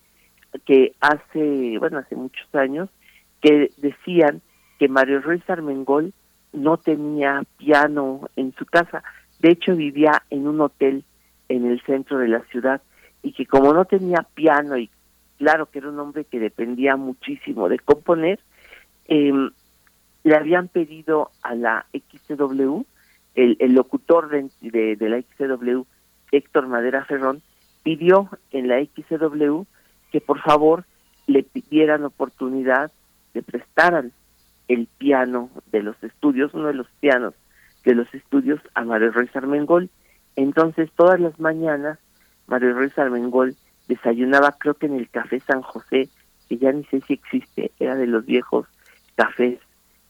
que 0.65 0.93
hace, 0.99 1.77
bueno, 1.77 1.99
hace 1.99 2.15
muchos 2.15 2.53
años, 2.55 2.89
que 3.41 3.69
decían 3.77 4.41
que 4.79 4.87
Mario 4.87 5.21
Ruiz 5.21 5.47
Armengol 5.49 6.13
no 6.53 6.77
tenía 6.77 7.43
piano 7.57 8.29
en 8.35 8.53
su 8.55 8.65
casa. 8.65 9.03
De 9.39 9.51
hecho, 9.51 9.75
vivía 9.75 10.23
en 10.29 10.47
un 10.47 10.59
hotel 10.61 11.03
en 11.51 11.65
el 11.65 11.81
centro 11.81 12.17
de 12.17 12.27
la 12.27 12.41
ciudad 12.45 12.81
y 13.21 13.33
que 13.33 13.45
como 13.45 13.73
no 13.73 13.85
tenía 13.85 14.25
piano 14.33 14.77
y 14.77 14.89
claro 15.37 15.67
que 15.67 15.79
era 15.79 15.89
un 15.89 15.99
hombre 15.99 16.25
que 16.25 16.39
dependía 16.39 16.95
muchísimo 16.95 17.67
de 17.67 17.79
componer, 17.79 18.39
eh, 19.07 19.33
le 20.23 20.35
habían 20.35 20.67
pedido 20.67 21.31
a 21.41 21.55
la 21.55 21.85
XCW, 21.93 22.83
el, 23.35 23.57
el 23.59 23.73
locutor 23.73 24.29
de, 24.29 24.49
de, 24.61 25.09
la 25.09 25.21
XCW, 25.21 25.81
Héctor 26.31 26.67
Madera 26.67 27.05
Ferrón, 27.05 27.41
pidió 27.83 28.29
en 28.51 28.67
la 28.67 28.83
XCW 28.83 29.63
que 30.11 30.21
por 30.21 30.39
favor 30.41 30.85
le 31.27 31.43
pidieran 31.43 32.03
oportunidad 32.05 32.91
de 33.33 33.41
prestaran 33.41 34.11
el 34.67 34.87
piano 34.97 35.49
de 35.71 35.81
los 35.83 36.01
estudios, 36.03 36.53
uno 36.53 36.67
de 36.67 36.75
los 36.75 36.87
pianos 36.99 37.33
de 37.83 37.95
los 37.95 38.13
estudios 38.13 38.59
a 38.75 38.83
Mario 38.83 39.11
Ruiz 39.11 39.35
Armengol, 39.35 39.89
entonces, 40.35 40.89
todas 40.95 41.19
las 41.19 41.39
mañanas, 41.39 41.99
Mario 42.47 42.73
Ruiz 42.73 42.97
Armengol 42.97 43.55
desayunaba, 43.87 44.53
creo 44.57 44.73
que 44.75 44.85
en 44.85 44.95
el 44.95 45.09
Café 45.09 45.39
San 45.41 45.61
José, 45.61 46.09
que 46.47 46.57
ya 46.57 46.71
ni 46.71 46.83
sé 46.85 47.01
si 47.01 47.13
existe, 47.13 47.71
era 47.79 47.95
de 47.95 48.07
los 48.07 48.25
viejos 48.25 48.67
cafés 49.15 49.59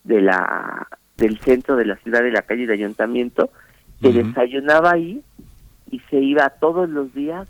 de 0.03 0.21
la 0.21 0.87
del 1.17 1.39
centro 1.39 1.75
de 1.75 1.85
la 1.85 1.97
ciudad 1.97 2.23
de 2.23 2.31
la 2.31 2.41
calle 2.41 2.65
de 2.65 2.73
ayuntamiento, 2.73 3.51
que 4.01 4.11
desayunaba 4.11 4.91
ahí 4.91 5.21
y 5.91 5.99
se 6.09 6.17
iba 6.17 6.49
todos 6.49 6.89
los 6.89 7.13
días 7.13 7.47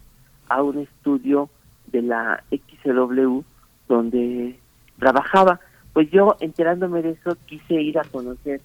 a 0.49 0.61
un 0.61 0.79
estudio 0.79 1.49
de 1.87 2.01
la 2.01 2.43
XW 2.51 3.41
donde 3.87 4.59
trabajaba. 4.99 5.61
Pues 5.93 6.11
yo, 6.11 6.35
enterándome 6.41 7.01
de 7.01 7.11
eso, 7.11 7.37
quise 7.45 7.75
ir 7.75 7.97
a 7.97 8.03
conocer 8.03 8.59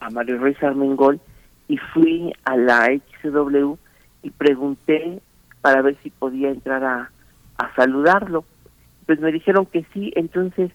a 0.00 0.10
Mario 0.10 0.38
Ruiz 0.38 0.60
Armengol 0.62 1.20
y 1.70 1.76
fui 1.76 2.32
a 2.44 2.56
la 2.56 2.88
XW 3.22 3.74
y 4.24 4.30
pregunté 4.30 5.22
para 5.60 5.82
ver 5.82 5.96
si 6.02 6.10
podía 6.10 6.50
entrar 6.50 6.82
a, 6.82 7.12
a 7.58 7.74
saludarlo. 7.76 8.44
Pues 9.06 9.20
me 9.20 9.30
dijeron 9.30 9.66
que 9.66 9.86
sí, 9.94 10.12
entonces 10.16 10.72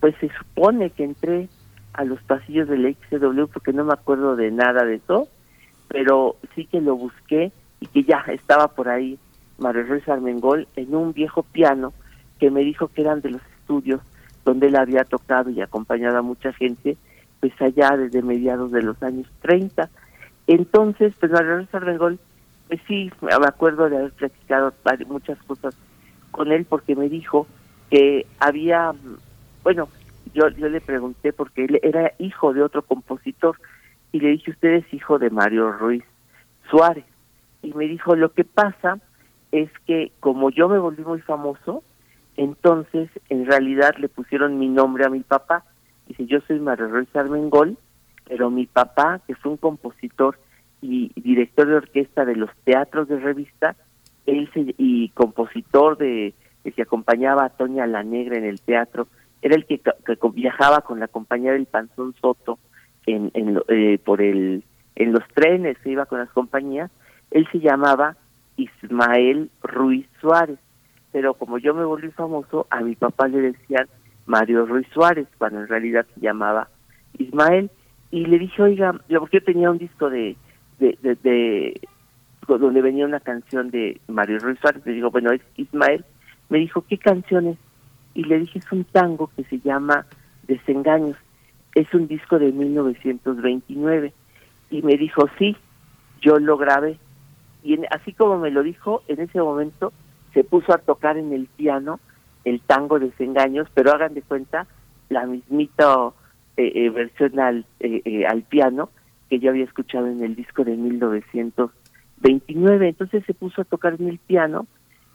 pues 0.00 0.14
se 0.20 0.30
supone 0.30 0.88
que 0.88 1.04
entré 1.04 1.50
a 1.92 2.04
los 2.04 2.22
pasillos 2.22 2.66
del 2.66 2.96
XW 2.96 3.44
porque 3.52 3.74
no 3.74 3.84
me 3.84 3.92
acuerdo 3.92 4.36
de 4.36 4.50
nada 4.50 4.86
de 4.86 4.94
eso, 4.94 5.28
pero 5.86 6.36
sí 6.54 6.64
que 6.64 6.80
lo 6.80 6.96
busqué 6.96 7.52
y 7.80 7.86
que 7.88 8.04
ya 8.04 8.24
estaba 8.28 8.68
por 8.68 8.88
ahí 8.88 9.18
Mario 9.58 9.82
Ruiz 9.82 10.08
Armengol 10.08 10.66
en 10.76 10.94
un 10.94 11.12
viejo 11.12 11.42
piano 11.42 11.92
que 12.40 12.50
me 12.50 12.62
dijo 12.62 12.88
que 12.88 13.02
eran 13.02 13.20
de 13.20 13.32
los 13.32 13.42
estudios 13.60 14.00
donde 14.46 14.68
él 14.68 14.76
había 14.76 15.04
tocado 15.04 15.50
y 15.50 15.60
acompañado 15.60 16.16
a 16.16 16.22
mucha 16.22 16.54
gente, 16.54 16.96
pues 17.38 17.52
allá 17.60 17.98
desde 17.98 18.22
mediados 18.22 18.72
de 18.72 18.80
los 18.80 19.02
años 19.02 19.26
30. 19.42 19.90
Entonces, 20.48 21.14
pues 21.20 21.30
Mario 21.30 21.56
Ruiz 21.56 21.74
Armengol, 21.74 22.18
pues 22.68 22.80
sí, 22.88 23.12
me 23.20 23.32
acuerdo 23.46 23.88
de 23.90 23.98
haber 23.98 24.12
platicado 24.12 24.72
muchas 25.06 25.38
cosas 25.42 25.76
con 26.30 26.50
él 26.50 26.64
porque 26.64 26.96
me 26.96 27.10
dijo 27.10 27.46
que 27.90 28.26
había, 28.40 28.94
bueno, 29.62 29.88
yo, 30.32 30.48
yo 30.48 30.70
le 30.70 30.80
pregunté 30.80 31.34
porque 31.34 31.66
él 31.66 31.78
era 31.82 32.12
hijo 32.18 32.54
de 32.54 32.62
otro 32.62 32.80
compositor 32.80 33.56
y 34.10 34.20
le 34.20 34.30
dije, 34.30 34.52
usted 34.52 34.70
es 34.76 34.94
hijo 34.94 35.18
de 35.18 35.28
Mario 35.28 35.70
Ruiz 35.70 36.02
Suárez. 36.70 37.04
Y 37.62 37.74
me 37.74 37.84
dijo, 37.86 38.16
lo 38.16 38.32
que 38.32 38.44
pasa 38.44 38.98
es 39.52 39.70
que 39.86 40.12
como 40.18 40.48
yo 40.48 40.70
me 40.70 40.78
volví 40.78 41.04
muy 41.04 41.20
famoso, 41.20 41.82
entonces 42.38 43.10
en 43.28 43.44
realidad 43.44 43.96
le 43.98 44.08
pusieron 44.08 44.58
mi 44.58 44.68
nombre 44.68 45.04
a 45.04 45.10
mi 45.10 45.20
papá. 45.20 45.64
Dice, 46.06 46.24
yo 46.24 46.40
soy 46.46 46.58
Mario 46.58 46.88
Ruiz 46.88 47.14
Armengol, 47.14 47.76
pero 48.28 48.50
mi 48.50 48.66
papá, 48.66 49.20
que 49.26 49.34
fue 49.34 49.52
un 49.52 49.58
compositor 49.58 50.38
y 50.80 51.10
director 51.20 51.66
de 51.66 51.74
orquesta 51.74 52.24
de 52.24 52.36
los 52.36 52.50
teatros 52.64 53.08
de 53.08 53.18
revista, 53.18 53.74
él 54.26 54.48
y 54.54 55.08
compositor 55.10 55.96
de 55.96 56.34
que 56.76 56.82
acompañaba 56.82 57.46
a 57.46 57.48
Toña 57.48 57.86
la 57.86 58.02
Negra 58.02 58.36
en 58.36 58.44
el 58.44 58.60
teatro, 58.60 59.08
era 59.40 59.54
el 59.54 59.64
que, 59.64 59.80
viajaba 60.32 60.82
con 60.82 61.00
la 61.00 61.08
compañía 61.08 61.52
del 61.52 61.66
Panzón 61.66 62.14
Soto 62.20 62.58
en, 63.06 63.30
en 63.34 63.60
eh, 63.68 63.98
por 64.04 64.20
el 64.20 64.64
en 64.96 65.12
los 65.12 65.22
trenes, 65.32 65.78
se 65.82 65.90
iba 65.90 66.06
con 66.06 66.18
las 66.18 66.30
compañías, 66.30 66.90
él 67.30 67.46
se 67.52 67.60
llamaba 67.60 68.16
Ismael 68.56 69.48
Ruiz 69.62 70.06
Suárez, 70.20 70.58
pero 71.12 71.34
como 71.34 71.58
yo 71.58 71.72
me 71.72 71.84
volví 71.84 72.10
famoso, 72.10 72.66
a 72.68 72.80
mi 72.80 72.96
papá 72.96 73.28
le 73.28 73.40
decían 73.40 73.86
Mario 74.26 74.66
Ruiz 74.66 74.88
Suárez, 74.92 75.28
cuando 75.38 75.60
en 75.60 75.68
realidad 75.68 76.04
se 76.14 76.20
llamaba 76.20 76.68
Ismael, 77.16 77.70
y 78.10 78.26
le 78.26 78.38
dije, 78.38 78.62
oiga, 78.62 78.92
porque 79.08 79.38
yo 79.38 79.44
tenía 79.44 79.70
un 79.70 79.78
disco 79.78 80.08
de, 80.08 80.36
de, 80.78 80.96
de, 81.02 81.80
donde 82.46 82.80
venía 82.80 83.04
una 83.04 83.20
canción 83.20 83.70
de 83.70 84.00
Mario 84.08 84.38
Ruiz 84.38 84.58
Suárez, 84.60 84.84
le 84.86 84.92
digo, 84.92 85.10
bueno, 85.10 85.30
es 85.32 85.42
Ismael, 85.56 86.04
me 86.48 86.58
dijo, 86.58 86.84
¿qué 86.88 86.98
canciones? 86.98 87.58
Y 88.14 88.24
le 88.24 88.38
dije, 88.38 88.58
es 88.58 88.72
un 88.72 88.84
tango 88.84 89.30
que 89.36 89.44
se 89.44 89.60
llama 89.60 90.06
Desengaños, 90.46 91.16
es 91.74 91.92
un 91.92 92.08
disco 92.08 92.38
de 92.38 92.52
1929. 92.52 94.12
Y 94.70 94.82
me 94.82 94.96
dijo, 94.96 95.28
sí, 95.38 95.56
yo 96.20 96.38
lo 96.38 96.56
grabé. 96.56 96.98
Y 97.62 97.78
así 97.90 98.12
como 98.12 98.38
me 98.38 98.50
lo 98.50 98.62
dijo, 98.62 99.02
en 99.08 99.20
ese 99.20 99.40
momento 99.40 99.92
se 100.32 100.44
puso 100.44 100.72
a 100.72 100.78
tocar 100.78 101.18
en 101.18 101.32
el 101.32 101.46
piano 101.46 102.00
el 102.44 102.60
tango 102.60 102.98
Desengaños, 102.98 103.68
pero 103.74 103.92
hagan 103.92 104.14
de 104.14 104.22
cuenta 104.22 104.66
la 105.10 105.26
mismita 105.26 106.10
eh, 106.58 106.72
eh, 106.74 106.90
versión 106.90 107.38
al, 107.38 107.64
eh, 107.78 108.26
al 108.26 108.42
piano 108.42 108.90
que 109.30 109.38
yo 109.38 109.50
había 109.50 109.62
escuchado 109.62 110.08
en 110.08 110.24
el 110.24 110.34
disco 110.34 110.64
de 110.64 110.76
1929. 110.76 112.88
Entonces 112.88 113.22
se 113.26 113.32
puso 113.32 113.62
a 113.62 113.64
tocar 113.64 113.94
en 114.00 114.08
el 114.08 114.18
piano, 114.18 114.66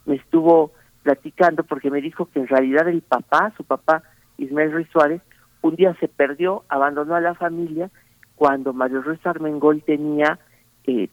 me 0.06 0.16
estuvo 0.16 0.72
platicando 1.02 1.66
porque 1.66 1.91
me 1.91 2.00
dijo 2.00 2.28
que 2.28 2.39
en 2.39 2.48
realidad 2.48 2.88
el 2.88 3.02
papá, 3.02 3.52
su 3.58 3.66
papá 3.66 4.04
Ismael 4.38 4.72
Ruiz 4.72 4.88
Suárez, 4.94 5.22
un 5.62 5.76
día 5.76 5.94
se 6.00 6.08
perdió, 6.08 6.64
abandonó 6.70 7.14
a 7.14 7.20
la 7.20 7.36
familia 7.36 7.91
cuando 8.36 8.72
Mario 8.72 9.02
Ruiz 9.02 9.20
Armengol 9.26 9.84
tenía 9.84 10.39
eh, 10.86 11.10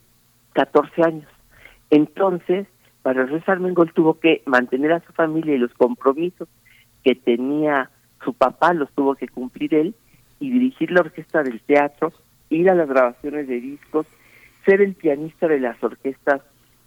14 0.53 1.03
años. 1.03 1.28
Entonces, 1.91 2.68
Mario 3.05 3.26
Ruiz 3.26 3.49
Armengol 3.49 3.93
tuvo 3.93 4.20
que 4.20 4.45
mantener 4.47 4.93
a 4.93 5.01
su 5.01 5.12
familia 5.12 5.57
y 5.57 5.59
los 5.59 5.74
compromisos 5.74 6.47
que 7.03 7.16
tenía 7.16 7.91
su 8.24 8.33
papá 8.33 8.74
los 8.74 8.93
tuvo 8.93 9.16
que 9.16 9.26
cumplir 9.26 9.74
él 9.74 9.97
y 10.41 10.51
dirigir 10.51 10.91
la 10.91 11.03
orquesta 11.03 11.43
del 11.43 11.61
teatro, 11.61 12.12
ir 12.49 12.68
a 12.68 12.74
las 12.74 12.88
grabaciones 12.88 13.47
de 13.47 13.61
discos, 13.61 14.07
ser 14.64 14.80
el 14.80 14.95
pianista 14.95 15.47
de 15.47 15.61
las 15.61 15.82
orquestas 15.82 16.41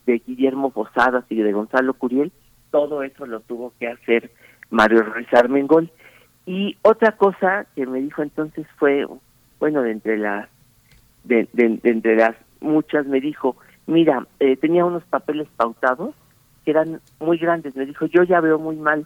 de 0.05 0.21
Guillermo 0.25 0.71
Posadas 0.71 1.23
y 1.29 1.35
de 1.35 1.53
Gonzalo 1.53 1.93
Curiel 1.93 2.31
todo 2.73 3.03
eso 3.03 3.27
lo 3.27 3.39
tuvo 3.41 3.71
que 3.79 3.87
hacer 3.87 4.31
Mario 4.71 5.03
Ruiz 5.03 5.31
Armengol. 5.31 5.91
Y 6.47 6.75
otra 6.81 7.11
cosa 7.17 7.67
que 7.75 7.85
me 7.85 8.01
dijo 8.01 8.23
entonces 8.23 8.65
fue, 8.77 9.05
bueno, 9.59 9.83
de 9.83 9.91
entre 9.91 10.17
las, 10.17 10.49
de, 11.23 11.47
entre 11.53 12.15
las 12.15 12.35
muchas, 12.61 13.05
me 13.05 13.21
dijo, 13.21 13.57
mira, 13.85 14.25
eh, 14.39 14.57
tenía 14.57 14.85
unos 14.85 15.03
papeles 15.03 15.47
pautados 15.55 16.15
que 16.65 16.71
eran 16.71 16.99
muy 17.19 17.37
grandes. 17.37 17.75
Me 17.75 17.85
dijo, 17.85 18.07
yo 18.07 18.23
ya 18.23 18.41
veo 18.41 18.57
muy 18.57 18.75
mal. 18.75 19.05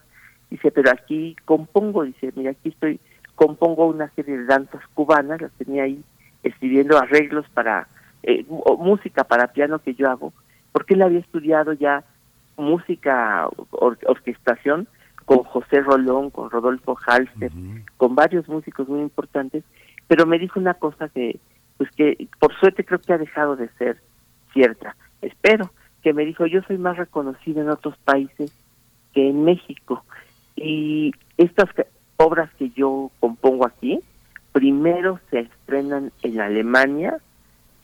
Dice, 0.49 0.71
pero 0.71 0.89
aquí 0.89 1.35
compongo, 1.43 2.03
dice, 2.03 2.31
mira, 2.37 2.51
aquí 2.51 2.69
estoy, 2.69 3.01
compongo 3.37 3.85
una 3.85 4.09
serie 4.15 4.35
de 4.35 4.45
danzas 4.45 4.81
cubanas, 4.95 5.39
las 5.39 5.51
tenía 5.53 5.83
ahí 5.83 6.03
escribiendo 6.41 6.97
arreglos 6.97 7.45
para, 7.53 7.87
eh, 8.23 8.43
música 8.79 9.23
para 9.23 9.53
piano 9.53 9.79
que 9.79 9.93
yo 9.93 10.09
hago, 10.09 10.33
porque 10.71 10.95
él 10.95 11.03
había 11.03 11.19
estudiado 11.19 11.71
ya 11.71 12.03
música, 12.57 13.47
orquestación 13.69 14.87
con 15.25 15.43
José 15.43 15.81
Rolón, 15.81 16.31
con 16.31 16.49
Rodolfo 16.49 16.97
Halster, 17.05 17.51
con 17.97 18.15
varios 18.15 18.47
músicos 18.49 18.87
muy 18.87 19.01
importantes, 19.01 19.63
pero 20.07 20.25
me 20.25 20.39
dijo 20.39 20.59
una 20.59 20.73
cosa 20.73 21.07
que, 21.09 21.39
pues 21.77 21.91
que 21.91 22.27
por 22.39 22.57
suerte 22.59 22.83
creo 22.83 22.99
que 22.99 23.13
ha 23.13 23.19
dejado 23.19 23.55
de 23.55 23.69
ser 23.77 24.01
cierta. 24.51 24.95
Espero 25.21 25.69
que 26.01 26.13
me 26.13 26.25
dijo, 26.25 26.47
yo 26.47 26.61
soy 26.63 26.79
más 26.79 26.97
reconocido 26.97 27.61
en 27.61 27.69
otros 27.69 27.95
países 27.97 28.51
que 29.13 29.29
en 29.29 29.43
México. 29.43 30.03
Y 30.55 31.13
estas 31.37 31.69
obras 32.17 32.49
que 32.57 32.69
yo 32.71 33.11
compongo 33.19 33.65
aquí, 33.65 33.99
primero 34.51 35.19
se 35.29 35.41
estrenan 35.41 36.11
en 36.23 36.41
Alemania 36.41 37.17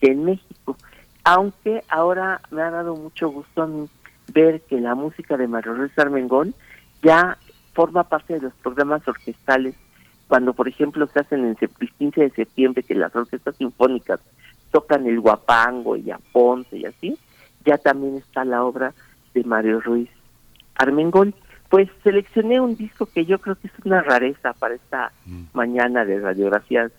que 0.02 0.12
en 0.12 0.26
México. 0.26 0.76
Aunque 1.24 1.84
ahora 1.88 2.42
me 2.52 2.62
ha 2.62 2.72
dado 2.72 2.96
mucho 2.96 3.30
gusto 3.30 3.64
a 3.64 3.68
mí 3.68 3.88
ver 4.34 4.62
que 4.62 4.82
la 4.82 4.96
música 4.96 5.38
de 5.38 5.48
Mario 5.48 5.76
Ruiz 5.76 5.98
Armengol 5.98 6.54
ya 7.02 7.38
forma 7.74 8.04
parte 8.04 8.34
de 8.34 8.42
los 8.42 8.54
programas 8.56 9.08
orquestales 9.08 9.76
cuando 10.28 10.54
por 10.54 10.68
ejemplo 10.68 11.06
se 11.08 11.20
hacen 11.20 11.46
en 11.46 11.58
el 11.60 11.92
15 11.98 12.22
de 12.22 12.30
septiembre 12.32 12.84
que 12.84 12.96
las 12.96 13.16
orquestas 13.16 13.56
sinfónicas 13.58 14.20
tocan 14.72 15.06
el 15.06 15.20
guapango 15.20 15.96
y 15.96 16.10
Aponte 16.10 16.78
y 16.78 16.86
así, 16.86 17.18
ya 17.64 17.78
también 17.78 18.16
está 18.16 18.44
la 18.44 18.64
obra 18.64 18.94
de 19.34 19.44
Mario 19.44 19.80
Ruiz 19.80 20.10
Armengol. 20.76 21.34
Pues 21.74 21.90
seleccioné 22.04 22.60
un 22.62 22.76
disco 22.76 23.08
que 23.08 23.26
yo 23.26 23.40
creo 23.40 23.56
que 23.56 23.66
es 23.66 23.74
una 23.84 24.04
rareza 24.04 24.54
para 24.54 24.76
esta 24.76 25.12
mm. 25.26 25.46
mañana 25.54 26.06
de 26.06 26.20
radiografías 26.20 26.92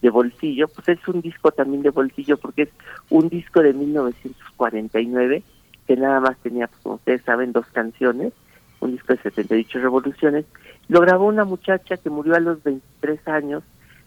de 0.00 0.08
bolsillo, 0.08 0.68
pues 0.68 0.88
es 0.88 1.06
un 1.06 1.20
disco 1.20 1.50
también 1.50 1.82
de 1.82 1.90
bolsillo 1.90 2.38
porque 2.38 2.62
es 2.62 2.68
un 3.10 3.28
disco 3.28 3.60
de 3.60 3.74
1949 3.74 5.42
que 5.86 5.96
nada 5.96 6.20
más 6.20 6.38
tenía, 6.38 6.66
pues, 6.66 6.80
como 6.80 6.94
ustedes 6.94 7.20
saben, 7.24 7.52
dos 7.52 7.66
canciones, 7.74 8.32
un 8.80 8.92
disco 8.92 9.12
de 9.12 9.20
78 9.20 9.80
revoluciones. 9.80 10.46
Lo 10.88 11.02
grabó 11.02 11.26
una 11.26 11.44
muchacha 11.44 11.98
que 11.98 12.08
murió 12.08 12.34
a 12.34 12.40
los 12.40 12.62
23 12.62 13.28
años, 13.28 13.62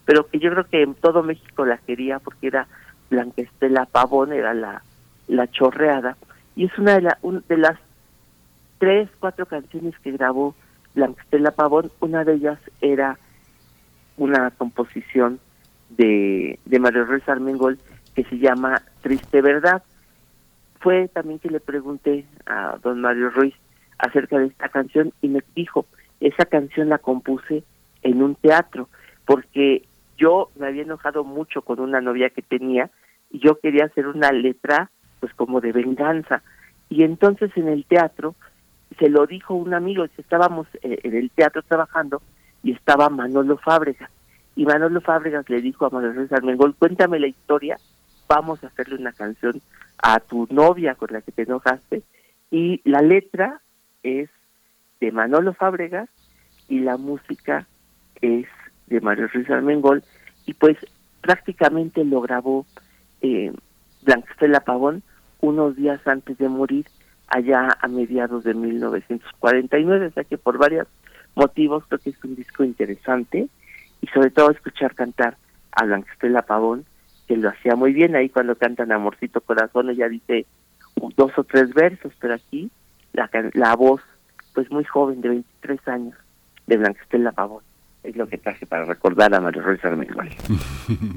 pero 0.05 0.25
que 0.25 0.39
yo 0.39 0.49
creo 0.49 0.65
que 0.65 0.81
en 0.81 0.95
todo 0.95 1.21
México 1.21 1.67
la 1.67 1.77
quería 1.77 2.17
porque 2.17 2.47
era 2.47 2.67
Blanca 3.11 3.43
Estela 3.43 3.85
Pavón, 3.85 4.33
era 4.33 4.55
la, 4.55 4.81
la 5.27 5.45
chorreada. 5.51 6.17
Y 6.55 6.65
es 6.65 6.75
una 6.79 6.95
de, 6.95 7.01
la, 7.01 7.19
de 7.47 7.57
las 7.57 7.77
tres, 8.77 9.09
cuatro 9.19 9.45
canciones 9.45 9.97
que 9.99 10.11
grabó 10.11 10.55
Blanca 10.93 11.21
Estela 11.23 11.51
Pavón. 11.51 11.91
Una 11.99 12.23
de 12.23 12.33
ellas 12.35 12.59
era 12.81 13.17
una 14.17 14.51
composición 14.51 15.39
de, 15.89 16.59
de 16.65 16.79
Mario 16.79 17.05
Ruiz 17.05 17.27
Armengol 17.27 17.79
que 18.15 18.23
se 18.23 18.37
llama 18.37 18.81
Triste 19.01 19.41
Verdad 19.41 19.83
fue 20.85 21.07
también 21.07 21.39
que 21.39 21.49
le 21.49 21.59
pregunté 21.59 22.27
a 22.45 22.77
don 22.83 23.01
Mario 23.01 23.31
Ruiz 23.31 23.55
acerca 23.97 24.37
de 24.37 24.45
esta 24.45 24.69
canción 24.69 25.13
y 25.19 25.29
me 25.29 25.41
dijo, 25.55 25.87
esa 26.19 26.45
canción 26.45 26.89
la 26.89 26.99
compuse 26.99 27.63
en 28.03 28.21
un 28.21 28.35
teatro, 28.35 28.87
porque 29.25 29.81
yo 30.15 30.51
me 30.59 30.67
había 30.67 30.83
enojado 30.83 31.23
mucho 31.23 31.63
con 31.63 31.79
una 31.79 32.01
novia 32.01 32.29
que 32.29 32.43
tenía 32.43 32.91
y 33.31 33.39
yo 33.39 33.59
quería 33.59 33.85
hacer 33.85 34.05
una 34.05 34.31
letra 34.31 34.91
pues 35.19 35.33
como 35.33 35.59
de 35.59 35.71
venganza. 35.71 36.43
Y 36.87 37.01
entonces 37.01 37.49
en 37.55 37.67
el 37.67 37.85
teatro 37.85 38.35
se 38.99 39.09
lo 39.09 39.25
dijo 39.25 39.53
un 39.53 39.73
amigo, 39.73 40.05
estábamos 40.17 40.67
eh, 40.81 40.99
en 41.03 41.15
el 41.15 41.29
teatro 41.31 41.61
trabajando 41.63 42.21
y 42.63 42.71
estaba 42.71 43.09
Manolo 43.09 43.57
Fábregas. 43.57 44.09
Y 44.55 44.65
Manolo 44.65 45.01
Fábregas 45.01 45.49
le 45.49 45.61
dijo 45.61 45.85
a 45.85 45.89
Manuel 45.89 46.15
Ruiz 46.15 46.31
Armengol, 46.31 46.75
cuéntame 46.75 47.19
la 47.19 47.27
historia, 47.27 47.77
vamos 48.27 48.63
a 48.63 48.67
hacerle 48.67 48.95
una 48.95 49.11
canción 49.11 49.61
a 50.01 50.19
tu 50.19 50.47
novia 50.49 50.95
con 50.95 51.09
la 51.11 51.21
que 51.21 51.31
te 51.31 51.43
enojaste. 51.43 52.03
Y 52.51 52.81
la 52.89 53.01
letra 53.01 53.61
es 54.03 54.29
de 54.99 55.11
Manolo 55.11 55.53
Fábregas 55.53 56.09
y 56.69 56.79
la 56.79 56.97
música 56.97 57.67
es 58.21 58.47
de 58.87 59.01
Mario 59.01 59.27
Ruiz 59.27 59.49
Armengol. 59.49 60.03
Y 60.45 60.53
pues 60.53 60.77
prácticamente 61.21 62.05
lo 62.05 62.21
grabó 62.21 62.65
eh, 63.21 63.51
Blanquestela 64.03 64.61
Pavón 64.61 65.03
unos 65.41 65.75
días 65.75 65.99
antes 66.07 66.37
de 66.37 66.47
morir 66.47 66.85
allá 67.27 67.77
a 67.79 67.87
mediados 67.87 68.43
de 68.43 68.53
1949, 68.53 70.07
o 70.07 70.11
sea 70.11 70.23
que 70.23 70.37
por 70.37 70.57
varios 70.57 70.87
motivos 71.35 71.83
creo 71.87 71.99
que 71.99 72.11
es 72.11 72.23
un 72.23 72.35
disco 72.35 72.63
interesante 72.63 73.47
y 74.01 74.07
sobre 74.07 74.31
todo 74.31 74.51
escuchar 74.51 74.95
cantar 74.95 75.37
a 75.71 75.85
Blanquestela 75.85 76.43
Pavón, 76.43 76.85
que 77.27 77.37
lo 77.37 77.49
hacía 77.49 77.75
muy 77.75 77.93
bien. 77.93 78.15
Ahí 78.15 78.29
cuando 78.29 78.55
cantan 78.55 78.91
Amorcito 78.91 79.41
Corazón, 79.41 79.89
ella 79.89 80.07
dice 80.07 80.45
dos 81.15 81.31
o 81.37 81.43
tres 81.43 81.73
versos, 81.73 82.13
pero 82.19 82.35
aquí 82.35 82.69
la, 83.13 83.29
la 83.53 83.75
voz, 83.75 84.01
pues 84.53 84.71
muy 84.71 84.83
joven, 84.83 85.21
de 85.21 85.29
23 85.29 85.87
años, 85.87 86.15
de 86.67 86.77
Blanquestela 86.77 87.31
Pavón 87.31 87.63
es 88.05 88.15
lo 88.15 88.27
que 88.27 88.37
traje 88.37 88.65
para 88.65 88.85
recordar 88.85 89.33
a 89.33 89.41
Mario 89.41 89.63
Ruiz 89.63 89.83
Armengol. 89.83 90.29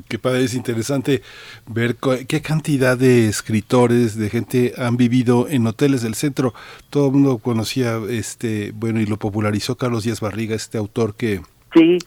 Qué 0.08 0.18
padre, 0.18 0.44
es 0.44 0.54
interesante 0.54 1.22
ver 1.66 1.96
qué 2.26 2.40
cantidad 2.40 2.96
de 2.96 3.28
escritores, 3.28 4.16
de 4.16 4.30
gente 4.30 4.72
han 4.78 4.96
vivido 4.96 5.48
en 5.48 5.66
hoteles 5.66 6.02
del 6.02 6.14
centro. 6.14 6.54
Todo 6.90 7.06
el 7.06 7.12
mundo 7.12 7.38
conocía, 7.38 7.98
este, 8.08 8.72
bueno, 8.74 9.00
y 9.00 9.06
lo 9.06 9.18
popularizó 9.18 9.76
Carlos 9.76 10.04
Díaz 10.04 10.20
Barriga, 10.20 10.54
este 10.54 10.78
autor 10.78 11.14
que 11.14 11.40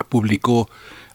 publicó 0.10 0.70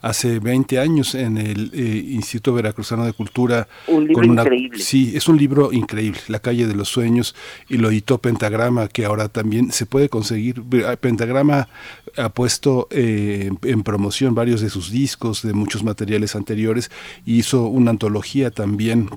hace 0.07 0.39
20 0.39 0.79
años 0.79 1.15
en 1.17 1.37
el 1.37 1.71
eh, 1.75 2.05
Instituto 2.11 2.55
Veracruzano 2.55 3.05
de 3.05 3.13
Cultura. 3.13 3.67
Un 3.89 4.07
libro 4.07 4.25
increíble. 4.25 4.79
Sí, 4.79 5.13
es 5.17 5.29
un 5.29 5.37
libro 5.37 5.73
increíble, 5.73 6.21
La 6.29 6.39
calle 6.39 6.67
de 6.67 6.75
los 6.75 6.89
sueños, 6.89 7.35
y 7.69 7.79
lo 7.79 7.91
editó 7.91 8.19
Pentagrama, 8.19 8.87
que 8.87 9.05
ahora 9.05 9.29
también 9.29 9.73
se 9.73 9.85
puede 9.85 10.09
conseguir. 10.09 10.63
Pentagrama 11.01 11.69
ha 12.17 12.29
puesto 12.29 12.87
eh, 12.91 13.51
en 13.63 13.83
promoción 13.83 14.35
varios 14.35 14.61
de 14.61 14.71
sus 14.71 14.93
discos, 14.93 15.43
de 15.43 15.53
muchos 15.53 15.83
materiales 15.83 16.37
anteriores, 16.37 16.91
y 17.25 17.39
hizo 17.39 17.67
una 17.67 17.91
antología 17.91 18.53
también 18.53 19.11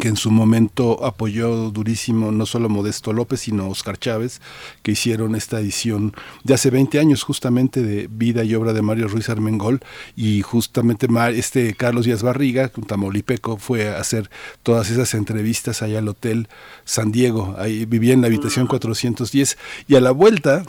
que 0.00 0.08
en 0.08 0.16
su 0.16 0.30
momento 0.30 1.04
apoyó 1.04 1.70
durísimo 1.70 2.32
no 2.32 2.46
solo 2.46 2.68
Modesto 2.68 3.12
López, 3.12 3.40
sino 3.40 3.68
Oscar 3.68 3.98
Chávez, 3.98 4.40
que 4.82 4.92
hicieron 4.92 5.34
esta 5.34 5.60
edición 5.60 6.14
de 6.44 6.54
hace 6.54 6.70
20 6.70 6.98
años 6.98 7.22
justamente 7.22 7.82
de 7.82 8.08
vida 8.10 8.42
y 8.44 8.54
obra 8.54 8.72
de 8.72 8.82
Mario 8.82 9.08
Ruiz 9.08 9.28
Armengol, 9.28 9.80
y 10.16 10.42
justamente 10.42 11.08
este 11.34 11.74
Carlos 11.74 12.06
Díaz 12.06 12.22
Barriga, 12.22 12.70
un 12.76 12.84
tamaulipeco, 12.84 13.58
fue 13.58 13.88
a 13.88 14.00
hacer 14.00 14.30
todas 14.62 14.90
esas 14.90 15.14
entrevistas 15.14 15.82
allá 15.82 15.98
al 15.98 16.08
Hotel 16.08 16.48
San 16.84 17.12
Diego, 17.12 17.54
ahí 17.58 17.84
vivía 17.84 18.14
en 18.14 18.22
la 18.22 18.28
habitación 18.28 18.66
410, 18.66 19.58
y 19.88 19.96
a 19.96 20.00
la 20.00 20.10
vuelta 20.10 20.64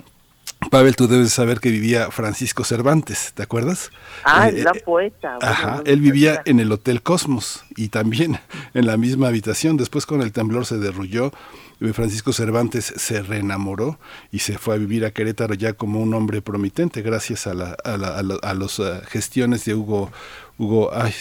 Pavel, 0.69 0.95
tú 0.95 1.07
debes 1.07 1.33
saber 1.33 1.59
que 1.59 1.69
vivía 1.69 2.09
Francisco 2.11 2.63
Cervantes, 2.63 3.33
¿te 3.33 3.43
acuerdas? 3.43 3.91
Ah, 4.23 4.49
el 4.49 4.61
gran 4.61 4.75
poeta. 4.83 5.37
ajá, 5.41 5.81
él 5.85 5.99
vivía 5.99 6.41
en 6.45 6.59
el 6.59 6.71
Hotel 6.71 7.01
Cosmos 7.01 7.63
y 7.75 7.89
también 7.89 8.39
en 8.73 8.85
la 8.85 8.97
misma 8.97 9.27
habitación. 9.27 9.77
Después 9.77 10.05
con 10.05 10.21
el 10.21 10.31
temblor 10.31 10.65
se 10.65 10.77
derrulló. 10.77 11.31
Francisco 11.91 12.31
Cervantes 12.31 12.85
se 12.85 13.21
reenamoró 13.23 13.99
y 14.31 14.39
se 14.39 14.57
fue 14.57 14.75
a 14.75 14.77
vivir 14.77 15.03
a 15.03 15.11
Querétaro 15.11 15.53
ya 15.53 15.73
como 15.73 15.99
un 15.99 16.13
hombre 16.13 16.41
promitente 16.41 17.01
gracias 17.01 17.45
a, 17.45 17.53
la, 17.53 17.75
a, 17.83 17.97
la, 17.97 18.37
a, 18.41 18.53
las 18.53 18.79
eh, 18.79 19.01
gestiones 19.07 19.65
de 19.65 19.75
Hugo, 19.75 20.09
Hugo, 20.57 20.91
ay, 20.93 21.11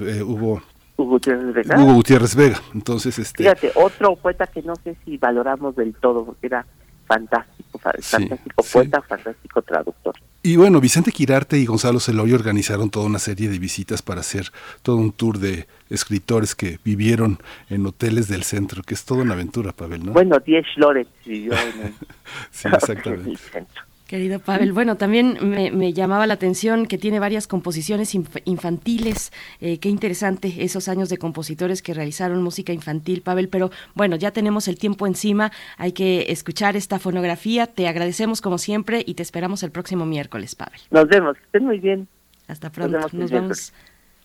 eh, 0.00 0.22
Hugo, 0.22 0.62
Hugo 0.96 1.10
Gutiérrez 1.10 1.54
Vega. 1.54 1.76
Hugo 1.76 1.94
Gutiérrez 1.94 2.36
Vega. 2.36 2.60
Entonces, 2.72 3.18
este... 3.18 3.42
Fíjate, 3.42 3.72
otro 3.74 4.14
poeta 4.14 4.46
que 4.46 4.62
no 4.62 4.76
sé 4.76 4.96
si 5.04 5.16
valoramos 5.16 5.74
del 5.74 5.94
todo, 5.94 6.24
porque 6.24 6.46
era 6.46 6.66
fantástico, 7.06 7.51
fantástico 7.78 8.62
poeta, 8.72 9.02
fantástico 9.02 9.62
traductor. 9.62 10.14
Y 10.44 10.56
bueno, 10.56 10.80
Vicente 10.80 11.12
Quirarte 11.12 11.58
y 11.58 11.66
Gonzalo 11.66 12.00
Celorio 12.00 12.34
organizaron 12.34 12.90
toda 12.90 13.06
una 13.06 13.20
serie 13.20 13.48
de 13.48 13.60
visitas 13.60 14.02
para 14.02 14.20
hacer 14.20 14.50
todo 14.82 14.96
un 14.96 15.12
tour 15.12 15.38
de 15.38 15.68
escritores 15.88 16.56
que 16.56 16.80
vivieron 16.84 17.38
en 17.70 17.86
hoteles 17.86 18.26
del 18.26 18.42
centro, 18.42 18.82
que 18.82 18.94
es 18.94 19.04
toda 19.04 19.22
una 19.22 19.34
aventura, 19.34 19.72
Pavel, 19.72 20.04
¿no? 20.04 20.12
Bueno, 20.12 20.38
Diez 20.44 20.66
Lorenz 20.76 21.08
vivió 21.24 21.52
en 21.52 21.86
el, 21.86 21.94
sí, 22.50 22.68
exactamente. 22.72 23.36
centro. 23.52 23.82
Querido 24.12 24.40
Pavel, 24.40 24.74
bueno, 24.74 24.96
también 24.96 25.38
me, 25.40 25.92
llamaba 25.94 26.26
la 26.26 26.34
atención 26.34 26.84
que 26.84 26.98
tiene 26.98 27.18
varias 27.18 27.46
composiciones 27.46 28.14
infantiles. 28.44 29.32
Eh, 29.58 29.78
qué 29.78 29.88
interesante 29.88 30.52
esos 30.58 30.88
años 30.88 31.08
de 31.08 31.16
compositores 31.16 31.80
que 31.80 31.94
realizaron 31.94 32.42
música 32.42 32.74
infantil, 32.74 33.22
Pavel. 33.22 33.48
Pero 33.48 33.70
bueno, 33.94 34.16
ya 34.16 34.30
tenemos 34.30 34.68
el 34.68 34.76
tiempo 34.76 35.06
encima. 35.06 35.50
Hay 35.78 35.92
que 35.92 36.26
escuchar 36.28 36.76
esta 36.76 36.98
fonografía. 36.98 37.66
Te 37.66 37.88
agradecemos 37.88 38.42
como 38.42 38.58
siempre 38.58 39.02
y 39.06 39.14
te 39.14 39.22
esperamos 39.22 39.62
el 39.62 39.70
próximo 39.70 40.04
miércoles, 40.04 40.56
Pavel. 40.56 40.78
Nos 40.90 41.08
vemos. 41.08 41.38
Estén 41.46 41.64
muy 41.64 41.78
bien. 41.78 42.06
Hasta 42.48 42.68
pronto. 42.68 42.98
Nos, 43.14 43.30
vemos. 43.30 43.72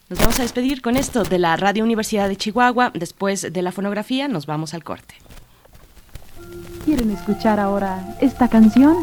Nos 0.09 0.19
vamos 0.19 0.38
a 0.38 0.41
despedir 0.41 0.81
con 0.81 0.97
esto 0.97 1.23
de 1.23 1.39
la 1.39 1.55
Radio 1.55 1.85
Universidad 1.85 2.27
de 2.27 2.35
Chihuahua. 2.35 2.91
Después 2.93 3.53
de 3.53 3.61
la 3.61 3.71
fonografía, 3.71 4.27
nos 4.27 4.47
vamos 4.47 4.73
al 4.73 4.83
corte. 4.83 5.15
¿Quieren 6.83 7.09
escuchar 7.11 7.61
ahora 7.61 8.17
esta 8.19 8.49
canción? 8.49 8.97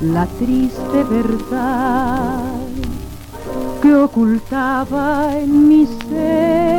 la 0.00 0.26
triste 0.26 1.04
verdad 1.04 2.42
que 3.82 3.94
ocultaba 3.94 5.36
en 5.36 5.68
mi 5.68 5.86
ser. 5.86 6.76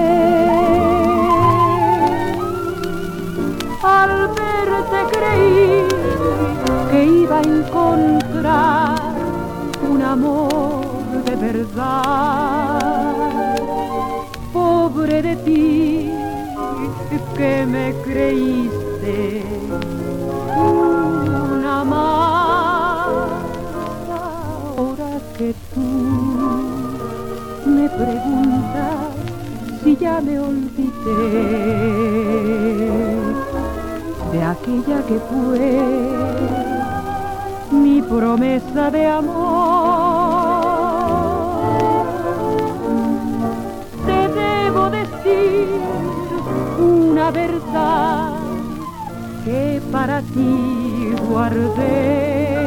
Al 3.83 4.27
verte 4.27 4.99
creí 5.17 5.87
que 6.91 7.05
iba 7.05 7.37
a 7.39 7.41
encontrar 7.41 8.95
un 9.89 10.01
amor 10.01 10.86
verdad. 11.39 12.79
Pobre 14.53 15.21
de 15.21 15.35
ti 15.37 16.07
que 17.37 17.65
me 17.67 17.93
creíste 18.03 19.43
una 20.55 21.83
más. 21.83 23.07
Ahora 24.77 25.19
que 25.37 25.53
tú 25.73 25.89
me 27.65 27.87
preguntas 27.89 29.13
si 29.83 29.97
ya 29.97 30.19
me 30.19 30.39
olvidé 30.39 31.21
de 34.31 34.43
aquella 34.43 34.99
que 35.07 35.19
fue 35.29 35.65
mi 37.71 38.01
promesa 38.01 38.89
de 38.89 39.05
amor. 39.05 40.06
Una 47.27 47.31
verdad 47.31 48.29
que 49.43 49.81
para 49.91 50.21
ti 50.21 51.11
guardé. 51.29 52.57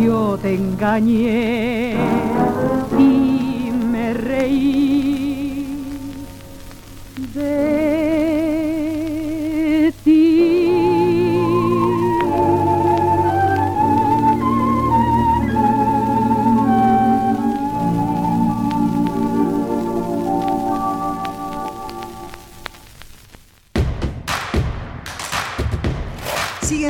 Yo 0.00 0.38
te 0.40 0.54
engañé 0.54 1.94
y 2.98 3.70
me 3.92 4.14
reí 4.14 5.66
de 7.34 8.49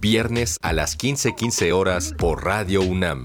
Viernes 0.00 0.58
a 0.62 0.72
las 0.72 0.96
15:15 0.96 1.72
horas 1.72 2.12
por 2.16 2.44
Radio 2.44 2.82
UNAM. 2.82 3.24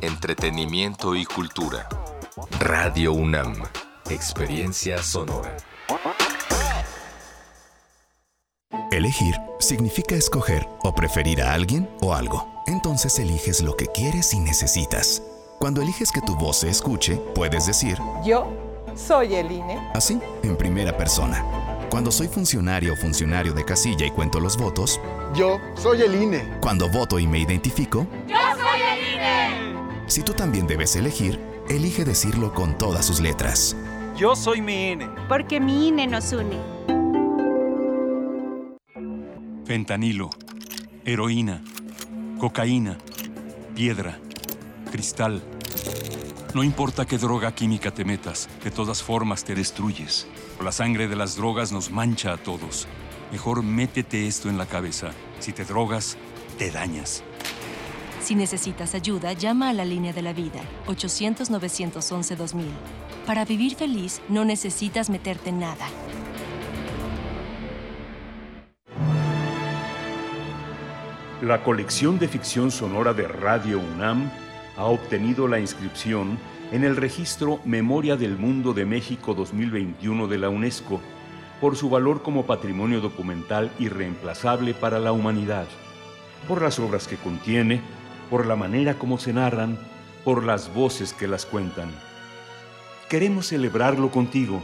Entretenimiento 0.00 1.14
y 1.14 1.24
cultura. 1.24 1.88
Radio 2.60 3.12
UNAM. 3.12 3.54
Experiencia 4.10 5.02
sonora. 5.02 5.56
Elegir 8.92 9.34
significa 9.58 10.14
escoger 10.14 10.68
o 10.82 10.94
preferir 10.94 11.42
a 11.42 11.52
alguien 11.54 11.88
o 12.00 12.14
algo. 12.14 12.62
Entonces 12.66 13.18
eliges 13.18 13.62
lo 13.62 13.76
que 13.76 13.86
quieres 13.86 14.32
y 14.34 14.40
necesitas. 14.40 15.22
Cuando 15.58 15.80
eliges 15.82 16.12
que 16.12 16.20
tu 16.20 16.36
voz 16.36 16.58
se 16.58 16.68
escuche, 16.68 17.16
puedes 17.34 17.66
decir, 17.66 17.98
Yo 18.24 18.46
soy 18.94 19.34
el 19.34 19.50
INE. 19.50 19.78
así, 19.94 20.20
en 20.42 20.56
primera 20.56 20.96
persona. 20.96 21.44
Cuando 21.94 22.10
soy 22.10 22.26
funcionario 22.26 22.94
o 22.94 22.96
funcionario 22.96 23.52
de 23.54 23.64
casilla 23.64 24.04
y 24.04 24.10
cuento 24.10 24.40
los 24.40 24.56
votos, 24.56 25.00
Yo 25.32 25.60
soy 25.76 26.02
el 26.02 26.20
INE. 26.20 26.58
cuando 26.60 26.88
voto 26.88 27.20
y 27.20 27.26
me 27.28 27.38
identifico, 27.38 28.08
¡Yo 28.26 28.34
soy 28.34 28.80
el 28.80 29.14
INE! 29.14 30.08
si 30.08 30.24
tú 30.24 30.32
también 30.32 30.66
debes 30.66 30.96
elegir, 30.96 31.38
elige 31.68 32.04
decirlo 32.04 32.52
con 32.52 32.76
todas 32.76 33.06
sus 33.06 33.20
letras. 33.20 33.76
Yo 34.16 34.34
soy 34.34 34.60
mi 34.60 34.90
INE. 34.90 35.08
Porque 35.28 35.60
mi 35.60 35.86
INE 35.86 36.08
nos 36.08 36.32
une. 36.32 36.58
Fentanilo, 39.64 40.30
heroína, 41.04 41.62
cocaína, 42.40 42.98
piedra, 43.76 44.18
cristal. 44.90 45.44
No 46.54 46.64
importa 46.64 47.06
qué 47.06 47.18
droga 47.18 47.54
química 47.54 47.92
te 47.92 48.04
metas, 48.04 48.48
de 48.64 48.72
todas 48.72 49.00
formas 49.00 49.44
te 49.44 49.54
destruyes. 49.54 50.26
La 50.62 50.72
sangre 50.72 51.08
de 51.08 51.16
las 51.16 51.36
drogas 51.36 51.72
nos 51.72 51.90
mancha 51.90 52.32
a 52.32 52.36
todos. 52.36 52.86
Mejor 53.32 53.62
métete 53.62 54.26
esto 54.26 54.48
en 54.48 54.56
la 54.56 54.66
cabeza. 54.66 55.10
Si 55.40 55.52
te 55.52 55.64
drogas, 55.64 56.16
te 56.58 56.70
dañas. 56.70 57.22
Si 58.22 58.34
necesitas 58.34 58.94
ayuda, 58.94 59.32
llama 59.32 59.68
a 59.68 59.72
la 59.72 59.84
línea 59.84 60.12
de 60.12 60.22
la 60.22 60.32
vida, 60.32 60.60
800-911-2000. 60.86 62.64
Para 63.26 63.44
vivir 63.44 63.74
feliz, 63.74 64.22
no 64.28 64.44
necesitas 64.44 65.10
meterte 65.10 65.50
en 65.50 65.58
nada. 65.58 65.86
La 71.42 71.62
colección 71.62 72.18
de 72.18 72.28
ficción 72.28 72.70
sonora 72.70 73.12
de 73.12 73.28
Radio 73.28 73.78
UNAM 73.78 74.30
ha 74.78 74.84
obtenido 74.84 75.46
la 75.46 75.58
inscripción 75.58 76.38
en 76.74 76.82
el 76.82 76.96
registro 76.96 77.60
Memoria 77.64 78.16
del 78.16 78.36
Mundo 78.36 78.74
de 78.74 78.84
México 78.84 79.32
2021 79.32 80.26
de 80.26 80.38
la 80.38 80.48
UNESCO 80.48 81.00
por 81.60 81.76
su 81.76 81.88
valor 81.88 82.22
como 82.22 82.46
patrimonio 82.46 83.00
documental 83.00 83.70
irreemplazable 83.78 84.74
para 84.74 84.98
la 84.98 85.12
humanidad, 85.12 85.68
por 86.48 86.60
las 86.60 86.80
obras 86.80 87.06
que 87.06 87.14
contiene, 87.14 87.80
por 88.28 88.44
la 88.44 88.56
manera 88.56 88.98
como 88.98 89.18
se 89.18 89.32
narran, 89.32 89.78
por 90.24 90.42
las 90.42 90.74
voces 90.74 91.12
que 91.12 91.28
las 91.28 91.46
cuentan. 91.46 91.92
Queremos 93.08 93.46
celebrarlo 93.46 94.10
contigo. 94.10 94.60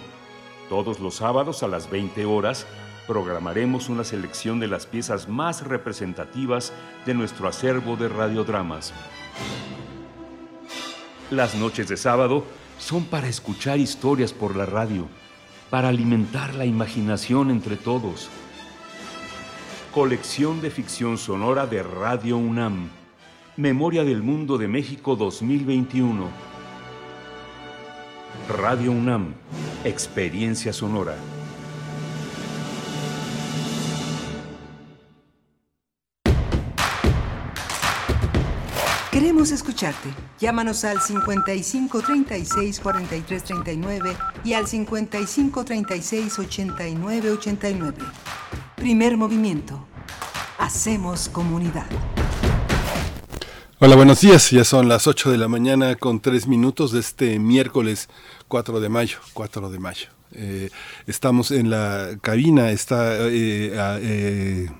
Todos 0.69 0.99
los 0.99 1.15
sábados 1.15 1.63
a 1.63 1.69
las 1.69 1.89
20 1.89 2.25
horas 2.25 2.67
programaremos 3.07 3.89
una 3.89 4.03
selección 4.03 4.59
de 4.59 4.67
las 4.67 4.85
piezas 4.85 5.29
más 5.29 5.65
representativas 5.65 6.73
de 7.07 7.15
nuestro 7.15 7.47
acervo 7.47 7.95
de 7.95 8.09
radiodramas. 8.09 8.93
Las 11.31 11.55
noches 11.55 11.87
de 11.87 11.97
sábado 11.97 12.45
son 12.77 13.05
para 13.05 13.29
escuchar 13.29 13.79
historias 13.79 14.33
por 14.33 14.57
la 14.57 14.67
radio, 14.67 15.07
para 15.71 15.89
alimentar 15.89 16.57
la 16.57 16.65
imaginación 16.65 17.53
entre 17.53 17.77
todos. 17.77 18.29
Colección 19.95 20.61
de 20.61 20.73
ficción 20.73 21.19
sonora 21.19 21.69
de 21.69 21.85
Radio 21.85 22.37
UNAM. 22.37 22.91
Memoria 23.57 24.03
del 24.03 24.25
Mundo 24.25 24.59
de 24.59 24.67
México 24.67 25.15
2021. 25.15 26.27
Radio 28.49 28.91
UNAM. 28.91 29.35
Experiencia 29.85 30.73
sonora. 30.73 31.15
Queremos 39.31 39.53
escucharte. 39.53 40.09
Llámanos 40.41 40.83
al 40.83 41.01
55 41.01 42.03
36 42.03 42.81
43 42.81 43.45
39 43.45 44.17
y 44.43 44.55
al 44.55 44.67
55 44.67 45.65
36 45.65 46.37
89 46.37 47.31
89. 47.31 47.99
Primer 48.75 49.17
movimiento. 49.17 49.87
Hacemos 50.59 51.29
comunidad. 51.29 51.87
Hola, 53.79 53.95
buenos 53.95 54.21
días. 54.21 54.51
Ya 54.51 54.65
son 54.65 54.89
las 54.89 55.07
8 55.07 55.31
de 55.31 55.39
la 55.39 55.47
mañana 55.47 55.95
con 55.95 56.19
3 56.19 56.49
minutos 56.49 56.91
de 56.91 56.99
este 56.99 57.39
miércoles 57.39 58.09
4 58.49 58.81
de 58.81 58.89
mayo. 58.89 59.19
4 59.33 59.71
de 59.71 59.79
mayo. 59.79 60.09
Eh, 60.33 60.71
estamos 61.07 61.53
en 61.53 61.71
la 61.71 62.19
cabina. 62.21 62.73
Está. 62.73 63.29
Eh, 63.29 63.71
eh, 63.77 64.71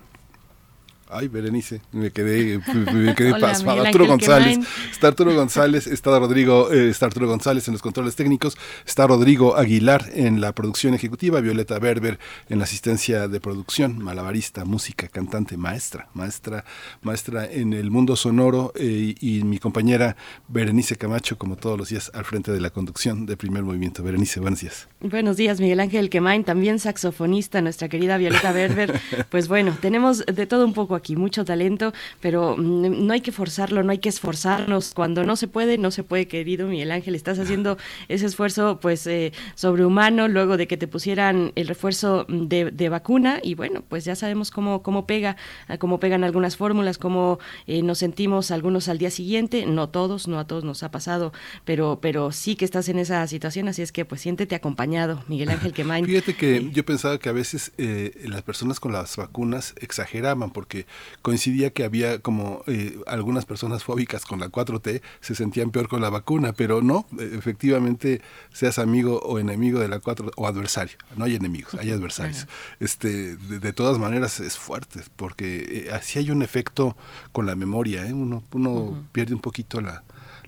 Ay, 1.13 1.29
Berenice, 1.29 1.81
me 1.93 2.11
quedé, 2.11 2.61
me 2.93 3.15
quedé 3.15 3.33
Hola, 3.35 3.49
pasmado. 3.49 3.83
Arturo 3.83 4.07
González, 4.07 4.59
está 4.93 5.09
Arturo 5.09 5.35
González, 5.35 5.87
está 5.87 6.19
Rodrigo, 6.19 6.71
eh, 6.73 6.89
está 6.89 7.07
Arturo 7.07 7.27
González 7.27 7.67
en 7.69 7.73
los 7.73 7.83
controles 7.83 8.15
técnicos, 8.17 8.57
está 8.87 9.07
Rodrigo 9.07 9.57
Aguilar 9.57 10.07
en 10.15 10.41
la 10.41 10.55
producción 10.55 10.95
ejecutiva, 10.95 11.41
Violeta 11.41 11.79
Berber 11.79 12.19
en 12.49 12.59
la 12.59 12.65
asistencia 12.65 13.29
de 13.29 13.41
producción, 13.41 13.99
malabarista, 13.99 14.65
música, 14.65 15.09
cantante, 15.09 15.57
maestra, 15.57 16.09
maestra, 16.15 16.65
maestra 17.03 17.51
en 17.51 17.73
el 17.73 17.91
mundo 17.91 18.15
sonoro 18.17 18.73
eh, 18.77 19.15
y 19.21 19.43
mi 19.43 19.59
compañera 19.59 20.17
Berenice 20.49 20.97
Camacho, 20.97 21.39
como 21.39 21.57
todos 21.57 21.79
los 21.79 21.89
días, 21.89 22.11
al 22.15 22.25
frente 22.25 22.53
de 22.53 22.61
la 22.61 22.71
conducción 22.71 23.27
de 23.27 23.37
Primer 23.37 23.63
Movimiento. 23.63 24.03
Berenice, 24.03 24.41
buenos 24.41 24.61
días. 24.61 24.89
Buenos 25.01 25.37
días, 25.37 25.61
Miguel 25.61 25.81
Ángel 25.81 26.11
Quemain, 26.11 26.45
también 26.45 26.79
saxofonista, 26.79 27.61
nuestra 27.63 27.89
querida 27.89 28.17
Violeta 28.17 28.53
Berber. 28.53 29.01
Pues 29.31 29.49
bueno, 29.49 29.77
tenemos 29.81 30.25
de 30.27 30.47
todo 30.47 30.65
un 30.65 30.73
poco 30.73 30.95
aquí, 30.95 31.00
mucho 31.17 31.45
talento, 31.45 31.93
pero 32.21 32.57
mm, 32.57 33.07
no 33.07 33.13
hay 33.13 33.21
que 33.21 33.33
forzarlo, 33.33 33.83
no 33.83 33.93
hay 33.93 33.99
que 33.99 34.09
esforzarnos. 34.09 34.93
Cuando 34.95 35.25
no 35.25 35.37
se 35.37 35.49
puede, 35.49 35.79
no 35.79 35.91
se 35.91 36.05
puede, 36.05 36.29
querido 36.29 36.67
Miguel 36.69 36.93
Ángel. 36.93 37.15
Estás 37.15 37.39
haciendo 37.39 37.79
ese 38.09 38.27
esfuerzo, 38.27 38.79
pues, 38.81 39.07
eh, 39.07 39.33
sobrehumano, 39.55 40.29
luego 40.29 40.57
de 40.57 40.67
que 40.67 40.77
te 40.77 40.87
pusieran 40.87 41.53
el 41.57 41.69
refuerzo 41.69 42.27
de, 42.29 42.71
de 42.71 42.89
vacuna, 42.89 43.41
y 43.43 43.55
bueno, 43.55 43.83
pues 43.89 44.05
ya 44.05 44.15
sabemos 44.15 44.51
cómo, 44.51 44.83
cómo 44.83 45.07
pega, 45.07 45.37
ah, 45.69 45.79
cómo 45.79 46.01
pegan 46.01 46.25
algunas 46.25 46.57
fórmulas, 46.57 46.99
cómo 46.99 47.39
eh, 47.67 47.83
nos 47.83 47.99
sentimos 47.99 48.51
algunos 48.51 48.89
al 48.89 48.99
día 48.99 49.11
siguiente, 49.11 49.67
no 49.67 49.89
todos, 49.89 50.29
no 50.29 50.39
a 50.39 50.47
todos 50.47 50.65
nos 50.65 50.83
ha 50.83 50.91
pasado, 50.91 51.33
pero, 51.65 51.99
pero 52.01 52.33
sí 52.33 52.57
que 52.57 52.65
estás 52.65 52.89
en 52.89 52.99
esa 52.99 53.27
situación, 53.27 53.69
así 53.69 53.83
es 53.83 53.93
que 53.93 54.05
pues 54.05 54.21
siéntete 54.21 54.55
acompañado, 54.55 55.23
Miguel 55.29 55.51
Ángel 55.51 55.73
Quemain. 55.73 56.05
Fíjate 56.05 56.35
que 56.35 56.71
yo 56.73 56.85
pensaba 56.85 57.19
que 57.19 57.29
a 57.29 57.33
veces 57.33 57.73
eh, 57.79 58.13
las 58.25 58.43
personas 58.43 58.81
con 58.81 58.93
las 58.93 59.17
vacunas 59.17 59.75
exageraban 59.81 60.51
porque 60.51 60.87
coincidía 61.23 61.71
que 61.71 61.85
había 61.85 62.21
como 62.21 62.63
eh, 62.67 62.99
algunas 63.07 63.45
personas 63.45 63.85
fóbicas 63.85 64.25
con 64.25 64.41
la 64.41 64.49
4T 64.49 65.03
se 65.21 65.35
sentían 65.35 65.71
peor 65.71 65.89
con 65.89 66.01
la 66.01 66.11
vacuna, 66.11 66.53
pero 66.53 66.83
no, 66.83 67.07
eh, 67.19 67.33
efectivamente 67.39 68.21
seas 68.53 68.79
amigo 68.79 69.21
o 69.21 69.39
enemigo 69.39 69.81
de 69.81 69.89
la 69.89 70.01
4 70.01 70.33
o 70.37 70.47
adversario, 70.47 70.97
no 71.17 71.25
hay 71.25 71.35
enemigos, 71.37 71.75
hay 71.75 71.91
adversarios. 71.91 72.47
Este, 72.79 73.37
de, 73.37 73.59
de 73.59 73.73
todas 73.73 73.99
maneras 73.99 74.41
es 74.41 74.57
fuerte 74.59 75.01
porque 75.17 75.87
eh, 75.89 75.93
así 75.93 76.19
hay 76.19 76.31
un 76.31 76.43
efecto 76.43 76.97
con 77.33 77.47
la 77.47 77.55
memoria, 77.55 78.07
¿eh? 78.07 78.13
uno, 78.13 78.43
uno 78.53 79.05
pierde 79.13 79.35
un 79.35 79.41
poquito 79.41 79.81
la, 79.81 80.03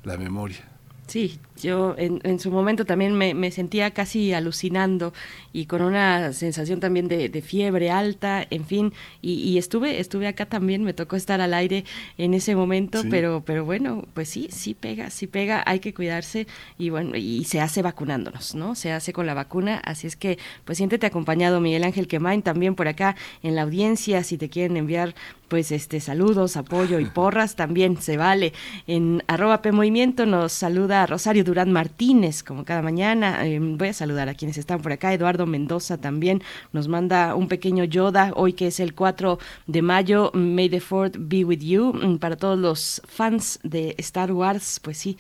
la 0.05 0.17
memoria. 0.17 0.69
Sí, 1.07 1.39
yo 1.61 1.95
en, 1.99 2.39
su 2.39 2.51
momento 2.51 2.85
también 2.85 3.15
me, 3.15 3.51
sentía 3.51 3.91
casi 3.91 4.33
alucinando 4.33 5.13
y 5.53 5.67
con 5.67 5.83
una 5.83 6.33
sensación 6.33 6.81
también 6.81 7.09
de, 7.09 7.43
fiebre 7.43 7.91
alta, 7.91 8.47
en 8.51 8.65
fin, 8.65 8.93
y, 9.21 9.59
estuve 9.59 10.01
estuve 10.01 10.29
acá 10.29 10.47
también, 10.47 10.85
me 10.85 10.95
tocó 10.95 11.17
estar 11.17 11.41
al 11.41 11.55
aire 11.55 11.85
en 12.19 12.35
ese 12.35 12.55
momento, 12.55 13.03
pero 13.11 13.43
pero 13.45 13.65
bueno, 13.65 14.05
pues 14.15 14.29
sí, 14.29 14.49
sí 14.51 14.75
pega, 14.75 15.11
sí 15.11 15.27
pega, 15.27 15.63
hay 15.67 15.81
que 15.81 15.95
cuidarse 15.95 16.47
y 16.79 16.91
bueno, 16.91 17.17
y 17.17 17.45
se 17.45 17.61
hace 17.61 17.83
vacunándonos, 17.83 18.55
¿no? 18.55 18.75
Se 18.75 18.93
hace 18.93 19.13
con 19.13 19.27
la 19.27 19.35
vacuna, 19.35 19.81
así 19.85 20.07
es 20.07 20.17
que 20.17 20.39
pues 20.65 20.79
siéntete 20.79 21.07
acompañado 21.07 21.61
Miguel 21.61 21.85
Ángel 21.85 22.09
Quemain 22.09 22.43
también 22.43 22.75
por 22.75 22.89
acá 22.89 23.17
en 23.43 23.55
la 23.55 23.63
audiencia, 23.63 24.25
si 24.25 24.39
te 24.39 24.49
quieren 24.49 24.77
enviar 24.77 25.15
pues 25.49 25.71
este 25.71 26.01
saludos, 26.01 26.57
apoyo 26.57 26.99
y 26.99 27.05
porras 27.21 27.57
también 27.57 28.01
se 28.01 28.17
vale. 28.17 28.55
En 28.87 29.23
arroba 29.27 29.61
P 29.61 29.71
Movimiento 29.71 30.25
nos 30.25 30.53
saluda 30.53 31.05
Rosario 31.05 31.45
Durán 31.53 31.71
Martínez, 31.71 32.43
como 32.43 32.65
cada 32.65 32.81
mañana. 32.81 33.47
Eh, 33.47 33.59
voy 33.61 33.89
a 33.89 33.93
saludar 33.93 34.31
a 34.31 34.35
quienes 34.35 34.57
están 34.57 34.81
por 34.81 34.91
acá. 34.91 35.13
Eduardo 35.13 35.45
Mendoza 35.45 35.99
también 35.99 36.43
nos 36.73 36.89
manda 36.89 37.35
un 37.35 37.47
pequeño 37.47 37.85
Yoda, 37.85 38.33
hoy 38.37 38.55
que 38.55 38.69
es 38.69 38.81
el 38.81 38.95
4 38.95 39.39
de 39.67 39.83
mayo. 39.83 40.31
May 40.33 40.71
the 40.71 40.81
Fourth 40.81 41.17
be 41.19 41.45
with 41.45 41.59
you. 41.59 41.93
Mm, 41.93 42.17
para 42.17 42.37
todos 42.37 42.59
los 42.59 43.03
fans 43.07 43.61
de 43.65 43.95
Star 43.99 44.33
Wars, 44.33 44.81
pues 44.81 44.97
sí, 44.97 45.19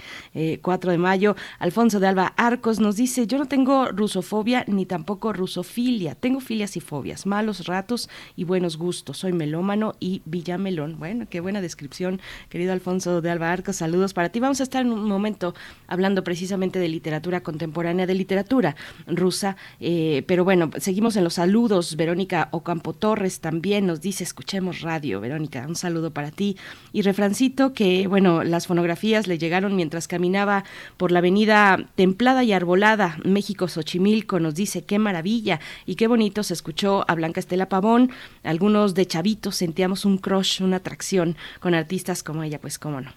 4 0.62 0.90
eh, 0.90 0.92
de 0.92 0.98
mayo. 0.98 1.36
Alfonso 1.58 2.00
de 2.00 2.06
Alba 2.06 2.32
Arcos 2.38 2.80
nos 2.80 2.96
dice, 2.96 3.26
yo 3.26 3.36
no 3.36 3.44
tengo 3.44 3.88
rusofobia 3.88 4.64
ni 4.68 4.86
tampoco 4.86 5.34
rusofilia. 5.34 6.14
Tengo 6.14 6.40
filias 6.40 6.78
y 6.78 6.80
fobias, 6.80 7.26
malos 7.26 7.66
ratos 7.66 8.08
y 8.36 8.44
buenos 8.44 8.78
gustos. 8.78 9.18
Soy 9.18 9.34
melómano 9.34 9.96
y 10.00 10.22
Villamelón. 10.24 10.98
Bueno, 10.98 11.26
qué 11.28 11.40
buena 11.40 11.60
descripción, 11.60 12.22
querido 12.48 12.72
Alfonso 12.72 13.20
de 13.20 13.30
Alba 13.30 13.52
Arcos. 13.52 13.76
Saludos 13.76 14.14
para 14.14 14.30
ti. 14.30 14.40
Vamos 14.40 14.60
a 14.60 14.62
estar 14.62 14.80
en 14.80 14.92
un 14.92 15.06
momento 15.06 15.54
hablando 15.88 16.11
precisamente 16.20 16.78
de 16.78 16.88
literatura 16.88 17.42
contemporánea, 17.42 18.06
de 18.06 18.14
literatura 18.14 18.76
rusa. 19.06 19.56
Eh, 19.80 20.22
pero 20.26 20.44
bueno, 20.44 20.70
seguimos 20.76 21.16
en 21.16 21.24
los 21.24 21.34
saludos. 21.34 21.96
Verónica 21.96 22.48
Ocampo 22.52 22.92
Torres 22.92 23.40
también 23.40 23.86
nos 23.86 24.00
dice, 24.00 24.24
escuchemos 24.24 24.82
radio. 24.82 25.20
Verónica, 25.20 25.64
un 25.66 25.76
saludo 25.76 26.10
para 26.12 26.30
ti. 26.30 26.56
Y 26.92 27.02
refrancito 27.02 27.72
que, 27.72 28.06
bueno, 28.06 28.44
las 28.44 28.66
fonografías 28.66 29.26
le 29.26 29.38
llegaron 29.38 29.74
mientras 29.74 30.08
caminaba 30.08 30.64
por 30.98 31.10
la 31.10 31.20
avenida 31.20 31.88
templada 31.94 32.44
y 32.44 32.52
arbolada, 32.52 33.16
México 33.24 33.68
Xochimilco, 33.68 34.40
nos 34.40 34.54
dice, 34.54 34.84
qué 34.84 34.98
maravilla 34.98 35.60
y 35.86 35.94
qué 35.94 36.06
bonito 36.06 36.42
se 36.42 36.54
escuchó 36.54 37.04
a 37.08 37.14
Blanca 37.14 37.40
Estela 37.40 37.68
Pavón. 37.68 38.10
Algunos 38.42 38.94
de 38.94 39.06
chavitos 39.06 39.56
sentíamos 39.56 40.04
un 40.04 40.18
crush, 40.18 40.62
una 40.62 40.76
atracción 40.76 41.36
con 41.60 41.74
artistas 41.74 42.22
como 42.22 42.42
ella, 42.42 42.60
pues 42.60 42.78
cómo 42.78 43.00
no, 43.00 43.12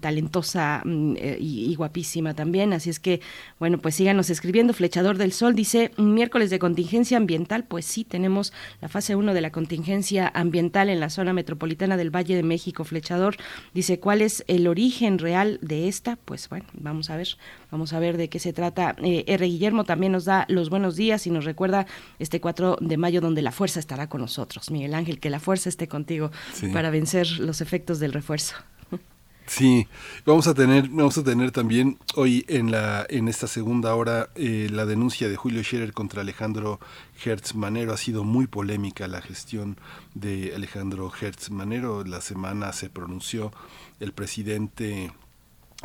talentosa 0.00 0.82
mm, 0.84 1.14
eh, 1.16 1.38
y, 1.40 1.74
guapísima 1.74 2.33
también. 2.34 2.72
Así 2.72 2.90
es 2.90 3.00
que, 3.00 3.20
bueno, 3.58 3.78
pues 3.78 3.94
síganos 3.94 4.30
escribiendo. 4.30 4.74
Flechador 4.74 5.18
del 5.18 5.32
Sol 5.32 5.54
dice, 5.54 5.92
miércoles 5.96 6.50
de 6.50 6.58
contingencia 6.58 7.16
ambiental, 7.16 7.64
pues 7.64 7.84
sí, 7.84 8.04
tenemos 8.04 8.52
la 8.80 8.88
fase 8.88 9.16
1 9.16 9.34
de 9.34 9.40
la 9.40 9.50
contingencia 9.50 10.30
ambiental 10.34 10.88
en 10.88 11.00
la 11.00 11.10
zona 11.10 11.32
metropolitana 11.32 11.96
del 11.96 12.14
Valle 12.14 12.36
de 12.36 12.42
México. 12.42 12.84
Flechador 12.84 13.36
dice, 13.72 14.00
¿cuál 14.00 14.22
es 14.22 14.44
el 14.48 14.66
origen 14.66 15.18
real 15.18 15.58
de 15.62 15.88
esta? 15.88 16.16
Pues 16.16 16.48
bueno, 16.48 16.66
vamos 16.74 17.10
a 17.10 17.16
ver, 17.16 17.28
vamos 17.70 17.92
a 17.92 17.98
ver 17.98 18.16
de 18.16 18.28
qué 18.28 18.38
se 18.38 18.52
trata. 18.52 18.96
Eh, 19.02 19.24
R. 19.26 19.46
Guillermo 19.46 19.84
también 19.84 20.12
nos 20.12 20.24
da 20.24 20.46
los 20.48 20.70
buenos 20.70 20.96
días 20.96 21.26
y 21.26 21.30
nos 21.30 21.44
recuerda 21.44 21.86
este 22.18 22.40
4 22.40 22.78
de 22.80 22.96
mayo 22.96 23.20
donde 23.20 23.42
la 23.42 23.52
fuerza 23.52 23.80
estará 23.80 24.08
con 24.08 24.20
nosotros. 24.20 24.70
Miguel 24.70 24.94
Ángel, 24.94 25.20
que 25.20 25.30
la 25.30 25.40
fuerza 25.40 25.68
esté 25.68 25.88
contigo 25.88 26.30
para 26.72 26.90
vencer 26.90 27.26
los 27.38 27.60
efectos 27.60 28.00
del 28.00 28.12
refuerzo. 28.12 28.56
Sí, 29.46 29.86
vamos 30.24 30.46
a 30.46 30.54
tener, 30.54 30.88
vamos 30.88 31.18
a 31.18 31.22
tener 31.22 31.52
también 31.52 31.98
hoy 32.16 32.44
en 32.48 32.70
la 32.70 33.06
en 33.08 33.28
esta 33.28 33.46
segunda 33.46 33.94
hora 33.94 34.30
eh, 34.34 34.68
la 34.70 34.86
denuncia 34.86 35.28
de 35.28 35.36
Julio 35.36 35.62
Scherer 35.62 35.92
contra 35.92 36.22
Alejandro 36.22 36.80
Hertz 37.22 37.54
Manero. 37.54 37.92
Ha 37.92 37.98
sido 37.98 38.24
muy 38.24 38.46
polémica 38.46 39.06
la 39.06 39.20
gestión 39.20 39.76
de 40.14 40.52
Alejandro 40.56 41.12
Hertz 41.20 41.50
Manero. 41.50 42.04
La 42.04 42.22
semana 42.22 42.72
se 42.72 42.88
pronunció 42.88 43.52
el 44.00 44.12
presidente 44.12 45.12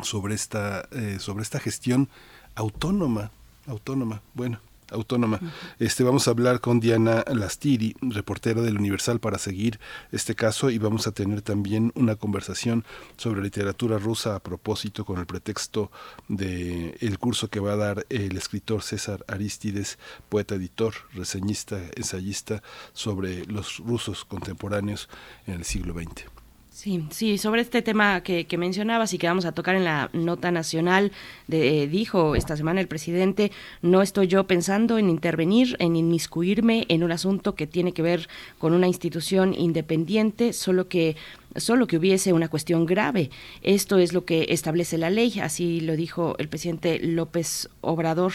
sobre 0.02 0.34
esta 0.34 0.88
eh, 0.90 1.18
sobre 1.20 1.42
esta 1.42 1.60
gestión 1.60 2.08
autónoma, 2.54 3.30
autónoma. 3.66 4.22
Bueno, 4.34 4.58
autónoma. 4.90 5.40
Este 5.78 6.04
vamos 6.04 6.28
a 6.28 6.32
hablar 6.32 6.60
con 6.60 6.80
Diana 6.80 7.24
Lastiri, 7.32 7.94
reportera 8.00 8.62
del 8.62 8.78
Universal 8.78 9.20
para 9.20 9.38
seguir 9.38 9.80
este 10.12 10.34
caso 10.34 10.70
y 10.70 10.78
vamos 10.78 11.06
a 11.06 11.12
tener 11.12 11.42
también 11.42 11.92
una 11.94 12.16
conversación 12.16 12.84
sobre 13.16 13.42
literatura 13.42 13.98
rusa 13.98 14.36
a 14.36 14.40
propósito 14.40 15.04
con 15.04 15.18
el 15.18 15.26
pretexto 15.26 15.90
de 16.28 16.96
el 17.00 17.18
curso 17.18 17.48
que 17.48 17.60
va 17.60 17.72
a 17.72 17.76
dar 17.76 18.06
el 18.08 18.36
escritor 18.36 18.82
César 18.82 19.24
Aristides, 19.28 19.98
poeta 20.28 20.54
editor, 20.54 20.94
reseñista, 21.14 21.80
ensayista 21.96 22.62
sobre 22.92 23.44
los 23.46 23.78
rusos 23.78 24.24
contemporáneos 24.24 25.08
en 25.46 25.54
el 25.54 25.64
siglo 25.64 25.94
XX. 25.94 26.39
Sí, 26.80 27.04
sí, 27.10 27.36
sobre 27.36 27.60
este 27.60 27.82
tema 27.82 28.22
que, 28.22 28.46
mencionabas 28.56 29.12
y 29.12 29.18
que 29.18 29.26
vamos 29.26 29.44
a 29.44 29.52
tocar 29.52 29.76
en 29.76 29.84
la 29.84 30.08
nota 30.14 30.50
nacional, 30.50 31.12
de, 31.46 31.86
dijo 31.86 32.34
esta 32.36 32.56
semana 32.56 32.80
el 32.80 32.88
presidente, 32.88 33.52
no 33.82 34.00
estoy 34.00 34.28
yo 34.28 34.46
pensando 34.46 34.96
en 34.96 35.10
intervenir, 35.10 35.76
en 35.78 35.94
inmiscuirme 35.94 36.86
en 36.88 37.04
un 37.04 37.12
asunto 37.12 37.54
que 37.54 37.66
tiene 37.66 37.92
que 37.92 38.00
ver 38.00 38.30
con 38.56 38.72
una 38.72 38.86
institución 38.86 39.52
independiente, 39.52 40.54
solo 40.54 40.88
que 40.88 41.16
solo 41.54 41.86
que 41.86 41.98
hubiese 41.98 42.32
una 42.32 42.48
cuestión 42.48 42.86
grave. 42.86 43.28
Esto 43.60 43.98
es 43.98 44.14
lo 44.14 44.24
que 44.24 44.46
establece 44.48 44.96
la 44.96 45.10
ley, 45.10 45.38
así 45.40 45.82
lo 45.82 45.96
dijo 45.96 46.34
el 46.38 46.48
presidente 46.48 46.98
López 46.98 47.68
Obrador. 47.82 48.32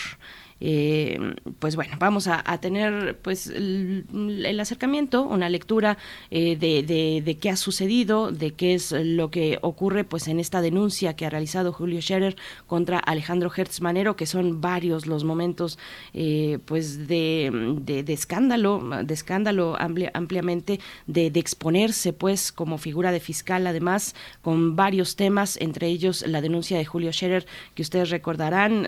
Eh, 0.62 1.20
pues 1.60 1.76
bueno, 1.76 1.96
vamos 2.00 2.28
a, 2.28 2.44
tener 2.60 3.18
pues 3.22 3.48
el, 3.48 4.58
acercamiento, 4.60 5.24
una 5.24 5.50
lectura 5.50 5.98
eh, 6.32 6.56
de, 6.56 7.22
de, 7.22 7.38
qué 7.38 7.50
ha 7.50 7.58
sucedido, 7.58 8.32
de 8.32 8.52
qué 8.52 8.74
es 8.74 8.94
lo 8.94 9.30
que 9.32 9.60
ocurre 9.62 10.06
pues 10.06 10.28
en 10.30 10.40
esta 10.40 10.62
denuncia 10.62 11.16
que 11.16 11.26
ha 11.26 11.30
realizado 11.30 11.74
Julio 11.74 12.02
Scherer 12.02 12.38
contra 12.68 13.00
Alejandro 13.00 13.52
Hertz 13.56 13.82
Manero, 13.82 14.16
que 14.16 14.26
son 14.26 14.62
varios 14.62 15.08
los 15.08 15.26
momentos 15.26 15.78
eh, 16.14 16.60
pues 16.64 17.08
de, 17.08 17.52
de, 17.82 18.14
escándalo, 18.14 18.82
de 19.04 19.14
escándalo 19.14 19.76
ampliamente, 19.78 20.80
de, 21.06 21.32
exponerse 21.36 22.14
pues 22.14 22.54
como 22.54 22.78
figura 22.78 23.12
de 23.12 23.20
fiscal, 23.20 23.68
además 23.68 24.16
con 24.42 24.78
varios 24.78 25.18
temas, 25.18 25.58
entre 25.58 25.88
ellos 25.88 26.26
la 26.26 26.40
denuncia 26.40 26.78
de 26.78 26.86
Julio 26.86 27.12
Scherer, 27.12 27.46
que 27.76 27.82
ustedes 27.82 28.10
recordarán 28.10 28.88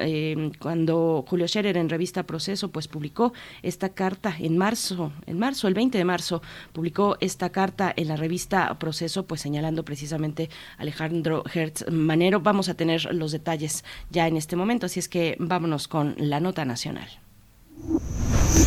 cuando 0.59 1.25
Julio 1.27 1.47
Scherer 1.47 1.56
en 1.65 1.89
revista 1.89 2.23
Proceso, 2.23 2.69
pues 2.69 2.87
publicó 2.87 3.33
esta 3.63 3.89
carta 3.89 4.35
en 4.37 4.57
marzo, 4.57 5.11
en 5.25 5.39
marzo, 5.39 5.67
el 5.67 5.73
20 5.73 5.97
de 5.97 6.05
marzo, 6.05 6.41
publicó 6.73 7.17
esta 7.19 7.49
carta 7.49 7.91
en 7.95 8.07
la 8.07 8.15
revista 8.15 8.77
Proceso, 8.77 9.25
pues 9.25 9.41
señalando 9.41 9.83
precisamente 9.83 10.49
Alejandro 10.77 11.43
Hertz 11.51 11.89
Manero. 11.91 12.41
Vamos 12.41 12.69
a 12.69 12.75
tener 12.75 13.13
los 13.13 13.31
detalles 13.31 13.83
ya 14.09 14.27
en 14.27 14.37
este 14.37 14.55
momento, 14.55 14.85
así 14.85 14.99
es 14.99 15.09
que 15.09 15.35
vámonos 15.39 15.87
con 15.87 16.15
la 16.17 16.39
nota 16.39 16.65
nacional. 16.65 17.07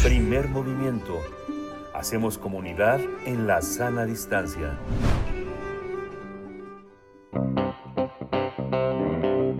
Primer 0.03 0.49
movimiento. 0.49 1.21
Hacemos 1.95 2.39
comunidad 2.39 3.01
en 3.27 3.47
la 3.47 3.61
sana 3.61 4.07
distancia. 4.07 4.79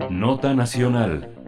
Nota 0.09 0.53
nacional. 0.53 1.40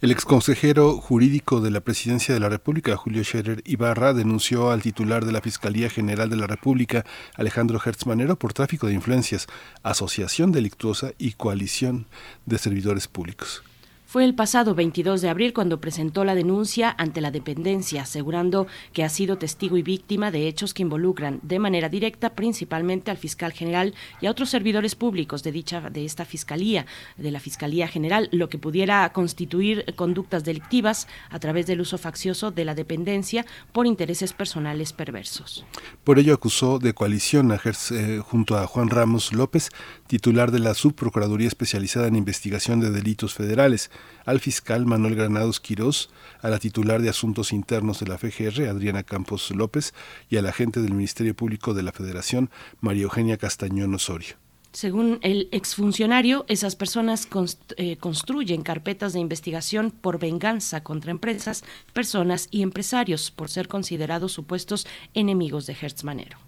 El 0.00 0.10
exconsejero 0.10 0.96
jurídico 0.96 1.60
de 1.60 1.70
la 1.70 1.82
Presidencia 1.82 2.32
de 2.32 2.40
la 2.40 2.48
República, 2.48 2.96
Julio 2.96 3.22
Scherer 3.22 3.60
Ibarra, 3.66 4.14
denunció 4.14 4.70
al 4.70 4.80
titular 4.80 5.26
de 5.26 5.32
la 5.32 5.42
Fiscalía 5.42 5.90
General 5.90 6.30
de 6.30 6.36
la 6.36 6.46
República, 6.46 7.04
Alejandro 7.34 7.78
Hertz 7.84 8.06
Manero, 8.06 8.38
por 8.38 8.54
tráfico 8.54 8.86
de 8.86 8.94
influencias, 8.94 9.46
asociación 9.82 10.52
delictuosa 10.52 11.12
y 11.18 11.32
coalición 11.32 12.06
de 12.46 12.56
servidores 12.56 13.08
públicos. 13.08 13.62
Fue 14.10 14.24
el 14.24 14.34
pasado 14.34 14.74
22 14.74 15.20
de 15.20 15.28
abril 15.28 15.52
cuando 15.52 15.80
presentó 15.80 16.24
la 16.24 16.34
denuncia 16.34 16.92
ante 16.98 17.20
la 17.20 17.30
dependencia, 17.30 18.02
asegurando 18.02 18.66
que 18.92 19.04
ha 19.04 19.08
sido 19.08 19.38
testigo 19.38 19.76
y 19.76 19.82
víctima 19.82 20.32
de 20.32 20.48
hechos 20.48 20.74
que 20.74 20.82
involucran 20.82 21.38
de 21.44 21.60
manera 21.60 21.88
directa 21.88 22.30
principalmente 22.30 23.12
al 23.12 23.18
fiscal 23.18 23.52
general 23.52 23.94
y 24.20 24.26
a 24.26 24.32
otros 24.32 24.50
servidores 24.50 24.96
públicos 24.96 25.44
de 25.44 25.52
dicha 25.52 25.90
de 25.90 26.04
esta 26.04 26.24
fiscalía, 26.24 26.86
de 27.18 27.30
la 27.30 27.38
Fiscalía 27.38 27.86
General, 27.86 28.28
lo 28.32 28.48
que 28.48 28.58
pudiera 28.58 29.08
constituir 29.12 29.84
conductas 29.94 30.42
delictivas 30.42 31.06
a 31.28 31.38
través 31.38 31.68
del 31.68 31.80
uso 31.80 31.96
faccioso 31.96 32.50
de 32.50 32.64
la 32.64 32.74
dependencia 32.74 33.46
por 33.70 33.86
intereses 33.86 34.32
personales 34.32 34.92
perversos. 34.92 35.64
Por 36.02 36.18
ello 36.18 36.34
acusó 36.34 36.80
de 36.80 36.94
coalición 36.94 37.52
a 37.52 37.60
eh, 37.92 38.20
junto 38.24 38.58
a 38.58 38.66
Juan 38.66 38.90
Ramos 38.90 39.32
López, 39.32 39.68
titular 40.08 40.50
de 40.50 40.58
la 40.58 40.74
Subprocuraduría 40.74 41.46
especializada 41.46 42.08
en 42.08 42.16
investigación 42.16 42.80
de 42.80 42.90
delitos 42.90 43.34
federales 43.34 43.88
al 44.24 44.40
fiscal 44.40 44.86
Manuel 44.86 45.14
Granados 45.14 45.60
Quirós, 45.60 46.10
a 46.40 46.48
la 46.48 46.58
titular 46.58 47.02
de 47.02 47.08
Asuntos 47.08 47.52
Internos 47.52 48.00
de 48.00 48.06
la 48.06 48.18
FGR, 48.18 48.68
Adriana 48.68 49.02
Campos 49.02 49.50
López, 49.50 49.94
y 50.28 50.36
al 50.36 50.46
agente 50.46 50.80
del 50.80 50.94
Ministerio 50.94 51.34
Público 51.34 51.74
de 51.74 51.82
la 51.82 51.92
Federación, 51.92 52.50
María 52.80 53.04
Eugenia 53.04 53.36
Castañón 53.36 53.94
Osorio. 53.94 54.36
Según 54.72 55.18
el 55.22 55.48
exfuncionario, 55.50 56.44
esas 56.46 56.76
personas 56.76 57.28
eh, 57.76 57.96
construyen 57.96 58.62
carpetas 58.62 59.12
de 59.12 59.18
investigación 59.18 59.90
por 59.90 60.20
venganza 60.20 60.84
contra 60.84 61.10
empresas, 61.10 61.64
personas 61.92 62.46
y 62.52 62.62
empresarios 62.62 63.32
por 63.32 63.50
ser 63.50 63.66
considerados 63.66 64.32
supuestos 64.32 64.86
enemigos 65.12 65.66
de 65.66 65.76
Hertz 65.80 66.04
Manero. 66.04 66.38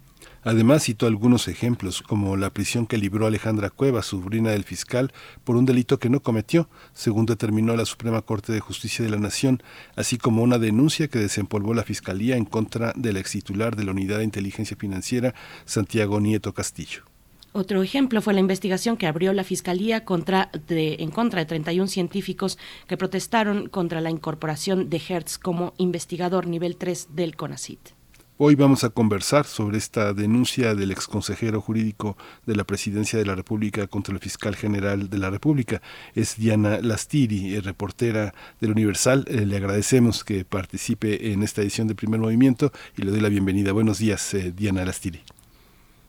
Además 0.44 0.82
citó 0.82 1.06
algunos 1.06 1.46
ejemplos, 1.46 2.02
como 2.02 2.36
la 2.36 2.50
prisión 2.50 2.86
que 2.86 2.98
libró 2.98 3.26
Alejandra 3.26 3.70
Cuevas, 3.70 4.06
sobrina 4.06 4.50
del 4.50 4.64
fiscal, 4.64 5.12
por 5.44 5.56
un 5.56 5.66
delito 5.66 6.00
que 6.00 6.10
no 6.10 6.20
cometió, 6.20 6.68
según 6.94 7.26
determinó 7.26 7.76
la 7.76 7.84
Suprema 7.84 8.22
Corte 8.22 8.52
de 8.52 8.58
Justicia 8.58 9.04
de 9.04 9.10
la 9.10 9.18
Nación, 9.18 9.62
así 9.94 10.18
como 10.18 10.42
una 10.42 10.58
denuncia 10.58 11.06
que 11.06 11.20
desempolvó 11.20 11.74
la 11.74 11.84
Fiscalía 11.84 12.36
en 12.36 12.44
contra 12.44 12.92
del 12.96 13.18
ex 13.18 13.30
titular 13.30 13.76
de 13.76 13.84
la 13.84 13.92
Unidad 13.92 14.18
de 14.18 14.24
Inteligencia 14.24 14.76
Financiera, 14.76 15.32
Santiago 15.64 16.20
Nieto 16.20 16.52
Castillo. 16.52 17.04
Otro 17.52 17.82
ejemplo 17.82 18.22
fue 18.22 18.32
la 18.32 18.40
investigación 18.40 18.96
que 18.96 19.06
abrió 19.06 19.32
la 19.34 19.44
Fiscalía 19.44 20.04
contra 20.04 20.50
de, 20.66 20.96
en 21.00 21.10
contra 21.10 21.40
de 21.40 21.46
31 21.46 21.86
científicos 21.86 22.58
que 22.88 22.96
protestaron 22.96 23.68
contra 23.68 24.00
la 24.00 24.10
incorporación 24.10 24.88
de 24.88 25.00
Hertz 25.06 25.38
como 25.38 25.74
investigador 25.76 26.46
nivel 26.46 26.76
3 26.76 27.08
del 27.14 27.36
CONACIT. 27.36 28.01
Hoy 28.38 28.54
vamos 28.54 28.82
a 28.82 28.88
conversar 28.88 29.44
sobre 29.44 29.76
esta 29.76 30.14
denuncia 30.14 30.74
del 30.74 30.90
exconsejero 30.90 31.60
jurídico 31.60 32.16
de 32.46 32.56
la 32.56 32.64
Presidencia 32.64 33.18
de 33.18 33.26
la 33.26 33.34
República 33.34 33.86
contra 33.86 34.14
el 34.14 34.20
fiscal 34.20 34.56
general 34.56 35.10
de 35.10 35.18
la 35.18 35.28
República. 35.28 35.82
Es 36.14 36.38
Diana 36.38 36.80
Lastiri, 36.80 37.54
eh, 37.54 37.60
reportera 37.60 38.32
del 38.58 38.72
Universal. 38.72 39.26
Eh, 39.28 39.44
le 39.44 39.58
agradecemos 39.58 40.24
que 40.24 40.46
participe 40.46 41.32
en 41.32 41.42
esta 41.42 41.60
edición 41.60 41.88
de 41.88 41.94
Primer 41.94 42.20
Movimiento 42.20 42.72
y 42.96 43.02
le 43.02 43.10
doy 43.10 43.20
la 43.20 43.28
bienvenida. 43.28 43.72
Buenos 43.72 43.98
días, 43.98 44.32
eh, 44.32 44.50
Diana 44.50 44.82
Lastiri. 44.86 45.20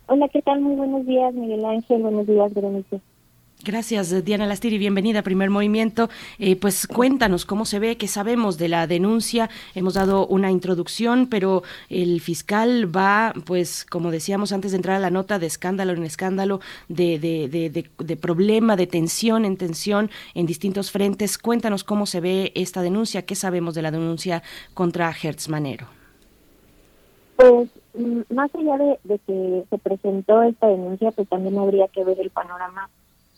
Hola, 0.07 0.30
¿qué 0.30 0.41
tal? 0.41 0.61
Muy 0.61 0.77
buenos 0.77 1.06
días, 1.06 1.34
Miguel 1.34 1.65
Ángel. 1.65 2.02
Buenos 2.03 2.26
días, 2.26 2.53
Berenice. 2.53 3.02
Gracias, 3.65 4.26
Diana 4.26 4.45
Lastiri. 4.45 4.77
Bienvenida 4.77 5.19
a 5.19 5.23
Primer 5.23 5.49
Movimiento. 5.49 6.10
Eh, 6.38 6.57
pues 6.57 6.85
cuéntanos 6.85 7.45
cómo 7.45 7.64
se 7.64 7.80
ve, 7.80 7.95
qué 7.95 8.10
sabemos 8.10 8.57
de 8.57 8.68
la 8.68 8.88
denuncia. 8.88 9.49
Hemos 9.73 9.94
dado 9.94 10.27
una 10.27 10.52
introducción, 10.52 11.27
pero 11.27 11.64
el 11.90 12.19
fiscal 12.19 12.94
va, 12.94 13.34
pues, 13.45 13.85
como 13.85 14.11
decíamos 14.11 14.52
antes 14.52 14.72
de 14.72 14.77
entrar 14.77 14.98
a 14.98 14.99
la 14.99 15.11
nota, 15.11 15.40
de 15.40 15.45
escándalo 15.45 15.94
en 15.94 16.03
escándalo, 16.03 16.60
de, 16.90 17.19
de, 17.19 17.48
de, 17.48 17.90
de 17.98 18.18
problema, 18.18 18.76
de 18.76 18.85
tensión 18.85 19.45
en 19.45 19.56
tensión 19.56 20.11
en 20.34 20.45
distintos 20.45 20.91
frentes. 20.91 21.38
Cuéntanos 21.38 21.85
cómo 21.85 22.06
se 22.06 22.19
ve 22.19 22.52
esta 22.56 22.81
denuncia, 22.81 23.22
qué 23.22 23.35
sabemos 23.35 23.76
de 23.76 23.81
la 23.81 23.91
denuncia 23.91 24.44
contra 24.73 25.10
Hertz 25.10 25.48
Manero. 25.48 25.88
Pues 27.38 27.69
Mm, 27.94 28.22
más 28.34 28.49
allá 28.56 28.77
de, 29.03 29.19
que 29.19 29.65
se 29.69 29.77
presentó 29.77 30.41
esta 30.44 30.68
denuncia, 30.68 31.11
pues 31.11 31.30
también 31.30 31.57
habría 31.60 31.88
que 31.90 32.03
ver 32.03 32.19
el 32.19 32.31
panorama 32.31 32.90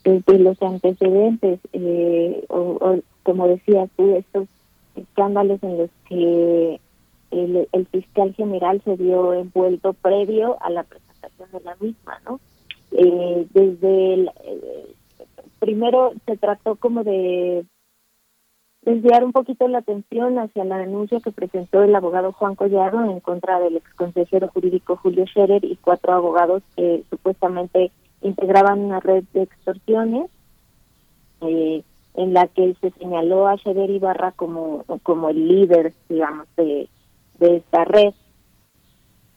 de, 0.05 0.39
los 0.39 0.61
antecedentes, 0.61 1.59
eh, 1.73 2.45
o, 2.49 2.99
como 3.23 3.47
decías 3.47 3.89
tú, 3.97 4.15
estos 4.15 4.47
escándalos 4.95 5.61
en 5.63 5.77
los 5.79 5.89
que 6.07 6.79
el, 7.31 7.87
fiscal 7.91 8.33
general 8.35 8.81
se 8.85 8.95
vio 8.95 9.33
envuelto 9.33 9.93
previo 9.93 10.57
a 10.61 10.69
la 10.69 10.83
presentación 10.83 11.49
de 11.51 11.59
la 11.61 11.75
misma, 11.79 12.19
¿no? 12.25 12.39
Eh, 12.91 13.47
desde 13.51 14.13
el, 14.13 14.31
eh, 14.43 14.93
primero 15.59 16.13
se 16.25 16.37
trató 16.37 16.75
como 16.75 17.03
de 17.03 17.65
desviar 18.83 19.23
un 19.23 19.31
poquito 19.31 19.67
la 19.67 19.79
atención 19.79 20.37
hacia 20.37 20.63
la 20.63 20.77
denuncia 20.77 21.19
que 21.19 21.31
presentó 21.31 21.83
el 21.83 21.95
abogado 21.95 22.31
Juan 22.31 22.55
Collado 22.55 23.03
en 23.03 23.19
contra 23.19 23.59
del 23.59 23.77
exconsejero 23.77 24.47
jurídico 24.49 24.95
Julio 24.95 25.25
Scherer 25.25 25.65
y 25.65 25.75
cuatro 25.77 26.13
abogados 26.13 26.61
que 26.75 27.03
supuestamente 27.09 27.91
integraban 28.25 28.79
una 28.79 28.99
red 28.99 29.23
de 29.33 29.43
extorsiones 29.43 30.29
eh, 31.41 31.83
en 32.15 32.33
la 32.33 32.47
que 32.47 32.75
se 32.81 32.91
señaló 32.91 33.47
a 33.47 33.57
Scherer 33.57 33.89
Ibarra 33.89 34.31
como, 34.31 34.83
como 35.03 35.29
el 35.29 35.47
líder, 35.47 35.93
digamos, 36.09 36.47
de, 36.55 36.89
de 37.39 37.57
esta 37.57 37.85
red. 37.85 38.13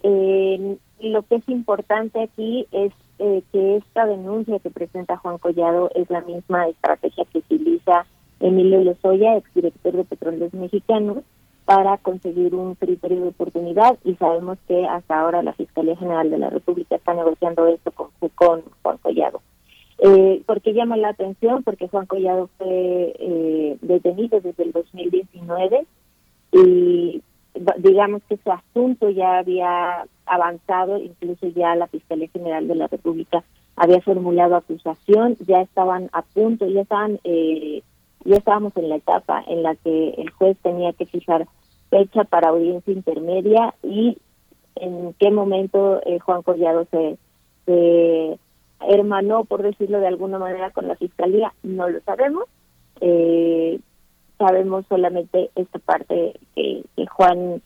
Eh, 0.02 0.78
lo 1.00 1.22
que 1.22 1.36
es 1.36 1.48
importante 1.48 2.22
aquí 2.22 2.66
es 2.70 2.92
eh, 3.18 3.42
que 3.52 3.76
esta 3.76 4.06
denuncia 4.06 4.58
que 4.60 4.70
presenta 4.70 5.16
Juan 5.16 5.38
Collado 5.38 5.90
es 5.94 6.08
la 6.08 6.20
misma 6.20 6.68
estrategia 6.68 7.24
que 7.32 7.38
utiliza 7.38 8.06
Emilio 8.40 8.82
Lozoya, 8.84 9.36
exdirector 9.36 9.96
de 9.96 10.04
Petróleos 10.04 10.54
Mexicanos, 10.54 11.24
para 11.68 11.98
conseguir 11.98 12.54
un 12.54 12.76
criterio 12.76 13.20
de 13.20 13.28
oportunidad 13.28 13.98
y 14.02 14.14
sabemos 14.14 14.56
que 14.66 14.86
hasta 14.86 15.20
ahora 15.20 15.42
la 15.42 15.52
Fiscalía 15.52 15.98
General 15.98 16.30
de 16.30 16.38
la 16.38 16.48
República 16.48 16.96
está 16.96 17.12
negociando 17.12 17.66
esto 17.66 17.92
con, 17.92 18.08
Juan 18.80 18.96
Collado. 18.96 19.42
Eh, 19.98 20.40
¿Por 20.46 20.62
qué 20.62 20.72
llama 20.72 20.96
la 20.96 21.10
atención? 21.10 21.62
Porque 21.64 21.86
Juan 21.88 22.06
Collado 22.06 22.48
fue 22.56 23.14
eh, 23.18 23.76
detenido 23.82 24.40
desde 24.40 24.62
el 24.62 24.72
2019 24.72 25.84
y 26.52 27.22
digamos 27.76 28.22
que 28.30 28.38
su 28.38 28.50
asunto 28.50 29.10
ya 29.10 29.36
había 29.36 30.06
avanzado, 30.24 30.96
incluso 30.96 31.48
ya 31.48 31.76
la 31.76 31.88
Fiscalía 31.88 32.30
General 32.32 32.66
de 32.66 32.76
la 32.76 32.86
República 32.86 33.44
había 33.76 34.00
formulado 34.00 34.56
acusación, 34.56 35.36
ya 35.46 35.60
estaban 35.60 36.08
a 36.14 36.22
punto, 36.22 36.66
ya 36.66 36.80
estaban 36.80 37.20
eh, 37.24 37.82
ya 38.24 38.36
estábamos 38.36 38.74
en 38.76 38.88
la 38.88 38.96
etapa 38.96 39.44
en 39.46 39.62
la 39.62 39.74
que 39.74 40.14
el 40.16 40.30
juez 40.30 40.56
tenía 40.62 40.94
que 40.94 41.04
fijar 41.04 41.46
fecha 41.90 42.24
para 42.24 42.48
audiencia 42.48 42.92
intermedia 42.92 43.74
y 43.82 44.18
en 44.76 45.12
qué 45.14 45.30
momento 45.30 46.00
eh, 46.04 46.18
Juan 46.20 46.42
Collado 46.42 46.86
se, 46.90 47.18
hermanó, 48.88 49.44
por 49.44 49.62
decirlo 49.62 50.00
de 50.00 50.06
alguna 50.06 50.38
manera, 50.38 50.70
con 50.70 50.88
la 50.88 50.96
fiscalía, 50.96 51.52
no 51.62 51.88
lo 51.88 52.00
sabemos. 52.00 52.44
Eh, 53.00 53.80
sabemos 54.38 54.86
solamente 54.88 55.50
esta 55.56 55.78
parte 55.80 56.34
que, 56.54 56.84
Juan 57.10 57.60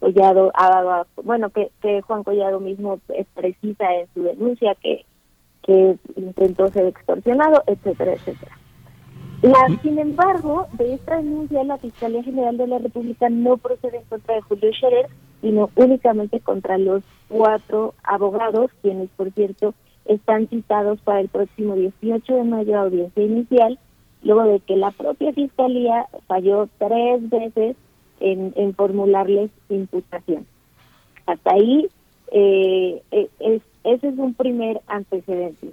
Collado 0.00 0.50
ha 0.54 0.70
dado, 0.70 1.06
bueno, 1.22 1.50
que, 1.50 1.70
que 1.82 2.00
Juan 2.02 2.24
Collado 2.24 2.60
mismo 2.60 2.98
precisa 3.34 3.94
en 3.94 4.06
su 4.14 4.22
denuncia 4.22 4.74
que, 4.76 5.04
que 5.62 5.96
intentó 6.16 6.68
ser 6.68 6.86
extorsionado, 6.86 7.62
etcétera, 7.66 8.14
etcétera 8.14 8.56
sin 9.82 9.98
embargo, 9.98 10.66
de 10.72 10.94
esta 10.94 11.16
denuncia 11.16 11.64
la 11.64 11.76
Fiscalía 11.78 12.22
General 12.22 12.56
de 12.56 12.66
la 12.66 12.78
República 12.78 13.28
no 13.28 13.58
procede 13.58 13.98
en 13.98 14.04
contra 14.04 14.36
de 14.36 14.40
Julio 14.42 14.72
Scherer, 14.72 15.06
sino 15.42 15.68
únicamente 15.76 16.40
contra 16.40 16.78
los 16.78 17.02
cuatro 17.28 17.94
abogados, 18.02 18.70
quienes, 18.80 19.10
por 19.10 19.30
cierto, 19.32 19.74
están 20.06 20.48
citados 20.48 21.00
para 21.02 21.20
el 21.20 21.28
próximo 21.28 21.74
18 21.74 22.34
de 22.34 22.44
mayo 22.44 22.76
a 22.76 22.82
audiencia 22.82 23.22
inicial, 23.22 23.78
luego 24.22 24.44
de 24.44 24.60
que 24.60 24.76
la 24.76 24.90
propia 24.92 25.32
Fiscalía 25.32 26.06
falló 26.26 26.68
tres 26.78 27.28
veces 27.28 27.76
en, 28.20 28.74
formularles 28.74 29.50
imputación. 29.68 30.46
Hasta 31.26 31.52
ahí, 31.52 31.88
eh, 32.32 33.02
eh, 33.10 33.28
es, 33.40 33.62
ese 33.84 34.08
es 34.08 34.18
un 34.18 34.32
primer 34.32 34.80
antecedente. 34.86 35.68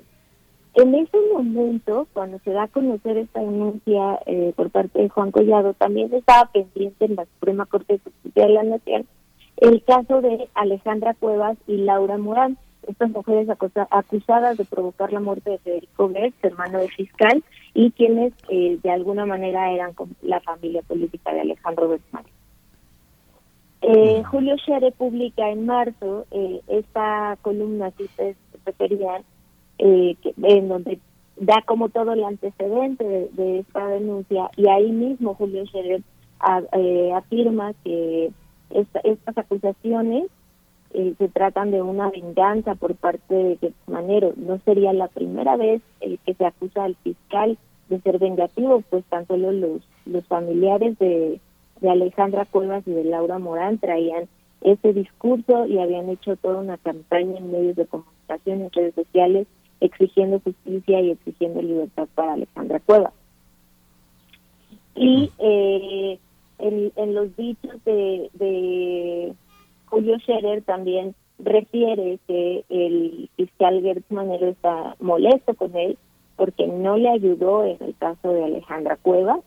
En 0.74 0.96
ese 0.96 1.18
momento, 1.34 2.08
cuando 2.14 2.40
se 2.40 2.52
da 2.52 2.64
a 2.64 2.68
conocer 2.68 3.18
esta 3.18 3.42
denuncia 3.42 4.20
eh, 4.26 4.54
por 4.56 4.70
parte 4.70 5.02
de 5.02 5.10
Juan 5.10 5.32
Collado, 5.32 5.74
también 5.74 6.14
estaba 6.14 6.50
pendiente 6.52 7.06
en 7.06 7.16
la 7.16 7.26
Suprema 7.26 7.66
Corte 7.66 7.94
de 7.94 8.00
Justicia 8.00 8.46
de 8.46 8.54
la 8.54 8.64
Nación 8.64 9.06
el 9.62 9.84
caso 9.84 10.22
de 10.22 10.50
Alejandra 10.56 11.14
Cuevas 11.14 11.56
y 11.68 11.78
Laura 11.78 12.18
Morán, 12.18 12.58
estas 12.88 13.12
mujeres 13.12 13.48
acusadas 13.92 14.58
de 14.58 14.66
provocar 14.66 15.14
la 15.14 15.20
muerte 15.20 15.52
de 15.52 15.60
Federico 15.60 16.10
Gertz, 16.10 16.44
hermano 16.44 16.80
del 16.80 16.90
fiscal, 16.90 17.44
y 17.76 17.92
quienes 17.92 18.34
eh, 18.50 18.80
de 18.82 18.92
alguna 18.92 19.28
manera 19.28 19.72
eran 19.72 19.94
la 20.24 20.42
familia 20.42 20.82
política 20.82 21.32
de 21.32 21.42
Alejandro 21.42 21.90
Guzmán. 21.90 22.24
Eh, 23.84 24.24
Julio 24.24 24.56
Shere 24.58 24.92
publica 24.92 25.50
en 25.50 25.66
marzo 25.68 26.26
esta 26.68 27.38
columna 27.42 27.92
que 27.92 28.04
ustedes 28.04 28.38
referían 28.66 29.24
eh, 29.84 30.16
en 30.44 30.68
donde 30.68 31.00
da 31.38 31.64
como 31.66 31.90
todo 31.90 32.14
el 32.14 32.24
antecedente 32.24 33.30
de, 33.34 33.60
esta 33.60 33.88
denuncia 33.88 34.52
y 34.56 34.68
ahí 34.68 34.92
mismo 34.92 35.34
Julio 35.34 35.66
Scherer 35.66 36.04
eh, 36.74 37.12
afirma 37.16 37.74
que 37.84 38.32
estas 38.70 39.38
acusaciones 39.38 40.28
eh, 40.94 41.16
se 41.18 41.30
tratan 41.30 41.72
de 41.72 41.82
una 41.82 42.12
venganza 42.12 42.76
por 42.76 42.96
parte 42.96 43.58
de 43.60 43.74
Manero. 43.88 44.34
No 44.36 44.60
sería 44.66 44.94
la 44.94 45.08
primera 45.08 45.58
vez 45.58 45.82
el 46.00 46.20
que 46.20 46.36
se 46.36 46.46
acusa 46.46 46.84
al 46.84 46.96
fiscal 46.98 47.58
de 47.90 48.00
ser 48.02 48.20
vengativo, 48.20 48.84
pues 48.90 49.04
tan 49.06 49.26
solo 49.26 49.52
los, 49.52 49.82
los 50.06 50.24
familiares 50.28 50.98
de, 51.00 51.40
de 51.80 51.90
Alejandra 51.90 52.46
Cuevas 52.46 52.88
y 52.88 52.92
de 52.92 53.04
Laura 53.04 53.40
Morán 53.40 53.80
traían 53.80 54.28
ese 54.62 54.94
discurso 54.94 55.66
y 55.66 55.80
habían 55.80 56.08
hecho 56.10 56.36
toda 56.36 56.60
una 56.60 56.78
campaña 56.78 57.38
en 57.40 57.52
medios 57.52 57.76
de 57.76 57.88
comunicación, 57.88 58.62
en 58.62 58.72
redes 58.72 58.94
sociales, 58.94 59.48
exigiendo 59.82 60.40
justicia 60.40 61.02
y 61.02 61.12
exigiendo 61.12 61.62
libertad 61.62 62.08
para 62.16 62.34
Alejandra 62.34 62.80
Cueva. 62.80 63.12
Y 64.96 65.32
eh, 65.40 66.20
en, 66.60 67.14
los 67.14 67.36
dichos 67.36 67.84
de, 67.86 69.34
Julio 69.88 70.20
Scherer 70.20 70.62
también 70.64 71.16
refiere 71.40 72.20
que 72.28 72.64
el 72.70 73.30
fiscal 73.36 73.82
Gertz 73.82 74.10
Manero 74.12 74.48
está 74.48 74.96
molesto 75.00 75.54
con 75.56 75.76
él 75.76 75.98
porque 76.36 76.68
no 76.68 76.98
le 76.98 77.10
ayudó 77.10 77.66
en 77.66 77.78
el 77.82 77.96
caso 77.98 78.32
de 78.32 78.44
Alejandra 78.44 78.98
Cuevas 78.98 79.40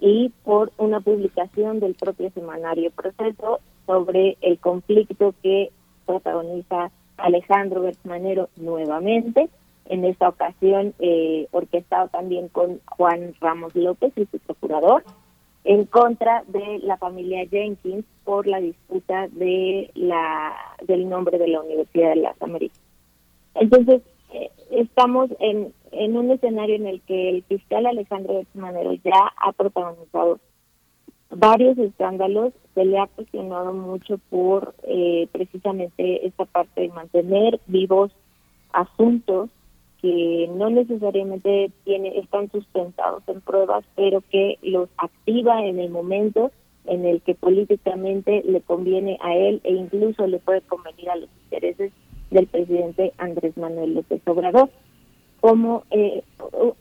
y 0.00 0.30
por 0.42 0.72
una 0.76 1.00
publicación 1.00 1.80
del 1.80 1.94
propio 1.94 2.30
semanario 2.30 2.90
Proceso 2.90 3.60
sobre 3.86 4.36
el 4.40 4.58
conflicto 4.58 5.34
que 5.42 5.70
protagoniza 6.04 6.90
Alejandro 7.16 7.82
Gertz 7.82 8.04
Manero 8.04 8.48
nuevamente, 8.56 9.48
en 9.86 10.04
esta 10.04 10.28
ocasión 10.28 10.94
eh, 10.98 11.46
orquestado 11.50 12.08
también 12.08 12.48
con 12.48 12.80
Juan 12.86 13.34
Ramos 13.40 13.74
López 13.74 14.12
y 14.16 14.26
su 14.26 14.38
procurador, 14.38 15.04
en 15.64 15.84
contra 15.84 16.44
de 16.48 16.78
la 16.82 16.96
familia 16.96 17.46
Jenkins 17.48 18.04
por 18.24 18.46
la 18.46 18.60
disputa 18.60 19.28
de 19.28 19.90
la 19.94 20.54
del 20.82 21.08
nombre 21.08 21.38
de 21.38 21.48
la 21.48 21.60
Universidad 21.60 22.10
de 22.10 22.16
las 22.16 22.42
Américas. 22.42 22.80
Entonces, 23.54 24.02
eh, 24.32 24.50
estamos 24.70 25.30
en, 25.38 25.72
en 25.92 26.16
un 26.16 26.30
escenario 26.30 26.76
en 26.76 26.86
el 26.86 27.00
que 27.02 27.30
el 27.30 27.42
fiscal 27.44 27.86
Alejandro 27.86 28.42
Manero 28.54 28.92
ya 28.94 29.32
ha 29.36 29.52
protagonizado 29.52 30.38
varios 31.30 31.78
escándalos, 31.78 32.52
se 32.74 32.84
le 32.84 32.98
ha 32.98 33.06
cuestionado 33.06 33.72
mucho 33.72 34.18
por 34.30 34.74
eh, 34.82 35.28
precisamente 35.32 36.26
esta 36.26 36.44
parte 36.44 36.82
de 36.82 36.88
mantener 36.88 37.60
vivos 37.66 38.12
asuntos 38.72 39.50
que 40.00 40.50
no 40.54 40.68
necesariamente 40.68 41.70
tiene, 41.84 42.18
están 42.18 42.50
sustentados 42.50 43.22
en 43.26 43.40
pruebas, 43.40 43.84
pero 43.96 44.22
que 44.30 44.58
los 44.62 44.88
activa 44.98 45.64
en 45.64 45.78
el 45.78 45.90
momento 45.90 46.50
en 46.84 47.06
el 47.06 47.22
que 47.22 47.34
políticamente 47.34 48.42
le 48.44 48.60
conviene 48.60 49.18
a 49.22 49.34
él 49.34 49.60
e 49.64 49.72
incluso 49.72 50.26
le 50.26 50.38
puede 50.38 50.60
convenir 50.62 51.08
a 51.08 51.16
los 51.16 51.30
intereses 51.44 51.92
del 52.30 52.46
presidente 52.46 53.12
Andrés 53.16 53.56
Manuel 53.56 53.94
López 53.94 54.20
Obrador. 54.26 54.68
Como 55.44 55.84
eh, 55.90 56.22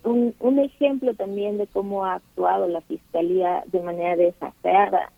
un, 0.06 0.34
un, 0.40 0.60
ejemplo 0.60 1.14
también 1.15 1.57
de 1.57 1.68
cómo 1.68 2.06
ha 2.06 2.14
actuado 2.14 2.69
la 2.69 2.80
Fiscalía 2.80 3.61
de 3.65 3.81
manera 3.81 4.15
desafiada 4.15 5.11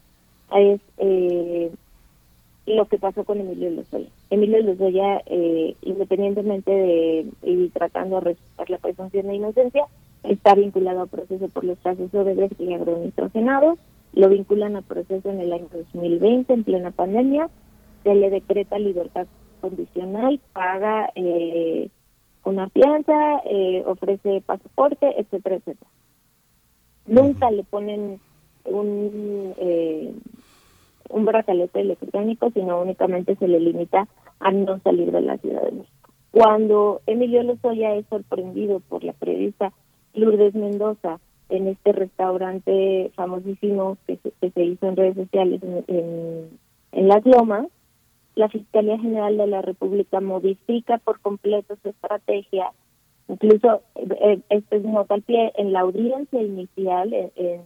es 0.55 0.81
eh, 0.97 1.69
lo 2.65 2.88
que 2.88 2.97
pasó 2.97 3.23
con 3.23 3.39
Emilio 3.39 3.69
Lozoya. 3.69 4.09
Emilio 4.31 4.63
Lozoya, 4.63 5.22
eh, 5.27 5.76
independientemente 5.84 6.72
de 6.72 7.27
y 7.43 7.69
tratando 7.69 8.15
de 8.15 8.22
respetar 8.22 8.72
la 8.72 8.80
presunción 8.80 9.27
de 9.27 9.35
inocencia, 9.35 9.85
está 10.23 10.55
vinculado 10.55 11.01
a 11.01 11.05
proceso 11.05 11.47
por 11.49 11.65
los 11.65 11.77
casos 11.77 12.11
de 12.11 12.49
y 12.57 12.73
agronitrogenados. 12.73 13.77
Lo 14.13 14.27
vinculan 14.27 14.76
a 14.76 14.81
proceso 14.81 15.30
en 15.30 15.39
el 15.39 15.53
año 15.53 15.67
2020, 15.72 16.51
en 16.51 16.63
plena 16.63 16.89
pandemia. 16.89 17.51
Se 18.01 18.15
le 18.15 18.31
decreta 18.31 18.80
libertad 18.80 19.27
condicional, 19.61 20.39
paga 20.51 21.11
eh, 21.13 21.89
una 22.45 22.69
fianza, 22.69 23.41
eh, 23.45 23.84
ofrece 23.85 24.41
pasaporte, 24.41 25.19
etcétera, 25.19 25.57
etcétera. 25.57 25.89
Nunca 27.07 27.51
le 27.51 27.63
ponen 27.63 28.19
un 28.65 29.53
eh, 29.57 30.13
un 31.09 31.26
brazalete 31.26 31.81
electrónico, 31.81 32.49
sino 32.51 32.81
únicamente 32.81 33.35
se 33.35 33.47
le 33.47 33.59
limita 33.59 34.07
a 34.39 34.51
no 34.51 34.80
salir 34.80 35.11
de 35.11 35.22
la 35.22 35.38
Ciudad 35.38 35.63
de 35.63 35.72
México. 35.72 36.09
Cuando 36.31 37.01
Emilio 37.05 37.43
Lozoya 37.43 37.95
es 37.95 38.05
sorprendido 38.07 38.80
por 38.81 39.03
la 39.03 39.13
periodista 39.13 39.72
Lourdes 40.13 40.55
Mendoza 40.55 41.19
en 41.49 41.67
este 41.67 41.91
restaurante 41.91 43.11
famosísimo 43.15 43.97
que 44.07 44.17
se, 44.17 44.63
hizo 44.63 44.88
en 44.88 44.95
redes 44.95 45.15
sociales 45.15 45.61
en, 45.88 46.49
en, 46.91 47.07
Las 47.07 47.26
Lomas, 47.26 47.67
la 48.35 48.49
Fiscalía 48.49 48.99
General 48.99 49.37
de 49.37 49.47
la 49.47 49.61
República 49.61 50.21
modifica 50.21 50.97
por 50.99 51.19
completo 51.21 51.75
su 51.81 51.89
estrategia. 51.89 52.71
Incluso, 53.27 53.81
eh, 53.95 54.39
este 54.49 54.77
es 54.77 54.83
nota 54.83 55.15
al 55.15 55.23
pie, 55.23 55.51
en 55.55 55.73
la 55.73 55.81
audiencia 55.81 56.41
inicial, 56.41 57.13
en, 57.13 57.61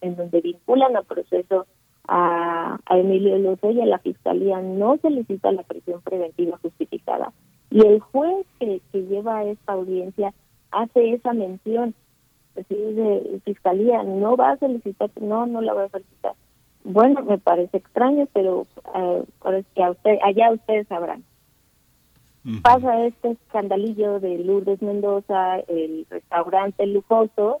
en 0.00 0.16
donde 0.16 0.40
vinculan 0.40 0.96
a 0.96 1.02
proceso 1.02 1.66
a, 2.06 2.78
Emilio 2.90 3.38
Lozoya, 3.38 3.86
la 3.86 3.98
fiscalía 3.98 4.60
no 4.60 4.98
solicita 4.98 5.52
la 5.52 5.62
prisión 5.62 6.00
preventiva 6.02 6.58
justificada. 6.60 7.32
Y 7.70 7.86
el 7.86 8.00
juez 8.00 8.46
que, 8.58 8.80
que 8.92 9.02
lleva 9.02 9.44
esta 9.44 9.72
audiencia 9.72 10.34
hace 10.70 11.12
esa 11.14 11.32
mención. 11.32 11.94
Pues 12.54 12.68
de 12.68 13.40
fiscalía 13.44 14.02
no 14.02 14.36
va 14.36 14.50
a 14.50 14.58
solicitar, 14.58 15.08
no, 15.20 15.46
no 15.46 15.60
la 15.60 15.72
va 15.72 15.84
a 15.84 15.88
solicitar. 15.88 16.34
Bueno, 16.84 17.22
me 17.22 17.38
parece 17.38 17.76
extraño, 17.76 18.26
pero 18.32 18.66
uh, 18.94 19.24
que 19.74 19.82
a 19.82 19.90
usted, 19.90 20.18
allá 20.22 20.52
ustedes 20.52 20.86
sabrán. 20.88 21.24
Pasa 22.62 23.04
este 23.04 23.32
escandalillo 23.32 24.18
de 24.18 24.38
Lourdes 24.38 24.80
Mendoza, 24.80 25.58
el 25.68 26.06
restaurante 26.08 26.86
lujoso, 26.86 27.60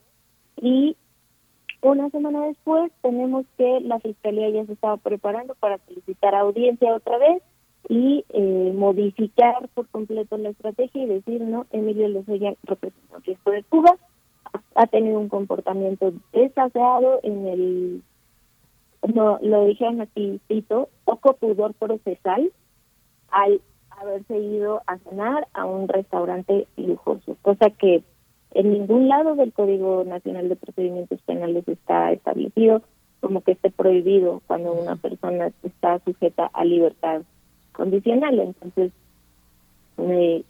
y 0.56 0.96
una 1.82 2.08
semana 2.10 2.46
después 2.46 2.90
tenemos 3.02 3.44
que 3.58 3.80
la 3.80 4.00
Fiscalía 4.00 4.48
ya 4.48 4.64
se 4.64 4.72
estaba 4.72 4.96
preparando 4.96 5.54
para 5.54 5.78
solicitar 5.86 6.34
audiencia 6.34 6.94
otra 6.94 7.18
vez 7.18 7.42
y 7.88 8.24
eh, 8.30 8.72
modificar 8.74 9.68
por 9.74 9.86
completo 9.88 10.38
la 10.38 10.50
estrategia 10.50 11.02
y 11.02 11.06
decir, 11.06 11.42
no, 11.42 11.66
Emilio 11.72 12.08
Lozoya 12.08 12.54
representante 12.62 13.36
de 13.50 13.64
Cuba, 13.64 13.96
ha 14.74 14.86
tenido 14.86 15.18
un 15.18 15.28
comportamiento 15.28 16.12
desaseado 16.32 17.20
en 17.22 17.46
el, 17.46 18.02
no, 19.02 19.38
lo 19.42 19.66
dijeron 19.66 20.00
aquí, 20.00 20.40
cito, 20.48 20.88
poco 21.04 21.34
pudor 21.34 21.74
procesal 21.74 22.52
al 23.30 23.60
haberse 23.90 24.38
ido 24.38 24.82
a 24.86 24.98
cenar 24.98 25.46
a 25.52 25.64
un 25.66 25.88
restaurante 25.88 26.66
lujoso, 26.76 27.36
cosa 27.42 27.70
que 27.70 28.02
en 28.52 28.72
ningún 28.72 29.08
lado 29.08 29.36
del 29.36 29.52
Código 29.52 30.04
Nacional 30.04 30.48
de 30.48 30.56
Procedimientos 30.56 31.20
Penales 31.22 31.66
está 31.68 32.12
establecido 32.12 32.82
como 33.20 33.42
que 33.42 33.52
esté 33.52 33.70
prohibido 33.70 34.42
cuando 34.46 34.72
una 34.72 34.96
persona 34.96 35.52
está 35.62 36.00
sujeta 36.00 36.50
a 36.52 36.64
libertad 36.64 37.22
condicional. 37.72 38.40
Entonces, 38.40 38.92
eh, 39.98 40.44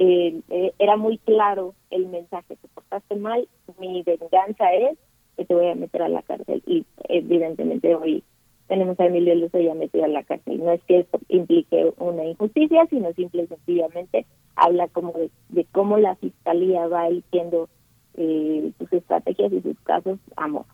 eh, 0.48 0.72
era 0.78 0.97
muy 0.97 1.18
claro 1.18 1.74
el 1.90 2.06
mensaje, 2.06 2.56
te 2.56 2.68
portaste 2.68 3.16
mal, 3.16 3.48
mi 3.78 4.02
venganza 4.02 4.72
es 4.72 4.97
que 5.36 5.44
te 5.44 5.55
voy 5.55 5.68
a 5.68 5.74
meter 5.74 6.02
a 6.02 6.09
la 6.09 6.22
cárcel. 6.22 6.62
Y 6.66 6.86
evidentemente 7.09 7.94
hoy 7.94 8.22
tenemos 8.70 9.01
a 9.01 9.06
Emilio 9.06 9.34
ya 9.52 9.74
metido 9.74 10.05
a 10.05 10.09
la 10.09 10.22
cárcel. 10.22 10.62
No 10.62 10.70
es 10.70 10.80
que 10.84 11.01
esto 11.01 11.18
implique 11.28 11.92
una 11.98 12.24
injusticia, 12.24 12.86
sino 12.88 13.12
simple 13.14 13.42
y 13.42 13.47
sencillamente 13.48 14.26
habla 14.55 14.86
como 14.86 15.12
de, 15.12 15.28
de 15.48 15.66
cómo 15.72 15.98
la 15.98 16.14
fiscalía 16.14 16.86
va 16.86 17.09
eligiendo 17.09 17.68
eh, 18.14 18.70
sus 18.78 18.92
estrategias 18.92 19.52
y 19.52 19.60
sus 19.60 19.76
casos 19.80 20.20
amor. 20.36 20.66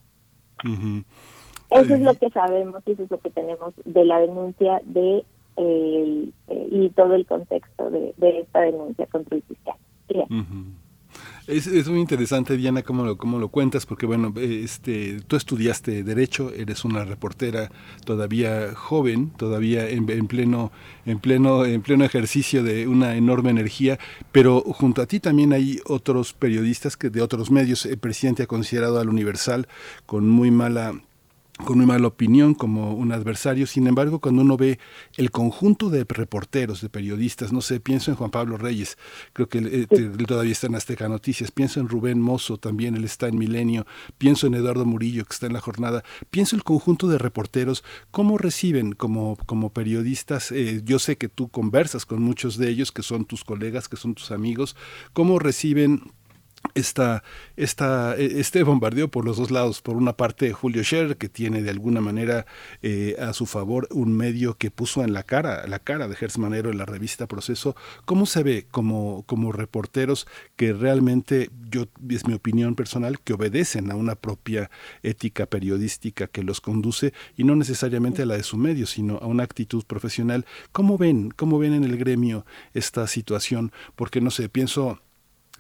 Eso 1.71 1.95
es 1.95 2.01
lo 2.03 2.15
que 2.15 2.29
sabemos 2.29 2.83
y 2.85 2.93
eso 2.93 3.05
es 3.05 3.11
lo 3.11 3.19
que 3.19 3.31
tenemos 3.31 3.73
de 3.87 4.05
la 4.05 4.21
denuncia 4.21 4.83
de 4.85 5.25
eh, 5.57 6.31
y 6.71 6.91
todo 6.91 7.15
el 7.15 7.25
contexto 7.25 7.91
de, 7.91 8.13
esta 8.19 8.61
denuncia 8.61 9.07
contra 9.07 9.37
el 9.39 9.43
fiscal. 9.43 9.77
Es, 11.47 11.69
es, 11.69 11.89
muy 11.89 12.01
interesante, 12.01 12.57
Diana, 12.57 12.83
cómo 12.83 13.05
lo, 13.05 13.17
cómo 13.17 13.39
lo 13.39 13.51
cuentas, 13.51 13.87
porque 13.87 14.05
bueno, 14.05 14.35
este, 14.37 15.21
tú 15.29 15.37
estudiaste 15.37 16.03
Derecho, 16.03 16.53
eres 16.53 16.85
una 16.85 17.05
reportera 17.05 17.71
todavía 18.05 18.75
joven, 18.75 19.31
todavía 19.31 19.89
en, 19.89 20.07
pleno, 20.27 20.73
en, 21.05 21.21
pleno, 21.21 21.65
en 21.65 21.83
pleno 21.83 22.05
ejercicio 22.05 22.65
de 22.65 22.89
una 22.89 23.15
enorme 23.15 23.51
energía, 23.51 23.97
pero 24.33 24.61
junto 24.61 25.03
a 25.03 25.07
ti 25.07 25.21
también 25.21 25.53
hay 25.53 25.79
otros 25.85 26.33
periodistas 26.33 26.97
que 26.97 27.11
de 27.11 27.23
otros 27.23 27.53
medios. 27.53 27.87
El 27.87 27.99
presidente 27.99 28.43
ha 28.43 28.47
considerado 28.49 28.99
al 28.99 29.09
Universal 29.09 29.69
con 30.05 30.29
muy 30.29 30.51
mala 30.51 31.01
con 31.65 31.79
muy 31.79 31.87
mala 31.87 32.07
opinión 32.07 32.55
como 32.55 32.95
un 32.95 33.13
adversario. 33.13 33.67
Sin 33.67 33.87
embargo, 33.87 34.21
cuando 34.21 34.43
uno 34.43 34.57
ve 34.57 34.79
el 35.17 35.31
conjunto 35.31 35.89
de 35.91 36.05
reporteros, 36.09 36.81
de 36.81 36.89
periodistas, 36.89 37.53
no 37.53 37.61
sé, 37.61 37.81
pienso 37.81 38.11
en 38.11 38.17
Juan 38.17 38.31
Pablo 38.31 38.57
Reyes, 38.57 38.99
creo 39.33 39.49
que 39.49 39.59
él, 39.59 39.89
eh, 39.91 40.25
todavía 40.27 40.53
está 40.53 40.67
en 40.67 40.75
Azteca 40.75 41.09
Noticias, 41.09 41.51
pienso 41.51 41.81
en 41.81 41.89
Rubén 41.89 42.21
Mozo, 42.21 42.59
también 42.59 42.95
él 42.97 43.05
está 43.05 43.29
en 43.29 43.39
Milenio, 43.39 43.87
pienso 44.19 44.47
en 44.47 44.55
Eduardo 44.55 44.85
Murillo, 44.85 45.25
que 45.25 45.33
está 45.33 45.47
en 45.47 45.55
la 45.55 45.61
jornada, 45.61 46.05
pienso 46.31 46.57
el 46.57 46.65
conjunto 46.65 47.09
de 47.09 47.19
reporteros, 47.19 47.85
cómo 48.11 48.39
reciben 48.39 48.93
como, 48.93 49.37
como 49.47 49.71
periodistas, 49.71 50.53
eh, 50.53 50.83
yo 50.85 50.99
sé 50.99 51.17
que 51.17 51.29
tú 51.29 51.49
conversas 51.49 52.05
con 52.05 52.23
muchos 52.23 52.59
de 52.59 52.69
ellos, 52.69 52.93
que 52.93 53.03
son 53.03 53.25
tus 53.25 53.45
colegas, 53.45 53.89
que 53.89 53.97
son 53.97 54.15
tus 54.15 54.31
amigos, 54.31 54.77
cómo 55.13 55.39
reciben 55.39 56.13
esta, 56.75 57.23
e, 57.57 58.41
este 58.41 58.63
bombardeo 58.63 59.09
por 59.09 59.25
los 59.25 59.37
dos 59.37 59.51
lados. 59.51 59.83
Por 59.83 59.97
una 59.97 60.17
parte, 60.17 60.53
Julio 60.53 60.83
Scherer, 60.83 61.17
que 61.17 61.29
tiene 61.29 61.63
de 61.63 61.71
alguna 61.71 62.01
manera 62.01 62.47
eh, 62.83 63.17
a 63.19 63.33
su 63.33 63.47
favor 63.47 63.89
un 63.91 64.17
medio 64.17 64.55
que 64.55 64.71
puso 64.71 65.03
en 65.03 65.13
la 65.13 65.23
cara, 65.23 65.67
la 65.67 65.79
cara 65.79 66.09
de 66.09 66.17
Gertz 66.17 66.39
Manero 66.39 66.71
en 66.71 66.79
la 66.79 66.85
revista 66.85 67.27
Proceso. 67.27 67.77
¿Cómo 68.05 68.27
se 68.27 68.43
ve 68.43 68.67
como, 68.71 69.25
como 69.27 69.53
reporteros 69.53 70.27
que 70.57 70.73
realmente, 70.73 71.51
yo 71.71 71.87
es 72.09 72.27
mi 72.27 72.35
opinión 72.35 72.75
personal, 72.75 73.21
que 73.21 73.33
obedecen 73.33 73.91
a 73.91 73.97
una 73.97 74.15
propia 74.15 74.71
ética 75.03 75.47
periodística 75.47 76.27
que 76.27 76.43
los 76.43 76.61
conduce 76.61 77.13
y 77.37 77.45
no 77.45 77.57
necesariamente 77.57 78.23
a 78.23 78.27
la 78.27 78.37
de 78.37 78.43
su 78.43 78.57
medio, 78.57 78.87
sino 78.87 79.17
a 79.19 79.27
una 79.27 79.45
actitud 79.45 79.85
profesional? 79.85 80.45
¿Cómo 80.73 80.99
ven, 80.99 81.31
cómo 81.35 81.59
ven 81.59 81.75
en 81.75 81.85
el 81.85 81.97
gremio 81.97 82.45
esta 82.75 83.07
situación? 83.07 83.73
Porque 83.95 84.21
no 84.21 84.31
sé, 84.31 84.49
pienso 84.49 85.01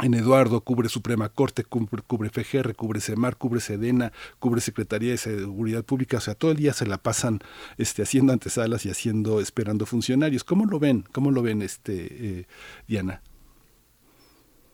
en 0.02 0.14
Eduardo 0.14 0.60
cubre 0.60 0.88
Suprema 0.88 1.28
Corte, 1.28 1.64
cubre, 1.64 2.02
cubre 2.06 2.28
FGR, 2.28 2.74
cubre 2.74 3.00
CEMAR, 3.00 3.36
cubre 3.36 3.60
SEDENA, 3.60 4.12
cubre 4.38 4.60
Secretaría 4.60 5.12
de 5.12 5.16
Seguridad 5.16 5.84
Pública, 5.84 6.18
o 6.18 6.20
sea, 6.20 6.34
todo 6.34 6.50
el 6.50 6.58
día 6.58 6.72
se 6.72 6.86
la 6.86 6.98
pasan 6.98 7.40
este, 7.78 8.02
haciendo 8.02 8.32
antesalas 8.32 8.84
y 8.84 8.90
haciendo, 8.90 9.40
esperando 9.40 9.86
funcionarios. 9.86 10.44
¿Cómo 10.44 10.66
lo 10.66 10.78
ven? 10.78 11.04
¿Cómo 11.12 11.30
lo 11.30 11.42
ven, 11.42 11.62
este, 11.62 12.40
eh, 12.40 12.46
Diana? 12.86 13.22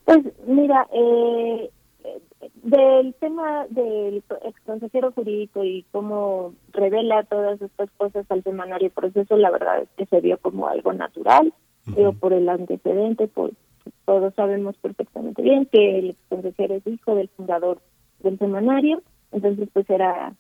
Pues 0.05 0.25
mira, 0.47 0.89
eh, 0.93 1.71
del 2.63 3.15
tema 3.21 3.67
del 3.71 4.23
ex 4.45 4.61
consejero 4.67 5.13
jurídico 5.13 5.65
y 5.65 5.85
cómo 5.93 6.55
revela 6.73 7.23
todas 7.25 7.61
estas 7.63 7.91
cosas 7.93 8.27
al 8.29 8.43
semanario 8.43 8.91
proceso, 8.91 9.37
la 9.37 9.51
verdad 9.51 9.83
es 9.83 9.89
que 9.97 10.07
se 10.07 10.21
vio 10.21 10.39
como 10.39 10.69
algo 10.69 10.93
natural, 10.93 11.53
uh 11.87 12.13
por 12.21 12.33
el 12.33 12.49
antecedente, 12.49 13.27
por 13.27 13.53
todos 14.05 14.35
sabemos 14.35 14.77
perfectamente 14.79 15.43
bien 15.43 15.67
que 15.67 15.99
el 15.99 16.17
consejero 16.29 16.75
es 16.75 16.87
hijo 16.87 17.15
del 17.15 17.29
fundador 17.29 17.81
del 18.21 18.39
semanario, 18.39 19.03
entonces 19.33 19.69
pues 19.73 19.89
era, 19.91 20.35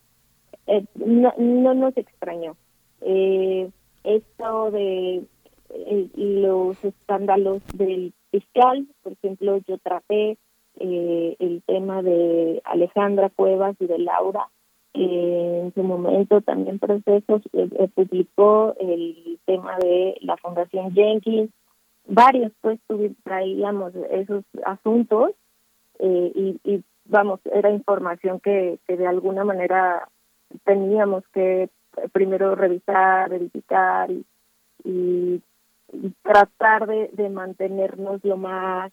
eh, 0.66 0.84
no, 0.94 1.32
no 1.39 1.74
nos 1.74 1.97
extrañó. 1.97 2.56
Eh, 3.01 3.70
esto 4.05 4.70
de 4.70 5.24
eh, 5.70 6.09
los 6.14 6.84
escándalos 6.84 7.62
del 7.74 8.12
fiscal, 8.30 8.86
por 9.02 9.12
ejemplo, 9.12 9.59
yo 9.66 9.78
traté 9.78 10.39
el 10.78 11.62
tema 11.66 12.02
de 12.02 12.62
Alejandra 12.64 13.28
Cuevas 13.28 13.76
y 13.78 13.86
de 13.86 13.98
Laura, 13.98 14.48
en 14.94 15.72
su 15.74 15.82
momento 15.82 16.40
también 16.40 16.78
procesos 16.78 17.43
publicó 17.94 18.74
el 18.80 19.39
tema 19.44 19.76
de 19.78 20.16
la 20.22 20.36
Fundación 20.39 20.93
Jenkins, 20.93 21.51
varios 22.07 22.53
pues 22.61 22.79
traíamos 23.23 23.95
esos 24.11 24.45
asuntos 24.65 25.31
eh, 25.99 26.59
y, 26.65 26.85
vamos, 27.05 27.41
era 27.53 27.70
información 27.70 28.41
que, 28.41 28.79
que 28.87 28.97
de 28.97 29.07
alguna 29.07 29.45
manera 29.45 30.09
teníamos 30.65 31.24
que 31.33 31.69
primero 32.12 32.55
revisar, 32.55 33.29
verificar 33.31 34.11
y, 34.11 34.24
y, 34.85 35.43
tratar 36.23 36.87
de, 36.87 37.11
de, 37.12 37.29
mantenernos 37.29 38.24
lo 38.24 38.37
más 38.37 38.93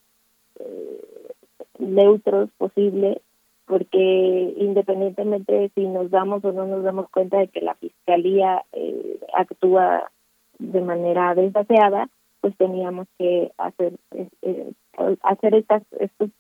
eh, 0.60 1.32
neutros 1.78 2.50
posible 2.58 3.22
porque 3.70 4.56
independientemente 4.58 5.72
si 5.76 5.86
nos 5.86 6.10
damos 6.10 6.44
o 6.44 6.52
no 6.52 6.66
nos 6.66 6.84
damos 6.84 7.08
cuenta 7.12 7.38
de 7.38 7.50
que 7.50 7.62
la 7.62 7.76
fiscalía 7.76 8.64
eh, 8.74 9.20
actúa 9.34 10.10
de 10.58 10.82
manera 10.82 11.36
desbaseada, 11.36 12.10
pues 12.42 12.56
teníamos 12.58 13.08
que 13.18 13.52
hacer 13.58 13.94
eh, 14.12 14.72
hacer 15.22 15.56
estas 15.56 15.84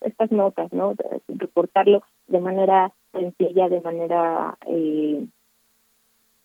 estas 0.02 0.32
notas 0.32 0.72
no 0.74 0.94
reportarlo 1.28 2.04
de 2.28 2.40
manera 2.40 2.94
sencilla 3.12 3.70
de 3.70 3.82
manera 3.82 4.58
eh, 4.68 5.26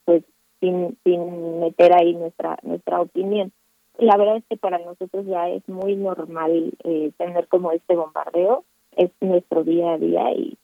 pues 0.04 0.24
sin 0.60 0.96
sin 1.04 1.60
meter 1.60 1.92
ahí 1.94 2.14
nuestra 2.14 2.58
nuestra 2.62 3.00
opinión. 3.00 3.52
La 3.98 4.16
verdad 4.16 4.38
es 4.38 4.44
que 4.48 4.56
para 4.56 4.78
nosotros 4.78 5.24
ya 5.26 5.48
es 5.48 5.66
muy 5.68 5.94
normal 5.94 6.72
eh, 6.82 7.12
tener 7.16 7.46
como 7.48 7.70
este 7.70 7.94
bombardeo 7.94 8.64
es 8.96 9.10
nuestro 9.20 9.64
día 9.64 9.92
a 9.92 9.98
día 9.98 10.32
y 10.32 10.56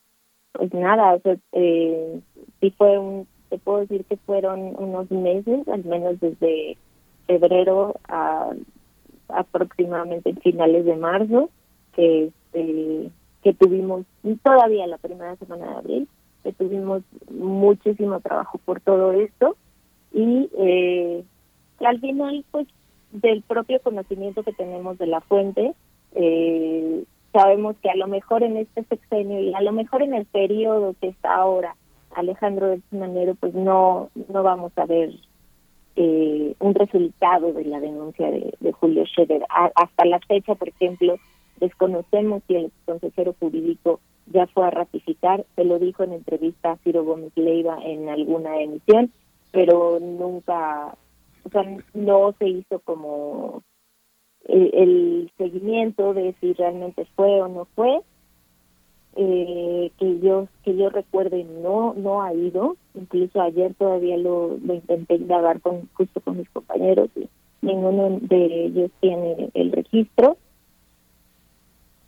pues 0.53 0.73
nada 0.75 1.15
o 1.15 1.21
sea 1.21 1.37
eh, 1.53 2.21
sí 2.61 2.71
fue 2.77 2.99
un 2.99 3.27
te 3.49 3.59
puedo 3.59 3.81
decir 3.81 4.05
que 4.05 4.17
fueron 4.17 4.75
unos 4.79 5.11
meses 5.11 5.67
al 5.69 5.85
menos 5.85 6.19
desde 6.21 6.77
febrero 7.27 7.95
a 8.09 8.51
aproximadamente 9.35 10.31
en 10.31 10.37
finales 10.39 10.85
de 10.85 10.97
marzo, 10.97 11.51
que, 11.95 12.27
este, 12.27 13.11
que 13.43 13.55
tuvimos 13.55 14.05
todavía 14.43 14.87
la 14.87 14.99
primera 14.99 15.37
semana 15.37 15.67
de 15.67 15.77
abril, 15.77 16.09
que 16.43 16.53
tuvimos 16.53 17.03
muchísimo 17.31 18.21
trabajo 18.21 18.59
por 18.65 18.81
todo 18.81 19.13
esto 19.13 19.57
y 20.13 20.51
eh, 20.59 21.25
al 21.81 22.01
final 22.01 22.45
pues 22.51 22.67
del 23.13 23.43
propio 23.43 23.81
conocimiento 23.81 24.43
que 24.43 24.53
tenemos 24.53 24.99
de 24.99 25.07
la 25.07 25.21
fuente 25.21 25.75
eh, 26.15 27.05
sabemos 27.33 27.77
que 27.83 27.91
a 27.91 27.97
lo 27.97 28.07
mejor 28.07 28.43
en 28.43 28.57
este 28.57 28.85
sexenio 28.85 29.41
y 29.41 29.55
a 29.55 29.61
lo 29.61 29.73
mejor 29.73 30.03
en 30.03 30.15
el 30.15 30.27
periodo 30.27 30.95
que 31.01 31.09
está 31.09 31.35
ahora 31.35 31.77
Alejandro 32.15 32.69
del 32.69 32.83
Manero 32.91 33.35
pues 33.35 33.55
no 33.55 34.11
no 34.29 34.43
vamos 34.43 34.73
a 34.77 34.87
ver 34.87 35.11
eh, 35.97 36.55
un 36.59 36.75
resultado 36.75 37.53
de 37.53 37.65
la 37.65 37.81
denuncia 37.81 38.31
de, 38.31 38.73
Julio 38.73 39.05
Scherer. 39.07 39.45
hasta 39.75 40.05
la 40.05 40.19
fecha, 40.21 40.55
por 40.55 40.69
ejemplo, 40.69 41.17
desconocemos 41.59 42.43
si 42.47 42.57
el 42.57 42.73
consejero 42.87 43.35
jurídico 43.39 44.01
ya 44.27 44.47
fue 44.47 44.67
a 44.67 44.71
ratificar, 44.71 45.45
se 45.57 45.65
lo 45.65 45.79
dijo 45.79 46.05
en 46.05 46.13
entrevista 46.13 46.73
a 46.73 46.77
Ciro 46.79 47.05
Gómez 47.05 47.33
Leiva 47.35 47.79
en 47.85 48.09
alguna 48.09 48.61
emisión, 48.61 49.13
pero 49.51 49.99
nunca, 50.01 50.95
o 51.45 51.49
sea, 51.51 51.65
no 51.95 52.35
se 52.39 52.49
hizo 52.49 52.79
como 52.81 53.63
el 54.45 55.31
seguimiento 55.37 56.15
de 56.15 56.35
si 56.41 56.53
realmente 56.55 57.07
fue 57.17 57.43
o 57.43 57.49
no 57.49 57.67
fue, 57.75 58.01
eh, 59.17 59.91
que 59.99 60.21
yo 60.21 60.49
que 60.63 60.77
yo 60.77 60.89
recuerde 60.89 61.45
no 61.45 61.95
no 61.95 62.23
ha 62.23 62.33
ido. 62.35 62.77
Incluso 62.95 63.41
ayer 63.41 63.75
todavía 63.75 64.17
lo, 64.17 64.57
lo 64.65 64.75
intenté 64.75 65.17
indagar 65.17 65.61
con 65.61 65.89
justo 65.95 66.21
con 66.21 66.39
mis 66.39 66.49
compañeros 66.51 67.11
y 67.17 67.29
ninguno 67.63 68.19
de 68.21 68.67
ellos 68.67 68.91
tiene 69.01 69.51
el 69.55 69.73
registro. 69.73 70.37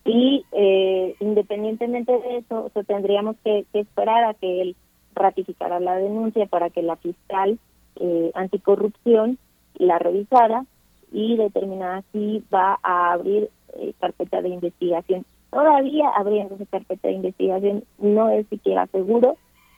Y 0.04 0.44
eh, 0.52 1.14
independientemente 1.20 2.12
de 2.12 2.38
eso 2.38 2.70
tendríamos 2.86 3.36
que, 3.44 3.64
esperar 3.72 4.24
a 4.24 4.34
que 4.34 4.62
él 4.62 4.76
ratificara 5.14 5.78
la 5.78 5.96
denuncia 5.96 6.46
para 6.46 6.70
que 6.70 6.82
la 6.82 6.96
fiscal 6.96 7.58
eh, 7.96 8.30
anticorrupción 8.34 9.38
la 9.74 9.98
revisara 9.98 10.64
y 11.12 11.36
determinara 11.36 12.02
si 12.12 12.42
va 12.52 12.78
a 12.82 13.12
abrir 13.12 13.50
eh, 13.74 13.92
carpeta 14.00 14.42
de 14.42 14.48
investigación 14.48 15.24
todavía 15.52 16.08
abriendo 16.08 16.54
esa 16.54 16.66
carpeta 16.66 17.08
de 17.08 17.14
investigación. 17.14 17.84
No 17.98 18.30
es 18.30 18.46
siquiera 18.48 18.86
seguro 18.88 19.36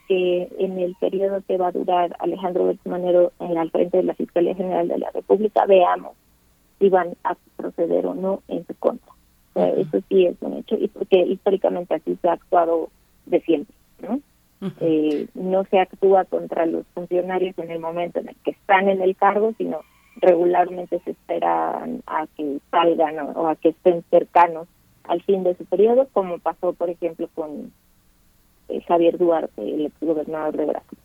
que 0.08 0.48
en 0.58 0.78
el 0.78 0.94
periodo 1.00 1.42
que 1.46 1.56
va 1.56 1.68
a 1.68 1.72
durar 1.72 2.16
Alejandro 2.20 2.72
Manero 2.84 3.32
en 3.40 3.56
el 3.56 3.70
frente 3.70 3.98
de 3.98 4.04
la 4.04 4.14
Fiscalía 4.14 4.54
General 4.54 4.86
de 4.86 4.98
la 4.98 5.10
República 5.10 5.66
veamos 5.66 6.12
si 6.78 6.88
van 6.88 7.14
a 7.24 7.36
proceder 7.56 8.06
o 8.06 8.14
no 8.14 8.42
en 8.48 8.66
su 8.66 8.74
contra. 8.76 9.12
Eso 9.54 10.00
sí 10.08 10.26
es 10.26 10.36
un 10.40 10.54
hecho 10.54 10.76
y 10.78 10.88
porque 10.88 11.18
históricamente 11.18 11.94
así 11.94 12.16
se 12.20 12.28
ha 12.28 12.32
actuado 12.32 12.90
de 13.26 13.40
siempre, 13.40 13.74
¿no? 14.00 14.20
eh, 14.80 15.26
no 15.34 15.64
se 15.64 15.78
actúa 15.78 16.24
contra 16.24 16.66
los 16.66 16.86
funcionarios 16.94 17.58
en 17.58 17.70
el 17.70 17.80
momento 17.80 18.20
en 18.20 18.28
el 18.28 18.36
que 18.44 18.52
están 18.52 18.88
en 18.88 19.00
el 19.00 19.16
cargo, 19.16 19.52
sino 19.58 19.80
regularmente 20.16 21.00
se 21.04 21.12
espera 21.12 21.86
a 22.06 22.26
que 22.36 22.58
salgan 22.70 23.18
o 23.36 23.48
a 23.48 23.56
que 23.56 23.70
estén 23.70 24.04
cercanos 24.10 24.68
al 25.04 25.22
fin 25.22 25.44
de 25.44 25.56
su 25.56 25.64
periodo, 25.64 26.08
como 26.12 26.38
pasó, 26.38 26.72
por 26.72 26.90
ejemplo, 26.90 27.28
con 27.34 27.72
eh, 28.68 28.80
Javier 28.86 29.18
Duarte, 29.18 29.62
el 29.62 29.92
gobernador 30.00 30.56
de 30.56 30.66
Brasil. 30.66 30.98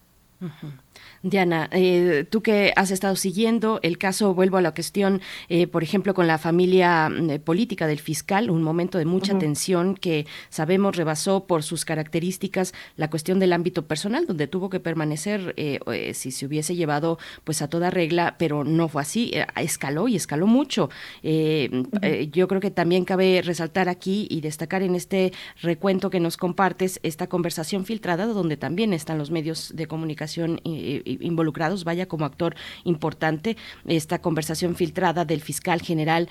Diana, 1.22 1.70
eh, 1.74 2.26
tú 2.30 2.42
que 2.42 2.72
has 2.76 2.92
estado 2.92 3.16
siguiendo 3.16 3.80
el 3.84 3.98
caso, 3.98 4.34
vuelvo 4.34 4.58
a 4.58 4.62
la 4.62 4.74
cuestión, 4.74 5.22
eh, 5.50 5.68
por 5.68 5.84
ejemplo, 5.84 6.14
con 6.14 6.28
la 6.28 6.38
familia 6.38 7.10
mm, 7.10 7.40
política 7.40 7.88
del 7.88 8.00
fiscal, 8.00 8.50
un 8.50 8.64
momento 8.64 8.98
de 8.98 9.06
mucha 9.06 9.38
tensión 9.38 9.96
que 9.96 10.26
sabemos 10.50 10.96
rebasó 10.96 11.46
por 11.46 11.64
sus 11.64 11.84
características 11.84 12.74
la 12.96 13.10
cuestión 13.10 13.40
del 13.40 13.52
ámbito 13.52 13.86
personal, 13.86 14.28
donde 14.28 14.48
tuvo 14.48 14.70
que 14.70 14.80
permanecer 14.80 15.54
eh, 15.58 15.80
si 16.14 16.32
se 16.32 16.46
hubiese 16.46 16.76
llevado 16.76 17.20
pues 17.44 17.62
a 17.62 17.68
toda 17.68 17.90
regla, 17.90 18.36
pero 18.40 18.64
no 18.64 18.88
fue 18.88 19.02
así, 19.02 19.32
escaló 19.58 20.08
y 20.08 20.16
escaló 20.16 20.48
mucho. 20.48 20.90
yo 21.22 22.48
creo 22.48 22.62
que 22.62 22.72
también 22.72 23.04
cabe 23.04 23.42
resaltar 23.44 23.90
aquí 23.90 24.28
y 24.30 24.42
destacar 24.42 24.84
en 24.84 24.96
este 24.96 25.34
recuento 25.62 26.10
que 26.10 26.20
nos 26.20 26.38
compartes 26.38 27.00
esta 27.04 27.28
conversación 27.28 27.86
filtrada, 27.86 28.26
donde 28.26 28.58
también 28.58 28.94
están 28.94 29.18
los 29.18 29.32
medios 29.32 29.74
de 29.76 29.88
comunicación 29.88 30.62
involucrados, 31.06 31.84
vaya 31.84 32.08
como 32.08 32.26
actor 32.26 32.56
importante. 32.84 33.58
Esta 33.86 34.20
conversación 34.20 34.76
filtrada 34.76 35.26
del 35.26 35.42
fiscal 35.42 35.82
general 35.82 36.30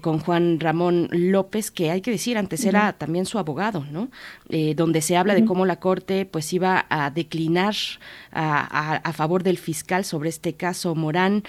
con 0.00 0.18
Juan 0.18 0.60
Ramón 0.60 1.08
López, 1.10 1.70
que 1.70 1.90
hay 1.90 2.00
que 2.00 2.10
decir, 2.10 2.38
antes 2.38 2.64
era 2.64 2.92
también 2.92 3.26
su 3.26 3.38
abogado, 3.38 3.84
¿no? 3.90 4.08
donde 4.76 5.00
se 5.00 5.16
habla 5.16 5.34
de 5.34 5.44
cómo 5.44 5.66
la 5.66 5.80
Corte 5.80 6.26
pues 6.26 6.52
iba 6.52 6.86
a 6.88 7.10
declinar 7.10 7.74
a, 8.32 8.96
a, 8.96 9.12
favor 9.12 9.42
del 9.42 9.58
fiscal 9.58 10.04
sobre 10.04 10.28
este 10.28 10.54
caso 10.54 10.94
Morán. 10.94 11.44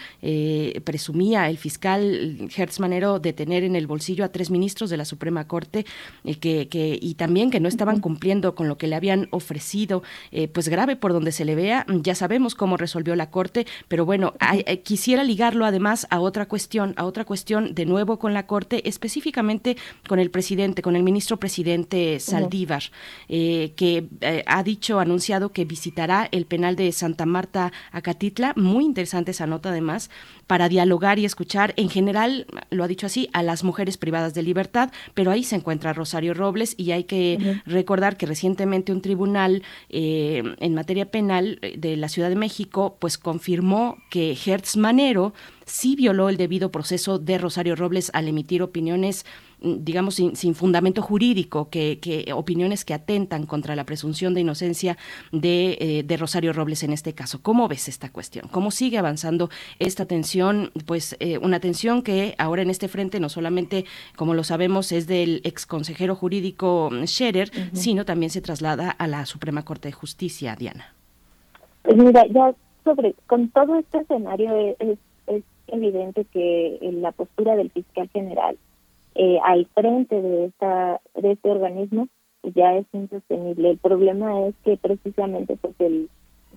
presumía 0.84 1.50
el 1.50 1.58
fiscal 1.58 2.50
Hertz 2.56 2.80
Manero 2.80 3.20
de 3.20 3.34
tener 3.34 3.64
en 3.64 3.76
el 3.76 3.88
bolsillo 3.88 4.24
a 4.24 4.30
tres 4.30 4.50
ministros 4.50 4.90
de 4.90 4.98
la 4.98 5.06
Suprema 5.06 5.48
Corte 5.48 5.86
que, 6.40 6.68
que, 6.68 6.98
y 7.02 7.16
también 7.16 7.52
que 7.52 7.60
no 7.60 7.68
estaban 7.68 8.00
cumpliendo 8.00 8.56
con 8.56 8.68
lo 8.68 8.78
que 8.78 8.88
le 8.88 8.96
habían 8.96 9.28
ofrecido, 9.32 10.04
eh, 10.32 10.48
pues 10.48 10.70
grave 10.70 10.96
por 10.96 11.14
donde 11.14 11.32
se 11.32 11.46
le 11.46 11.56
vea. 11.56 11.86
Ya 12.02 12.16
sabemos 12.16 12.51
cómo 12.56 12.78
resolvió 12.78 13.16
la 13.16 13.30
Corte, 13.30 13.66
pero 13.88 14.06
bueno, 14.06 14.34
eh, 14.54 14.82
quisiera 14.82 15.24
ligarlo 15.24 15.66
además 15.66 16.08
a 16.10 16.20
otra 16.20 16.48
cuestión, 16.48 16.94
a 16.98 17.06
otra 17.06 17.26
cuestión 17.26 17.74
de 17.74 17.86
nuevo 17.86 18.20
con 18.20 18.34
la 18.34 18.48
Corte, 18.48 18.88
específicamente 18.88 19.78
con 20.08 20.20
el 20.20 20.32
presidente, 20.32 20.82
con 20.82 20.96
el 20.96 21.04
ministro 21.04 21.38
presidente 21.38 22.20
Saldívar, 22.20 22.84
eh, 23.30 23.74
que 23.76 24.08
ha 24.46 24.64
dicho, 24.64 25.00
anunciado 25.00 25.52
que 25.52 25.66
visitará 25.66 26.28
el 26.32 26.46
penal 26.46 26.76
de 26.76 26.92
Santa 26.92 27.26
Marta 27.26 27.72
Acatitla. 27.92 28.54
Muy 28.56 28.86
interesante 28.86 29.32
esa 29.32 29.48
nota 29.48 29.70
además, 29.70 30.10
para 30.52 30.68
dialogar 30.68 31.18
y 31.18 31.24
escuchar. 31.24 31.74
En 31.78 31.90
general, 31.90 32.46
lo 32.72 32.84
ha 32.84 32.90
dicho 32.90 33.06
así, 33.06 33.30
a 33.32 33.42
las 33.42 33.64
mujeres 33.64 33.96
privadas 33.96 34.34
de 34.34 34.44
libertad, 34.44 34.92
pero 35.14 35.32
ahí 35.32 35.46
se 35.46 35.56
encuentra 35.56 35.94
Rosario 35.94 36.34
Robles 36.34 36.76
y 36.78 36.92
hay 36.92 37.06
que 37.06 37.62
recordar 37.66 38.18
que 38.18 38.26
recientemente 38.26 38.92
un 38.92 39.02
tribunal 39.02 39.64
eh, 39.88 40.44
en 40.60 40.76
materia 40.76 41.10
penal 41.10 41.58
de 41.78 41.96
la 41.96 42.10
Ciudad 42.10 42.28
de 42.28 42.36
México 42.36 42.98
pues 43.00 43.18
confirmó 43.18 43.96
que 44.10 44.38
Hertz 44.46 44.76
Manero 44.76 45.34
sí 45.66 45.96
violó 45.96 46.28
el 46.28 46.36
debido 46.36 46.70
proceso 46.70 47.18
de 47.18 47.38
Rosario 47.38 47.78
Robles 47.78 48.12
al 48.14 48.28
emitir 48.28 48.62
opiniones 48.62 49.26
digamos, 49.62 50.16
sin, 50.16 50.56
fundamento 50.56 51.02
jurídico, 51.02 51.70
que, 51.70 52.32
opiniones 52.34 52.84
que 52.84 52.94
atentan 52.94 53.46
contra 53.46 53.76
la 53.76 53.86
presunción 53.86 54.34
de 54.34 54.42
inocencia 54.42 54.98
de, 55.32 55.78
eh, 55.80 56.04
de, 56.04 56.18
Rosario 56.18 56.54
Robles 56.54 56.84
en 56.84 56.94
este 56.94 57.14
caso. 57.14 57.42
¿Cómo 57.42 57.68
ves 57.68 57.88
esta 57.88 58.12
cuestión? 58.12 58.48
¿Cómo 58.52 58.72
sigue 58.72 58.98
avanzando 58.98 59.50
esta 59.80 60.06
tensión? 60.06 60.72
Pues 60.86 61.16
eh, 61.20 61.38
una 61.38 61.60
tensión 61.60 62.02
que 62.02 62.36
ahora 62.38 62.64
en 62.64 62.70
este 62.70 62.88
frente 62.88 63.20
no 63.20 63.30
solamente, 63.30 63.86
como 64.16 64.34
lo 64.34 64.44
sabemos, 64.44 64.92
es 64.92 65.08
del 65.08 65.42
ex 65.44 65.66
consejero 65.66 66.16
jurídico 66.16 66.90
Scherer, 67.06 67.52
sino 67.74 68.06
también 68.06 68.32
se 68.32 68.42
traslada 68.42 68.90
a 68.90 69.08
la 69.08 69.26
Suprema 69.26 69.64
Corte 69.64 69.90
de 69.90 69.94
Justicia, 69.94 70.56
Diana. 70.56 70.94
Pues 71.84 71.98
mira, 71.98 72.26
ya 72.28 72.54
sobre, 72.84 73.14
con 73.28 73.50
todo 73.50 73.76
este 73.76 74.00
escenario 74.00 74.76
es 74.80 74.98
evidente 75.68 76.26
que 76.26 76.80
la 76.82 77.12
postura 77.12 77.56
del 77.56 77.72
fiscal 77.72 78.10
general 78.12 78.58
eh, 79.16 79.40
al 79.44 79.66
frente 79.68 80.22
de 80.22 80.46
esta 80.46 81.02
de 81.16 81.32
este 81.34 81.52
organismo 81.52 82.08
ya 82.44 82.76
es 82.76 82.86
insostenible. 82.94 83.72
El 83.72 83.78
problema 83.78 84.48
es 84.48 84.56
que 84.64 84.78
precisamente 84.78 85.58
porque 85.58 85.86
el, 85.86 86.10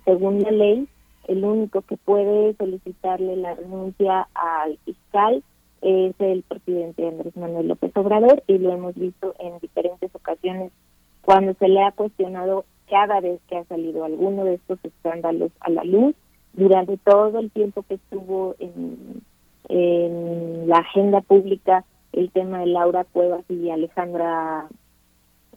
según 0.03 0.41
la 0.41 0.51
ley 0.51 0.87
el 1.27 1.43
único 1.43 1.81
que 1.81 1.97
puede 1.97 2.55
solicitarle 2.55 3.35
la 3.35 3.55
renuncia 3.55 4.27
al 4.33 4.77
fiscal 4.85 5.43
es 5.81 6.15
el 6.19 6.43
presidente 6.43 7.07
Andrés 7.07 7.35
Manuel 7.35 7.67
López 7.67 7.91
Obrador 7.95 8.43
y 8.47 8.57
lo 8.57 8.71
hemos 8.71 8.95
visto 8.95 9.35
en 9.39 9.59
diferentes 9.59 10.13
ocasiones 10.13 10.71
cuando 11.21 11.53
se 11.55 11.67
le 11.67 11.81
ha 11.83 11.91
cuestionado 11.91 12.65
cada 12.89 13.19
vez 13.19 13.41
que 13.47 13.57
ha 13.57 13.65
salido 13.65 14.05
alguno 14.05 14.45
de 14.45 14.55
estos 14.55 14.79
escándalos 14.83 15.51
a 15.59 15.69
la 15.69 15.83
luz 15.83 16.15
durante 16.53 16.97
todo 16.97 17.39
el 17.39 17.51
tiempo 17.51 17.83
que 17.83 17.95
estuvo 17.95 18.55
en, 18.59 19.23
la 20.67 20.77
agenda 20.77 21.21
pública 21.21 21.85
el 22.15 22.31
tema 22.31 22.59
de 22.59 22.67
Laura 22.67 23.03
Cuevas 23.03 23.43
y 23.49 23.69
Alejandra 23.69 24.67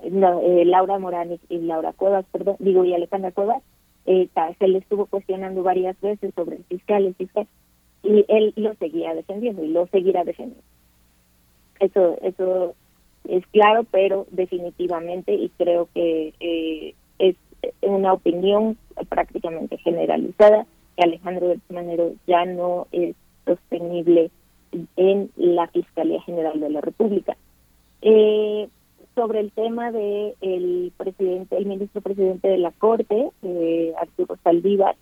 eh, 0.03 0.65
Laura 0.65 0.99
Morán 0.99 1.39
y, 1.49 1.59
Laura 1.59 1.93
Cuevas, 1.93 2.25
perdón, 2.31 2.57
digo 2.59 2.85
y 2.85 2.95
Alejandra 2.95 3.33
Cuevas, 3.33 3.63
eh, 4.07 4.29
se 4.59 4.69
le 4.69 4.79
estuvo 4.79 5.07
cuestionando 5.07 5.63
varias 5.63 6.01
veces 6.01 6.33
sobre 6.35 6.57
el 6.57 6.65
fiscal, 6.65 7.05
el 7.05 7.15
fiscal, 7.15 7.47
y 8.03 8.25
él 8.29 8.53
lo 8.57 8.75
seguía 8.75 9.15
defendiendo 9.15 9.65
y 9.65 9.69
lo 9.69 9.87
seguirá 9.89 10.25
defendiendo. 10.25 10.63
Eso, 11.81 12.17
eso 12.23 12.75
es 13.29 13.47
claro, 13.49 13.85
pero 13.91 14.27
definitivamente, 14.31 15.35
y 15.35 15.51
creo 15.59 15.89
que 15.95 16.33
eh, 16.41 16.95
es 17.19 17.37
una 17.83 18.13
opinión 18.13 18.77
prácticamente 19.09 19.79
generalizada, 19.79 20.67
que 20.97 21.03
Alejandro 21.05 21.49
del 21.49 21.61
Manero 21.71 22.13
ya 22.27 22.45
no 22.45 22.87
es 22.93 23.15
sostenible 23.45 24.31
en 24.97 25.31
la 25.36 25.66
Fiscalía 25.69 26.20
General 26.23 26.59
de 26.61 26.70
la 26.70 26.81
República. 26.81 27.36
Eh, 28.03 28.69
sobre 29.15 29.40
el 29.40 29.51
tema 29.51 29.90
de 29.90 30.35
el 30.40 30.93
presidente, 30.97 31.57
el 31.57 31.66
ministro 31.66 32.01
presidente 32.01 32.49
de 32.49 32.59
la 32.59 32.70
Corte, 32.70 33.31
eh, 33.43 33.93
Arturo 34.01 34.36
Saldívar, 34.45 34.95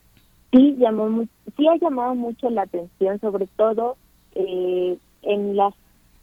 sí 0.53 0.77
llamó, 0.79 1.25
sí 1.57 1.69
ha 1.69 1.77
llamado 1.77 2.15
mucho 2.15 2.49
la 2.49 2.63
atención, 2.63 3.21
sobre 3.21 3.47
todo 3.47 3.97
eh, 4.35 4.97
en 5.23 5.57
las 5.57 5.75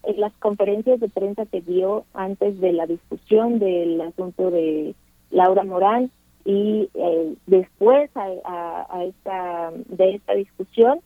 en 0.04 0.20
las 0.20 0.34
conferencias 0.34 1.00
de 1.00 1.08
prensa 1.08 1.46
que 1.46 1.62
dio 1.62 2.04
antes 2.14 2.60
de 2.60 2.74
la 2.74 2.86
discusión 2.86 3.60
del 3.60 4.02
asunto 4.02 4.52
de 4.52 4.96
Laura 5.32 5.64
Morán 5.64 6.12
y 6.46 6.90
eh, 6.94 7.36
después 7.48 8.10
a, 8.16 9.04
esta 9.06 9.72
de 9.88 10.16
esta 10.16 10.34
discusión 10.34 11.00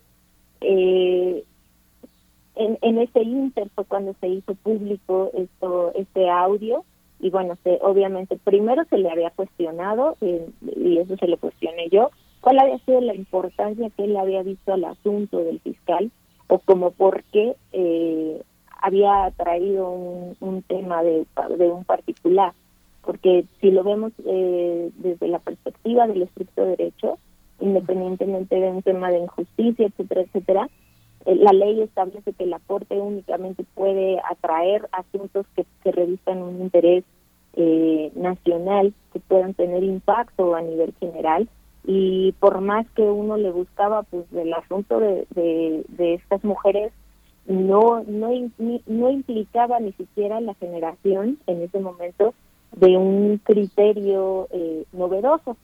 eh, 0.62 1.44
en, 2.58 2.78
en 2.82 3.00
ese 3.00 3.22
inter 3.22 3.70
fue 3.76 3.86
cuando 3.86 4.14
se 4.20 4.28
hizo 4.28 4.56
público 4.56 5.32
esto 5.34 5.92
este 5.96 6.30
audio. 6.30 6.84
Y 7.20 7.32
bueno 7.32 7.58
se, 7.64 7.80
obviamente 7.82 8.38
primero 8.44 8.84
se 8.86 8.98
le 9.00 9.10
había 9.10 9.32
cuestionado 9.32 10.18
eh, 10.22 10.48
y 10.76 11.00
eso 11.00 11.18
se 11.18 11.28
lo 11.28 11.38
cuestioné 11.38 11.90
yo 11.90 12.12
cuál 12.42 12.60
había 12.60 12.78
sido 12.80 13.02
la 13.02 13.16
importancia 13.16 13.90
que 13.90 14.04
él 14.04 14.16
había 14.16 14.44
visto 14.44 14.72
al 14.72 14.86
asunto 14.86 15.40
del 15.40 15.60
fiscal 15.62 16.12
o 16.48 16.60
como 16.60 16.92
por 16.92 17.24
qué 17.24 17.56
había 18.82 19.32
traído 19.36 19.90
un, 19.90 20.64
tema 20.68 21.04
de, 21.04 21.26
de 21.58 21.70
un 21.70 21.84
particular. 21.84 22.54
Porque 23.02 23.46
si 23.60 23.72
lo 23.72 23.84
vemos 23.84 24.12
eh, 24.26 24.92
desde 24.96 25.28
la 25.28 25.40
perspectiva 25.40 26.08
del 26.08 26.24
estricto 26.24 26.66
derecho, 26.66 27.18
independientemente 27.60 28.56
de 28.56 28.70
un 28.70 28.82
tema 28.82 29.10
de 29.10 29.20
injusticia, 29.20 29.88
etcétera, 29.88 30.22
etcétera, 30.22 30.70
eh, 30.70 30.70
la 31.36 31.52
ley 31.52 31.82
establece 31.82 32.34
que 32.34 32.46
la 32.46 32.60
Corte 32.60 33.00
únicamente 33.00 33.66
puede 33.76 34.20
atraer 34.30 34.88
asuntos 34.92 35.46
que, 35.56 35.66
que 35.84 35.92
revisan 35.92 36.42
un 36.42 36.62
interés 36.62 37.04
eh, 37.54 38.12
nacional, 38.16 38.94
que 39.12 39.20
puedan 39.20 39.54
tener 39.54 39.84
impacto 39.84 40.56
a 40.56 40.62
nivel 40.62 40.94
general, 41.00 41.50
y 41.86 42.34
por 42.34 42.62
más 42.62 42.86
que 42.92 43.02
uno 43.02 43.38
le 43.38 43.52
buscaba, 43.52 44.04
pues 44.04 44.26
el 44.34 44.54
asunto 44.54 45.00
de, 45.00 45.26
de, 45.34 46.14
estas 46.14 46.44
mujeres 46.44 46.92
no, 47.46 48.04
no, 48.06 48.30
no 48.86 49.10
implicaba 49.10 49.80
ni 49.80 49.94
siquiera 49.94 50.42
la 50.42 50.54
generación 50.56 51.40
en 51.48 51.62
ese 51.62 51.80
momento 51.80 52.34
de 52.76 52.98
un 52.98 53.38
criterio 53.44 54.48
eh, 54.52 54.84
novedoso, 54.92 55.58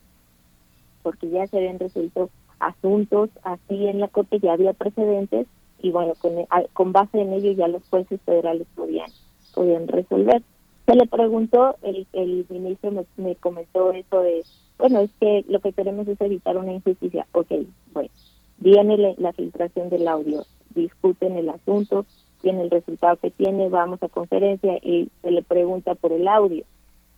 porque 1.03 1.30
ya 1.30 1.45
se 1.48 1.57
habían 1.57 1.80
resuelto 1.80 2.30
asuntos 2.68 3.30
así 3.44 3.88
en 3.88 3.99
la 3.99 4.07
Corte, 4.07 4.40
ya 4.40 4.53
había 4.53 4.73
precedentes 4.73 5.48
y 5.81 5.91
bueno, 5.91 6.14
con, 6.15 6.34
con 6.73 6.91
base 6.91 7.22
en 7.22 7.34
ello 7.34 7.52
ya 7.52 7.68
los 7.68 7.84
jueces 7.90 8.19
federales 8.22 8.68
podían, 8.76 9.10
podían 9.53 9.88
resolver. 9.88 10.41
Se 10.85 10.95
le 10.95 11.07
preguntó, 11.07 11.76
el, 11.81 12.07
el 12.14 12.45
ministro 12.49 12.91
me, 12.91 13.06
me 13.18 13.35
comentó 13.35 13.91
eso 13.91 14.22
de, 14.22 14.44
bueno, 14.77 14.99
es 14.99 15.11
que 15.19 15.45
lo 15.48 15.60
que 15.60 15.73
queremos 15.73 16.07
es 16.07 16.19
evitar 16.19 16.57
una 16.57 16.73
injusticia. 16.73 17.26
Ok, 17.31 17.52
bueno, 17.94 18.10
viene 18.57 18.98
la, 18.98 19.14
la 19.18 19.34
filtración 19.34 19.90
del 19.90 20.07
audio, 20.07 20.45
discuten 20.76 21.38
el 21.38 21.49
asunto, 21.49 22.06
tiene 22.41 22.64
el 22.64 22.69
resultado 22.72 23.18
que 23.18 23.31
tiene, 23.31 23.69
vamos 23.69 24.02
a 24.03 24.10
conferencia 24.10 24.77
y 24.81 25.10
se 25.22 25.31
le 25.31 25.44
pregunta 25.44 25.95
por 25.95 26.11
el 26.11 26.27
audio 26.27 26.65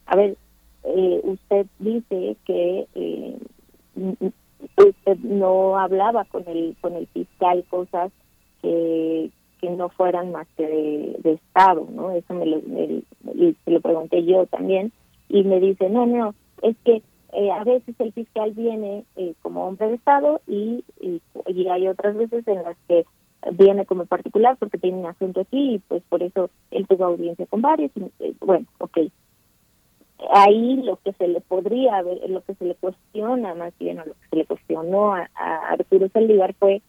a 0.06 0.16
ver, 0.16 0.38
eh, 0.84 1.22
usted 1.24 1.66
dice 1.80 2.38
que 2.46 2.88
eh, 2.96 3.38
usted 4.77 5.18
no 5.19 5.77
hablaba 5.77 6.26
con 6.26 6.48
el 6.48 6.76
con 6.82 6.94
el 6.94 7.07
fiscal 7.07 7.64
cosas 7.69 8.11
que, 8.61 9.30
que 9.60 9.69
no 9.69 9.90
fueran 9.90 10.32
más 10.32 10.48
que 10.57 10.68
de, 11.22 11.32
Estado, 11.34 11.88
¿no? 11.91 12.11
Eso 12.11 12.34
me 12.34 12.45
lo, 12.45 13.82
pregunté 13.82 14.23
yo 14.26 14.45
también 14.48 14.91
y 15.30 15.44
me 15.44 15.60
dice, 15.60 15.90
no, 15.90 16.06
no, 16.06 16.36
es 16.61 16.76
que 16.84 17.02
eh, 17.34 17.52
a 17.52 17.64
veces 17.64 17.95
el 17.99 18.14
fiscal 18.14 18.52
viene 18.52 19.06
como 19.41 19.68
hombre 19.68 19.90
de 19.90 19.95
Estado 19.95 20.41
y, 20.48 20.84
y, 20.99 21.22
y, 21.48 21.68
hay 21.68 21.88
otras 21.88 22.15
veces 22.15 22.48
en 22.48 22.64
las 22.64 22.77
que 22.88 23.06
viene 23.52 23.86
como 23.86 24.06
particular 24.06 24.57
porque 24.57 24.77
tiene 24.77 24.98
un 24.98 25.06
asunto 25.06 25.41
aquí 25.41 25.76
y 25.76 25.80
pues 25.80 26.03
por 26.10 26.23
eso 26.23 26.49
él 26.72 26.88
tuvo 26.88 27.06
audiencia 27.06 27.45
con 27.48 27.61
varios. 27.61 27.91
Y, 28.19 28.36
bueno, 28.40 28.65
ok, 28.80 28.99
ahí 30.32 30.82
lo 30.84 30.98
que 30.98 31.14
se 31.14 31.28
le 31.28 31.42
podría 31.42 32.02
ver, 32.02 32.30
lo 32.30 32.42
que 32.42 32.56
se 32.56 32.66
le 32.66 32.76
cuestiona 32.76 33.54
más 33.54 33.74
bien, 33.78 34.00
o 34.00 34.06
lo 34.06 34.14
que 34.14 34.30
se 34.30 34.36
le 34.38 34.46
cuestionó 34.46 35.14
a, 35.14 35.30
Arturo 35.70 36.08
Saldívar 36.10 36.54
fue, 36.56 36.82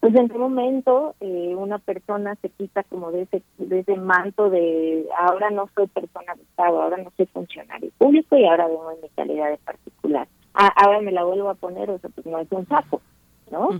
pues 0.00 0.14
en 0.14 0.28
qué 0.28 0.38
momento 0.38 1.14
eh, 1.20 1.54
una 1.56 1.78
persona 1.78 2.36
se 2.36 2.50
quita 2.50 2.84
como 2.84 3.10
de 3.10 3.22
ese, 3.22 3.42
de 3.58 3.80
ese 3.80 3.96
manto 3.96 4.50
de 4.50 5.06
ahora 5.18 5.50
no 5.50 5.68
soy 5.74 5.86
persona 5.86 6.34
de 6.34 6.42
Estado, 6.42 6.82
ahora 6.82 6.98
no 6.98 7.10
soy 7.16 7.26
funcionario 7.26 7.90
público 7.98 8.36
y 8.36 8.44
ahora 8.44 8.68
vengo 8.68 8.90
en 8.92 9.00
mi 9.00 9.08
calidad 9.10 9.50
de 9.50 9.58
particular. 9.58 10.28
ahora 10.52 11.00
me 11.00 11.12
la 11.12 11.24
vuelvo 11.24 11.48
a 11.48 11.54
poner, 11.54 11.90
o 11.90 11.98
sea, 11.98 12.10
pues 12.10 12.26
no 12.26 12.38
es 12.38 12.52
un 12.52 12.66
saco, 12.66 13.00
¿no? 13.50 13.70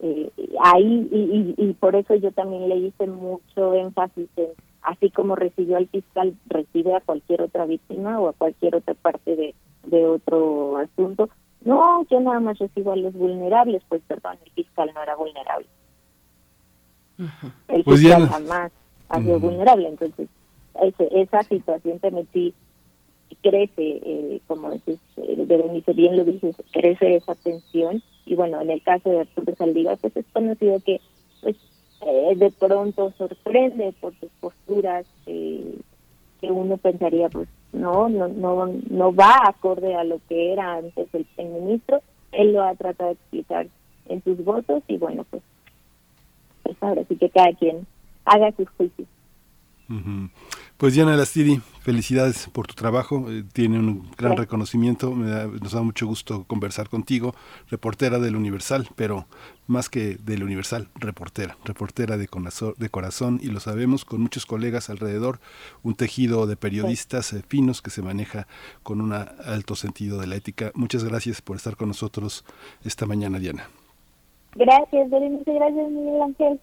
eh, 0.00 0.30
ahí, 0.60 1.08
y, 1.12 1.54
y, 1.58 1.68
y 1.68 1.72
por 1.74 1.94
eso 1.94 2.14
yo 2.14 2.32
también 2.32 2.68
le 2.68 2.76
hice 2.76 3.06
mucho 3.06 3.74
énfasis 3.74 4.28
en 4.36 4.48
así 4.82 5.10
como 5.10 5.36
recibió 5.36 5.76
al 5.76 5.88
fiscal, 5.88 6.34
recibe 6.46 6.94
a 6.94 7.00
cualquier 7.00 7.42
otra 7.42 7.66
víctima 7.66 8.20
o 8.20 8.28
a 8.28 8.32
cualquier 8.32 8.76
otra 8.76 8.94
parte 8.94 9.36
de, 9.36 9.54
de 9.84 10.06
otro 10.06 10.78
asunto. 10.78 11.28
No, 11.64 12.04
yo 12.10 12.20
nada 12.20 12.40
más 12.40 12.58
recibo 12.58 12.92
a 12.92 12.96
los 12.96 13.14
vulnerables, 13.14 13.82
pues 13.88 14.02
perdón, 14.06 14.36
el 14.44 14.52
fiscal 14.52 14.90
no 14.94 15.02
era 15.02 15.14
vulnerable. 15.14 15.66
El 17.68 17.84
pues 17.84 18.00
fiscal 18.00 18.28
jamás 18.28 18.72
ha 19.08 19.20
sido 19.20 19.38
vulnerable, 19.38 19.88
entonces 19.88 20.28
esa 21.10 21.42
situación 21.44 21.98
también 21.98 22.26
sí 22.32 22.54
crece, 23.42 23.72
eh, 23.76 24.40
como 24.46 24.70
dices, 24.70 24.98
eh, 25.16 25.44
Berenice 25.46 25.92
bien 25.92 26.16
lo 26.16 26.24
dices, 26.24 26.56
crece 26.72 27.16
esa 27.16 27.34
tensión. 27.34 28.02
Y 28.24 28.34
bueno, 28.34 28.60
en 28.60 28.70
el 28.70 28.82
caso 28.82 29.10
de 29.10 29.20
Arturo 29.20 29.54
Saldívar, 29.56 29.98
pues 29.98 30.16
es 30.16 30.24
conocido 30.32 30.80
que 30.80 31.00
pues 31.42 31.56
eh, 32.06 32.34
de 32.36 32.50
pronto 32.50 33.12
sorprende 33.16 33.94
por 34.00 34.14
sus 34.18 34.30
posturas 34.40 35.06
eh, 35.26 35.78
que 36.40 36.50
uno 36.50 36.76
pensaría 36.76 37.28
pues 37.28 37.48
no 37.72 38.08
no 38.08 38.28
no 38.28 38.66
no 38.66 39.14
va 39.14 39.36
acorde 39.44 39.94
a 39.94 40.04
lo 40.04 40.20
que 40.28 40.52
era 40.52 40.74
antes 40.74 41.08
el, 41.12 41.26
ministro. 41.46 42.02
Él 42.32 42.52
lo 42.52 42.62
ha 42.62 42.74
tratado 42.74 43.10
de 43.10 43.14
explicar 43.14 43.66
en 44.06 44.24
sus 44.24 44.42
votos 44.44 44.82
y 44.88 44.96
bueno 44.96 45.24
pues, 45.30 45.42
pues 46.62 46.76
ahora 46.80 47.04
sí 47.08 47.16
que 47.16 47.30
cada 47.30 47.52
quien 47.52 47.86
haga 48.24 48.52
sus 48.52 48.68
juicios 48.70 49.08
pues 50.82 50.94
Diana 50.94 51.16
Lastiri, 51.16 51.60
felicidades 51.82 52.48
por 52.52 52.66
tu 52.66 52.74
trabajo, 52.74 53.30
eh, 53.30 53.44
tiene 53.52 53.78
un 53.78 54.10
gran 54.18 54.36
reconocimiento, 54.36 55.14
nos 55.14 55.70
da 55.70 55.80
mucho 55.80 56.08
gusto 56.08 56.42
conversar 56.48 56.88
contigo, 56.88 57.36
reportera 57.70 58.18
del 58.18 58.34
Universal, 58.34 58.88
pero 58.96 59.26
más 59.68 59.88
que 59.88 60.16
del 60.16 60.42
Universal, 60.42 60.88
reportera, 60.96 61.56
reportera 61.64 62.16
de, 62.16 62.28
de 62.78 62.88
corazón 62.88 63.38
y 63.40 63.46
lo 63.46 63.60
sabemos 63.60 64.04
con 64.04 64.22
muchos 64.22 64.44
colegas 64.44 64.90
alrededor, 64.90 65.38
un 65.84 65.94
tejido 65.94 66.48
de 66.48 66.56
periodistas 66.56 67.32
eh, 67.32 67.44
finos 67.46 67.80
que 67.80 67.90
se 67.90 68.02
maneja 68.02 68.48
con 68.82 69.00
un 69.00 69.12
alto 69.12 69.76
sentido 69.76 70.18
de 70.18 70.26
la 70.26 70.34
ética. 70.34 70.72
Muchas 70.74 71.04
gracias 71.04 71.42
por 71.42 71.54
estar 71.54 71.76
con 71.76 71.86
nosotros 71.86 72.44
esta 72.84 73.06
mañana, 73.06 73.38
Diana. 73.38 73.68
Gracias, 74.56 75.08
Berenice, 75.08 75.52
gracias, 75.52 75.90
Miguel 75.92 76.22
Ángel. 76.22 76.60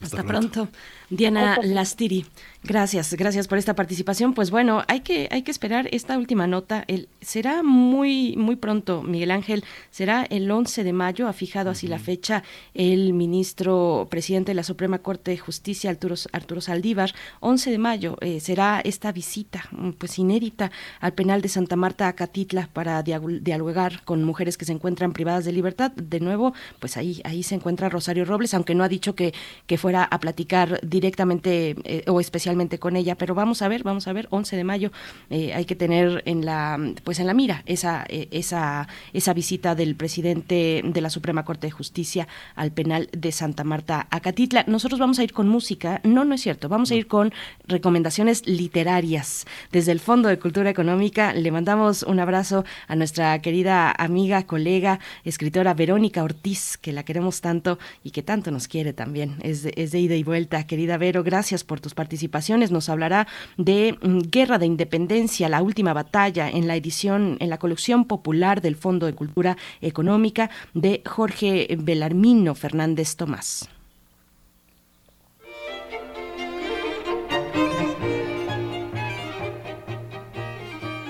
Hasta, 0.00 0.22
pronto. 0.22 0.68
Diana 1.10 1.58
Lastiri, 1.62 2.26
gracias, 2.62 3.14
gracias 3.14 3.48
por 3.48 3.58
esta 3.58 3.74
participación. 3.74 4.34
Pues 4.34 4.50
bueno, 4.50 4.84
hay 4.86 5.00
que, 5.00 5.26
hay 5.30 5.42
que 5.42 5.50
esperar 5.50 5.88
esta 5.90 6.16
última 6.18 6.46
nota. 6.46 6.84
El, 6.86 7.08
será 7.20 7.62
muy, 7.62 8.36
muy 8.36 8.56
pronto, 8.56 9.02
Miguel 9.02 9.30
Ángel, 9.30 9.64
será 9.90 10.24
el 10.28 10.48
11 10.50 10.84
de 10.84 10.92
mayo, 10.92 11.26
ha 11.26 11.32
fijado 11.32 11.70
así 11.70 11.88
la 11.88 11.98
fecha 11.98 12.44
el 12.74 13.12
ministro 13.12 14.06
presidente 14.10 14.50
de 14.50 14.54
la 14.54 14.62
Suprema 14.62 14.98
Corte 14.98 15.30
de 15.30 15.38
Justicia, 15.38 15.90
Arturo, 15.90 16.14
Arturo 16.32 16.60
Saldívar. 16.60 17.12
11 17.40 17.70
de 17.70 17.78
mayo 17.78 18.16
eh, 18.20 18.38
será 18.38 18.80
esta 18.84 19.10
visita, 19.10 19.64
mm, 19.72 19.92
pues 19.92 20.18
inédita, 20.18 20.70
al 21.00 21.14
penal 21.14 21.40
de 21.40 21.48
Santa 21.48 21.74
Marta, 21.74 22.06
Acatitla, 22.06 22.68
para 22.72 23.02
dialogar 23.02 24.04
con 24.04 24.22
mujeres 24.22 24.58
que 24.58 24.64
se 24.64 24.72
encuentran 24.72 25.12
privadas 25.12 25.44
de 25.44 25.52
libertad. 25.52 25.90
De 25.92 26.20
nuevo, 26.20 26.52
pues 26.78 26.96
ahí, 26.96 27.20
ahí 27.24 27.42
se 27.42 27.54
encuentra 27.54 27.88
Rosario 27.88 28.24
Robles, 28.24 28.54
aunque 28.54 28.74
no 28.74 28.84
ha 28.84 28.88
dicho 28.88 29.14
que, 29.14 29.32
que 29.66 29.78
fuera 29.88 30.04
a 30.04 30.20
platicar 30.20 30.80
directamente 30.82 31.74
eh, 31.84 32.04
o 32.08 32.20
especialmente 32.20 32.78
con 32.78 32.94
ella, 32.94 33.14
pero 33.14 33.34
vamos 33.34 33.62
a 33.62 33.68
ver, 33.68 33.84
vamos 33.84 34.06
a 34.06 34.12
ver, 34.12 34.28
11 34.28 34.54
de 34.54 34.62
mayo 34.62 34.92
eh, 35.30 35.54
hay 35.54 35.64
que 35.64 35.76
tener 35.76 36.22
en 36.26 36.44
la 36.44 36.78
pues 37.04 37.20
en 37.20 37.26
la 37.26 37.32
mira 37.32 37.62
esa 37.64 38.04
eh, 38.10 38.28
esa 38.30 38.86
esa 39.14 39.32
visita 39.32 39.74
del 39.74 39.96
presidente 39.96 40.82
de 40.84 41.00
la 41.00 41.08
Suprema 41.08 41.46
Corte 41.46 41.68
de 41.68 41.70
Justicia 41.70 42.28
al 42.54 42.70
penal 42.70 43.08
de 43.12 43.32
Santa 43.32 43.64
Marta 43.64 44.08
Acatitla. 44.10 44.64
Nosotros 44.66 45.00
vamos 45.00 45.18
a 45.20 45.24
ir 45.24 45.32
con 45.32 45.48
música, 45.48 46.02
no 46.04 46.26
no 46.26 46.34
es 46.34 46.42
cierto, 46.42 46.68
vamos 46.68 46.90
a 46.90 46.94
ir 46.94 47.06
con 47.06 47.32
recomendaciones 47.66 48.46
literarias. 48.46 49.46
Desde 49.72 49.92
el 49.92 50.00
Fondo 50.00 50.28
de 50.28 50.38
Cultura 50.38 50.68
Económica 50.68 51.32
le 51.32 51.50
mandamos 51.50 52.02
un 52.02 52.20
abrazo 52.20 52.66
a 52.88 52.94
nuestra 52.94 53.40
querida 53.40 53.90
amiga, 53.96 54.42
colega, 54.42 55.00
escritora 55.24 55.72
Verónica 55.72 56.22
Ortiz, 56.22 56.76
que 56.76 56.92
la 56.92 57.04
queremos 57.04 57.40
tanto 57.40 57.78
y 58.04 58.10
que 58.10 58.22
tanto 58.22 58.50
nos 58.50 58.68
quiere 58.68 58.92
también. 58.92 59.36
Es 59.40 59.62
de, 59.62 59.72
es 59.78 59.92
de 59.92 60.00
ida 60.00 60.16
y 60.16 60.24
vuelta, 60.24 60.66
querida 60.66 60.98
Vero, 60.98 61.22
gracias 61.22 61.64
por 61.64 61.80
tus 61.80 61.94
participaciones. 61.94 62.70
Nos 62.70 62.88
hablará 62.88 63.28
de 63.56 63.96
mm, 64.02 64.18
Guerra 64.30 64.58
de 64.58 64.66
Independencia, 64.66 65.48
la 65.48 65.62
última 65.62 65.92
batalla 65.92 66.50
en 66.50 66.66
la 66.66 66.76
edición, 66.76 67.36
en 67.40 67.50
la 67.50 67.58
colección 67.58 68.04
popular 68.04 68.60
del 68.60 68.76
Fondo 68.76 69.06
de 69.06 69.14
Cultura 69.14 69.56
Económica 69.80 70.50
de 70.74 71.02
Jorge 71.06 71.68
Belarmino 71.78 72.54
Fernández 72.54 73.16
Tomás. 73.16 73.68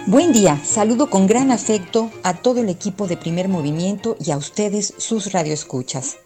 Buen 0.07 0.33
día, 0.33 0.59
saludo 0.65 1.11
con 1.11 1.27
gran 1.27 1.51
afecto 1.51 2.11
a 2.23 2.35
todo 2.35 2.61
el 2.61 2.71
equipo 2.71 3.07
de 3.07 3.19
Primer 3.19 3.49
Movimiento 3.49 4.17
y 4.19 4.31
a 4.31 4.39
ustedes, 4.39 4.95
sus 4.97 5.33
radioescuchas. 5.33 6.17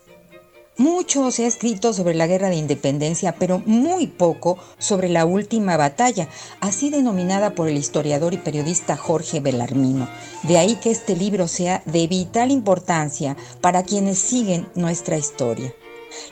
Mucho 0.79 1.31
se 1.31 1.45
ha 1.45 1.49
escrito 1.49 1.93
sobre 1.93 2.15
la 2.15 2.27
guerra 2.27 2.49
de 2.49 2.57
independencia, 2.57 3.37
pero 3.39 3.63
muy 3.67 4.07
poco 4.07 4.59
sobre 4.79 5.11
la 5.11 5.27
última 5.27 5.77
batalla, 5.77 6.29
así 6.61 6.89
denominada 6.89 7.55
por 7.55 7.69
el 7.69 7.77
historiador 7.77 8.33
y 8.33 8.39
periodista 8.39 8.97
Jorge 8.97 9.41
Belarmino. 9.41 10.09
De 10.45 10.57
ahí 10.57 10.77
que 10.77 10.91
este 10.91 11.15
libro 11.15 11.47
sea 11.47 11.83
de 11.85 12.07
vital 12.07 12.51
importancia 12.51 13.37
para 13.61 13.83
quienes 13.83 14.19
siguen 14.19 14.67
nuestra 14.75 15.19
historia. 15.19 15.75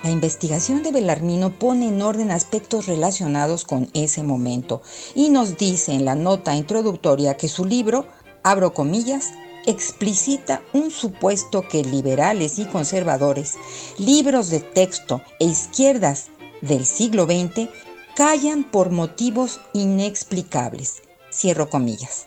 La 0.02 0.10
investigación 0.10 0.82
de 0.82 0.92
Belarmino 0.92 1.58
pone 1.58 1.88
en 1.88 2.00
orden 2.00 2.30
aspectos 2.30 2.86
relacionados 2.86 3.64
con 3.64 3.90
ese 3.92 4.22
momento 4.22 4.80
y 5.14 5.28
nos 5.28 5.58
dice 5.58 5.92
en 5.92 6.06
la 6.06 6.14
nota 6.14 6.56
introductoria 6.56 7.36
que 7.36 7.48
su 7.48 7.66
libro, 7.66 8.06
abro 8.42 8.72
comillas, 8.72 9.32
explicita 9.70 10.62
un 10.72 10.90
supuesto 10.90 11.66
que 11.66 11.82
liberales 11.82 12.59
y 12.59 12.66
conservadores, 12.66 13.55
libros 13.98 14.51
de 14.51 14.60
texto 14.60 15.22
e 15.38 15.47
izquierdas 15.47 16.28
del 16.60 16.84
siglo 16.84 17.24
XX 17.24 17.68
callan 18.14 18.64
por 18.64 18.90
motivos 18.90 19.60
inexplicables. 19.72 21.02
Cierro 21.32 21.70
comillas. 21.70 22.26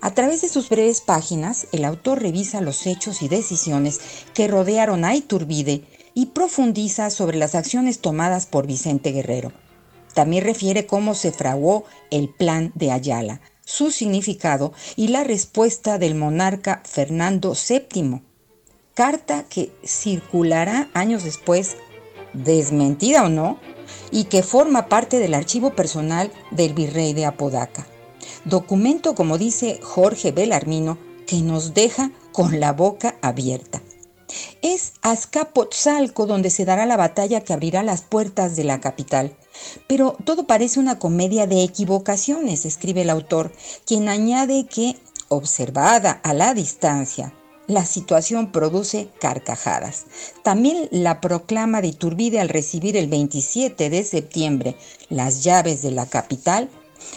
A 0.00 0.14
través 0.14 0.40
de 0.42 0.48
sus 0.48 0.68
breves 0.68 1.00
páginas, 1.00 1.66
el 1.72 1.84
autor 1.84 2.22
revisa 2.22 2.60
los 2.60 2.86
hechos 2.86 3.20
y 3.20 3.28
decisiones 3.28 4.00
que 4.32 4.46
rodearon 4.46 5.04
a 5.04 5.16
Iturbide 5.16 5.82
y 6.14 6.26
profundiza 6.26 7.10
sobre 7.10 7.36
las 7.36 7.54
acciones 7.56 7.98
tomadas 8.00 8.46
por 8.46 8.66
Vicente 8.66 9.10
Guerrero. 9.10 9.52
También 10.14 10.44
refiere 10.44 10.86
cómo 10.86 11.14
se 11.14 11.32
fraguó 11.32 11.84
el 12.10 12.28
plan 12.28 12.72
de 12.74 12.92
Ayala, 12.92 13.40
su 13.68 13.90
significado 13.90 14.72
y 14.96 15.08
la 15.08 15.24
respuesta 15.24 15.98
del 15.98 16.14
monarca 16.14 16.80
Fernando 16.86 17.52
VII, 17.52 18.22
carta 18.94 19.44
que 19.44 19.70
circulará 19.84 20.88
años 20.94 21.22
después, 21.22 21.76
desmentida 22.32 23.26
o 23.26 23.28
no, 23.28 23.60
y 24.10 24.24
que 24.24 24.42
forma 24.42 24.88
parte 24.88 25.18
del 25.18 25.34
archivo 25.34 25.74
personal 25.74 26.32
del 26.50 26.72
virrey 26.72 27.12
de 27.12 27.26
Apodaca. 27.26 27.86
Documento, 28.46 29.14
como 29.14 29.36
dice 29.36 29.80
Jorge 29.82 30.32
Belarmino, 30.32 30.96
que 31.26 31.42
nos 31.42 31.74
deja 31.74 32.10
con 32.32 32.60
la 32.60 32.72
boca 32.72 33.16
abierta. 33.20 33.82
Es 34.62 34.94
Azcapotzalco 35.02 36.24
donde 36.24 36.48
se 36.48 36.64
dará 36.64 36.86
la 36.86 36.96
batalla 36.96 37.42
que 37.42 37.52
abrirá 37.52 37.82
las 37.82 38.00
puertas 38.00 38.56
de 38.56 38.64
la 38.64 38.80
capital. 38.80 39.36
Pero 39.86 40.16
todo 40.24 40.46
parece 40.46 40.80
una 40.80 40.98
comedia 40.98 41.46
de 41.46 41.62
equivocaciones, 41.62 42.64
escribe 42.64 43.02
el 43.02 43.10
autor, 43.10 43.52
quien 43.84 44.08
añade 44.08 44.66
que, 44.66 44.96
observada 45.28 46.12
a 46.22 46.32
la 46.34 46.54
distancia, 46.54 47.32
la 47.68 47.84
situación 47.84 48.50
produce 48.50 49.10
carcajadas. 49.20 50.06
También 50.42 50.88
la 50.90 51.20
proclama 51.20 51.82
de 51.82 51.88
Iturbide 51.88 52.40
al 52.40 52.48
recibir 52.48 52.96
el 52.96 53.08
27 53.08 53.90
de 53.90 54.04
septiembre 54.04 54.76
las 55.10 55.44
llaves 55.44 55.82
de 55.82 55.90
la 55.90 56.06
capital, 56.06 56.70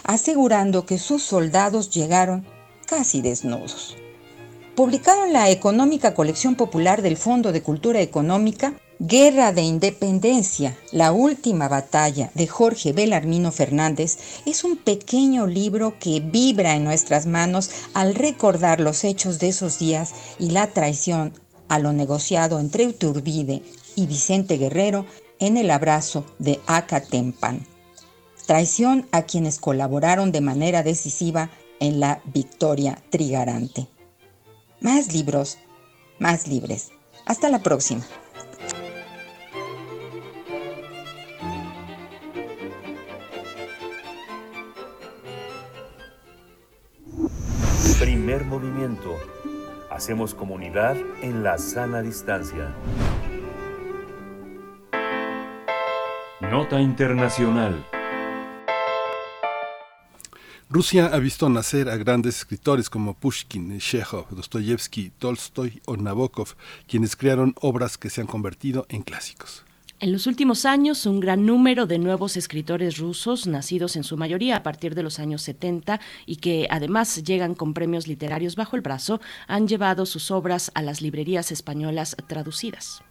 asegurando 0.04 0.84
que 0.84 0.98
sus 0.98 1.22
soldados 1.22 1.90
llegaron 1.90 2.46
casi 2.86 3.22
desnudos. 3.22 3.96
Publicado 4.76 5.24
en 5.24 5.32
la 5.32 5.50
económica 5.50 6.14
colección 6.14 6.54
popular 6.54 7.02
del 7.02 7.16
Fondo 7.16 7.52
de 7.52 7.62
Cultura 7.62 8.00
Económica, 8.00 8.74
Guerra 8.98 9.52
de 9.52 9.62
Independencia, 9.62 10.76
la 10.92 11.12
última 11.12 11.66
batalla 11.66 12.30
de 12.34 12.46
Jorge 12.46 12.92
Belarmino 12.92 13.50
Fernández 13.50 14.18
es 14.46 14.64
un 14.64 14.76
pequeño 14.76 15.46
libro 15.46 15.98
que 15.98 16.20
vibra 16.20 16.76
en 16.76 16.84
nuestras 16.84 17.26
manos 17.26 17.70
al 17.94 18.14
recordar 18.14 18.80
los 18.80 19.02
hechos 19.04 19.38
de 19.38 19.48
esos 19.48 19.78
días 19.78 20.12
y 20.38 20.50
la 20.50 20.68
traición 20.68 21.32
a 21.68 21.78
lo 21.78 21.92
negociado 21.92 22.60
entre 22.60 22.86
Uturbide 22.86 23.62
y 23.96 24.06
Vicente 24.06 24.56
Guerrero 24.56 25.06
en 25.40 25.56
el 25.56 25.70
abrazo 25.70 26.24
de 26.38 26.60
Acatempan. 26.66 27.66
Traición 28.46 29.08
a 29.10 29.22
quienes 29.22 29.58
colaboraron 29.58 30.32
de 30.32 30.42
manera 30.42 30.82
decisiva 30.82 31.50
en 31.80 31.98
la 31.98 32.20
victoria 32.26 33.02
trigarante. 33.10 33.88
Más 34.80 35.12
libros, 35.12 35.58
más 36.18 36.46
libres. 36.46 36.90
Hasta 37.24 37.48
la 37.48 37.62
próxima. 37.62 38.04
Primer 47.98 48.44
movimiento. 48.44 49.18
Hacemos 49.90 50.34
comunidad 50.34 50.96
en 51.20 51.42
la 51.42 51.58
sana 51.58 52.00
distancia. 52.00 52.72
Nota 56.40 56.80
Internacional. 56.80 57.84
Rusia 60.70 61.10
ha 61.12 61.18
visto 61.18 61.48
nacer 61.48 61.88
a 61.88 61.96
grandes 61.96 62.36
escritores 62.38 62.88
como 62.88 63.14
Pushkin, 63.14 63.76
Chekhov, 63.80 64.28
Dostoyevsky, 64.30 65.10
Tolstoy 65.18 65.82
o 65.84 65.96
Nabokov, 65.96 66.54
quienes 66.86 67.16
crearon 67.16 67.52
obras 67.60 67.98
que 67.98 68.10
se 68.10 68.20
han 68.20 68.28
convertido 68.28 68.86
en 68.90 69.02
clásicos. 69.02 69.64
En 70.02 70.10
los 70.10 70.26
últimos 70.26 70.64
años, 70.64 71.06
un 71.06 71.20
gran 71.20 71.46
número 71.46 71.86
de 71.86 72.00
nuevos 72.00 72.36
escritores 72.36 72.98
rusos, 72.98 73.46
nacidos 73.46 73.94
en 73.94 74.02
su 74.02 74.16
mayoría 74.16 74.56
a 74.56 74.64
partir 74.64 74.96
de 74.96 75.04
los 75.04 75.20
años 75.20 75.42
70 75.42 76.00
y 76.26 76.36
que 76.38 76.66
además 76.70 77.22
llegan 77.22 77.54
con 77.54 77.72
premios 77.72 78.08
literarios 78.08 78.56
bajo 78.56 78.74
el 78.74 78.82
brazo, 78.82 79.20
han 79.46 79.68
llevado 79.68 80.04
sus 80.04 80.32
obras 80.32 80.72
a 80.74 80.82
las 80.82 81.02
librerías 81.02 81.52
españolas 81.52 82.16
traducidas. 82.26 83.04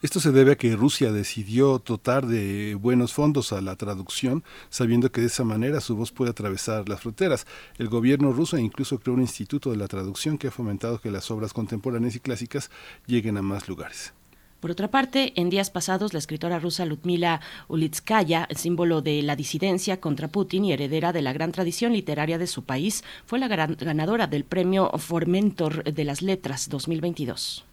Esto 0.00 0.20
se 0.20 0.32
debe 0.32 0.52
a 0.52 0.56
que 0.56 0.74
Rusia 0.74 1.12
decidió 1.12 1.82
dotar 1.84 2.26
de 2.26 2.74
buenos 2.76 3.12
fondos 3.12 3.52
a 3.52 3.60
la 3.60 3.76
traducción, 3.76 4.42
sabiendo 4.70 5.12
que 5.12 5.20
de 5.20 5.26
esa 5.26 5.44
manera 5.44 5.82
su 5.82 5.96
voz 5.96 6.12
puede 6.12 6.30
atravesar 6.30 6.88
las 6.88 7.02
fronteras. 7.02 7.46
El 7.76 7.90
gobierno 7.90 8.32
ruso 8.32 8.56
incluso 8.56 8.98
creó 9.00 9.12
un 9.12 9.20
instituto 9.20 9.70
de 9.70 9.76
la 9.76 9.86
traducción 9.86 10.38
que 10.38 10.48
ha 10.48 10.50
fomentado 10.50 10.98
que 10.98 11.10
las 11.10 11.30
obras 11.30 11.52
contemporáneas 11.52 12.16
y 12.16 12.20
clásicas 12.20 12.70
lleguen 13.06 13.36
a 13.36 13.42
más 13.42 13.68
lugares. 13.68 14.14
Por 14.60 14.72
otra 14.72 14.88
parte, 14.90 15.32
en 15.36 15.50
días 15.50 15.70
pasados, 15.70 16.12
la 16.12 16.18
escritora 16.18 16.58
rusa 16.58 16.84
Ludmila 16.84 17.40
Ulitskaya, 17.68 18.48
símbolo 18.56 19.02
de 19.02 19.22
la 19.22 19.36
disidencia 19.36 20.00
contra 20.00 20.26
Putin 20.26 20.64
y 20.64 20.72
heredera 20.72 21.12
de 21.12 21.22
la 21.22 21.32
gran 21.32 21.52
tradición 21.52 21.92
literaria 21.92 22.38
de 22.38 22.48
su 22.48 22.64
país, 22.64 23.04
fue 23.24 23.38
la 23.38 23.46
ganadora 23.46 24.26
del 24.26 24.44
premio 24.44 24.90
Formentor 24.98 25.84
de 25.84 26.04
las 26.04 26.22
Letras 26.22 26.68
2022. 26.68 27.64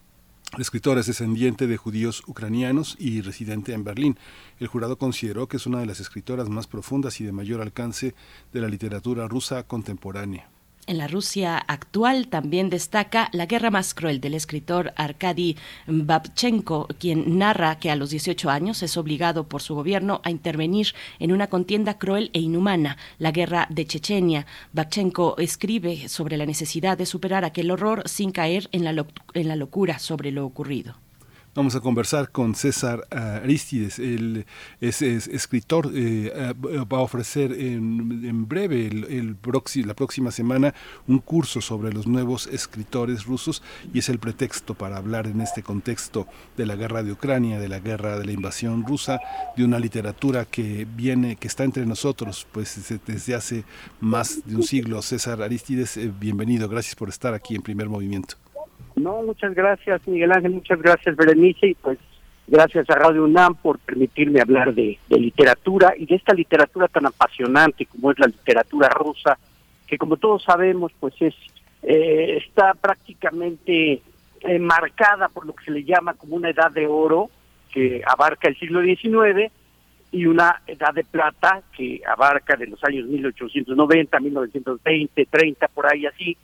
La 0.56 0.62
escritora 0.62 1.02
es 1.02 1.08
descendiente 1.08 1.66
de 1.66 1.76
judíos 1.76 2.24
ucranianos 2.28 2.96
y 3.00 3.22
residente 3.22 3.74
en 3.74 3.84
Berlín. 3.84 4.18
El 4.60 4.68
jurado 4.68 5.00
consideró 5.00 5.48
que 5.48 5.58
es 5.58 5.66
una 5.66 5.80
de 5.80 5.88
las 5.88 6.00
escritoras 6.00 6.50
más 6.50 6.68
profundas 6.68 7.20
y 7.20 7.24
de 7.24 7.32
mayor 7.32 7.62
alcance 7.62 8.14
de 8.54 8.62
la 8.62 8.70
literatura 8.70 9.28
rusa 9.28 9.64
contemporánea. 9.64 10.50
En 10.88 11.00
la 11.00 11.08
Rusia 11.08 11.58
actual 11.58 12.28
también 12.28 12.70
destaca 12.70 13.30
La 13.32 13.48
guerra 13.48 13.72
más 13.72 13.96
cruel 13.96 14.22
del 14.22 14.36
escritor 14.36 14.94
Arkady 14.98 15.58
Babchenko, 15.88 16.88
quien 17.00 17.40
narra 17.40 17.80
que 17.80 17.90
a 17.90 17.96
los 17.96 18.12
18 18.12 18.52
años 18.52 18.84
es 18.84 18.96
obligado 18.96 19.50
por 19.50 19.64
su 19.64 19.74
gobierno 19.74 20.22
a 20.24 20.30
intervenir 20.30 20.94
en 21.18 21.32
una 21.32 21.48
contienda 21.48 21.98
cruel 21.98 22.30
e 22.34 22.40
inhumana, 22.40 22.98
la 23.18 23.32
guerra 23.32 23.66
de 23.72 23.88
Chechenia. 23.88 24.46
Babchenko 24.74 25.38
escribe 25.40 26.08
sobre 26.08 26.38
la 26.38 26.46
necesidad 26.46 27.00
de 27.00 27.08
superar 27.08 27.46
aquel 27.46 27.72
horror 27.72 28.04
sin 28.08 28.32
caer 28.32 28.70
en 28.72 28.84
la, 28.84 29.08
en 29.34 29.48
la 29.48 29.56
locura 29.56 29.98
sobre 29.98 30.30
lo 30.30 30.46
ocurrido. 30.46 30.98
Vamos 31.56 31.74
a 31.74 31.80
conversar 31.80 32.32
con 32.32 32.54
César 32.54 33.08
Aristides, 33.12 33.98
él 34.00 34.46
es, 34.82 35.02
escritor, 35.02 35.90
eh, 35.96 36.54
va 36.62 36.98
a 36.98 37.02
ofrecer 37.02 37.54
en, 37.54 38.46
breve, 38.46 38.88
el, 38.88 39.38
la 39.86 39.94
próxima 39.94 40.32
semana, 40.32 40.74
un 41.08 41.20
curso 41.20 41.62
sobre 41.62 41.94
los 41.94 42.08
nuevos 42.08 42.48
escritores 42.48 43.24
rusos 43.24 43.64
y 43.94 44.00
es 44.00 44.10
el 44.10 44.20
pretexto 44.20 44.74
para 44.74 44.98
hablar 44.98 45.28
en 45.28 45.40
este 45.40 45.64
contexto 45.64 46.28
de 46.58 46.66
la 46.66 46.76
guerra 46.76 47.04
de 47.04 47.14
Ucrania, 47.14 47.58
de 47.58 47.70
la 47.70 47.80
guerra 47.80 48.20
de 48.20 48.26
la 48.26 48.34
invasión 48.34 48.86
rusa, 48.86 49.22
de 49.56 49.64
una 49.64 49.80
literatura 49.80 50.44
que 50.44 50.86
viene, 50.86 51.38
que 51.38 51.48
está 51.48 51.64
entre 51.64 51.86
nosotros, 51.86 52.46
pues 52.52 53.00
desde 53.08 53.34
hace 53.34 53.64
más 54.02 54.46
de 54.46 54.58
un 54.58 54.64
siglo. 54.64 55.02
César 55.02 55.42
Aristides, 55.42 55.96
eh, 55.96 56.12
bienvenido, 56.20 56.68
gracias 56.68 56.96
por 56.96 57.08
estar 57.08 57.34
aquí 57.34 57.56
en 57.56 57.62
Primer 57.62 57.88
Movimiento. 57.88 58.36
No, 59.06 59.22
muchas 59.22 59.54
gracias 59.54 60.08
Miguel 60.08 60.32
Ángel, 60.32 60.54
muchas 60.54 60.82
gracias 60.82 61.16
Berenice 61.16 61.68
y 61.68 61.76
pues 61.76 62.00
gracias 62.48 62.90
a 62.90 62.96
Radio 62.96 63.24
UNAM 63.26 63.54
por 63.54 63.78
permitirme 63.78 64.42
hablar 64.42 64.74
de, 64.74 64.98
literatura 65.10 65.94
y 65.96 66.08
de 66.08 66.16
esta 66.16 66.34
literatura 66.34 66.88
tan 66.88 67.06
apasionante 67.06 67.86
como 67.86 68.10
es 68.10 68.18
la 68.18 68.26
literatura 68.26 68.90
rusa, 68.90 69.38
que 69.86 70.00
como 70.00 70.18
todos 70.18 70.42
sabemos 70.42 70.92
pues 71.00 71.14
es 71.20 71.36
eh, 71.84 72.42
está 72.44 72.74
prácticamente 72.74 74.02
eh, 74.42 74.58
marcada 74.58 75.30
por 75.30 75.46
lo 75.46 75.54
que 75.54 75.66
se 75.66 75.72
le 75.72 75.84
llama 75.84 76.16
como 76.16 76.38
una 76.38 76.50
edad 76.50 76.72
de 76.72 76.88
oro 76.88 77.30
que 77.72 78.02
abarca 78.08 78.48
el 78.48 78.58
siglo 78.58 78.82
XIX 78.82 79.52
y 80.12 80.26
una 80.26 80.64
edad 80.66 80.96
de 80.96 81.04
plata 81.04 81.62
que 81.78 82.02
abarca 82.08 82.56
de 82.56 82.66
los 82.66 82.84
años 82.84 83.06
1890, 83.06 84.20
1920, 84.20 85.28
30, 85.28 85.68
por 85.68 85.94
ahí 85.94 86.08
así, 86.08 86.36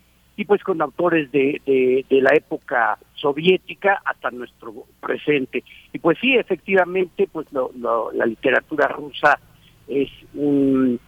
pues 0.46 0.64
con 0.64 0.82
autores 0.82 1.32
de, 1.32 1.62
de, 2.10 2.22
la 2.22 2.36
época 2.36 2.98
soviética 3.16 4.02
hasta 4.06 4.32
nuestro 4.32 4.74
presente. 5.00 5.64
Y 5.94 6.00
pues 6.00 6.18
sí, 6.20 6.36
efectivamente, 6.36 7.28
pues 7.32 7.48
la 7.52 8.26
literatura 8.26 8.88
rusa 8.88 9.40
es 9.88 10.10
un, 10.34 11.00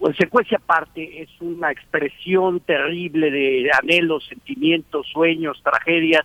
en 0.00 0.14
secuencia 0.16 0.58
aparte, 0.58 1.22
es 1.22 1.28
una 1.40 1.70
expresión 1.70 2.60
terrible 2.60 3.30
de 3.30 3.70
anhelos, 3.82 4.26
sentimientos, 4.26 5.06
sueños, 5.12 5.60
tragedias 5.62 6.24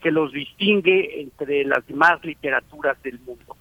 que 0.00 0.10
los 0.10 0.32
distingue 0.32 1.20
entre 1.20 1.64
las 1.64 1.86
demás 1.86 2.24
literaturas 2.24 3.00
del 3.02 3.20
mundo. 3.20 3.56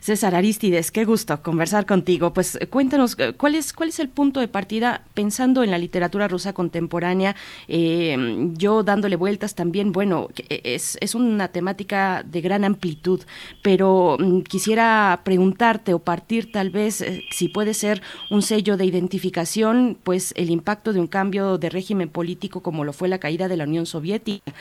César 0.00 0.34
Aristides, 0.34 0.90
qué 0.92 1.04
gusto 1.04 1.42
conversar 1.42 1.86
contigo. 1.86 2.32
Pues 2.32 2.56
eh, 2.60 2.66
cuéntanos, 2.66 3.16
eh, 3.18 3.32
¿cuál 3.32 3.56
es, 3.56 3.72
cuál 3.72 3.88
es 3.88 3.98
el 3.98 4.08
punto 4.08 4.40
de 4.40 4.48
partida 4.48 5.02
pensando 5.14 5.62
en 5.64 5.70
la 5.70 5.78
literatura 5.78 6.28
rusa 6.28 6.52
contemporánea? 6.52 7.34
Eh, 7.66 8.16
yo 8.54 8.82
dándole 8.82 9.16
vueltas 9.16 9.54
también, 9.54 9.92
bueno, 9.92 10.28
es, 10.48 10.98
es, 11.00 11.14
una 11.14 11.48
temática 11.48 12.24
de 12.24 12.40
gran 12.40 12.64
amplitud, 12.64 13.20
pero 13.62 14.16
mm, 14.18 14.42
quisiera 14.42 15.20
preguntarte 15.24 15.94
o 15.94 15.98
partir 15.98 16.52
tal 16.52 16.70
vez 16.70 17.04
si 17.30 17.48
puede 17.48 17.74
ser 17.74 18.02
un 18.30 18.42
sello 18.42 18.76
de 18.76 18.84
identificación, 18.84 19.96
pues 20.02 20.32
el 20.36 20.50
impacto 20.50 20.92
de 20.92 21.00
un 21.00 21.06
cambio 21.06 21.58
de 21.58 21.70
régimen 21.70 22.08
político 22.08 22.62
como 22.62 22.84
lo 22.84 22.92
fue 22.92 23.08
la 23.08 23.18
caída 23.18 23.48
de 23.48 23.56
la 23.56 23.64
Unión 23.64 23.86
Soviética. 23.86 24.52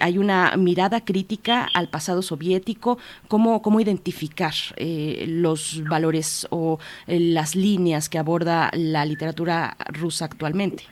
hay 0.00 0.18
una 0.18 0.56
mirada 0.56 1.04
crítica 1.04 1.68
al 1.74 1.88
pasado 1.88 2.22
soviético, 2.22 2.98
¿cómo, 3.28 3.62
cómo 3.62 3.80
identificar 3.80 4.11
identificar 4.12 4.52
eh, 4.76 5.24
los 5.28 5.82
valores 5.88 6.46
o 6.50 6.78
eh, 7.06 7.18
las 7.18 7.56
líneas 7.56 8.08
que 8.08 8.18
aborda 8.18 8.70
la 8.74 9.04
literatura 9.04 9.76
rusa 9.88 10.26
actualmente? 10.26 10.84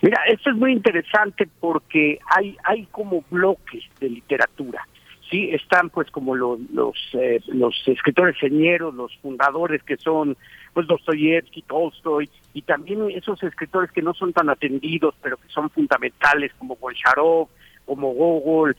Mira, 0.00 0.20
esto 0.28 0.50
es 0.50 0.56
muy 0.56 0.72
interesante 0.72 1.48
porque 1.60 2.18
hay 2.26 2.56
hay 2.64 2.86
como 2.90 3.24
bloques 3.30 3.84
de 4.00 4.08
literatura. 4.10 4.86
Sí, 5.30 5.48
están 5.50 5.90
pues 5.90 6.10
como 6.10 6.34
los 6.34 6.58
los, 6.72 6.96
eh, 7.14 7.40
los 7.46 7.74
escritores 7.86 8.36
señeros, 8.38 8.94
los 8.94 9.16
fundadores 9.18 9.82
que 9.82 9.96
son 9.96 10.36
pues 10.74 10.86
Dostoyevsky, 10.86 11.62
Tolstoy 11.62 12.28
y 12.52 12.62
también 12.62 13.10
esos 13.10 13.42
escritores 13.42 13.90
que 13.92 14.02
no 14.02 14.12
son 14.14 14.32
tan 14.32 14.50
atendidos 14.50 15.14
pero 15.22 15.36
que 15.36 15.48
son 15.48 15.70
fundamentales 15.70 16.52
como 16.58 16.76
Bolsharov, 16.76 17.48
como 17.86 18.12
Gogol, 18.12 18.76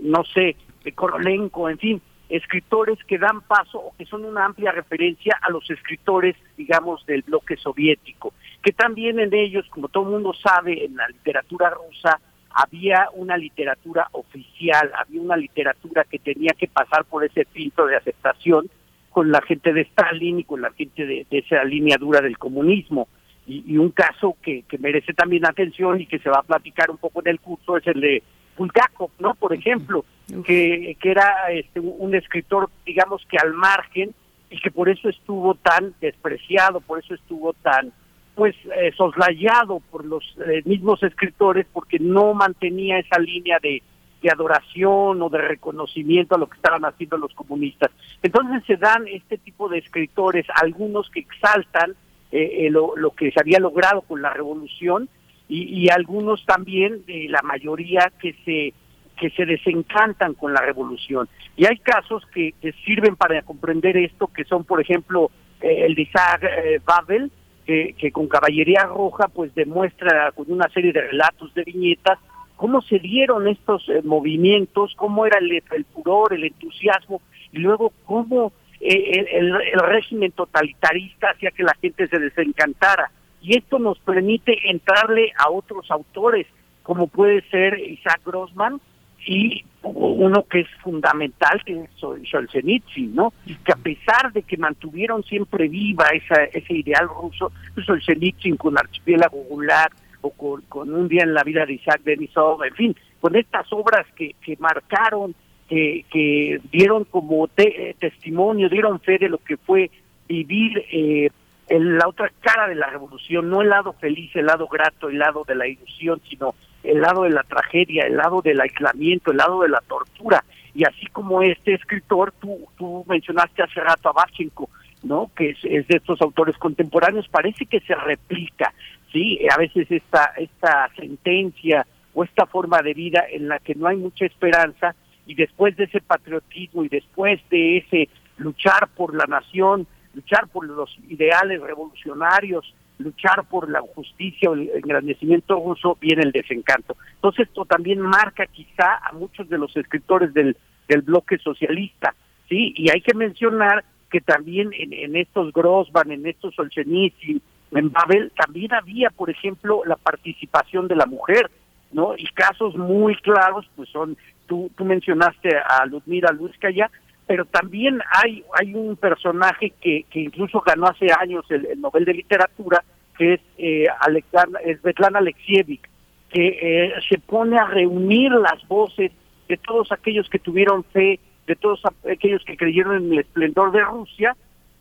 no 0.00 0.24
sé, 0.24 0.56
Korolenko, 0.94 1.68
en 1.68 1.78
fin, 1.78 2.02
escritores 2.32 2.98
que 3.06 3.18
dan 3.18 3.42
paso 3.42 3.78
o 3.78 3.94
que 3.96 4.06
son 4.06 4.24
una 4.24 4.46
amplia 4.46 4.72
referencia 4.72 5.38
a 5.42 5.50
los 5.50 5.70
escritores, 5.70 6.34
digamos, 6.56 7.04
del 7.04 7.22
bloque 7.22 7.56
soviético, 7.56 8.32
que 8.62 8.72
también 8.72 9.20
en 9.20 9.34
ellos, 9.34 9.66
como 9.68 9.88
todo 9.88 10.04
el 10.04 10.10
mundo 10.10 10.32
sabe, 10.32 10.86
en 10.86 10.96
la 10.96 11.08
literatura 11.08 11.70
rusa 11.70 12.18
había 12.54 13.08
una 13.14 13.36
literatura 13.36 14.08
oficial, 14.12 14.90
había 14.98 15.20
una 15.20 15.36
literatura 15.36 16.04
que 16.04 16.18
tenía 16.18 16.52
que 16.58 16.68
pasar 16.68 17.04
por 17.04 17.24
ese 17.24 17.44
filtro 17.44 17.86
de 17.86 17.96
aceptación 17.96 18.68
con 19.10 19.30
la 19.30 19.42
gente 19.42 19.74
de 19.74 19.82
Stalin 19.82 20.40
y 20.40 20.44
con 20.44 20.62
la 20.62 20.70
gente 20.72 21.04
de, 21.06 21.26
esa 21.30 21.64
línea 21.64 21.98
dura 21.98 22.22
del 22.22 22.38
comunismo. 22.38 23.08
Y, 23.46 23.76
un 23.76 23.90
caso 23.90 24.36
que, 24.40 24.62
que 24.62 24.78
merece 24.78 25.12
también 25.12 25.44
atención 25.44 26.00
y 26.00 26.06
que 26.06 26.20
se 26.20 26.30
va 26.30 26.38
a 26.38 26.44
platicar 26.44 26.90
un 26.90 26.96
poco 26.96 27.20
en 27.20 27.28
el 27.28 27.40
curso 27.40 27.76
es 27.76 27.86
el 27.88 28.00
de 28.00 28.22
Bulgakov, 28.56 29.10
¿no? 29.18 29.34
Por 29.34 29.52
ejemplo, 29.54 30.04
que, 30.44 30.96
que 31.00 31.10
era 31.10 31.50
este, 31.50 31.80
un 31.80 32.14
escritor, 32.14 32.70
digamos 32.84 33.24
que 33.28 33.38
al 33.38 33.52
margen, 33.54 34.14
y 34.52 34.60
que 34.60 34.70
por 34.70 34.88
eso 34.88 35.08
estuvo 35.08 35.54
tan 35.54 35.94
despreciado, 36.00 36.80
por 36.80 36.98
eso 36.98 37.14
estuvo 37.14 37.54
tan 37.54 37.92
pues 38.34 38.54
eh, 38.76 38.92
soslayado 38.96 39.80
por 39.90 40.04
los 40.04 40.24
eh, 40.46 40.62
mismos 40.64 41.02
escritores 41.02 41.66
porque 41.72 41.98
no 41.98 42.32
mantenía 42.34 42.98
esa 42.98 43.18
línea 43.18 43.58
de, 43.62 43.82
de 44.22 44.30
adoración 44.30 45.20
o 45.20 45.28
de 45.28 45.38
reconocimiento 45.38 46.34
a 46.34 46.38
lo 46.38 46.48
que 46.48 46.56
estaban 46.56 46.84
haciendo 46.84 47.16
los 47.16 47.32
comunistas. 47.34 47.90
Entonces 48.22 48.62
se 48.66 48.76
dan 48.76 49.06
este 49.08 49.38
tipo 49.38 49.68
de 49.68 49.78
escritores, 49.78 50.46
algunos 50.54 51.10
que 51.10 51.20
exaltan 51.20 51.94
eh, 52.30 52.68
lo, 52.70 52.96
lo, 52.96 53.10
que 53.10 53.30
se 53.30 53.40
había 53.40 53.58
logrado 53.58 54.02
con 54.02 54.22
la 54.22 54.30
revolución 54.30 55.08
y, 55.52 55.84
y 55.84 55.90
algunos 55.90 56.44
también, 56.46 57.04
de 57.06 57.26
la 57.28 57.42
mayoría, 57.42 58.12
que 58.20 58.34
se 58.44 58.74
que 59.18 59.30
se 59.30 59.46
desencantan 59.46 60.34
con 60.34 60.52
la 60.52 60.62
revolución. 60.62 61.28
Y 61.56 61.66
hay 61.66 61.76
casos 61.78 62.24
que, 62.34 62.54
que 62.60 62.72
sirven 62.84 63.14
para 63.14 63.42
comprender 63.42 63.96
esto, 63.96 64.26
que 64.26 64.42
son, 64.44 64.64
por 64.64 64.80
ejemplo, 64.80 65.30
el 65.60 65.94
de 65.94 66.02
Isaac 66.02 66.42
Babel, 66.84 67.30
que, 67.64 68.10
con 68.12 68.26
Caballería 68.28 68.84
Roja 68.84 69.28
pues 69.28 69.54
demuestra 69.54 70.32
con 70.32 70.50
una 70.50 70.68
serie 70.70 70.92
de 70.92 71.02
relatos 71.02 71.54
de 71.54 71.64
viñetas 71.64 72.18
cómo 72.56 72.80
se 72.82 72.98
dieron 72.98 73.48
estos 73.48 73.88
eh, 73.88 74.02
movimientos, 74.04 74.94
cómo 74.96 75.26
era 75.26 75.38
el, 75.38 75.50
el, 75.50 75.84
furor, 75.86 76.32
el 76.32 76.44
entusiasmo, 76.44 77.20
y 77.50 77.58
luego 77.58 77.92
cómo 78.06 78.52
eh, 78.80 79.26
el, 79.32 79.52
el, 79.52 79.80
régimen 79.80 80.30
totalitarista 80.30 81.30
hacía 81.30 81.50
que 81.50 81.64
la 81.64 81.74
gente 81.80 82.06
se 82.06 82.20
desencantara. 82.20 83.10
Y 83.42 83.56
esto 83.56 83.78
nos 83.78 83.98
permite 83.98 84.70
entrarle 84.70 85.32
a 85.36 85.50
otros 85.50 85.90
autores, 85.90 86.46
como 86.82 87.08
puede 87.08 87.42
ser 87.50 87.78
Isaac 87.78 88.20
Grossman, 88.24 88.80
y 89.26 89.64
uno 89.82 90.44
que 90.44 90.60
es 90.60 90.68
fundamental, 90.82 91.62
que 91.64 91.82
es 91.82 91.90
Solzhenitsyn, 91.96 93.14
¿no? 93.14 93.32
Que 93.64 93.72
a 93.72 93.76
pesar 93.76 94.32
de 94.32 94.42
que 94.42 94.56
mantuvieron 94.56 95.22
siempre 95.24 95.68
viva 95.68 96.06
esa, 96.10 96.44
ese 96.44 96.74
ideal 96.74 97.08
ruso, 97.08 97.52
pues 97.74 97.86
Solzhenitsyn 97.86 98.56
con 98.56 98.78
Archipiélago 98.78 99.38
Gulag 99.44 99.92
o 100.22 100.30
con, 100.30 100.62
con, 100.62 100.92
Un 100.92 101.08
día 101.08 101.24
en 101.24 101.34
la 101.34 101.42
vida 101.42 101.66
de 101.66 101.74
Isaac 101.74 102.02
Denisov, 102.04 102.62
en 102.64 102.74
fin, 102.74 102.96
con 103.20 103.36
estas 103.36 103.72
obras 103.72 104.06
que, 104.16 104.34
que 104.40 104.56
marcaron, 104.58 105.34
que, 105.68 106.04
que 106.10 106.60
dieron 106.70 107.04
como 107.04 107.48
te, 107.48 107.96
testimonio, 107.98 108.68
dieron 108.68 109.00
fe 109.00 109.18
de 109.18 109.28
lo 109.28 109.38
que 109.38 109.56
fue 109.56 109.90
vivir 110.28 110.84
eh, 110.92 111.30
en 111.68 111.98
la 111.98 112.08
otra 112.08 112.30
cara 112.40 112.68
de 112.68 112.74
la 112.74 112.88
revolución, 112.88 113.48
no 113.48 113.62
el 113.62 113.68
lado 113.68 113.92
feliz, 113.94 114.34
el 114.34 114.46
lado 114.46 114.66
grato, 114.66 115.08
el 115.08 115.18
lado 115.18 115.44
de 115.46 115.54
la 115.54 115.66
ilusión, 115.66 116.20
sino 116.28 116.54
el 116.82 117.00
lado 117.00 117.22
de 117.22 117.30
la 117.30 117.44
tragedia, 117.44 118.04
el 118.04 118.16
lado 118.16 118.42
del 118.42 118.60
aislamiento, 118.60 119.30
el 119.30 119.38
lado 119.38 119.62
de 119.62 119.68
la 119.68 119.80
tortura. 119.80 120.44
Y 120.74 120.84
así 120.84 121.06
como 121.06 121.42
este 121.42 121.74
escritor, 121.74 122.32
tú, 122.40 122.68
tú 122.76 123.04
mencionaste 123.08 123.62
hace 123.62 123.80
rato 123.80 124.08
a 124.08 124.12
Bachenko, 124.12 124.68
¿no? 125.02 125.30
que 125.36 125.50
es, 125.50 125.58
es, 125.64 125.86
de 125.86 125.96
estos 125.96 126.20
autores 126.20 126.56
contemporáneos, 126.56 127.28
parece 127.28 127.66
que 127.66 127.80
se 127.80 127.94
replica, 127.94 128.72
¿sí? 129.12 129.38
A 129.50 129.58
veces 129.58 129.90
esta, 129.90 130.32
esta 130.36 130.88
sentencia 130.96 131.86
o 132.14 132.24
esta 132.24 132.46
forma 132.46 132.82
de 132.82 132.94
vida 132.94 133.24
en 133.30 133.48
la 133.48 133.58
que 133.58 133.74
no 133.74 133.86
hay 133.86 133.96
mucha 133.96 134.26
esperanza 134.26 134.94
y 135.26 135.34
después 135.34 135.76
de 135.76 135.84
ese 135.84 136.00
patriotismo 136.00 136.84
y 136.84 136.88
después 136.88 137.40
de 137.50 137.78
ese 137.78 138.08
luchar 138.38 138.88
por 138.88 139.14
la 139.14 139.24
nación, 139.26 139.86
luchar 140.14 140.48
por 140.48 140.66
los 140.66 140.96
ideales 141.08 141.60
revolucionarios, 141.60 142.74
luchar 142.98 143.44
por 143.44 143.70
la 143.70 143.80
justicia 143.80 144.50
o 144.50 144.54
el 144.54 144.70
engrandecimiento 144.74 145.56
ruso, 145.56 145.96
viene 146.00 146.22
el 146.22 146.32
desencanto. 146.32 146.96
Entonces 147.14 147.48
esto 147.48 147.64
también 147.64 148.00
marca 148.00 148.46
quizá 148.46 148.96
a 148.96 149.12
muchos 149.12 149.48
de 149.48 149.58
los 149.58 149.76
escritores 149.76 150.32
del, 150.34 150.56
del 150.88 151.02
bloque 151.02 151.38
socialista, 151.38 152.14
¿sí? 152.48 152.72
Y 152.76 152.90
hay 152.90 153.00
que 153.00 153.14
mencionar 153.14 153.84
que 154.10 154.20
también 154.20 154.70
en, 154.78 154.92
en 154.92 155.16
estos 155.16 155.52
Grossman, 155.52 156.12
en 156.12 156.26
estos 156.26 156.54
Solzhenitsyn, 156.54 157.40
en 157.72 157.90
Babel, 157.90 158.30
también 158.36 158.74
había, 158.74 159.08
por 159.10 159.30
ejemplo, 159.30 159.82
la 159.86 159.96
participación 159.96 160.88
de 160.88 160.96
la 160.96 161.06
mujer, 161.06 161.50
¿no? 161.92 162.14
Y 162.16 162.26
casos 162.26 162.76
muy 162.76 163.16
claros, 163.16 163.66
pues 163.74 163.88
son, 163.88 164.16
tú, 164.46 164.70
tú 164.76 164.84
mencionaste 164.84 165.56
a 165.56 165.86
Ludmila 165.86 166.30
Luzkaya, 166.32 166.90
pero 167.32 167.46
también 167.46 167.98
hay 168.10 168.44
hay 168.60 168.74
un 168.74 168.94
personaje 168.94 169.72
que, 169.80 170.04
que 170.10 170.20
incluso 170.20 170.60
ganó 170.60 170.88
hace 170.88 171.06
años 171.18 171.46
el, 171.48 171.64
el 171.64 171.80
Nobel 171.80 172.04
de 172.04 172.12
Literatura, 172.12 172.84
que 173.16 173.32
es 173.32 173.40
eh, 173.56 173.86
Alexandra, 174.00 174.60
es 174.60 174.78
Svetlana 174.80 175.18
Alexievich, 175.18 175.80
que 176.28 176.58
eh, 176.60 176.92
se 177.08 177.16
pone 177.16 177.58
a 177.58 177.64
reunir 177.64 178.32
las 178.32 178.68
voces 178.68 179.12
de 179.48 179.56
todos 179.56 179.90
aquellos 179.92 180.28
que 180.28 180.40
tuvieron 180.40 180.84
fe, 180.84 181.20
de 181.46 181.56
todos 181.56 181.80
aquellos 182.06 182.44
que 182.44 182.58
creyeron 182.58 182.96
en 182.96 183.12
el 183.14 183.20
esplendor 183.20 183.72
de 183.72 183.80
Rusia 183.80 184.36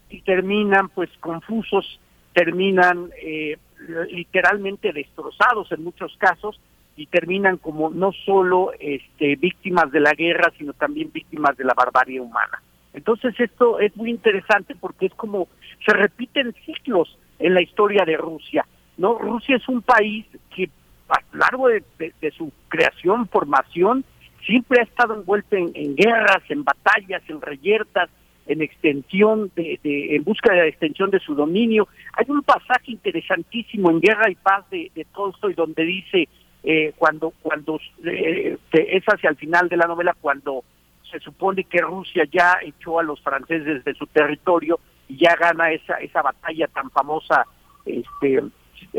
y 0.09 0.19
terminan 0.19 0.89
pues 0.89 1.09
confusos, 1.21 2.01
terminan 2.33 3.11
eh, 3.23 3.57
literalmente 4.09 4.91
destrozados 4.91 5.71
en 5.71 5.85
muchos 5.85 6.17
casos 6.17 6.59
y 6.95 7.05
terminan 7.07 7.57
como 7.57 7.89
no 7.89 8.11
solo 8.11 8.71
este, 8.79 9.35
víctimas 9.35 9.91
de 9.91 9.99
la 9.99 10.13
guerra, 10.13 10.51
sino 10.57 10.73
también 10.73 11.11
víctimas 11.11 11.55
de 11.57 11.63
la 11.63 11.73
barbarie 11.73 12.19
humana. 12.19 12.61
Entonces 12.93 13.33
esto 13.39 13.79
es 13.79 13.95
muy 13.95 14.09
interesante 14.09 14.75
porque 14.79 15.05
es 15.05 15.13
como 15.13 15.47
se 15.85 15.93
repiten 15.93 16.53
ciclos 16.65 17.17
en 17.39 17.53
la 17.53 17.61
historia 17.61 18.03
de 18.05 18.17
Rusia. 18.17 18.65
No, 18.97 19.17
Rusia 19.17 19.55
es 19.55 19.67
un 19.67 19.81
país 19.81 20.25
que 20.53 20.69
a 21.09 21.19
lo 21.31 21.39
largo 21.39 21.67
de, 21.67 21.83
su 22.37 22.51
creación, 22.67 23.27
formación, 23.27 24.03
siempre 24.45 24.79
ha 24.79 24.83
estado 24.83 25.15
envuelto 25.15 25.55
en, 25.55 25.95
guerras, 25.95 26.43
en 26.49 26.63
batallas, 26.63 27.21
en 27.27 27.41
reyertas, 27.41 28.09
en 28.47 28.61
extensión, 28.61 29.51
de, 29.55 29.79
en 29.83 30.23
busca 30.23 30.53
de 30.53 30.61
la 30.61 30.67
extensión 30.67 31.09
de 31.09 31.19
su 31.19 31.35
dominio. 31.35 31.87
Hay 32.13 32.25
un 32.29 32.41
pasaje 32.43 32.91
interesantísimo 32.91 33.89
en 33.89 34.01
Guerra 34.01 34.29
y 34.29 34.35
Paz 34.35 34.69
de 34.69 35.05
Tolstoy 35.13 35.53
donde 35.53 35.83
dice 35.83 36.27
eh, 36.63 36.93
cuando 36.97 37.33
cuando 37.41 37.79
eh, 38.05 38.57
es 38.71 39.03
hacia 39.05 39.29
el 39.29 39.35
final 39.35 39.67
de 39.67 39.77
la 39.77 39.87
novela 39.87 40.15
cuando 40.19 40.63
se 41.09 41.19
supone 41.19 41.63
que 41.63 41.79
Rusia 41.79 42.23
ya 42.31 42.59
echó 42.61 42.99
a 42.99 43.03
los 43.03 43.19
franceses 43.21 43.83
de 43.83 43.93
su 43.95 44.05
territorio 44.07 44.79
y 45.07 45.17
ya 45.17 45.35
gana 45.35 45.71
esa 45.71 45.95
esa 45.95 46.21
batalla 46.21 46.67
tan 46.67 46.91
famosa 46.91 47.45
este 47.85 48.43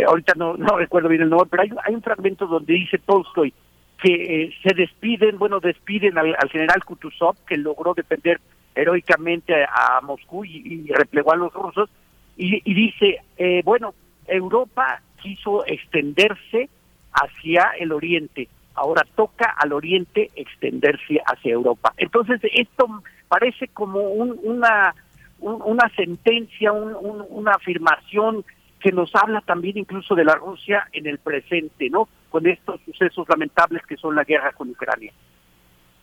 ahorita 0.04 0.34
no 0.36 0.56
no 0.56 0.76
recuerdo 0.76 1.08
bien 1.08 1.22
el 1.22 1.30
nombre 1.30 1.48
pero 1.50 1.62
hay, 1.62 1.94
un 1.94 2.02
fragmento 2.02 2.46
donde 2.46 2.74
dice 2.74 2.98
Tolstoy 2.98 3.54
que 4.02 4.12
eh, 4.44 4.54
se 4.62 4.74
despiden 4.74 5.38
bueno 5.38 5.60
despiden 5.60 6.18
al, 6.18 6.34
al, 6.36 6.50
general 6.50 6.84
Kutuzov 6.84 7.36
que 7.46 7.56
logró 7.56 7.94
defender 7.94 8.40
heroicamente 8.74 9.64
a, 9.64 10.00
Moscú 10.02 10.44
y, 10.44 10.90
replegó 10.92 11.32
a 11.32 11.36
los 11.36 11.52
rusos 11.52 11.88
y, 12.36 12.60
y 12.68 12.74
dice 12.74 13.20
eh, 13.36 13.62
bueno 13.64 13.94
Europa 14.26 15.00
quiso 15.22 15.64
extenderse 15.66 16.68
hacia 17.12 17.72
el 17.78 17.92
oriente. 17.92 18.48
Ahora 18.74 19.02
toca 19.14 19.54
al 19.58 19.72
oriente 19.72 20.30
extenderse 20.34 21.20
hacia 21.26 21.52
Europa. 21.52 21.92
Entonces, 21.96 22.40
esto 22.54 23.02
parece 23.28 23.68
como 23.68 24.00
un, 24.00 24.38
una, 24.42 24.94
un, 25.40 25.60
una 25.62 25.88
sentencia, 25.94 26.72
un, 26.72 27.24
una 27.28 27.52
afirmación 27.52 28.44
que 28.80 28.92
nos 28.92 29.14
habla 29.14 29.40
también 29.42 29.78
incluso 29.78 30.14
de 30.14 30.24
la 30.24 30.34
Rusia 30.34 30.88
en 30.92 31.06
el 31.06 31.18
presente, 31.18 31.88
¿no? 31.88 32.08
Con 32.30 32.46
estos 32.46 32.80
sucesos 32.84 33.28
lamentables 33.28 33.86
que 33.86 33.96
son 33.96 34.16
la 34.16 34.24
guerra 34.24 34.52
con 34.52 34.70
Ucrania. 34.70 35.12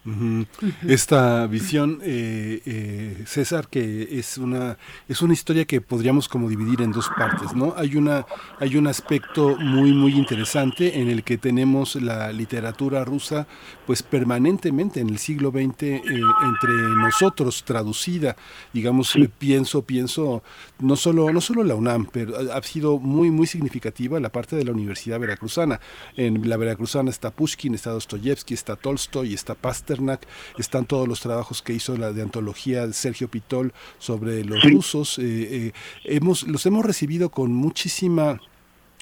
Uh 0.06 0.12
-huh. 0.12 0.48
Esta 0.88 1.46
visión, 1.48 2.00
eh, 2.04 2.62
eh, 2.66 3.24
César, 3.26 3.68
que 3.68 4.08
es 4.18 4.38
una 4.38 4.78
es 5.10 5.22
una 5.22 5.34
historia 5.34 5.66
que 5.66 5.82
podríamos 5.82 6.30
como 6.30 6.48
dividir 6.48 6.82
en 6.82 6.94
dos 6.94 7.10
partes, 7.18 7.54
¿no? 7.54 7.74
Hay 7.76 7.98
una 7.98 8.26
hay 8.62 8.78
un 8.78 8.88
aspecto 8.88 9.58
muy 9.58 9.92
muy 9.92 10.14
interesante 10.14 11.02
en 11.02 11.10
el 11.10 11.24
que 11.24 11.38
tenemos 11.38 11.96
la 11.96 12.32
literatura 12.32 13.04
rusa, 13.04 13.46
pues 13.86 14.02
permanentemente 14.02 15.02
en 15.02 15.10
el 15.10 15.18
siglo 15.18 15.52
XX 15.52 15.84
eh, 15.84 16.02
entre 16.06 16.74
nosotros 16.96 17.66
traducida, 17.66 18.38
digamos, 18.72 19.10
sí. 19.10 19.28
pienso 19.38 19.82
pienso 19.82 20.44
no 20.80 20.96
solo 20.96 21.30
no 21.34 21.42
solo 21.42 21.62
la 21.66 21.76
UNAM, 21.76 22.08
pero 22.10 22.38
ha 22.54 22.62
sido 22.64 23.00
muy 23.00 23.32
muy 23.32 23.48
significativa 23.48 24.18
la 24.22 24.30
parte 24.30 24.56
de 24.56 24.64
la 24.64 24.72
Universidad 24.72 25.20
Veracruzana. 25.20 25.82
En 26.16 26.48
la 26.50 26.56
Veracruzana 26.56 27.10
está 27.10 27.32
Pushkin, 27.32 27.76
está 27.76 27.92
Dostoyevsky, 27.92 28.54
está 28.54 28.78
Tolstoy, 28.78 29.34
está 29.34 29.56
Pasternak 30.00 30.28
están 30.58 30.86
todos 30.86 31.08
los 31.08 31.20
trabajos 31.20 31.62
que 31.62 31.74
hizo 31.74 31.98
la 31.98 32.14
de 32.14 32.22
antología 32.22 32.88
de 32.88 32.94
Sergio 32.94 33.28
Pitol 33.28 33.74
sobre 33.98 34.44
los 34.44 34.64
rusos. 34.64 35.20
Eh, 35.20 35.24
eh, 35.68 35.72
hemos, 36.06 36.44
los 36.44 36.66
hemos 36.66 36.86
recibido 36.86 37.30
con 37.30 37.54
muchísima 37.54 38.40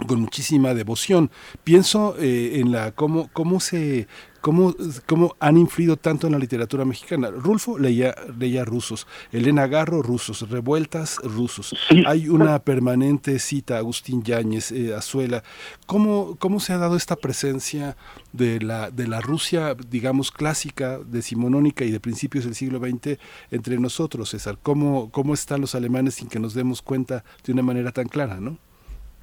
con 0.05 0.21
muchísima 0.21 0.73
devoción. 0.73 1.31
Pienso 1.63 2.15
eh, 2.19 2.59
en 2.59 2.71
la 2.71 2.91
cómo, 2.91 3.29
cómo 3.33 3.59
se 3.59 4.07
cómo, 4.41 4.75
cómo 5.07 5.35
han 5.39 5.57
influido 5.57 5.97
tanto 5.97 6.27
en 6.27 6.33
la 6.33 6.39
literatura 6.39 6.85
mexicana. 6.85 7.31
Rulfo 7.31 7.79
leía, 7.79 8.15
leía 8.37 8.63
rusos, 8.63 9.07
Elena 9.31 9.67
Garro 9.67 10.01
rusos, 10.01 10.49
revueltas 10.49 11.17
rusos. 11.23 11.75
Hay 12.05 12.29
una 12.29 12.59
permanente 12.59 13.39
cita, 13.39 13.77
Agustín 13.77 14.23
Yáñez, 14.23 14.71
eh, 14.71 14.93
Azuela. 14.95 15.43
¿Cómo, 15.85 16.35
¿Cómo 16.37 16.59
se 16.59 16.73
ha 16.73 16.77
dado 16.77 16.95
esta 16.95 17.15
presencia 17.15 17.97
de 18.33 18.61
la, 18.61 18.91
de 18.91 19.07
la 19.07 19.19
Rusia, 19.19 19.75
digamos, 19.89 20.31
clásica, 20.31 20.99
decimonónica 20.99 21.85
y 21.85 21.91
de 21.91 21.99
principios 21.99 22.45
del 22.45 22.55
siglo 22.55 22.79
XX 22.79 23.19
entre 23.51 23.79
nosotros, 23.79 24.29
César? 24.29 24.59
¿Cómo, 24.61 25.09
¿Cómo 25.11 25.33
están 25.33 25.61
los 25.61 25.75
alemanes 25.75 26.15
sin 26.15 26.29
que 26.29 26.39
nos 26.39 26.53
demos 26.53 26.81
cuenta 26.81 27.23
de 27.43 27.53
una 27.53 27.63
manera 27.63 27.91
tan 27.91 28.07
clara, 28.07 28.39
no? 28.39 28.59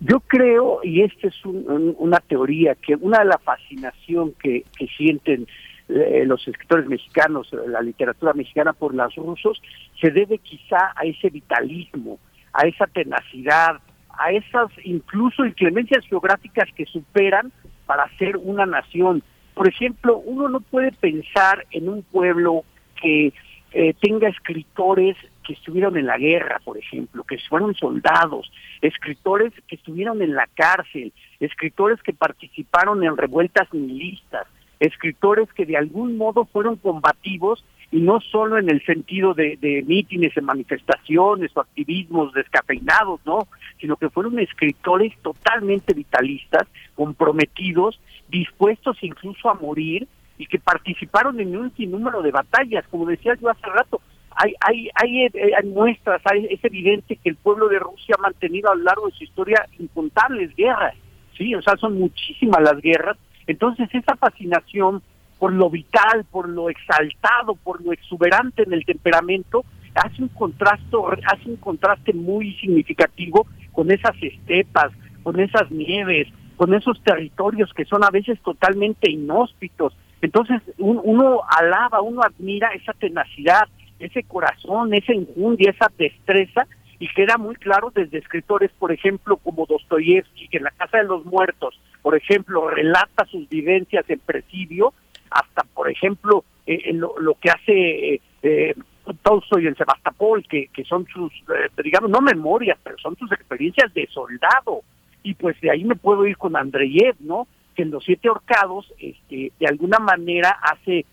Yo 0.00 0.20
creo, 0.20 0.80
y 0.82 1.02
esta 1.02 1.28
es 1.28 1.44
una 1.44 2.18
teoría, 2.20 2.74
que 2.74 2.96
una 2.96 3.20
de 3.20 3.26
la 3.26 3.38
fascinación 3.38 4.34
que, 4.42 4.64
sienten 4.96 5.46
eh, 5.88 6.24
los 6.26 6.46
escritores 6.48 6.86
mexicanos, 6.86 7.48
la 7.68 7.80
literatura 7.80 8.32
mexicana 8.32 8.72
por 8.72 8.94
los 8.94 9.14
rusos, 9.14 9.62
se 10.00 10.10
debe 10.10 10.38
quizá 10.38 10.92
a 10.96 11.04
ese 11.04 11.30
vitalismo, 11.30 12.18
a 12.52 12.66
esa 12.66 12.86
tenacidad, 12.86 13.80
a 14.10 14.32
esas 14.32 14.70
incluso 14.84 15.44
inclemencias 15.44 16.04
geográficas 16.06 16.68
que 16.76 16.86
superan 16.86 17.52
para 17.86 18.08
ser 18.18 18.36
una 18.36 18.66
nación. 18.66 19.22
Por 19.54 19.68
ejemplo, 19.68 20.18
uno 20.18 20.48
no 20.48 20.60
puede 20.60 20.92
pensar 20.92 21.66
en 21.70 21.88
un 21.88 22.02
pueblo 22.02 22.64
que 23.00 23.32
eh, 23.72 23.94
tenga 24.00 24.28
escritores 24.28 25.16
que 25.44 25.52
estuvieron 25.52 25.96
en 25.96 26.06
la 26.06 26.18
guerra, 26.18 26.60
por 26.64 26.76
ejemplo, 26.78 27.22
que 27.24 27.38
fueron 27.48 27.74
soldados, 27.74 28.50
escritores 28.80 29.52
que 29.68 29.76
estuvieron 29.76 30.22
en 30.22 30.34
la 30.34 30.48
cárcel, 30.54 31.12
escritores 31.38 32.02
que 32.02 32.12
participaron 32.12 33.04
en 33.04 33.16
revueltas 33.16 33.72
nihilistas, 33.72 34.46
escritores 34.80 35.52
que 35.52 35.66
de 35.66 35.76
algún 35.76 36.16
modo 36.16 36.46
fueron 36.46 36.76
combativos 36.76 37.64
y 37.92 38.00
no 38.00 38.20
solo 38.20 38.58
en 38.58 38.68
el 38.70 38.84
sentido 38.84 39.34
de, 39.34 39.56
de 39.60 39.84
mítines, 39.86 40.36
en 40.36 40.44
manifestaciones 40.44 41.52
o 41.54 41.60
activismos 41.60 42.32
descafeinados, 42.32 43.20
¿no? 43.24 43.46
Sino 43.80 43.96
que 43.96 44.10
fueron 44.10 44.38
escritores 44.40 45.12
totalmente 45.22 45.94
vitalistas, 45.94 46.66
comprometidos, 46.96 48.00
dispuestos 48.28 48.96
incluso 49.02 49.48
a 49.48 49.54
morir 49.54 50.08
y 50.38 50.46
que 50.46 50.58
participaron 50.58 51.38
en 51.38 51.56
un 51.56 51.72
sinnúmero 51.76 52.22
de 52.22 52.32
batallas, 52.32 52.84
como 52.90 53.06
decía 53.06 53.36
yo 53.40 53.48
hace 53.48 53.66
rato, 53.66 54.00
hay, 54.36 54.54
hay, 54.60 54.90
hay, 54.94 55.24
eh, 55.26 55.52
hay 55.56 55.68
muestras, 55.68 56.20
hay, 56.24 56.46
es 56.50 56.64
evidente 56.64 57.16
que 57.16 57.30
el 57.30 57.36
pueblo 57.36 57.68
de 57.68 57.78
Rusia 57.78 58.16
ha 58.18 58.22
mantenido 58.22 58.70
a 58.70 58.74
lo 58.74 58.82
largo 58.82 59.06
de 59.06 59.12
su 59.12 59.24
historia 59.24 59.66
incontables 59.78 60.54
guerras, 60.56 60.94
sí, 61.36 61.54
o 61.54 61.62
sea, 61.62 61.76
son 61.76 61.98
muchísimas 61.98 62.62
las 62.62 62.80
guerras, 62.80 63.16
entonces 63.46 63.88
esa 63.92 64.16
fascinación 64.16 65.02
por 65.38 65.52
lo 65.52 65.68
vital, 65.68 66.24
por 66.30 66.48
lo 66.48 66.70
exaltado, 66.70 67.54
por 67.56 67.84
lo 67.84 67.92
exuberante 67.92 68.62
en 68.62 68.72
el 68.72 68.84
temperamento, 68.84 69.64
hace 69.94 70.22
un 70.22 70.28
contraste, 70.28 70.96
hace 71.26 71.50
un 71.50 71.56
contraste 71.56 72.12
muy 72.12 72.54
significativo 72.54 73.46
con 73.72 73.90
esas 73.90 74.14
estepas, 74.22 74.92
con 75.22 75.38
esas 75.40 75.70
nieves, 75.70 76.28
con 76.56 76.74
esos 76.74 77.02
territorios 77.02 77.72
que 77.74 77.84
son 77.84 78.04
a 78.04 78.10
veces 78.10 78.40
totalmente 78.40 79.10
inhóspitos. 79.10 79.96
Entonces 80.22 80.62
uno 80.78 81.40
alaba, 81.48 82.00
uno 82.00 82.22
admira 82.22 82.68
esa 82.68 82.92
tenacidad, 82.94 83.68
ese 83.98 84.22
corazón, 84.24 84.94
esa 84.94 85.12
enjundia, 85.12 85.70
esa 85.70 85.90
destreza, 85.96 86.66
y 86.98 87.08
queda 87.08 87.36
muy 87.36 87.56
claro 87.56 87.90
desde 87.94 88.18
escritores, 88.18 88.70
por 88.78 88.92
ejemplo, 88.92 89.36
como 89.36 89.66
Dostoyevsky, 89.66 90.48
que 90.48 90.58
en 90.58 90.64
La 90.64 90.70
Casa 90.70 90.98
de 90.98 91.04
los 91.04 91.24
Muertos, 91.24 91.78
por 92.02 92.16
ejemplo, 92.16 92.68
relata 92.70 93.24
sus 93.26 93.48
vivencias 93.48 94.08
en 94.08 94.20
presidio, 94.20 94.94
hasta, 95.30 95.64
por 95.74 95.90
ejemplo, 95.90 96.44
eh, 96.66 96.92
lo, 96.92 97.34
que 97.40 97.50
hace 97.50 98.14
eh, 98.14 98.20
eh, 98.42 98.74
Tolstoy 99.22 99.66
en 99.66 99.76
Sebastopol, 99.76 100.44
que, 100.48 100.68
que 100.68 100.84
son 100.84 101.06
sus, 101.12 101.32
eh, 101.32 101.82
digamos, 101.82 102.10
no 102.10 102.20
memorias, 102.20 102.78
pero 102.82 102.96
son 102.98 103.16
sus 103.16 103.30
experiencias 103.32 103.92
de 103.92 104.06
soldado. 104.06 104.82
Y 105.22 105.34
pues 105.34 105.60
de 105.60 105.70
ahí 105.70 105.84
me 105.84 105.96
puedo 105.96 106.26
ir 106.26 106.36
con 106.36 106.56
Andreyev, 106.56 107.16
¿no? 107.20 107.46
Que 107.74 107.82
en 107.82 107.90
Los 107.90 108.04
Siete 108.04 108.30
Horcados, 108.30 108.92
este, 108.98 109.52
de 109.58 109.66
alguna 109.66 109.98
manera 109.98 110.50
hace 110.62 111.04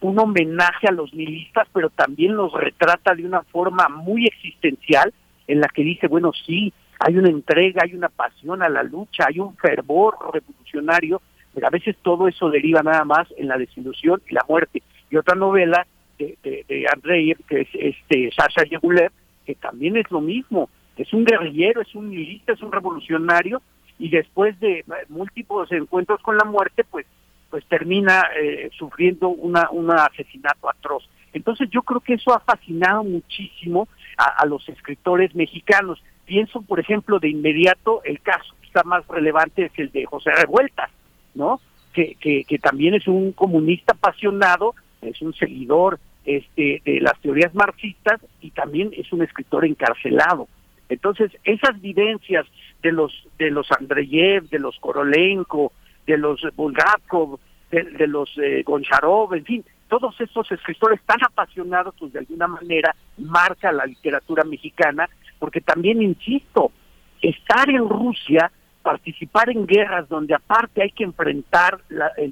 un 0.00 0.18
homenaje 0.18 0.88
a 0.88 0.92
los 0.92 1.12
nihilistas, 1.14 1.68
pero 1.72 1.90
también 1.90 2.36
los 2.36 2.52
retrata 2.52 3.14
de 3.14 3.24
una 3.24 3.42
forma 3.42 3.88
muy 3.88 4.26
existencial, 4.26 5.12
en 5.46 5.60
la 5.60 5.68
que 5.68 5.82
dice, 5.82 6.08
bueno, 6.08 6.32
sí, 6.46 6.72
hay 6.98 7.16
una 7.16 7.28
entrega, 7.28 7.82
hay 7.84 7.94
una 7.94 8.08
pasión 8.08 8.62
a 8.62 8.68
la 8.68 8.82
lucha, 8.82 9.26
hay 9.28 9.38
un 9.38 9.56
fervor 9.56 10.16
revolucionario, 10.32 11.20
pero 11.52 11.66
a 11.66 11.70
veces 11.70 11.96
todo 12.02 12.28
eso 12.28 12.50
deriva 12.50 12.82
nada 12.82 13.04
más 13.04 13.28
en 13.36 13.48
la 13.48 13.58
desilusión 13.58 14.22
y 14.28 14.34
la 14.34 14.44
muerte. 14.48 14.82
Y 15.10 15.16
otra 15.16 15.34
novela 15.34 15.86
de, 16.18 16.36
de, 16.42 16.86
Andrei, 16.92 17.34
que 17.48 17.62
es 17.62 17.68
este 17.74 18.30
Sasha 18.34 18.64
Yegulev, 18.64 19.12
que 19.44 19.54
también 19.54 19.96
es 19.96 20.10
lo 20.10 20.20
mismo, 20.20 20.68
es 20.96 21.12
un 21.12 21.24
guerrillero, 21.24 21.82
es 21.82 21.94
un 21.94 22.10
nihilista, 22.10 22.52
es 22.52 22.62
un 22.62 22.72
revolucionario, 22.72 23.60
y 23.98 24.08
después 24.08 24.58
de 24.60 24.84
múltiples 25.08 25.70
encuentros 25.72 26.20
con 26.20 26.36
la 26.36 26.44
muerte, 26.44 26.84
pues 26.84 27.06
pues 27.54 27.64
termina 27.66 28.30
eh, 28.36 28.68
sufriendo 28.76 29.28
una, 29.28 29.70
un 29.70 29.88
asesinato 29.88 30.68
atroz. 30.68 31.08
Entonces 31.32 31.70
yo 31.70 31.82
creo 31.82 32.00
que 32.00 32.14
eso 32.14 32.34
ha 32.34 32.40
fascinado 32.40 33.04
muchísimo 33.04 33.86
a, 34.16 34.44
los 34.44 34.68
escritores 34.68 35.36
mexicanos. 35.36 36.02
Pienso, 36.24 36.62
por 36.62 36.80
ejemplo, 36.80 37.20
de 37.20 37.28
inmediato 37.28 38.02
el 38.02 38.20
caso 38.20 38.56
quizá 38.60 38.82
más 38.82 39.06
relevante 39.06 39.66
es 39.66 39.72
el 39.76 39.92
de 39.92 40.04
José 40.04 40.32
Revueltas, 40.32 40.90
¿no? 41.36 41.60
Que, 41.92 42.16
que, 42.16 42.42
que 42.42 42.58
también 42.58 42.94
es 42.94 43.06
un 43.06 43.30
comunista 43.30 43.92
apasionado, 43.92 44.74
es 45.00 45.22
un 45.22 45.32
seguidor 45.32 46.00
este, 46.24 46.82
de 46.84 47.00
las 47.00 47.16
teorías 47.20 47.54
marxistas 47.54 48.20
y 48.40 48.50
también 48.50 48.90
es 48.96 49.12
un 49.12 49.22
escritor 49.22 49.64
encarcelado. 49.64 50.48
Entonces, 50.88 51.30
esas 51.44 51.80
vivencias 51.80 52.46
de 52.82 52.90
los 52.90 53.12
de 53.38 53.52
los 53.52 53.70
Andreyev, 53.70 54.48
de 54.48 54.58
los 54.58 54.76
Korolenko, 54.80 55.72
de 56.06 56.18
los 56.18 56.40
Bulgakov, 56.54 57.38
de, 57.70 58.06
los 58.06 58.30
eh, 58.38 58.62
Goncharov, 58.64 59.34
en 59.34 59.44
fin, 59.44 59.64
todos 59.88 60.20
estos 60.20 60.50
escritores 60.52 61.00
tan 61.02 61.22
apasionados, 61.24 61.94
pues 61.98 62.12
de 62.12 62.20
alguna 62.20 62.46
manera 62.46 62.94
marca 63.18 63.72
la 63.72 63.86
literatura 63.86 64.44
mexicana, 64.44 65.08
porque 65.38 65.60
también, 65.60 66.02
insisto, 66.02 66.72
estar 67.20 67.68
en 67.68 67.88
Rusia, 67.88 68.50
participar 68.82 69.50
en 69.50 69.66
guerras 69.66 70.08
donde 70.08 70.34
aparte 70.34 70.82
hay 70.82 70.90
que 70.90 71.04
enfrentar 71.04 71.80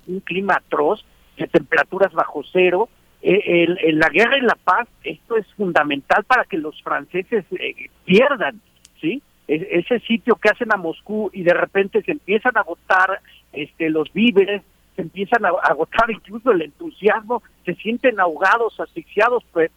un 0.06 0.20
clima 0.20 0.54
atroz, 0.54 1.04
de 1.36 1.46
temperaturas 1.48 2.12
bajo 2.12 2.42
cero, 2.52 2.88
eh, 3.22 3.66
en 3.80 3.98
la 3.98 4.08
guerra 4.08 4.36
y 4.36 4.42
la 4.42 4.56
paz, 4.56 4.88
esto 5.04 5.36
es 5.36 5.46
fundamental 5.54 6.24
para 6.24 6.44
que 6.44 6.58
los 6.58 6.80
franceses 6.82 7.44
eh, 7.52 7.88
pierdan, 8.04 8.60
¿sí? 9.00 9.22
ese 9.48 10.00
sitio 10.00 10.36
que 10.36 10.48
hacen 10.48 10.72
a 10.72 10.76
Moscú 10.76 11.30
y 11.32 11.42
de 11.42 11.52
repente 11.52 12.02
se 12.02 12.12
empiezan 12.12 12.56
a 12.56 12.60
agotar 12.60 13.20
este, 13.52 13.90
los 13.90 14.12
víveres, 14.12 14.62
se 14.96 15.02
empiezan 15.02 15.44
a 15.44 15.50
agotar 15.62 16.10
incluso 16.10 16.50
el 16.50 16.62
entusiasmo, 16.62 17.42
se 17.64 17.74
sienten 17.76 18.20
ahogados, 18.20 18.78
asfixiados, 18.78 19.42
pues, 19.52 19.70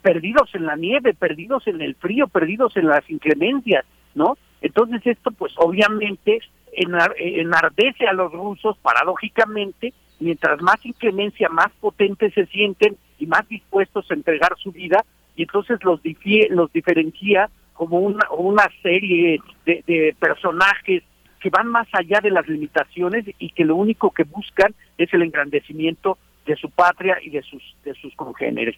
perdidos 0.00 0.54
en 0.54 0.66
la 0.66 0.76
nieve, 0.76 1.14
perdidos 1.14 1.66
en 1.66 1.80
el 1.80 1.94
frío, 1.94 2.26
perdidos 2.26 2.76
en 2.76 2.88
las 2.88 3.08
inclemencias, 3.08 3.84
¿no? 4.14 4.36
Entonces 4.60 5.00
esto 5.06 5.30
pues 5.30 5.52
obviamente 5.56 6.40
enardece 6.72 8.06
a 8.06 8.12
los 8.12 8.32
rusos 8.32 8.76
paradójicamente, 8.78 9.92
mientras 10.20 10.60
más 10.62 10.84
inclemencia, 10.84 11.48
más 11.48 11.70
potentes 11.80 12.32
se 12.34 12.46
sienten 12.46 12.96
y 13.18 13.26
más 13.26 13.46
dispuestos 13.48 14.10
a 14.10 14.14
entregar 14.14 14.56
su 14.56 14.72
vida, 14.72 15.04
y 15.36 15.42
entonces 15.42 15.78
los, 15.82 16.00
los 16.50 16.72
diferencia 16.72 17.50
como 17.74 18.00
una, 18.00 18.30
una 18.30 18.68
serie 18.82 19.40
de, 19.66 20.16
personajes 20.18 21.02
que 21.42 21.50
van 21.50 21.66
más 21.66 21.88
allá 21.92 22.20
de 22.22 22.30
las 22.30 22.48
limitaciones 22.48 23.24
y 23.40 23.50
que 23.50 23.64
lo 23.64 23.74
único 23.74 24.12
que 24.12 24.22
buscan 24.22 24.74
es 24.96 25.12
el 25.12 25.22
engrandecimiento 25.22 26.16
de 26.46 26.54
su 26.54 26.70
patria 26.70 27.18
y 27.20 27.30
de 27.30 27.42
sus 27.42 27.62
de 27.84 27.94
sus 27.94 28.14
congéneres. 28.14 28.76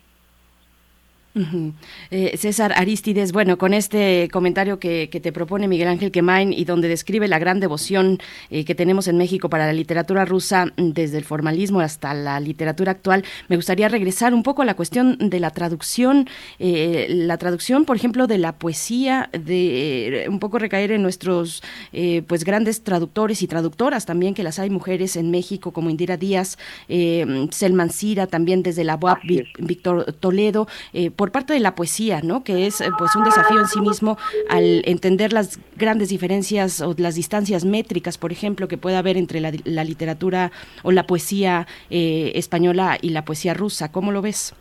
Eh, 2.10 2.36
César 2.38 2.72
Aristides, 2.76 3.32
bueno, 3.32 3.58
con 3.58 3.74
este 3.74 4.28
comentario 4.32 4.78
que, 4.78 5.08
te 5.14 5.32
propone 5.32 5.68
Miguel 5.68 5.88
Ángel 5.88 6.12
Quemain 6.12 6.52
y 6.52 6.64
donde 6.64 6.86
describe 6.86 7.26
la 7.28 7.38
gran 7.38 7.58
devoción 7.58 8.18
eh, 8.50 8.64
que 8.64 8.74
tenemos 8.74 9.08
en 9.08 9.16
México 9.16 9.48
para 9.48 9.66
la 9.66 9.72
literatura 9.72 10.24
rusa 10.24 10.66
desde 10.76 11.18
el 11.18 11.24
formalismo 11.24 11.80
hasta 11.80 12.14
la 12.14 12.38
literatura 12.40 12.92
actual, 12.92 13.24
me 13.48 13.56
gustaría 13.56 13.88
regresar 13.88 14.34
un 14.34 14.42
poco 14.42 14.62
a 14.62 14.64
la 14.64 14.74
cuestión 14.74 15.16
de 15.18 15.40
la 15.40 15.50
traducción, 15.50 16.28
eh, 16.58 17.06
la 17.08 17.38
traducción, 17.38 17.84
por 17.84 17.96
ejemplo, 17.96 18.26
de 18.26 18.38
la 18.38 18.52
poesía, 18.52 19.30
de 19.32 20.26
un 20.28 20.38
poco 20.38 20.58
recaer 20.58 20.92
en 20.92 21.02
nuestros 21.02 21.62
pues 22.26 22.44
grandes 22.44 22.82
traductores 22.82 23.42
y 23.42 23.46
traductoras 23.46 24.06
también, 24.06 24.34
que 24.34 24.42
las 24.42 24.58
hay 24.58 24.70
mujeres 24.70 25.16
en 25.16 25.30
México 25.30 25.72
como 25.72 25.90
Indira 25.90 26.16
Díaz, 26.16 26.58
Selman 26.88 27.90
Cira, 27.90 28.26
también 28.26 28.62
desde 28.62 28.84
la 28.84 28.96
UAP, 28.96 29.20
Víctor 29.58 30.12
Toledo, 30.20 30.66
por 31.16 31.23
parte 31.30 31.52
de 31.52 31.60
la 31.60 31.74
poesía, 31.74 32.20
¿no? 32.22 32.44
Que 32.44 32.66
es 32.66 32.82
pues 32.98 33.14
un 33.16 33.24
desafío 33.24 33.60
en 33.60 33.66
sí 33.66 33.80
mismo 33.80 34.18
al 34.48 34.82
entender 34.86 35.32
las 35.32 35.58
grandes 35.76 36.08
diferencias 36.08 36.80
o 36.80 36.94
las 36.98 37.14
distancias 37.14 37.64
métricas, 37.64 38.18
por 38.18 38.32
ejemplo, 38.32 38.68
que 38.68 38.78
puede 38.78 38.96
haber 38.96 39.16
entre 39.16 39.40
la, 39.40 39.84
literatura 39.84 40.50
o 40.82 40.92
la 40.92 41.06
poesía 41.06 41.66
española 41.90 42.98
y 43.00 43.10
la 43.10 43.24
poesía 43.24 43.54
rusa. 43.54 43.92
¿Cómo 43.92 44.12
lo 44.12 44.22
ves? 44.22 44.54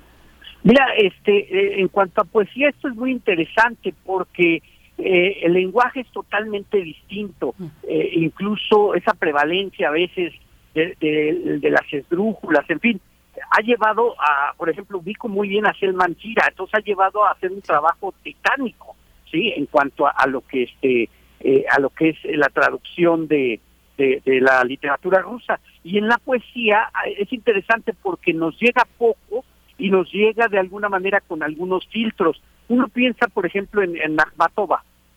Mira, 0.64 0.88
este, 0.98 1.82
en 1.82 1.88
cuanto 1.90 2.22
a 2.22 2.26
poesía, 2.26 2.70
esto 2.70 2.88
es 2.88 2.96
muy 2.96 3.12
interesante 3.12 3.94
porque 4.06 4.62
eh, 4.98 5.40
el 5.42 5.54
lenguaje 5.54 6.02
es 6.02 6.08
totalmente 6.12 6.78
distinto, 6.78 7.56
eh, 7.88 8.12
incluso 8.14 8.94
esa 8.94 9.14
prevalencia 9.14 9.90
a 9.90 9.92
veces 9.92 10.34
de, 10.74 11.60
las 11.64 11.92
esdrújulas, 11.92 12.70
en 12.70 12.80
fin, 12.80 13.02
ha 13.50 13.62
llevado 13.62 14.16
a, 14.20 14.54
por 14.58 14.70
ejemplo, 14.70 15.00
ubico 15.00 15.28
muy 15.28 15.48
bien 15.48 15.66
a 15.66 15.74
Selman 15.74 16.16
Chira, 16.16 16.46
entonces 16.50 16.76
ha 16.76 16.84
llevado 16.84 17.24
a 17.24 17.32
hacer 17.32 17.52
un 17.52 17.62
trabajo 17.62 18.14
titánico, 18.24 18.96
sí, 19.30 19.54
en 19.56 19.66
cuanto 19.66 20.08
a, 20.08 20.28
lo 20.28 20.42
que 20.42 20.64
este, 20.64 21.10
eh, 21.40 21.66
a 21.72 21.80
lo 21.80 21.90
que 21.90 22.10
es 22.10 22.18
la 22.24 22.50
traducción 22.50 23.28
de, 23.28 23.60
de, 23.98 24.22
de, 24.26 24.42
la 24.42 24.64
literatura 24.64 25.22
rusa. 25.22 25.60
Y 25.84 25.98
en 25.98 26.08
la 26.08 26.18
poesía 26.18 26.90
es 27.18 27.32
interesante 27.34 27.94
porque 27.94 28.34
nos 28.34 28.60
llega 28.60 28.88
poco 28.98 29.44
y 29.78 29.90
nos 29.90 30.12
llega 30.12 30.48
de 30.48 30.60
alguna 30.60 30.90
manera 30.90 31.22
con 31.22 31.44
algunos 31.44 31.88
filtros. 31.88 32.42
Uno 32.68 32.88
piensa, 32.88 33.28
por 33.28 33.46
ejemplo, 33.46 33.82
en, 33.82 33.98
en 33.98 34.16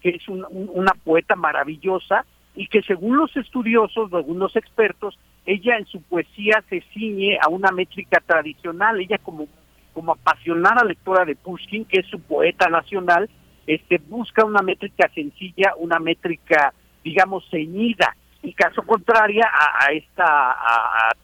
que 0.00 0.10
es 0.10 0.28
una 0.28 0.92
poeta 1.04 1.36
maravillosa 1.36 2.24
y 2.54 2.68
que 2.68 2.82
según 2.82 3.16
los 3.16 3.36
estudiosos, 3.36 4.10
según 4.10 4.38
los 4.38 4.56
expertos, 4.56 5.18
ella 5.46 5.78
en 5.78 5.86
su 5.86 6.02
poesía 6.02 6.62
se 6.68 6.82
ciñe 6.92 7.38
a 7.40 7.48
una 7.48 7.70
métrica 7.70 8.20
tradicional. 8.26 9.00
Ella 9.00 9.18
como, 9.18 9.46
como 9.94 10.12
apasionada 10.12 10.84
lectora 10.84 11.24
de 11.24 11.36
Pushkin, 11.36 11.84
que 11.84 12.00
es 12.00 12.06
su 12.06 12.20
poeta 12.20 12.68
nacional, 12.68 13.30
este, 13.66 13.98
busca 13.98 14.44
una 14.44 14.62
métrica 14.62 15.08
sencilla, 15.14 15.72
una 15.78 15.98
métrica, 15.98 16.74
digamos, 17.02 17.48
ceñida, 17.50 18.16
y 18.42 18.52
caso 18.52 18.82
contraria 18.82 19.48
a, 19.52 19.92
esta, 19.92 20.52
a, 20.52 21.10
a 21.10 21.16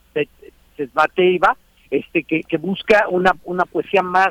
este, 1.91 2.25
que, 2.25 2.43
que 2.43 2.57
busca 2.57 3.07
una, 3.09 3.33
una 3.45 3.65
poesía 3.65 4.03
más 4.03 4.31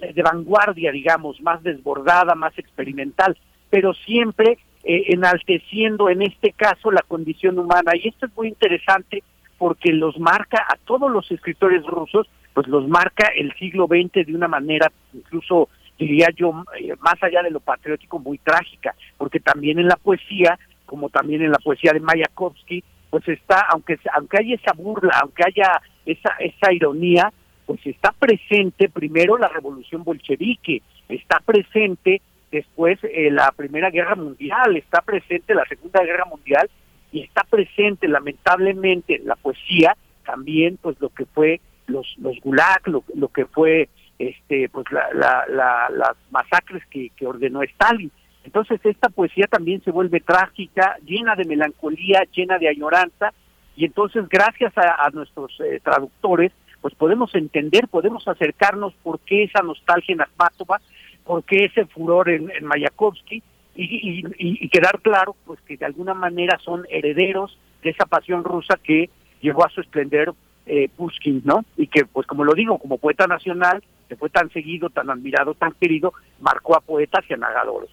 de 0.00 0.22
vanguardia, 0.22 0.90
digamos, 0.90 1.40
más 1.42 1.62
desbordada, 1.62 2.34
más 2.34 2.58
experimental, 2.58 3.36
pero 3.70 3.94
siempre 3.94 4.58
eh, 4.84 5.04
enalteciendo 5.08 6.08
en 6.08 6.22
este 6.22 6.52
caso 6.52 6.90
la 6.90 7.02
condición 7.02 7.58
humana. 7.58 7.92
Y 7.94 8.08
esto 8.08 8.26
es 8.26 8.36
muy 8.36 8.48
interesante 8.48 9.22
porque 9.58 9.92
los 9.92 10.18
marca 10.18 10.64
a 10.68 10.76
todos 10.84 11.10
los 11.10 11.30
escritores 11.30 11.84
rusos, 11.86 12.28
pues 12.52 12.66
los 12.68 12.86
marca 12.88 13.28
el 13.34 13.54
siglo 13.54 13.86
XX 13.86 14.26
de 14.26 14.34
una 14.34 14.48
manera 14.48 14.92
incluso 15.12 15.68
diría 15.98 16.28
yo 16.36 16.64
eh, 16.78 16.94
más 17.00 17.22
allá 17.22 17.42
de 17.42 17.50
lo 17.50 17.60
patriótico 17.60 18.18
muy 18.18 18.38
trágica, 18.38 18.94
porque 19.16 19.40
también 19.40 19.78
en 19.78 19.88
la 19.88 19.96
poesía, 19.96 20.58
como 20.86 21.08
también 21.08 21.42
en 21.42 21.50
la 21.50 21.58
poesía 21.58 21.92
de 21.92 22.00
Mayakovsky, 22.00 22.82
pues 23.10 23.26
está, 23.28 23.60
aunque 23.70 23.98
aunque 24.12 24.38
haya 24.38 24.56
esa 24.56 24.72
burla, 24.72 25.18
aunque 25.22 25.44
haya 25.46 25.80
esa, 26.04 26.30
esa 26.40 26.72
ironía, 26.72 27.32
pues 27.64 27.80
está 27.86 28.12
presente 28.12 28.88
primero 28.88 29.38
la 29.38 29.48
revolución 29.48 30.04
bolchevique, 30.04 30.82
está 31.08 31.40
presente 31.40 32.20
después 32.54 32.98
eh, 33.02 33.30
la 33.30 33.52
Primera 33.52 33.90
Guerra 33.90 34.14
Mundial, 34.14 34.76
está 34.76 35.00
presente 35.00 35.54
la 35.54 35.64
Segunda 35.66 36.02
Guerra 36.04 36.24
Mundial 36.24 36.70
y 37.12 37.22
está 37.22 37.42
presente 37.44 38.08
lamentablemente 38.08 39.20
la 39.24 39.36
poesía 39.36 39.96
también 40.24 40.78
pues 40.80 40.96
lo 41.00 41.10
que 41.10 41.26
fue 41.26 41.60
los 41.86 42.06
los 42.18 42.38
gulag, 42.40 42.86
lo, 42.86 43.04
lo 43.14 43.28
que 43.28 43.44
fue 43.46 43.88
este 44.18 44.68
pues 44.68 44.86
la, 44.90 45.08
la, 45.12 45.88
las 45.90 46.16
masacres 46.30 46.82
que, 46.90 47.10
que 47.10 47.26
ordenó 47.26 47.62
Stalin. 47.62 48.10
Entonces 48.44 48.80
esta 48.84 49.08
poesía 49.08 49.46
también 49.46 49.82
se 49.82 49.90
vuelve 49.90 50.20
trágica, 50.20 50.96
llena 51.04 51.34
de 51.34 51.44
melancolía, 51.44 52.24
llena 52.32 52.58
de 52.58 52.68
añoranza 52.68 53.32
y 53.76 53.84
entonces 53.84 54.28
gracias 54.28 54.72
a, 54.76 55.10
nuestros 55.10 55.52
eh, 55.60 55.80
traductores 55.82 56.52
pues 56.80 56.94
podemos 56.94 57.34
entender, 57.34 57.88
podemos 57.88 58.28
acercarnos 58.28 58.92
por 59.02 59.18
qué 59.20 59.44
esa 59.44 59.62
nostalgia 59.62 60.12
en 60.12 60.20
Akhmatova, 60.20 60.80
por 61.24 61.44
qué 61.44 61.64
ese 61.64 61.86
furor 61.86 62.28
en, 62.28 62.50
Mayakovsky 62.62 63.42
y, 63.76 64.68
quedar 64.68 65.00
claro 65.00 65.34
pues 65.44 65.60
que 65.62 65.76
de 65.76 65.86
alguna 65.86 66.14
manera 66.14 66.58
son 66.58 66.86
herederos 66.90 67.58
de 67.82 67.90
esa 67.90 68.06
pasión 68.06 68.44
rusa 68.44 68.78
que 68.82 69.10
llegó 69.40 69.64
a 69.64 69.70
su 69.70 69.80
esplendor 69.80 70.34
eh, 70.66 70.88
Pushkin, 70.96 71.42
¿no? 71.44 71.64
Y 71.76 71.88
que 71.88 72.04
pues 72.06 72.26
como 72.26 72.44
lo 72.44 72.54
digo, 72.54 72.78
como 72.78 72.98
poeta 72.98 73.26
nacional, 73.26 73.82
que 74.08 74.16
fue 74.16 74.30
tan 74.30 74.50
seguido, 74.50 74.90
tan 74.90 75.10
admirado, 75.10 75.54
tan 75.54 75.72
querido, 75.72 76.14
marcó 76.40 76.76
a 76.76 76.80
poetas 76.80 77.24
y 77.28 77.34
a 77.34 77.36
narradores. 77.36 77.90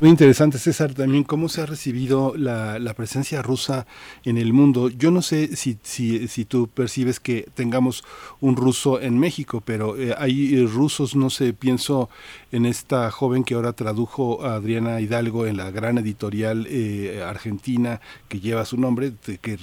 Muy 0.00 0.10
interesante, 0.10 0.58
César, 0.58 0.94
también 0.94 1.24
cómo 1.24 1.48
se 1.48 1.60
ha 1.60 1.66
recibido 1.66 2.34
la, 2.36 2.78
la, 2.78 2.94
presencia 2.94 3.42
rusa 3.42 3.84
en 4.24 4.38
el 4.38 4.52
mundo. 4.52 4.90
Yo 4.90 5.10
no 5.10 5.22
sé 5.22 5.56
si, 5.56 5.76
si, 5.82 6.28
si 6.28 6.44
tú 6.44 6.68
percibes 6.68 7.18
que 7.18 7.48
tengamos 7.54 8.04
un 8.40 8.54
ruso 8.54 9.00
en 9.00 9.18
México, 9.18 9.60
pero 9.60 9.96
eh, 9.96 10.14
hay 10.16 10.64
rusos, 10.66 11.16
no 11.16 11.30
sé, 11.30 11.52
pienso 11.52 12.10
en 12.52 12.64
esta 12.64 13.10
joven 13.10 13.42
que 13.42 13.54
ahora 13.54 13.72
tradujo 13.72 14.46
a 14.46 14.54
Adriana 14.54 15.00
Hidalgo 15.00 15.46
en 15.46 15.56
la 15.56 15.72
gran 15.72 15.98
editorial 15.98 16.68
eh, 16.70 17.24
argentina 17.26 18.00
que 18.28 18.38
lleva 18.38 18.64
su 18.66 18.76
nombre, 18.76 19.14
que 19.42 19.58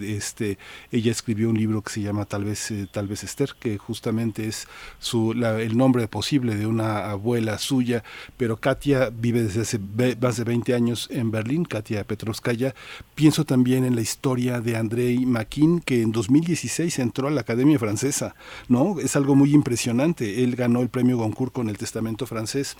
este, 0.00 0.56
ella 0.92 1.12
escribió 1.12 1.50
un 1.50 1.58
libro 1.58 1.82
que 1.82 1.92
se 1.92 2.00
llama 2.00 2.24
Tal 2.24 2.44
vez, 2.44 2.70
eh, 2.70 2.88
Tal 2.90 3.06
vez 3.06 3.22
Esther, 3.22 3.50
que 3.60 3.76
justamente 3.76 4.46
es 4.46 4.66
su, 4.98 5.32
el 5.32 5.76
nombre 5.76 6.08
posible 6.08 6.54
de 6.54 6.66
una 6.66 7.10
abuela 7.10 7.58
suya, 7.58 8.02
pero 8.38 8.56
Katia 8.56 9.10
vive 9.10 9.42
desde 9.42 9.60
hace 9.60 9.73
más 9.78 10.36
de 10.36 10.44
20 10.44 10.74
años 10.74 11.08
en 11.10 11.30
Berlín, 11.30 11.64
Katia 11.64 12.04
Petrovskaya. 12.04 12.74
Pienso 13.14 13.44
también 13.44 13.84
en 13.84 13.94
la 13.94 14.02
historia 14.02 14.60
de 14.60 14.76
Andrei 14.76 15.24
Makin, 15.26 15.80
que 15.80 16.02
en 16.02 16.12
2016 16.12 16.98
entró 16.98 17.28
a 17.28 17.30
la 17.30 17.42
Academia 17.42 17.78
Francesa, 17.78 18.34
¿no? 18.68 19.00
Es 19.00 19.16
algo 19.16 19.34
muy 19.34 19.54
impresionante. 19.54 20.44
Él 20.44 20.56
ganó 20.56 20.80
el 20.80 20.88
premio 20.88 21.18
Goncourt 21.18 21.52
con 21.52 21.68
el 21.68 21.78
Testamento 21.78 22.26
francés 22.26 22.76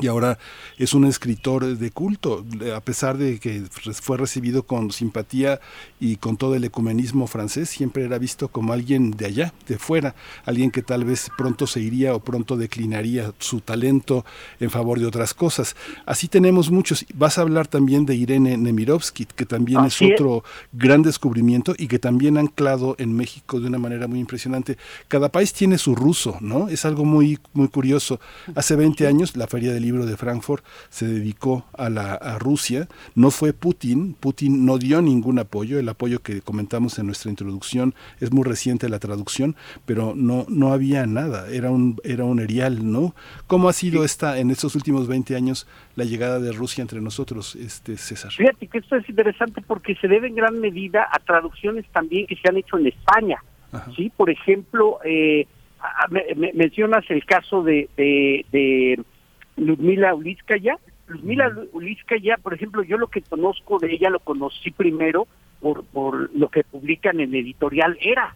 y 0.00 0.06
ahora 0.08 0.38
es 0.78 0.94
un 0.94 1.04
escritor 1.04 1.76
de 1.76 1.90
culto, 1.90 2.44
a 2.74 2.80
pesar 2.80 3.16
de 3.16 3.38
que 3.38 3.62
fue 4.00 4.16
recibido 4.16 4.64
con 4.64 4.90
simpatía 4.90 5.60
y 6.00 6.16
con 6.16 6.36
todo 6.36 6.54
el 6.54 6.64
ecumenismo 6.64 7.26
francés, 7.26 7.70
siempre 7.70 8.04
era 8.04 8.18
visto 8.18 8.48
como 8.48 8.72
alguien 8.72 9.12
de 9.12 9.26
allá, 9.26 9.54
de 9.66 9.78
fuera, 9.78 10.14
alguien 10.44 10.70
que 10.70 10.82
tal 10.82 11.04
vez 11.04 11.30
pronto 11.36 11.66
se 11.66 11.80
iría 11.80 12.14
o 12.14 12.20
pronto 12.20 12.56
declinaría 12.56 13.32
su 13.38 13.60
talento 13.60 14.24
en 14.60 14.70
favor 14.70 15.00
de 15.00 15.06
otras 15.06 15.34
cosas. 15.34 15.76
Así 16.04 16.28
tenemos 16.28 16.70
muchos. 16.70 17.06
Vas 17.14 17.38
a 17.38 17.42
hablar 17.42 17.66
también 17.66 18.04
de 18.06 18.14
Irene 18.14 18.56
Nemirovsky, 18.56 19.26
que 19.26 19.46
también 19.46 19.84
es 19.84 20.00
otro 20.02 20.44
gran 20.72 21.02
descubrimiento 21.02 21.74
y 21.78 21.88
que 21.88 21.98
también 21.98 22.36
ha 22.36 22.40
anclado 22.40 22.96
en 22.98 23.14
México 23.14 23.60
de 23.60 23.68
una 23.68 23.78
manera 23.78 24.06
muy 24.06 24.20
impresionante. 24.20 24.76
Cada 25.08 25.30
país 25.30 25.52
tiene 25.52 25.78
su 25.78 25.94
ruso, 25.94 26.36
¿no? 26.40 26.68
Es 26.68 26.84
algo 26.84 27.04
muy, 27.04 27.38
muy 27.54 27.68
curioso. 27.68 28.20
Hace 28.54 28.76
20 28.76 29.06
años 29.06 29.36
la 29.36 29.46
Feria 29.46 29.72
del 29.72 29.85
libro 29.86 30.06
de 30.06 30.16
Frankfurt 30.16 30.64
se 30.88 31.06
dedicó 31.06 31.64
a, 31.72 31.88
la, 31.88 32.14
a 32.14 32.38
Rusia. 32.38 32.88
No 33.14 33.30
fue 33.30 33.52
Putin, 33.52 34.14
Putin 34.14 34.66
no 34.66 34.78
dio 34.78 35.00
ningún 35.00 35.38
apoyo, 35.38 35.78
el 35.78 35.88
apoyo 35.88 36.20
que 36.20 36.40
comentamos 36.40 36.98
en 36.98 37.06
nuestra 37.06 37.30
introducción 37.30 37.94
es 38.20 38.32
muy 38.32 38.44
reciente 38.44 38.88
la 38.88 38.98
traducción, 38.98 39.56
pero 39.84 40.14
no, 40.14 40.44
no 40.48 40.72
había 40.72 41.06
nada, 41.06 41.48
era 41.50 41.70
un, 41.70 41.98
era 42.04 42.24
un 42.24 42.40
erial, 42.40 42.90
¿no? 42.90 43.14
¿Cómo 43.46 43.68
ha 43.68 43.72
sido 43.72 44.04
esta, 44.04 44.38
en 44.38 44.50
estos 44.50 44.74
últimos 44.74 45.08
20 45.08 45.36
años 45.36 45.66
la 45.94 46.04
llegada 46.04 46.40
de 46.40 46.52
Rusia 46.52 46.82
entre 46.82 47.00
nosotros, 47.00 47.54
este 47.56 47.96
César? 47.96 48.32
Fíjate 48.32 48.66
que 48.66 48.78
esto 48.78 48.96
es 48.96 49.08
interesante 49.08 49.62
porque 49.62 49.94
se 49.96 50.08
debe 50.08 50.28
en 50.28 50.34
gran 50.34 50.60
medida 50.60 51.08
a 51.10 51.18
traducciones 51.18 51.86
también 51.92 52.26
que 52.26 52.36
se 52.36 52.48
han 52.48 52.56
hecho 52.56 52.78
en 52.78 52.88
España. 52.88 53.42
Sí, 53.94 54.10
por 54.16 54.30
ejemplo, 54.30 55.00
eh, 55.04 55.46
mencionas 56.54 57.04
el 57.10 57.26
caso 57.26 57.62
de, 57.62 57.90
de 57.96 58.98
Ludmila 59.56 60.14
Ulizkaya. 60.14 60.78
Ludmila 61.06 61.52
Ulizkaya, 61.72 62.36
por 62.36 62.54
ejemplo, 62.54 62.82
yo 62.82 62.98
lo 62.98 63.08
que 63.08 63.22
conozco 63.22 63.78
de 63.78 63.92
ella 63.92 64.10
lo 64.10 64.20
conocí 64.20 64.70
primero 64.70 65.26
por, 65.60 65.84
por 65.84 66.34
lo 66.34 66.48
que 66.48 66.64
publican 66.64 67.20
en 67.20 67.34
editorial 67.34 67.96
Era, 68.00 68.34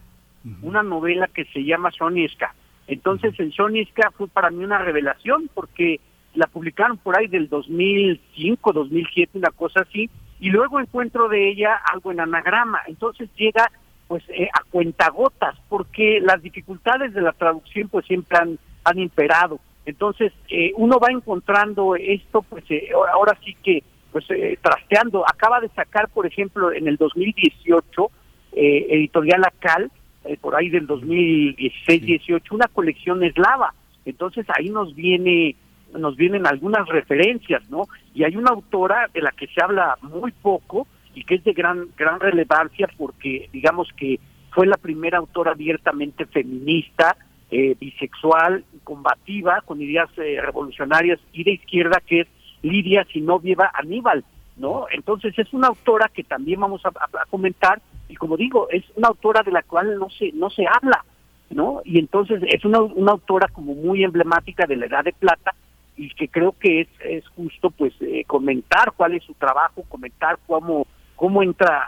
una 0.61 0.81
novela 0.81 1.27
que 1.27 1.45
se 1.45 1.63
llama 1.63 1.91
Sonieska. 1.91 2.55
Entonces, 2.87 3.39
en 3.39 3.51
Sonieska 3.51 4.11
fue 4.11 4.27
para 4.27 4.49
mí 4.49 4.63
una 4.63 4.79
revelación 4.79 5.49
porque 5.53 5.99
la 6.33 6.47
publicaron 6.47 6.97
por 6.97 7.17
ahí 7.17 7.27
del 7.27 7.49
2005, 7.49 8.73
2007, 8.73 9.37
una 9.37 9.51
cosa 9.51 9.81
así, 9.81 10.09
y 10.39 10.49
luego 10.49 10.79
encuentro 10.79 11.27
de 11.27 11.49
ella 11.49 11.79
algo 11.91 12.11
en 12.11 12.21
anagrama. 12.21 12.79
Entonces 12.87 13.29
llega 13.35 13.71
pues 14.07 14.23
eh, 14.29 14.49
a 14.51 14.63
cuentagotas 14.69 15.55
porque 15.69 16.19
las 16.21 16.41
dificultades 16.41 17.13
de 17.13 17.21
la 17.21 17.33
traducción 17.33 17.87
pues 17.89 18.05
siempre 18.05 18.37
han, 18.39 18.59
han 18.83 18.99
imperado 18.99 19.59
entonces, 19.85 20.31
eh, 20.49 20.71
uno 20.75 20.99
va 20.99 21.11
encontrando 21.11 21.95
esto, 21.95 22.43
pues 22.43 22.63
eh, 22.69 22.89
ahora 23.13 23.37
sí 23.43 23.55
que, 23.63 23.83
pues 24.11 24.25
eh, 24.29 24.57
trasteando. 24.61 25.23
Acaba 25.27 25.59
de 25.59 25.69
sacar, 25.69 26.09
por 26.09 26.25
ejemplo, 26.25 26.71
en 26.71 26.87
el 26.87 26.97
2018, 26.97 28.11
Editorial 28.53 29.45
Acal, 29.45 29.91
eh, 30.23 30.37
por 30.39 30.55
ahí 30.55 30.69
del 30.69 30.87
2016-18, 30.87 32.51
una 32.51 32.67
colección 32.67 33.23
eslava. 33.23 33.73
Entonces 34.05 34.45
ahí 34.55 34.69
nos 34.69 34.95
viene 34.95 35.55
nos 35.97 36.15
vienen 36.15 36.47
algunas 36.47 36.87
referencias, 36.87 37.69
¿no? 37.69 37.83
Y 38.13 38.23
hay 38.23 38.37
una 38.37 38.51
autora 38.51 39.09
de 39.13 39.21
la 39.21 39.31
que 39.31 39.47
se 39.47 39.61
habla 39.61 39.97
muy 40.01 40.31
poco 40.31 40.87
y 41.13 41.25
que 41.25 41.35
es 41.35 41.43
de 41.43 41.51
gran 41.51 41.87
gran 41.97 42.19
relevancia 42.19 42.87
porque 42.97 43.49
digamos 43.51 43.89
que 43.97 44.19
fue 44.51 44.67
la 44.67 44.77
primera 44.77 45.17
autora 45.17 45.51
abiertamente 45.51 46.25
feminista, 46.27 47.17
eh, 47.51 47.75
bisexual, 47.79 48.63
combativa, 48.83 49.61
con 49.65 49.81
ideas 49.81 50.09
eh, 50.17 50.39
revolucionarias 50.41 51.19
y 51.33 51.43
de 51.43 51.51
izquierda, 51.51 52.01
que 52.05 52.21
es 52.21 52.27
Lidia 52.61 53.05
Sinovieva 53.11 53.71
Aníbal, 53.73 54.23
¿no? 54.57 54.85
Entonces 54.91 55.37
es 55.37 55.51
una 55.53 55.67
autora 55.67 56.09
que 56.13 56.23
también 56.23 56.59
vamos 56.59 56.81
a, 56.85 56.91
comentar 57.29 57.81
y 58.07 58.15
como 58.15 58.37
digo, 58.37 58.67
es 58.69 58.83
una 58.95 59.09
autora 59.09 59.43
de 59.43 59.51
la 59.51 59.63
cual 59.63 59.99
no 59.99 60.09
se 60.09 60.31
no 60.33 60.49
se 60.49 60.65
habla, 60.65 61.03
¿no? 61.49 61.81
Y 61.85 61.99
entonces 61.99 62.41
es 62.47 62.63
una, 62.65 62.81
una 62.81 63.11
autora 63.11 63.47
como 63.47 63.75
muy 63.75 64.03
emblemática 64.03 64.65
de 64.65 64.77
la 64.77 64.85
Edad 64.85 65.03
de 65.03 65.13
Plata 65.13 65.53
y 65.97 66.09
que 66.09 66.27
creo 66.27 66.53
que 66.57 66.81
es, 66.81 66.87
es 67.03 67.27
justo 67.29 67.69
pues 67.69 67.93
eh, 68.01 68.23
comentar 68.25 68.93
cuál 68.95 69.13
es 69.13 69.23
su 69.23 69.33
trabajo, 69.33 69.83
comentar 69.89 70.37
cómo 70.47 70.87
cómo 71.21 71.43
entra 71.43 71.85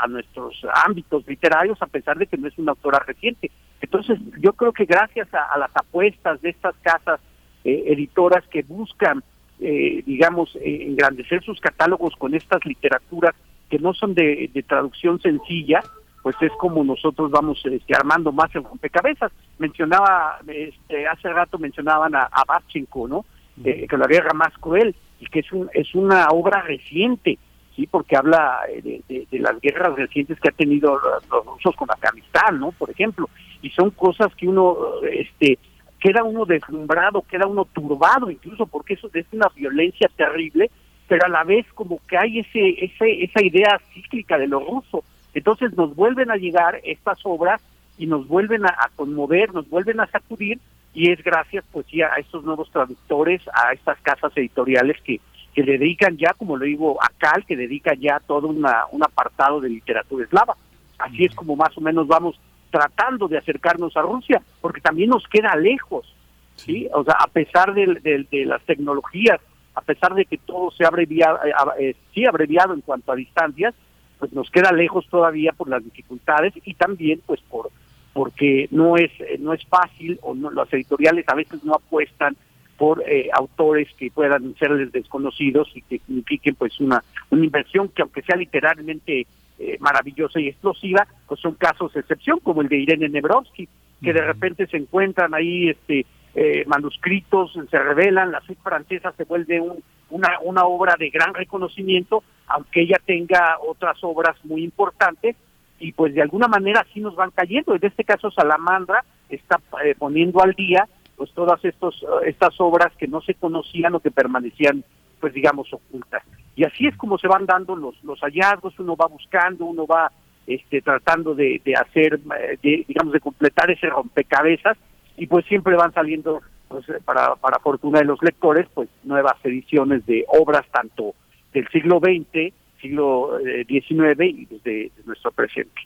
a, 0.00 0.06
nuestros 0.08 0.54
ámbitos 0.86 1.26
literarios 1.26 1.76
a 1.82 1.86
pesar 1.86 2.16
de 2.16 2.26
que 2.26 2.38
no 2.38 2.48
es 2.48 2.56
una 2.56 2.70
autora 2.70 2.98
reciente. 3.00 3.50
Entonces, 3.80 4.18
yo 4.38 4.52
creo 4.52 4.72
que 4.72 4.84
gracias 4.84 5.28
a, 5.32 5.56
las 5.58 5.70
apuestas 5.74 6.40
de 6.42 6.50
estas 6.50 6.74
casas 6.82 7.20
eh, 7.64 7.84
editoras 7.86 8.46
que 8.48 8.62
buscan, 8.62 9.22
eh, 9.60 10.02
digamos, 10.04 10.54
eh, 10.56 10.86
engrandecer 10.86 11.42
sus 11.42 11.60
catálogos 11.60 12.14
con 12.16 12.34
estas 12.34 12.64
literaturas 12.64 13.34
que 13.68 13.78
no 13.78 13.94
son 13.94 14.14
de, 14.14 14.50
traducción 14.66 15.20
sencilla, 15.20 15.82
pues 16.22 16.36
es 16.40 16.52
como 16.58 16.84
nosotros 16.84 17.30
vamos 17.30 17.64
este, 17.64 17.94
armando 17.94 18.32
más 18.32 18.54
el 18.54 18.64
rompecabezas. 18.64 19.32
Mencionaba, 19.58 20.38
este, 20.46 21.06
hace 21.06 21.32
rato 21.32 21.58
mencionaban 21.58 22.14
a, 22.14 22.24
a 22.24 22.44
Bachenko, 22.44 23.08
¿no? 23.08 23.24
que 23.62 23.96
la 23.98 24.06
guerra 24.06 24.32
más 24.32 24.56
cruel, 24.58 24.94
y 25.18 25.26
que 25.26 25.40
es, 25.40 25.52
un, 25.52 25.68
es 25.74 25.94
una 25.94 26.28
obra 26.30 26.62
reciente 26.62 27.38
porque 27.86 28.16
habla 28.16 28.60
eh, 28.68 29.02
de, 29.08 29.38
las 29.38 29.60
guerras 29.60 29.94
recientes 29.96 30.38
que 30.40 30.48
ha 30.48 30.52
tenido 30.52 30.98
los, 30.98 31.44
rusos 31.46 31.74
con 31.76 31.90
Afganistán, 31.90 32.58
¿no? 32.60 32.72
Por 32.72 32.90
ejemplo, 32.90 33.28
y 33.62 33.70
son 33.70 33.90
cosas 33.90 34.34
que 34.34 34.48
uno, 34.48 34.76
este, 35.10 35.58
queda 35.98 36.24
uno 36.24 36.44
deslumbrado, 36.44 37.22
queda 37.22 37.46
uno 37.46 37.64
turbado, 37.66 38.30
incluso 38.30 38.66
porque 38.66 38.94
eso 38.94 39.10
es 39.12 39.26
una 39.32 39.48
violencia 39.54 40.10
terrible, 40.16 40.70
pero 41.08 41.26
a 41.26 41.28
la 41.28 41.44
vez 41.44 41.66
como 41.74 42.00
que 42.06 42.16
hay 42.16 42.40
ese, 42.40 42.84
ese, 42.84 43.24
esa 43.24 43.42
idea 43.42 43.80
cíclica 43.92 44.38
de 44.38 44.46
lo 44.46 44.60
ruso. 44.60 45.04
Entonces 45.34 45.72
nos 45.76 45.94
vuelven 45.94 46.30
a 46.30 46.36
llegar 46.36 46.80
estas 46.84 47.18
obras 47.24 47.60
y 47.98 48.06
nos 48.06 48.26
vuelven 48.26 48.64
a, 48.64 48.90
conmover, 48.96 49.52
nos 49.52 49.68
vuelven 49.68 50.00
a 50.00 50.06
sacudir 50.06 50.58
y 50.94 51.12
es 51.12 51.22
gracias 51.22 51.64
pues 51.70 51.86
sí 51.86 52.00
a 52.02 52.08
estos 52.18 52.44
nuevos 52.44 52.70
traductores, 52.70 53.42
a 53.52 53.72
estas 53.72 53.98
casas 54.00 54.32
editoriales 54.36 54.96
que 55.02 55.20
que 55.54 55.62
dedican 55.62 56.16
ya, 56.16 56.32
como 56.34 56.56
lo 56.56 56.64
digo, 56.64 57.02
a 57.02 57.08
Cal, 57.18 57.44
que 57.44 57.56
dedica 57.56 57.94
ya 57.94 58.20
todo 58.20 58.48
una, 58.48 58.84
un 58.92 59.02
apartado 59.02 59.60
de 59.60 59.68
literatura 59.68 60.24
eslava. 60.24 60.56
Así 60.98 61.24
es 61.24 61.34
como 61.34 61.56
más 61.56 61.76
o 61.76 61.80
menos 61.80 62.06
vamos 62.06 62.38
tratando 62.70 63.26
de 63.28 63.38
acercarnos 63.38 63.96
a 63.96 64.02
Rusia, 64.02 64.40
porque 64.60 64.80
también 64.80 65.10
nos 65.10 65.26
queda 65.26 65.56
lejos, 65.56 66.14
¿sí? 66.54 66.88
O 66.94 67.02
sea, 67.02 67.14
a 67.14 67.26
pesar 67.26 67.74
de, 67.74 68.26
de, 68.30 68.44
las 68.46 68.62
tecnologías, 68.62 69.40
a 69.74 69.80
pesar 69.80 70.14
de 70.14 70.24
que 70.24 70.38
todo 70.38 70.70
se 70.70 70.84
ha 70.84 70.88
abreviado, 70.88 71.38
eh, 71.44 71.52
eh, 71.80 71.96
sí 72.14 72.24
abreviado 72.26 72.72
en 72.74 72.80
cuanto 72.80 73.10
a 73.10 73.16
distancias, 73.16 73.74
pues 74.18 74.32
nos 74.32 74.50
queda 74.50 74.70
lejos 74.70 75.06
todavía 75.08 75.52
por 75.52 75.68
las 75.68 75.82
dificultades 75.82 76.52
y 76.64 76.74
también 76.74 77.20
pues 77.26 77.40
por 77.40 77.70
porque 78.12 78.68
no 78.70 78.96
es 78.96 79.10
no 79.38 79.54
es 79.54 79.64
fácil 79.66 80.18
o 80.22 80.34
no, 80.34 80.50
los 80.50 80.70
editoriales 80.72 81.24
a 81.28 81.34
veces 81.34 81.64
no 81.64 81.74
apuestan 81.74 82.36
por 82.80 83.02
eh, 83.06 83.28
autores 83.34 83.88
que 83.98 84.10
puedan 84.10 84.54
serles 84.58 84.90
desconocidos 84.90 85.70
y 85.74 85.82
que 85.82 86.00
impliquen 86.08 86.54
pues 86.54 86.80
una, 86.80 87.04
una 87.28 87.44
inversión 87.44 87.90
que 87.90 88.00
aunque 88.00 88.22
sea 88.22 88.36
literalmente 88.36 89.26
eh, 89.58 89.76
maravillosa 89.80 90.40
y 90.40 90.48
explosiva, 90.48 91.06
pues 91.28 91.40
son 91.40 91.56
casos 91.56 91.92
de 91.92 92.00
excepción, 92.00 92.40
como 92.40 92.62
el 92.62 92.68
de 92.68 92.78
Irene 92.78 93.10
Nebrovsky, 93.10 93.68
que 94.02 94.14
de 94.14 94.22
repente 94.22 94.66
se 94.66 94.78
encuentran 94.78 95.34
ahí 95.34 95.68
este 95.68 96.06
eh, 96.34 96.64
manuscritos, 96.66 97.52
se 97.70 97.78
revelan, 97.78 98.32
la 98.32 98.40
suite 98.40 98.62
francesa 98.62 99.12
se 99.12 99.24
vuelve 99.24 99.60
una, 100.08 100.38
una 100.42 100.64
obra 100.64 100.96
de 100.98 101.10
gran 101.10 101.34
reconocimiento, 101.34 102.22
aunque 102.46 102.80
ella 102.80 102.96
tenga 103.04 103.58
otras 103.60 103.98
obras 104.00 104.42
muy 104.42 104.64
importantes, 104.64 105.36
y 105.78 105.92
pues 105.92 106.14
de 106.14 106.22
alguna 106.22 106.48
manera 106.48 106.86
sí 106.94 107.00
nos 107.00 107.14
van 107.14 107.30
cayendo. 107.30 107.74
En 107.74 107.84
este 107.84 108.04
caso 108.04 108.30
Salamandra 108.30 109.04
está 109.28 109.60
poniendo 109.98 110.42
al 110.42 110.54
día 110.54 110.88
pues 111.20 111.32
todas 111.32 111.62
estos 111.66 112.02
estas 112.24 112.58
obras 112.60 112.96
que 112.96 113.06
no 113.06 113.20
se 113.20 113.34
conocían 113.34 113.94
o 113.94 114.00
que 114.00 114.10
permanecían 114.10 114.82
pues 115.20 115.34
digamos 115.34 115.70
ocultas. 115.70 116.22
Y 116.56 116.64
así 116.64 116.86
es 116.86 116.96
como 116.96 117.18
se 117.18 117.28
van 117.28 117.44
dando 117.44 117.76
los 117.76 118.02
los 118.04 118.18
hallazgos 118.20 118.78
uno 118.78 118.96
va 118.96 119.06
buscando 119.06 119.66
uno 119.66 119.86
va 119.86 120.10
este 120.46 120.80
tratando 120.80 121.34
de, 121.34 121.60
de 121.62 121.74
hacer 121.74 122.18
eh, 122.40 122.84
digamos 122.88 123.12
de 123.12 123.20
completar 123.20 123.70
ese 123.70 123.90
rompecabezas 123.90 124.78
y 125.18 125.26
pues 125.26 125.44
siempre 125.44 125.76
van 125.76 125.92
saliendo 125.92 126.40
pues, 126.68 126.86
para 127.04 127.36
para 127.36 127.58
fortuna 127.58 127.98
de 127.98 128.06
los 128.06 128.22
lectores 128.22 128.66
pues 128.72 128.88
nuevas 129.04 129.36
ediciones 129.44 130.06
de 130.06 130.24
obras 130.26 130.64
tanto 130.72 131.14
del 131.52 131.68
siglo 131.68 132.00
XX 132.00 132.54
siglo 132.80 133.38
XIX 133.68 134.20
eh, 134.20 134.24
y 134.24 134.46
desde 134.46 134.90
nuestro 135.04 135.32
presente 135.32 135.82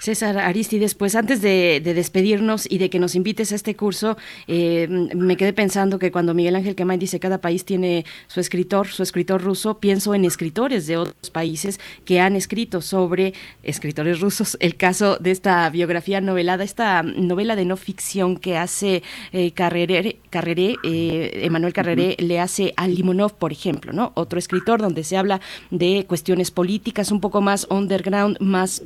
César 0.00 0.38
Aristides, 0.38 0.94
pues 0.94 1.14
antes 1.14 1.42
de, 1.42 1.80
despedirnos 1.82 2.66
y 2.70 2.78
de 2.78 2.90
que 2.90 2.98
nos 2.98 3.14
invites 3.14 3.52
a 3.52 3.54
este 3.54 3.76
curso, 3.76 4.16
eh, 4.46 4.88
me 5.14 5.36
quedé 5.36 5.52
pensando 5.52 5.98
que 5.98 6.10
cuando 6.10 6.34
Miguel 6.34 6.56
Ángel 6.56 6.74
Quemain 6.74 6.98
dice 6.98 7.20
cada 7.20 7.40
país 7.40 7.64
tiene 7.64 8.04
su 8.26 8.40
escritor, 8.40 8.88
su 8.88 9.02
escritor 9.02 9.42
ruso, 9.42 9.78
pienso 9.78 10.14
en 10.14 10.24
escritores 10.24 10.86
de 10.86 10.96
otros 10.96 11.30
países 11.30 11.80
que 12.04 12.20
han 12.20 12.36
escrito 12.36 12.80
sobre 12.80 13.34
escritores 13.62 14.20
rusos. 14.20 14.56
El 14.60 14.76
caso 14.76 15.16
de 15.18 15.30
esta 15.30 15.68
biografía 15.70 16.20
novelada, 16.20 16.64
esta 16.64 17.02
novela 17.02 17.56
de 17.56 17.64
no 17.64 17.76
ficción 17.76 18.36
que 18.36 18.56
hace 18.56 19.02
eh, 19.32 19.52
Carreré, 19.52 20.18
Carreré 20.30 20.76
eh, 20.82 21.40
Emanuel 21.42 21.72
Carreré, 21.72 22.16
le 22.18 22.40
hace 22.40 22.72
a 22.76 22.88
Limonov, 22.88 23.34
por 23.34 23.52
ejemplo, 23.52 23.92
¿no? 23.92 24.12
Otro 24.14 24.38
escritor 24.38 24.80
donde 24.80 25.04
se 25.04 25.16
habla 25.16 25.40
de 25.70 26.04
cuestiones 26.06 26.50
políticas 26.50 27.10
un 27.10 27.20
poco 27.20 27.40
más 27.40 27.66
underground, 27.70 28.38
más 28.40 28.82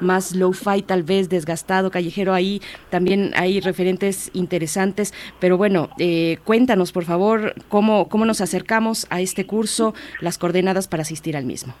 más 0.00 0.34
low-fi 0.34 0.82
tal 0.82 1.02
vez, 1.02 1.28
desgastado, 1.28 1.90
callejero, 1.90 2.34
ahí 2.34 2.60
también 2.90 3.32
hay 3.34 3.60
referentes 3.60 4.30
interesantes, 4.34 5.14
pero 5.40 5.56
bueno, 5.56 5.90
eh, 5.98 6.38
cuéntanos 6.44 6.92
por 6.92 7.04
favor 7.04 7.54
cómo, 7.68 8.08
cómo 8.08 8.24
nos 8.24 8.40
acercamos 8.40 9.06
a 9.10 9.20
este 9.20 9.46
curso, 9.46 9.94
las 10.20 10.38
coordenadas 10.38 10.88
para 10.88 11.02
asistir 11.02 11.36
al 11.36 11.44
mismo. 11.44 11.74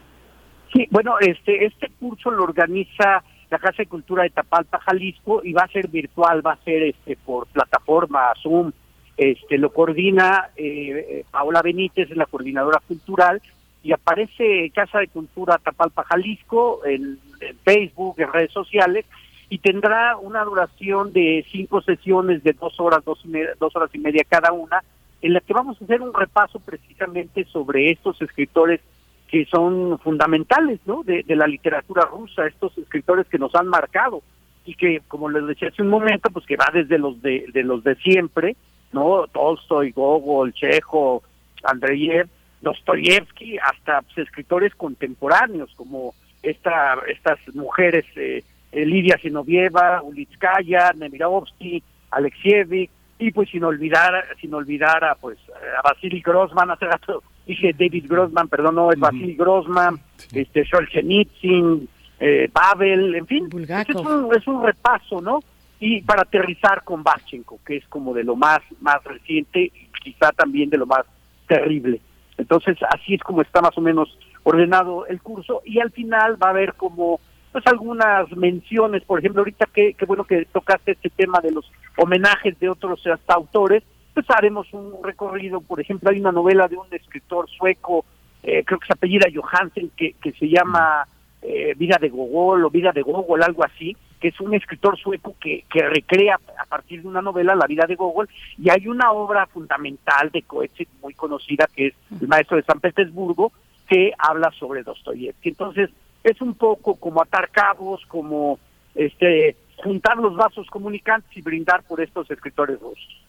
Sí, 0.72 0.86
bueno, 0.90 1.18
este, 1.20 1.66
este 1.66 1.90
curso 2.00 2.30
lo 2.30 2.44
organiza 2.44 3.22
la 3.50 3.58
Casa 3.58 3.82
de 3.82 3.86
Cultura 3.86 4.22
de 4.22 4.30
Tapalpa, 4.30 4.78
Jalisco, 4.78 5.42
y 5.44 5.52
va 5.52 5.64
a 5.64 5.68
ser 5.68 5.88
virtual, 5.88 6.44
va 6.44 6.52
a 6.52 6.64
ser 6.64 6.82
este 6.84 7.16
por 7.16 7.46
plataforma 7.48 8.32
Zoom, 8.42 8.72
este 9.16 9.58
lo 9.58 9.70
coordina 9.70 10.48
eh, 10.56 11.24
Paola 11.30 11.60
Benítez, 11.60 12.10
es 12.10 12.16
la 12.16 12.24
coordinadora 12.24 12.80
cultural, 12.88 13.42
y 13.82 13.92
aparece 13.92 14.70
Casa 14.74 15.00
de 15.00 15.08
Cultura 15.08 15.58
Tapalpa 15.58 16.04
Jalisco 16.04 16.80
en, 16.86 17.18
Facebook, 17.64 18.16
en 18.18 18.32
redes 18.32 18.52
sociales, 18.52 19.04
y 19.48 19.58
tendrá 19.58 20.16
una 20.16 20.44
duración 20.44 21.12
de 21.12 21.44
cinco 21.52 21.82
sesiones 21.82 22.42
de 22.42 22.54
dos 22.54 22.78
horas, 22.80 23.04
dos, 23.04 23.20
y 23.24 23.32
dos 23.60 23.76
horas 23.76 23.90
y 23.92 23.98
media 23.98 24.24
cada 24.28 24.52
una, 24.52 24.82
en 25.20 25.34
la 25.34 25.40
que 25.40 25.52
vamos 25.52 25.80
a 25.80 25.84
hacer 25.84 26.00
un 26.00 26.14
repaso 26.14 26.58
precisamente 26.60 27.44
sobre 27.44 27.90
estos 27.90 28.20
escritores 28.22 28.80
que 29.28 29.46
son 29.46 29.98
fundamentales 30.00 30.80
¿no? 30.84 31.02
de, 31.04 31.24
la 31.28 31.46
literatura 31.46 32.02
rusa, 32.04 32.46
estos 32.46 32.76
escritores 32.76 33.26
que 33.28 33.38
nos 33.38 33.54
han 33.54 33.68
marcado 33.68 34.22
y 34.64 34.74
que, 34.74 35.00
como 35.08 35.30
les 35.30 35.46
decía 35.46 35.68
hace 35.68 35.82
un 35.82 35.88
momento, 35.88 36.28
pues 36.30 36.44
que 36.46 36.56
va 36.56 36.68
desde 36.72 36.98
los 36.98 37.20
de, 37.22 37.46
de 37.52 37.62
los 37.62 37.82
de 37.82 37.94
siempre, 37.96 38.56
¿no? 38.92 39.26
Tolstoy, 39.26 39.90
Gogol, 39.92 40.52
Chejo, 40.52 41.22
Andreyev, 41.64 42.28
Dostoyevsky, 42.60 43.58
hasta 43.58 44.02
pues, 44.02 44.18
escritores 44.18 44.74
contemporáneos 44.74 45.70
como 45.76 46.14
esta, 46.42 46.98
estas 47.08 47.38
mujeres, 47.54 48.04
eh, 48.16 48.42
eh 48.72 48.86
Lidia 48.86 49.18
Sinovieva, 49.18 50.02
Ulitskaya, 50.02 50.92
Nemirovsky, 50.92 51.82
Alexievich, 52.10 52.90
y 53.18 53.30
pues 53.30 53.48
sin 53.50 53.62
olvidar, 53.62 54.24
sin 54.40 54.52
olvidar 54.52 55.04
a 55.04 55.14
pues 55.14 55.38
a 55.78 55.82
Vasily 55.82 56.20
Grossman, 56.20 56.70
hace 56.72 56.86
rato 56.86 57.22
dije 57.46 57.72
David 57.72 58.06
Grossman, 58.08 58.48
perdón, 58.48 58.76
no, 58.76 58.92
es 58.92 58.98
Vasily 58.98 59.34
Grossman, 59.34 60.00
este 60.32 60.64
Solzhenitsyn, 60.64 61.88
eh, 62.20 62.48
Pavel, 62.52 63.14
en 63.14 63.26
fin, 63.26 63.48
es 63.88 63.94
un, 63.96 64.28
es 64.34 64.46
un 64.46 64.64
repaso, 64.64 65.20
¿no? 65.20 65.40
Y 65.80 66.02
para 66.02 66.22
aterrizar 66.22 66.84
con 66.84 67.02
Bachenko, 67.02 67.58
que 67.66 67.76
es 67.76 67.86
como 67.88 68.14
de 68.14 68.22
lo 68.22 68.36
más, 68.36 68.60
más 68.80 69.02
reciente 69.04 69.60
y 69.60 69.88
quizá 70.02 70.30
también 70.32 70.70
de 70.70 70.78
lo 70.78 70.86
más 70.86 71.04
terrible. 71.48 72.00
Entonces, 72.38 72.78
así 72.88 73.14
es 73.14 73.22
como 73.22 73.42
está 73.42 73.60
más 73.60 73.76
o 73.76 73.80
menos 73.80 74.16
ordenado 74.44 75.06
el 75.06 75.20
curso 75.20 75.62
y 75.64 75.80
al 75.80 75.90
final 75.90 76.42
va 76.42 76.48
a 76.48 76.50
haber 76.50 76.74
como 76.74 77.20
pues 77.52 77.66
algunas 77.66 78.30
menciones, 78.34 79.04
por 79.04 79.18
ejemplo, 79.18 79.42
ahorita 79.42 79.66
que, 79.66 79.94
bueno 80.06 80.24
que 80.24 80.46
tocaste 80.46 80.92
este 80.92 81.10
tema 81.10 81.38
de 81.40 81.52
los 81.52 81.70
homenajes 81.98 82.58
de 82.58 82.70
otros 82.70 83.06
hasta 83.06 83.34
autores, 83.34 83.82
pues 84.14 84.26
haremos 84.30 84.72
un 84.72 85.02
recorrido, 85.02 85.60
por 85.60 85.78
ejemplo, 85.78 86.10
hay 86.10 86.18
una 86.18 86.32
novela 86.32 86.66
de 86.66 86.76
un 86.76 86.86
escritor 86.90 87.48
sueco, 87.50 88.06
eh, 88.42 88.64
creo 88.64 88.78
que 88.80 88.86
se 88.86 88.94
apellida 88.94 89.26
Johansen, 89.32 89.90
que, 89.96 90.14
que 90.14 90.32
se 90.32 90.48
llama 90.48 91.06
eh, 91.42 91.74
Vida 91.76 91.98
de 92.00 92.08
Gogol 92.08 92.64
o 92.64 92.70
Vida 92.70 92.90
de 92.92 93.02
Gogol, 93.02 93.42
algo 93.42 93.64
así, 93.64 93.96
que 94.18 94.28
es 94.28 94.40
un 94.40 94.54
escritor 94.54 94.98
sueco 94.98 95.34
que, 95.38 95.64
que 95.70 95.86
recrea 95.86 96.38
a 96.58 96.64
partir 96.66 97.02
de 97.02 97.08
una 97.08 97.20
novela 97.20 97.54
la 97.54 97.66
vida 97.66 97.84
de 97.86 97.96
Gogol, 97.96 98.30
y 98.56 98.70
hay 98.70 98.86
una 98.88 99.12
obra 99.12 99.46
fundamental 99.46 100.30
de 100.30 100.42
Coetzee 100.42 100.88
muy 101.02 101.12
conocida, 101.12 101.68
que 101.74 101.88
es 101.88 101.94
El 102.20 102.28
Maestro 102.28 102.56
de 102.56 102.62
San 102.62 102.80
Petersburgo, 102.80 103.52
que 103.88 104.12
habla 104.18 104.50
sobre 104.58 104.82
Dostoyevsky. 104.82 105.50
Entonces, 105.50 105.90
es 106.24 106.40
un 106.40 106.54
poco 106.54 106.96
como 106.96 107.22
atar 107.22 107.50
cabos, 107.50 108.04
como 108.06 108.58
este 108.94 109.56
juntar 109.76 110.16
los 110.16 110.36
vasos 110.36 110.68
comunicantes 110.68 111.36
y 111.36 111.42
brindar 111.42 111.82
por 111.82 112.00
estos 112.00 112.30
escritores 112.30 112.78
rusos. 112.80 113.22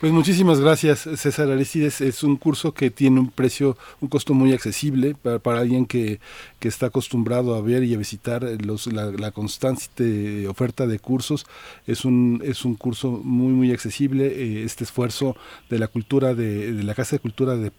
Pues 0.00 0.10
muchísimas 0.10 0.58
gracias, 0.58 1.00
César 1.16 1.50
Aristides. 1.50 2.00
Es 2.00 2.22
un 2.22 2.36
curso 2.36 2.72
que 2.72 2.90
tiene 2.90 3.20
un 3.20 3.30
precio, 3.30 3.76
un 4.00 4.08
costo 4.08 4.32
muy 4.32 4.54
accesible 4.54 5.14
para, 5.14 5.60
alguien 5.60 5.84
que, 5.84 6.18
que, 6.58 6.68
está 6.68 6.86
acostumbrado 6.86 7.54
a 7.54 7.60
ver 7.60 7.84
y 7.84 7.94
a 7.94 7.98
visitar 7.98 8.42
los, 8.64 8.86
la, 8.86 9.30
constante 9.32 10.48
oferta 10.48 10.86
de 10.86 10.98
cursos. 10.98 11.46
Es 11.86 12.06
un, 12.06 12.40
es 12.42 12.64
un 12.64 12.74
curso 12.74 13.10
muy, 13.10 13.52
muy 13.52 13.70
accesible. 13.70 14.26
Eh, 14.26 14.64
este 14.64 14.84
esfuerzo 14.84 15.36
de 15.68 15.78
la 15.78 15.88
cultura, 15.88 16.34
de, 16.34 16.72
de 16.72 16.82
la 16.84 16.94
Casa 16.94 17.16
de 17.16 17.20
Cultura 17.20 17.56
de, 17.56 17.70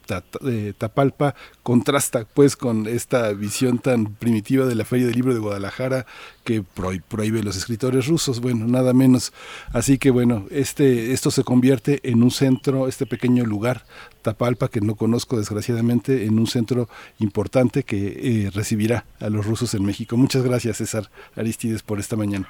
de, 0.42 0.74
Tapalpa, 0.74 1.34
contrasta 1.64 2.26
pues 2.26 2.56
con 2.56 2.86
esta 2.88 3.34
visión 3.34 3.80
tan 3.80 4.14
primitiva 4.14 4.68
de 4.68 4.76
la 4.76 4.86
Feria 4.86 5.08
del 5.08 5.16
Libro 5.16 5.34
de 5.34 5.40
Guadalajara 5.40 6.06
que 6.44 6.62
prohíbe 6.62 7.42
los 7.42 7.58
escritores 7.58 8.06
rusos. 8.06 8.40
Bueno, 8.40 8.68
nada 8.68 8.94
menos. 8.94 9.34
Así 9.74 9.98
que 9.98 10.12
bueno, 10.12 10.46
es 10.52 10.75
este, 10.76 11.14
esto 11.14 11.32
se 11.32 11.46
convierte 11.46 12.02
en 12.04 12.22
un 12.22 12.32
centro, 12.32 12.90
este 12.90 13.06
pequeño 13.06 13.46
lugar, 13.46 13.84
Tapalpa, 14.22 14.68
que 14.68 14.82
no 14.82 14.96
conozco 14.96 15.38
desgraciadamente, 15.38 16.26
en 16.26 16.38
un 16.38 16.48
centro 16.48 16.90
importante 17.20 17.84
que 17.84 18.08
eh, 18.08 18.52
recibirá 18.54 19.06
a 19.22 19.30
los 19.30 19.46
rusos 19.46 19.74
en 19.74 19.86
México. 19.86 20.18
Muchas 20.18 20.44
gracias, 20.44 20.76
César 20.76 21.06
Aristides, 21.38 21.82
por 21.82 22.00
esta 22.00 22.18
mañana. 22.18 22.50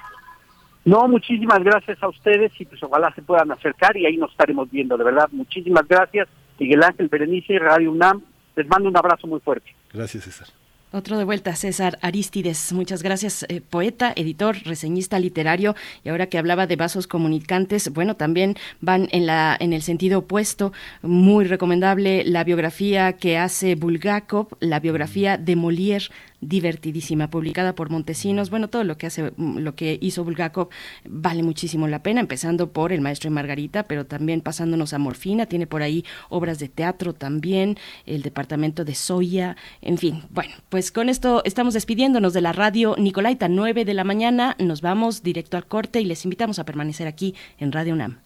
No, 0.84 1.06
muchísimas 1.06 1.62
gracias 1.62 2.02
a 2.02 2.08
ustedes 2.08 2.50
y 2.58 2.64
pues 2.64 2.82
ojalá 2.82 3.14
se 3.14 3.22
puedan 3.22 3.52
acercar 3.52 3.96
y 3.96 4.06
ahí 4.06 4.16
nos 4.16 4.32
estaremos 4.32 4.68
viendo, 4.72 4.96
de 4.96 5.04
verdad. 5.04 5.28
Muchísimas 5.30 5.86
gracias, 5.86 6.26
Miguel 6.58 6.82
Ángel 6.82 7.06
Berenice, 7.06 7.60
Radio 7.60 7.92
UNAM. 7.92 8.22
Les 8.56 8.66
mando 8.66 8.88
un 8.88 8.96
abrazo 8.96 9.28
muy 9.28 9.38
fuerte. 9.38 9.72
Gracias, 9.92 10.24
César. 10.24 10.48
Otro 10.96 11.18
de 11.18 11.24
vuelta, 11.24 11.54
César 11.54 11.98
Aristides. 12.00 12.72
Muchas 12.72 13.02
gracias, 13.02 13.44
eh, 13.50 13.60
poeta, 13.60 14.14
editor, 14.16 14.56
reseñista 14.64 15.18
literario. 15.18 15.76
Y 16.02 16.08
ahora 16.08 16.28
que 16.28 16.38
hablaba 16.38 16.66
de 16.66 16.76
vasos 16.76 17.06
comunicantes, 17.06 17.92
bueno, 17.92 18.16
también 18.16 18.56
van 18.80 19.06
en, 19.12 19.26
la, 19.26 19.54
en 19.60 19.74
el 19.74 19.82
sentido 19.82 20.20
opuesto. 20.20 20.72
Muy 21.02 21.44
recomendable 21.44 22.24
la 22.24 22.44
biografía 22.44 23.12
que 23.12 23.36
hace 23.36 23.74
Bulgakov, 23.74 24.56
la 24.60 24.80
biografía 24.80 25.36
de 25.36 25.54
Molière 25.54 26.10
divertidísima, 26.40 27.30
publicada 27.30 27.74
por 27.74 27.90
Montesinos. 27.90 28.50
Bueno, 28.50 28.68
todo 28.68 28.84
lo 28.84 28.98
que 28.98 29.06
hace, 29.06 29.32
mm, 29.36 29.58
lo 29.58 29.74
que 29.74 29.98
hizo 30.00 30.24
Bulgakov 30.24 30.68
vale 31.08 31.42
muchísimo 31.42 31.88
la 31.88 32.02
pena, 32.02 32.20
empezando 32.20 32.72
por 32.72 32.92
El 32.92 33.00
Maestro 33.00 33.28
y 33.28 33.32
Margarita, 33.32 33.84
pero 33.84 34.06
también 34.06 34.40
pasándonos 34.40 34.92
a 34.92 34.98
Morfina, 34.98 35.46
tiene 35.46 35.66
por 35.66 35.82
ahí 35.82 36.04
obras 36.28 36.58
de 36.58 36.68
teatro 36.68 37.14
también, 37.14 37.78
el 38.06 38.22
departamento 38.22 38.84
de 38.84 38.94
Soya, 38.94 39.56
en 39.80 39.98
fin. 39.98 40.22
Bueno, 40.30 40.54
pues 40.68 40.92
con 40.92 41.08
esto 41.08 41.42
estamos 41.44 41.74
despidiéndonos 41.74 42.32
de 42.32 42.40
la 42.40 42.52
radio 42.52 42.94
Nicolaita, 42.98 43.48
9 43.48 43.84
de 43.84 43.94
la 43.94 44.04
mañana, 44.04 44.56
nos 44.58 44.80
vamos 44.80 45.22
directo 45.22 45.56
al 45.56 45.66
corte 45.66 46.00
y 46.00 46.04
les 46.04 46.24
invitamos 46.24 46.58
a 46.58 46.64
permanecer 46.64 47.06
aquí 47.06 47.34
en 47.58 47.72
Radio 47.72 47.94
UNAM. 47.94 48.25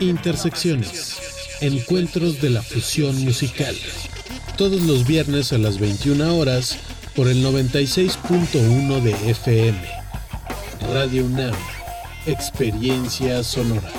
Intersecciones. 0.00 1.16
Encuentros 1.62 2.42
de 2.42 2.50
la 2.50 2.62
fusión 2.62 3.18
musical. 3.24 3.74
Todos 4.58 4.82
los 4.82 5.06
viernes 5.06 5.54
a 5.54 5.58
las 5.58 5.78
21 5.78 6.36
horas 6.36 6.76
por 7.14 7.28
el 7.28 7.42
96.1 7.42 9.00
de 9.00 9.30
FM. 9.30 9.78
Radio 10.92 11.24
UNAM. 11.24 11.54
Experiencia 12.26 13.42
sonora. 13.42 13.90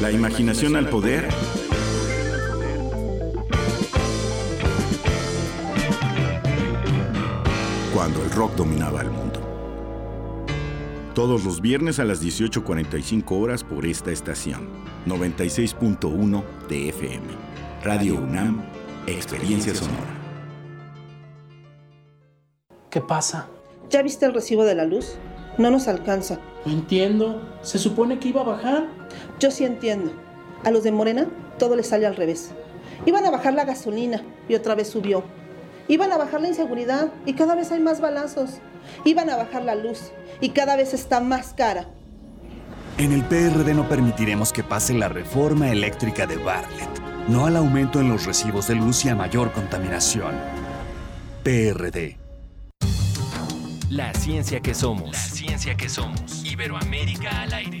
La 0.00 0.12
imaginación 0.12 0.76
al 0.76 0.88
poder 0.88 1.28
cuando 7.98 8.22
el 8.22 8.30
rock 8.30 8.54
dominaba 8.54 9.00
el 9.00 9.10
mundo. 9.10 9.40
Todos 11.16 11.44
los 11.44 11.60
viernes 11.60 11.98
a 11.98 12.04
las 12.04 12.22
18.45 12.22 13.24
horas 13.42 13.64
por 13.64 13.84
esta 13.84 14.12
estación, 14.12 14.68
96.1 15.04 16.44
de 16.68 16.90
FM. 16.90 17.26
Radio 17.82 18.14
UNAM, 18.14 18.62
Experiencia 19.08 19.74
Sonora. 19.74 20.16
¿Qué 22.88 23.00
pasa? 23.00 23.48
¿Ya 23.90 24.00
viste 24.02 24.26
el 24.26 24.34
recibo 24.34 24.64
de 24.64 24.76
la 24.76 24.84
luz? 24.84 25.16
No 25.58 25.68
nos 25.72 25.88
alcanza. 25.88 26.38
No 26.66 26.72
entiendo. 26.72 27.58
Se 27.62 27.80
supone 27.80 28.20
que 28.20 28.28
iba 28.28 28.42
a 28.42 28.44
bajar. 28.44 28.86
Yo 29.40 29.50
sí 29.50 29.64
entiendo. 29.64 30.12
A 30.62 30.70
los 30.70 30.84
de 30.84 30.92
Morena 30.92 31.26
todo 31.58 31.74
les 31.74 31.88
sale 31.88 32.06
al 32.06 32.14
revés. 32.14 32.52
Iban 33.06 33.24
a 33.24 33.32
bajar 33.32 33.54
la 33.54 33.64
gasolina 33.64 34.22
y 34.48 34.54
otra 34.54 34.76
vez 34.76 34.86
subió. 34.88 35.24
Iban 35.88 36.12
a 36.12 36.18
bajar 36.18 36.42
la 36.42 36.48
inseguridad 36.48 37.08
y 37.24 37.32
cada 37.32 37.54
vez 37.54 37.72
hay 37.72 37.80
más 37.80 38.00
balazos. 38.00 38.58
Iban 39.04 39.30
a 39.30 39.36
bajar 39.36 39.64
la 39.64 39.74
luz 39.74 40.12
y 40.40 40.50
cada 40.50 40.76
vez 40.76 40.92
está 40.92 41.20
más 41.20 41.54
cara. 41.54 41.88
En 42.98 43.12
el 43.12 43.24
PRD 43.24 43.74
no 43.74 43.88
permitiremos 43.88 44.52
que 44.52 44.62
pase 44.62 44.92
la 44.92 45.08
reforma 45.08 45.70
eléctrica 45.70 46.26
de 46.26 46.36
Bartlett. 46.36 47.00
No 47.28 47.46
al 47.46 47.56
aumento 47.56 48.00
en 48.00 48.08
los 48.08 48.26
recibos 48.26 48.68
de 48.68 48.74
luz 48.74 49.04
y 49.04 49.08
a 49.08 49.14
mayor 49.14 49.52
contaminación. 49.52 50.34
PRD. 51.42 52.18
La 53.88 54.12
ciencia 54.12 54.60
que 54.60 54.74
somos. 54.74 55.12
La 55.12 55.18
ciencia 55.18 55.74
que 55.74 55.88
somos. 55.88 56.44
Iberoamérica 56.44 57.42
al 57.42 57.54
aire. 57.54 57.80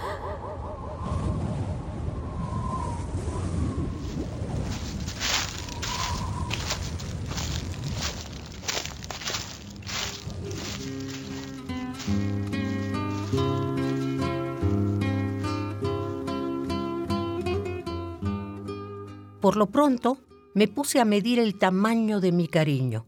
Por 19.41 19.57
lo 19.57 19.65
pronto, 19.65 20.19
me 20.53 20.67
puse 20.67 20.99
a 20.99 21.05
medir 21.05 21.39
el 21.39 21.57
tamaño 21.57 22.19
de 22.19 22.31
mi 22.31 22.47
cariño, 22.47 23.07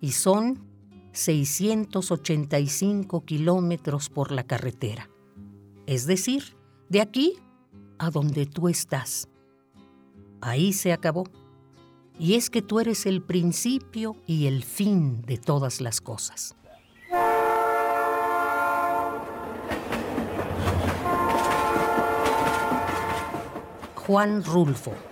y 0.00 0.10
son 0.10 0.66
685 1.12 3.24
kilómetros 3.24 4.08
por 4.08 4.32
la 4.32 4.42
carretera. 4.42 5.08
Es 5.86 6.06
decir, 6.06 6.56
de 6.88 7.00
aquí 7.00 7.34
a 7.98 8.10
donde 8.10 8.46
tú 8.46 8.68
estás. 8.68 9.28
Ahí 10.40 10.72
se 10.72 10.92
acabó. 10.92 11.28
Y 12.18 12.34
es 12.34 12.50
que 12.50 12.62
tú 12.62 12.80
eres 12.80 13.06
el 13.06 13.22
principio 13.22 14.16
y 14.26 14.46
el 14.46 14.64
fin 14.64 15.22
de 15.22 15.38
todas 15.38 15.80
las 15.80 16.00
cosas. 16.00 16.56
Juan 23.94 24.42
Rulfo. 24.42 25.11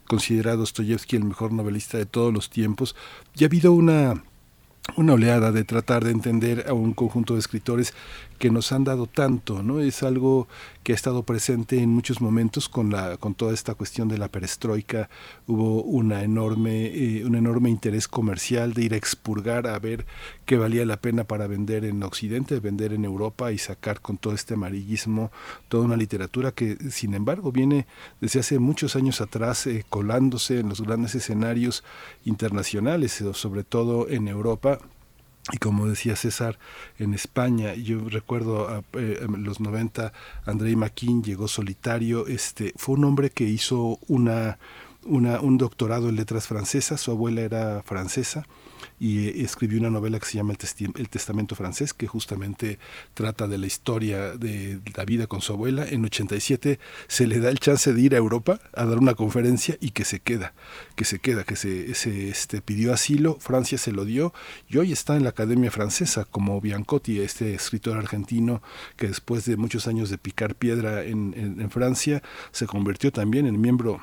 considerado 0.08 0.58
Dostoyevsky 0.58 1.16
el 1.16 1.24
mejor 1.24 1.52
novelista 1.52 1.98
de 1.98 2.06
todos 2.06 2.34
los 2.34 2.50
tiempos. 2.50 2.96
Y 3.36 3.44
ha 3.44 3.48
habido 3.48 3.74
una 3.74 4.24
una 4.98 5.14
oleada 5.14 5.52
de 5.52 5.64
tratar 5.64 6.04
de 6.04 6.12
entender 6.12 6.66
a 6.68 6.74
un 6.74 6.94
conjunto 6.94 7.34
de 7.34 7.40
escritores 7.40 7.94
que 8.40 8.50
nos 8.50 8.72
han 8.72 8.86
dado 8.86 9.06
tanto, 9.06 9.62
¿no? 9.62 9.82
Es 9.82 10.02
algo 10.02 10.48
que 10.82 10.94
ha 10.94 10.96
estado 10.96 11.24
presente 11.24 11.78
en 11.78 11.90
muchos 11.90 12.22
momentos 12.22 12.70
con 12.70 12.90
la 12.90 13.18
con 13.18 13.36
toda 13.36 13.54
esta 13.54 13.76
cuestión 13.76 14.08
de 14.08 14.18
la 14.18 14.30
perestroika, 14.30 15.10
hubo 15.46 15.84
una 15.84 16.24
enorme 16.24 16.86
eh, 16.86 17.26
un 17.26 17.36
enorme 17.36 17.70
interés 17.70 18.08
comercial 18.08 18.74
de 18.74 18.84
ir 18.84 18.94
a 18.94 18.98
expurgar 18.98 19.68
a 19.68 19.78
ver 19.78 20.06
qué 20.46 20.58
valía 20.58 20.86
la 20.86 20.98
pena 20.98 21.26
para 21.26 21.48
vender 21.48 21.84
en 21.84 22.02
occidente, 22.02 22.60
vender 22.60 22.94
en 22.94 23.06
Europa 23.06 23.52
y 23.52 23.58
sacar 23.58 24.00
con 24.02 24.18
todo 24.18 24.34
este 24.34 24.54
amarillismo 24.54 25.32
toda 25.68 25.84
una 25.84 25.98
literatura 25.98 26.54
que 26.54 26.78
sin 26.90 27.14
embargo 27.14 27.52
viene 27.52 27.86
desde 28.22 28.40
hace 28.40 28.58
muchos 28.58 28.96
años 28.96 29.20
atrás 29.22 29.68
eh, 29.68 29.86
colándose 29.90 30.60
en 30.60 30.70
los 30.70 30.82
grandes 30.82 31.14
escenarios 31.14 31.84
internacionales, 32.24 33.22
sobre 33.34 33.64
todo 33.64 34.08
en 34.08 34.30
Europa 34.30 34.80
y 35.52 35.58
como 35.58 35.88
decía 35.88 36.16
César, 36.16 36.60
en 36.98 37.14
España, 37.14 37.74
yo 37.74 38.08
recuerdo 38.08 38.70
a, 38.70 38.84
eh, 38.94 39.20
en 39.22 39.44
los 39.44 39.60
90, 39.60 40.14
Andrei 40.46 40.76
Maquin 40.76 41.24
llegó 41.24 41.48
solitario, 41.48 42.28
este, 42.28 42.74
fue 42.78 42.96
un 42.96 43.06
hombre 43.06 43.30
que 43.32 43.46
hizo 43.46 44.00
una, 44.08 44.60
una, 45.06 45.42
un 45.42 45.58
doctorado 45.58 46.10
en 46.10 46.16
letras 46.16 46.48
francesas, 46.48 47.02
su 47.02 47.12
abuela 47.12 47.42
era 47.42 47.82
francesa, 47.84 48.46
y 49.00 49.28
eh, 49.28 49.42
escribió 49.44 49.80
una 49.80 49.90
novela 49.90 50.20
que 50.20 50.26
se 50.26 50.38
llama 50.38 50.54
el, 50.54 51.10
Testamento 51.10 51.56
francés, 51.56 51.94
que 51.94 52.08
justamente 52.08 52.80
trata 53.14 53.48
de 53.48 53.58
la 53.58 53.68
historia 53.68 54.36
de 54.36 54.80
la 54.96 55.06
vida 55.06 55.28
con 55.28 55.42
su 55.42 55.54
abuela. 55.54 55.88
En 55.88 56.04
87 56.04 56.80
se 57.08 57.28
le 57.28 57.40
da 57.40 57.50
el 57.50 57.60
chance 57.60 57.94
de 57.94 58.02
ir 58.02 58.16
a 58.16 58.18
Europa 58.18 58.60
a 58.74 58.86
dar 58.86 58.98
una 58.98 59.16
conferencia 59.16 59.78
y 59.80 59.92
que 59.92 60.06
se 60.06 60.20
queda, 60.20 60.54
que 60.96 61.06
se 61.06 61.20
queda, 61.20 61.44
que 61.44 61.56
se, 61.56 61.92
este, 61.92 62.62
pidió 62.62 62.94
asilo, 62.94 63.38
Francia 63.40 63.78
se 63.78 63.92
lo 63.92 64.06
dio 64.06 64.34
y 64.68 64.78
hoy 64.78 64.92
está 64.92 65.16
en 65.16 65.24
la 65.24 65.30
Academia 65.30 65.72
Francesa 65.72 66.26
como 66.26 66.60
Biancotti, 66.62 67.20
este 67.22 67.54
escritor 67.54 67.98
argentino 67.98 68.62
que 68.98 69.08
después 69.08 69.46
de 69.46 69.58
muchos 69.58 69.88
años 69.88 70.10
de 70.10 70.18
picar 70.18 70.56
piedra 70.56 71.04
en, 71.04 71.34
en 71.36 71.70
Francia 71.70 72.22
se 72.52 72.68
convirtió 72.68 73.12
también 73.12 73.46
en 73.46 73.60
miembro 73.60 74.02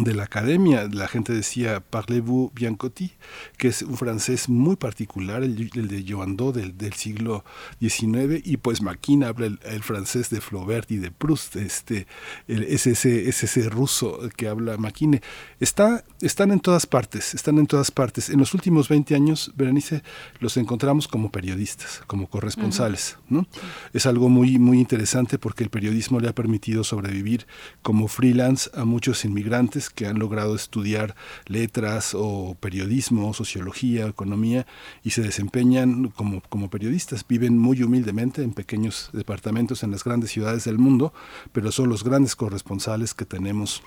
de 0.00 0.14
la 0.14 0.24
academia. 0.24 0.88
La 0.90 1.08
gente 1.08 1.32
decía 1.32 1.80
Parlez-vous 1.80 2.52
Biancotti, 2.52 3.12
que 3.56 3.68
es 3.68 3.82
un 3.82 3.96
francés 3.96 4.48
muy 4.48 4.76
particular, 4.76 5.42
el, 5.42 5.56
de 5.70 6.04
Joandó 6.06 6.52
del, 6.52 6.76
del, 6.76 6.94
siglo 6.94 7.44
XIX, 7.80 8.40
y 8.44 8.56
pues 8.56 8.82
Maquin 8.82 9.24
habla 9.24 9.46
el, 9.46 9.82
francés 9.82 10.30
de 10.30 10.40
Flaubert 10.40 10.90
y 10.90 10.96
de 10.96 11.10
Proust, 11.10 11.56
este, 11.56 12.06
es, 12.48 12.86
ese, 12.86 13.28
es 13.28 13.44
ese 13.44 13.68
ruso 13.68 14.18
que 14.36 14.48
habla 14.48 14.76
Maquine. 14.76 15.22
Está, 15.60 16.04
están 16.20 16.50
en 16.50 16.60
todas 16.60 16.86
partes, 16.86 17.34
están 17.34 17.58
en 17.58 17.66
todas 17.66 17.90
partes. 17.90 18.30
En 18.30 18.38
los 18.38 18.54
últimos 18.54 18.88
20 18.88 19.14
años, 19.14 19.52
Berenice, 19.54 20.02
los 20.40 20.56
encontramos 20.56 21.06
como 21.06 21.30
periodistas, 21.30 22.02
como 22.06 22.28
corresponsales. 22.28 23.18
¿no? 23.28 23.46
Es 23.92 24.06
algo 24.06 24.28
muy, 24.28 24.58
muy 24.58 24.78
interesante 24.80 25.38
porque 25.38 25.62
el 25.62 25.70
periodismo 25.70 26.18
le 26.18 26.28
ha 26.28 26.34
permitido 26.34 26.82
sobrevivir 26.84 27.46
como 27.82 28.08
freelance 28.08 28.70
a 28.74 28.84
muchos 28.84 29.24
inmigrantes 29.24 29.83
que 29.90 30.06
han 30.06 30.18
logrado 30.18 30.54
estudiar 30.54 31.14
letras 31.46 32.14
o 32.14 32.56
periodismo, 32.60 33.34
sociología, 33.34 34.06
economía 34.06 34.66
y 35.02 35.10
se 35.10 35.22
desempeñan 35.22 36.08
como, 36.08 36.40
como 36.42 36.70
periodistas. 36.70 37.26
Viven 37.26 37.58
muy 37.58 37.82
humildemente 37.82 38.42
en 38.42 38.52
pequeños 38.52 39.10
departamentos 39.12 39.82
en 39.82 39.90
las 39.90 40.04
grandes 40.04 40.30
ciudades 40.30 40.64
del 40.64 40.78
mundo, 40.78 41.12
pero 41.52 41.72
son 41.72 41.88
los 41.88 42.04
grandes 42.04 42.36
corresponsales 42.36 43.14
que 43.14 43.24
tenemos 43.24 43.82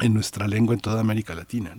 en 0.00 0.14
nuestra 0.14 0.46
lengua 0.46 0.74
en 0.74 0.80
toda 0.80 1.00
América 1.00 1.34
Latina. 1.34 1.76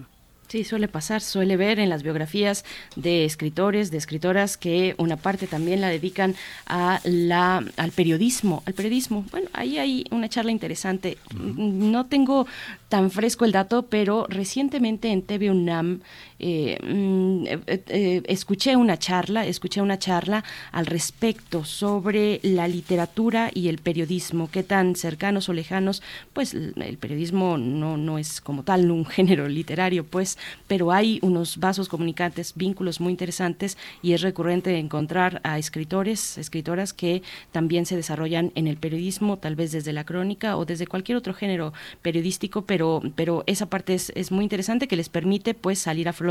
Sí, 0.49 0.64
suele 0.64 0.88
pasar, 0.88 1.22
suele 1.22 1.57
ver 1.57 1.80
en 1.80 1.90
las 1.90 2.02
biografías 2.02 2.65
de 2.95 3.23
escritores, 3.23 3.91
de 3.91 3.99
escritoras 3.99 4.57
que 4.57 4.95
una 4.98 5.15
parte 5.15 5.45
también 5.45 5.80
la 5.80 5.90
dedican 5.90 6.34
a 6.65 7.02
la 7.03 7.64
al 7.77 7.91
periodismo, 7.91 8.64
al 8.65 8.73
periodismo. 8.73 9.26
Bueno, 9.30 9.48
ahí 9.53 9.77
hay 9.77 10.06
una 10.10 10.27
charla 10.27 10.52
interesante. 10.52 11.19
No 11.36 12.07
tengo 12.07 12.48
tan 12.90 13.11
fresco 13.11 13.45
el 13.45 13.52
dato, 13.52 13.84
pero 13.84 14.26
recientemente 14.28 15.10
en 15.10 15.22
TV 15.22 15.52
UNAM 15.52 16.02
eh, 16.40 16.78
mm, 16.82 17.45
eh, 17.48 17.84
eh, 17.88 18.22
escuché 18.26 18.76
una 18.78 18.98
charla, 18.98 19.45
escuché 19.45 19.82
una 19.82 19.99
charla 19.99 20.44
al 20.72 20.86
respecto 20.86 21.66
sobre 21.66 22.40
la 22.44 22.68
literatura 22.68 23.52
y 23.53 23.68
el 23.68 23.78
periodismo, 23.78 24.49
qué 24.49 24.64
tan 24.64 24.95
cercanos 24.95 25.49
o 25.49 25.53
lejanos, 25.53 26.02
pues 26.32 26.53
el 26.53 26.98
periodismo 26.98 27.57
no, 27.57 27.98
no 27.98 28.18
es 28.18 28.40
como 28.40 28.64
tal 28.64 28.90
un 28.90 29.06
género 29.18 29.48
literario, 29.49 30.06
pues, 30.06 30.38
pero 30.68 30.91
hay 30.91 31.20
unos 31.22 31.57
vasos 31.57 31.90
comunicantes, 31.90 32.53
vínculos 32.56 33.02
muy 33.02 33.11
interesantes 33.11 33.78
y 34.02 34.14
es 34.14 34.22
recurrente 34.22 34.78
encontrar 34.78 35.41
a 35.44 35.60
escritores, 35.60 36.38
escritoras 36.38 36.94
que 36.94 37.22
también 37.52 37.86
se 37.86 37.98
desarrollan 37.98 38.52
en 38.56 38.68
el 38.68 38.78
periodismo, 38.78 39.38
tal 39.38 39.56
vez 39.56 39.74
desde 39.74 39.91
la 39.91 40.06
crónica 40.06 40.56
o 40.56 40.66
desde 40.66 40.88
cualquier 40.88 41.18
otro 41.18 41.34
género 41.34 41.74
periodístico, 42.02 42.61
pero, 42.61 42.78
pero 43.15 43.43
esa 43.45 43.65
parte 43.65 43.93
es, 43.93 44.31
muy 44.31 44.43
interesante 44.43 44.88
que 44.88 44.95
les 44.95 45.10
permite 45.10 45.53
pues 45.53 45.80
salir 45.80 46.07
a 46.07 46.14
flor 46.14 46.30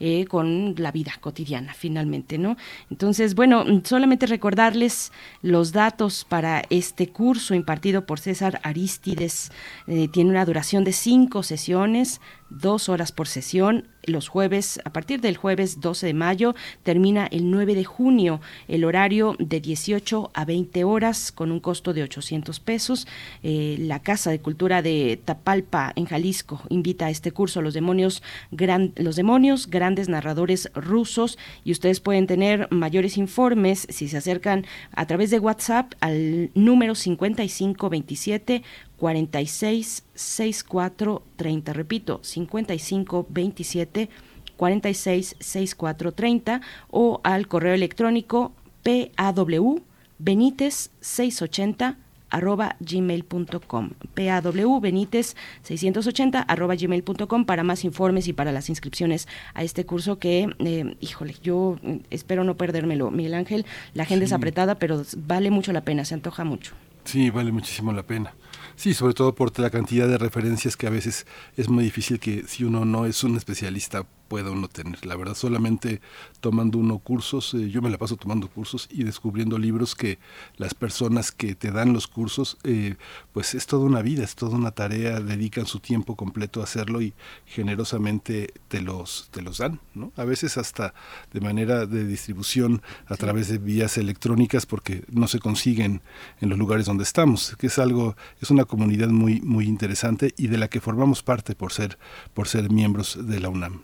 eh, 0.00 0.26
con 0.26 0.74
la 0.76 0.92
vida 0.92 1.12
cotidiana 1.20 1.74
finalmente, 1.74 2.38
¿no? 2.38 2.56
Entonces, 2.90 3.34
bueno, 3.34 3.64
solamente 3.84 4.26
recordarles 4.26 5.12
los 5.42 5.72
datos 5.72 6.26
para 6.28 6.62
este 6.70 7.08
curso 7.08 7.54
impartido 7.54 8.04
por 8.04 8.20
César 8.20 8.60
Aristides. 8.62 9.50
Eh, 9.86 10.08
tiene 10.08 10.30
una 10.30 10.44
duración 10.44 10.84
de 10.84 10.92
cinco 10.92 11.42
sesiones, 11.42 12.20
dos 12.50 12.88
horas 12.88 13.12
por 13.12 13.28
sesión. 13.28 13.88
Los 14.04 14.28
jueves, 14.28 14.80
a 14.84 14.92
partir 14.92 15.20
del 15.20 15.36
jueves 15.36 15.80
12 15.80 16.06
de 16.06 16.14
mayo, 16.14 16.54
termina 16.82 17.26
el 17.26 17.50
9 17.50 17.74
de 17.74 17.84
junio, 17.84 18.40
el 18.66 18.84
horario 18.84 19.36
de 19.38 19.60
18 19.60 20.30
a 20.32 20.44
20 20.44 20.84
horas, 20.84 21.32
con 21.32 21.52
un 21.52 21.60
costo 21.60 21.92
de 21.92 22.02
800 22.02 22.60
pesos. 22.60 23.06
Eh, 23.42 23.76
la 23.78 24.00
Casa 24.00 24.30
de 24.30 24.40
Cultura 24.40 24.82
de 24.82 25.20
Tapalpa, 25.22 25.92
en 25.96 26.06
Jalisco, 26.06 26.62
invita 26.70 27.06
a 27.06 27.10
este 27.10 27.30
curso 27.30 27.62
los 27.62 27.74
demonios, 27.74 28.22
gran, 28.50 28.92
los 28.96 29.16
demonios, 29.16 29.68
grandes 29.68 30.08
narradores 30.08 30.70
rusos, 30.74 31.38
y 31.64 31.72
ustedes 31.72 32.00
pueden 32.00 32.26
tener 32.26 32.68
mayores 32.70 33.18
informes 33.18 33.86
si 33.90 34.08
se 34.08 34.16
acercan 34.16 34.66
a 34.92 35.06
través 35.06 35.30
de 35.30 35.38
WhatsApp 35.38 35.92
al 36.00 36.50
número 36.54 36.94
5527 36.94 38.62
46 39.00 40.04
64 40.14 41.22
30. 41.36 41.72
Repito, 41.72 42.20
55 42.22 43.26
27 43.30 44.10
46 44.58 45.36
64 45.40 46.12
30 46.12 46.60
o 46.90 47.20
al 47.24 47.48
correo 47.48 47.72
electrónico 47.72 48.52
paw 48.82 49.80
benítez 50.18 50.90
680 51.00 51.96
arroba 52.28 52.76
gmail.com 52.78 53.90
paw 54.14 54.80
benítez 54.80 55.34
680 55.62 56.42
arroba 56.42 56.74
gmail.com 56.76 57.46
para 57.46 57.64
más 57.64 57.86
informes 57.86 58.28
y 58.28 58.34
para 58.34 58.52
las 58.52 58.68
inscripciones 58.68 59.28
a 59.54 59.64
este 59.64 59.86
curso 59.86 60.18
que 60.18 60.50
eh, 60.58 60.94
híjole 61.00 61.34
yo 61.42 61.78
espero 62.10 62.44
no 62.44 62.58
perdérmelo 62.58 63.10
Miguel 63.10 63.32
Ángel. 63.32 63.64
La 63.94 64.02
agenda 64.02 64.26
es 64.26 64.34
apretada 64.34 64.74
pero 64.74 65.02
vale 65.16 65.50
mucho 65.50 65.72
la 65.72 65.80
pena 65.80 66.04
se 66.04 66.12
antoja 66.12 66.44
mucho. 66.44 66.74
Sí 67.04 67.30
vale 67.30 67.50
muchísimo 67.50 67.94
la 67.94 68.02
pena 68.02 68.34
Sí, 68.80 68.94
sobre 68.94 69.12
todo 69.12 69.34
por 69.34 69.58
la 69.58 69.68
cantidad 69.68 70.08
de 70.08 70.16
referencias 70.16 70.74
que 70.74 70.86
a 70.86 70.90
veces 70.90 71.26
es 71.58 71.68
muy 71.68 71.84
difícil 71.84 72.18
que 72.18 72.44
si 72.48 72.64
uno 72.64 72.86
no 72.86 73.04
es 73.04 73.22
un 73.24 73.36
especialista 73.36 74.06
pueda 74.30 74.52
uno 74.52 74.68
tener. 74.68 75.04
La 75.04 75.16
verdad, 75.16 75.34
solamente 75.34 76.00
tomando 76.38 76.78
uno 76.78 77.00
cursos, 77.00 77.52
eh, 77.54 77.68
yo 77.68 77.82
me 77.82 77.90
la 77.90 77.98
paso 77.98 78.16
tomando 78.16 78.48
cursos 78.48 78.88
y 78.88 79.02
descubriendo 79.02 79.58
libros 79.58 79.96
que 79.96 80.20
las 80.56 80.72
personas 80.72 81.32
que 81.32 81.56
te 81.56 81.72
dan 81.72 81.92
los 81.92 82.06
cursos, 82.06 82.56
eh, 82.62 82.94
pues 83.32 83.56
es 83.56 83.66
toda 83.66 83.84
una 83.84 84.02
vida, 84.02 84.22
es 84.22 84.36
toda 84.36 84.56
una 84.56 84.70
tarea, 84.70 85.18
dedican 85.18 85.66
su 85.66 85.80
tiempo 85.80 86.14
completo 86.14 86.60
a 86.60 86.64
hacerlo 86.64 87.02
y 87.02 87.12
generosamente 87.44 88.54
te 88.68 88.80
los, 88.80 89.28
te 89.32 89.42
los 89.42 89.58
dan, 89.58 89.80
¿no? 89.94 90.12
A 90.14 90.24
veces 90.24 90.58
hasta 90.58 90.94
de 91.32 91.40
manera 91.40 91.86
de 91.86 92.06
distribución 92.06 92.82
a 93.06 93.16
través 93.16 93.48
de 93.48 93.58
vías 93.58 93.98
electrónicas 93.98 94.64
porque 94.64 95.02
no 95.10 95.26
se 95.26 95.40
consiguen 95.40 96.02
en 96.40 96.50
los 96.50 96.58
lugares 96.58 96.86
donde 96.86 97.02
estamos, 97.02 97.56
que 97.58 97.66
es 97.66 97.80
algo, 97.80 98.14
es 98.40 98.52
una 98.52 98.64
comunidad 98.64 99.08
muy, 99.08 99.40
muy 99.40 99.66
interesante 99.66 100.34
y 100.36 100.46
de 100.46 100.58
la 100.58 100.68
que 100.68 100.80
formamos 100.80 101.24
parte 101.24 101.56
por 101.56 101.72
ser, 101.72 101.98
por 102.32 102.46
ser 102.46 102.70
miembros 102.70 103.18
de 103.20 103.40
la 103.40 103.48
UNAM. 103.48 103.80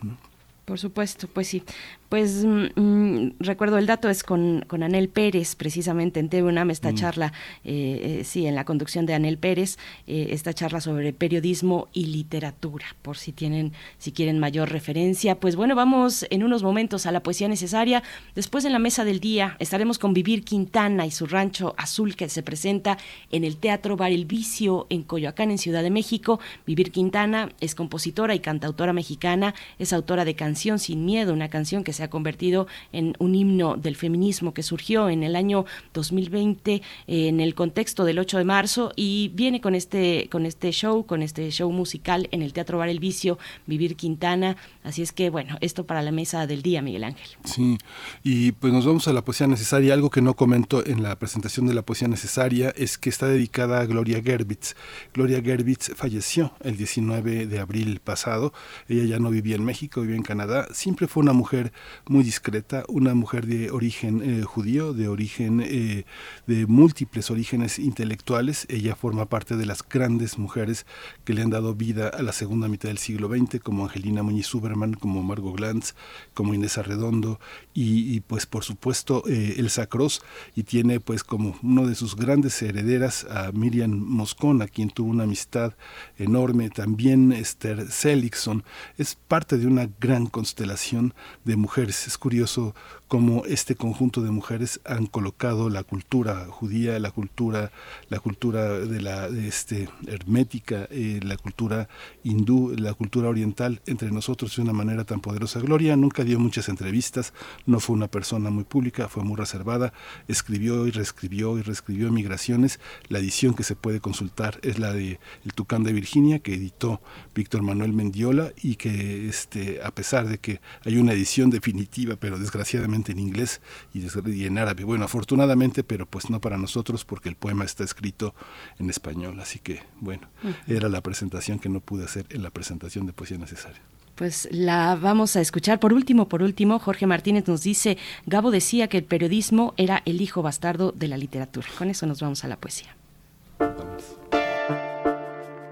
Por 0.66 0.80
supuesto, 0.80 1.28
pues 1.28 1.46
sí. 1.46 1.62
Pues 2.08 2.44
mm, 2.44 2.80
mm, 2.80 3.34
recuerdo 3.40 3.78
el 3.78 3.86
dato 3.86 4.08
es 4.08 4.22
con, 4.22 4.64
con, 4.66 4.82
Anel 4.82 5.08
Pérez, 5.08 5.56
precisamente 5.56 6.20
en 6.20 6.28
TV 6.28 6.46
esta 6.70 6.92
mm. 6.92 6.94
charla, 6.94 7.32
eh, 7.64 8.20
eh, 8.20 8.24
sí, 8.24 8.46
en 8.46 8.54
la 8.54 8.64
conducción 8.64 9.04
de 9.06 9.14
Anel 9.14 9.38
Pérez, 9.38 9.78
eh, 10.06 10.28
esta 10.30 10.54
charla 10.54 10.80
sobre 10.80 11.12
periodismo 11.12 11.88
y 11.92 12.06
literatura, 12.06 12.86
por 13.02 13.16
si 13.16 13.32
tienen, 13.32 13.72
si 13.98 14.12
quieren 14.12 14.38
mayor 14.38 14.70
referencia. 14.70 15.40
Pues 15.40 15.56
bueno, 15.56 15.74
vamos 15.74 16.26
en 16.30 16.44
unos 16.44 16.62
momentos 16.62 17.06
a 17.06 17.12
la 17.12 17.22
poesía 17.22 17.48
necesaria. 17.48 18.02
Después 18.34 18.64
en 18.64 18.72
la 18.72 18.78
mesa 18.78 19.04
del 19.04 19.18
día 19.18 19.56
estaremos 19.58 19.98
con 19.98 20.14
Vivir 20.14 20.44
Quintana 20.44 21.06
y 21.06 21.10
su 21.10 21.26
rancho 21.26 21.74
azul 21.76 22.14
que 22.14 22.28
se 22.28 22.42
presenta 22.42 22.98
en 23.32 23.44
el 23.44 23.56
Teatro 23.56 23.96
Bar 23.96 24.12
El 24.12 24.26
Vicio 24.26 24.86
en 24.90 25.02
Coyoacán, 25.02 25.50
en 25.50 25.58
Ciudad 25.58 25.82
de 25.82 25.90
México. 25.90 26.38
Vivir 26.66 26.92
Quintana 26.92 27.50
es 27.60 27.74
compositora 27.74 28.34
y 28.34 28.40
cantautora 28.40 28.92
mexicana, 28.92 29.54
es 29.78 29.92
autora 29.92 30.24
de 30.24 30.36
Canción 30.36 30.78
sin 30.78 31.04
Miedo, 31.04 31.32
una 31.32 31.48
canción 31.48 31.82
que 31.82 31.92
se 31.96 32.04
ha 32.04 32.10
convertido 32.10 32.66
en 32.92 33.14
un 33.18 33.34
himno 33.34 33.76
del 33.76 33.96
feminismo 33.96 34.54
que 34.54 34.62
surgió 34.62 35.08
en 35.08 35.22
el 35.22 35.34
año 35.34 35.64
2020 35.94 36.74
eh, 36.74 36.82
en 37.06 37.40
el 37.40 37.54
contexto 37.54 38.04
del 38.04 38.18
8 38.18 38.38
de 38.38 38.44
marzo 38.44 38.92
y 38.94 39.30
viene 39.34 39.60
con 39.60 39.74
este 39.74 40.28
con 40.30 40.46
este 40.46 40.70
show, 40.70 41.04
con 41.06 41.22
este 41.22 41.50
show 41.50 41.70
musical 41.72 42.28
en 42.30 42.42
el 42.42 42.52
Teatro 42.52 42.78
Bar 42.78 42.88
El 42.88 43.00
Vicio, 43.00 43.38
Vivir 43.66 43.96
Quintana. 43.96 44.56
Así 44.84 45.02
es 45.02 45.12
que 45.12 45.30
bueno, 45.30 45.56
esto 45.60 45.86
para 45.86 46.02
la 46.02 46.12
mesa 46.12 46.46
del 46.46 46.62
día, 46.62 46.82
Miguel 46.82 47.04
Ángel. 47.04 47.28
Sí, 47.44 47.78
y 48.22 48.52
pues 48.52 48.72
nos 48.72 48.86
vamos 48.86 49.08
a 49.08 49.12
la 49.12 49.24
poesía 49.24 49.46
necesaria. 49.46 49.94
Algo 49.94 50.10
que 50.10 50.22
no 50.22 50.34
comento 50.34 50.86
en 50.86 51.02
la 51.02 51.18
presentación 51.18 51.66
de 51.66 51.74
la 51.74 51.82
poesía 51.82 52.08
necesaria 52.08 52.72
es 52.76 52.98
que 52.98 53.08
está 53.08 53.26
dedicada 53.26 53.80
a 53.80 53.86
Gloria 53.86 54.22
Gerbitz. 54.22 54.76
Gloria 55.14 55.40
Gerbitz 55.42 55.92
falleció 55.94 56.52
el 56.60 56.76
19 56.76 57.46
de 57.46 57.58
abril 57.58 58.00
pasado. 58.00 58.52
Ella 58.88 59.04
ya 59.04 59.18
no 59.18 59.30
vivía 59.30 59.56
en 59.56 59.64
México, 59.64 60.00
vivía 60.00 60.16
en 60.16 60.22
Canadá. 60.22 60.68
Siempre 60.72 61.06
fue 61.06 61.22
una 61.22 61.32
mujer 61.32 61.72
muy 62.08 62.24
discreta, 62.24 62.84
una 62.88 63.14
mujer 63.14 63.46
de 63.46 63.70
origen 63.70 64.22
eh, 64.22 64.42
judío, 64.42 64.92
de 64.92 65.08
origen 65.08 65.60
eh, 65.64 66.04
de 66.46 66.66
múltiples 66.66 67.30
orígenes 67.30 67.78
intelectuales. 67.78 68.66
Ella 68.68 68.94
forma 68.96 69.26
parte 69.26 69.56
de 69.56 69.66
las 69.66 69.82
grandes 69.86 70.38
mujeres 70.38 70.86
que 71.24 71.34
le 71.34 71.42
han 71.42 71.50
dado 71.50 71.74
vida 71.74 72.08
a 72.08 72.22
la 72.22 72.32
segunda 72.32 72.68
mitad 72.68 72.88
del 72.88 72.98
siglo 72.98 73.28
XX, 73.28 73.60
como 73.60 73.84
Angelina 73.84 74.22
Muñiz 74.22 74.46
Suberman, 74.46 74.94
como 74.94 75.22
Margot 75.22 75.56
Glantz, 75.56 75.94
como 76.34 76.54
Inés 76.54 76.78
Arredondo 76.78 77.38
y, 77.74 78.20
pues 78.20 78.46
por 78.46 78.64
supuesto 78.64 79.22
eh, 79.26 79.56
Elsa 79.58 79.86
Cross 79.86 80.22
y 80.54 80.62
tiene 80.62 80.98
pues 81.00 81.22
como 81.24 81.58
uno 81.62 81.86
de 81.86 81.94
sus 81.94 82.16
grandes 82.16 82.60
herederas 82.62 83.24
a 83.24 83.52
Miriam 83.52 83.90
Moscón, 83.90 84.62
a 84.62 84.66
quien 84.66 84.90
tuvo 84.90 85.10
una 85.10 85.24
amistad 85.24 85.74
enorme, 86.16 86.70
también 86.70 87.32
Esther 87.32 87.90
Seligson, 87.90 88.64
es 88.96 89.14
parte 89.14 89.58
de 89.58 89.66
una 89.66 89.88
gran 90.00 90.26
constelación 90.26 91.14
de 91.44 91.56
mujeres. 91.56 91.75
Es 91.84 92.16
curioso 92.18 92.74
cómo 93.08 93.44
este 93.46 93.76
conjunto 93.76 94.20
de 94.22 94.30
mujeres 94.30 94.80
han 94.84 95.06
colocado 95.06 95.70
la 95.70 95.84
cultura 95.84 96.46
judía, 96.50 96.98
la 96.98 97.12
cultura, 97.12 97.70
la 98.08 98.18
cultura 98.18 98.80
de 98.80 99.00
la 99.00 99.28
este, 99.28 99.88
hermética, 100.06 100.88
eh, 100.90 101.20
la 101.22 101.36
cultura 101.36 101.88
hindú, 102.24 102.74
la 102.76 102.94
cultura 102.94 103.28
oriental 103.28 103.80
entre 103.86 104.10
nosotros 104.10 104.56
de 104.56 104.62
una 104.62 104.72
manera 104.72 105.04
tan 105.04 105.20
poderosa. 105.20 105.60
Gloria 105.60 105.96
nunca 105.96 106.24
dio 106.24 106.40
muchas 106.40 106.68
entrevistas, 106.68 107.32
no 107.64 107.78
fue 107.78 107.94
una 107.94 108.08
persona 108.08 108.50
muy 108.50 108.64
pública, 108.64 109.08
fue 109.08 109.22
muy 109.22 109.36
reservada, 109.36 109.92
escribió 110.26 110.86
y 110.86 110.90
reescribió 110.90 111.58
y 111.58 111.62
reescribió 111.62 112.10
Migraciones. 112.10 112.80
La 113.08 113.20
edición 113.20 113.54
que 113.54 113.62
se 113.62 113.76
puede 113.76 114.00
consultar 114.00 114.58
es 114.62 114.78
la 114.80 114.92
de 114.92 115.20
El 115.44 115.52
Tucán 115.54 115.84
de 115.84 115.92
Virginia, 115.92 116.40
que 116.40 116.54
editó 116.54 117.00
Víctor 117.34 117.62
Manuel 117.62 117.92
Mendiola 117.92 118.52
y 118.60 118.74
que 118.76 119.28
este, 119.28 119.80
a 119.82 119.92
pesar 119.92 120.26
de 120.26 120.38
que 120.38 120.60
hay 120.84 120.96
una 120.96 121.12
edición 121.12 121.50
definitiva, 121.50 122.16
pero 122.16 122.38
desgraciadamente 122.38 122.95
en 123.12 123.18
inglés 123.18 123.60
y, 123.92 124.44
en 124.44 124.58
árabe. 124.58 124.84
Bueno, 124.84 125.04
afortunadamente, 125.04 125.84
pero 125.84 126.06
pues 126.06 126.30
no 126.30 126.40
para 126.40 126.58
nosotros 126.58 127.04
porque 127.04 127.28
el 127.28 127.36
poema 127.36 127.64
está 127.64 127.84
escrito 127.84 128.34
en 128.78 128.90
español. 128.90 129.38
Así 129.40 129.58
que, 129.58 129.82
bueno, 130.00 130.28
era 130.66 130.88
la 130.88 131.00
presentación 131.00 131.58
que 131.58 131.68
no 131.68 131.80
pude 131.80 132.04
hacer 132.04 132.26
en 132.30 132.42
la 132.42 132.50
presentación 132.50 133.06
de 133.06 133.12
Poesía 133.12 133.38
Necesaria. 133.38 133.80
Pues 134.16 134.48
la 134.50 134.96
vamos 134.96 135.36
a 135.36 135.42
escuchar. 135.42 135.78
Por 135.78 135.92
último, 135.92 136.26
por 136.28 136.42
último, 136.42 136.78
Jorge 136.78 137.06
Martínez 137.06 137.46
nos 137.46 137.62
dice, 137.62 137.98
Gabo 138.24 138.50
decía 138.50 138.88
que 138.88 138.96
el 138.98 139.04
periodismo 139.04 139.74
era 139.76 140.02
el 140.06 140.22
hijo 140.22 140.40
bastardo 140.42 140.92
de 140.92 141.08
la 141.08 141.18
literatura. 141.18 141.68
Con 141.76 141.90
eso 141.90 142.06
nos 142.06 142.20
vamos 142.20 142.42
a 142.42 142.48
la 142.48 142.56
poesía. 142.56 142.96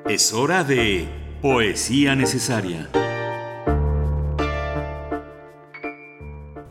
Es 0.07 0.35
hora 0.35 0.63
de 0.63 1.09
Poesía 1.41 2.15
Necesaria. 2.15 2.91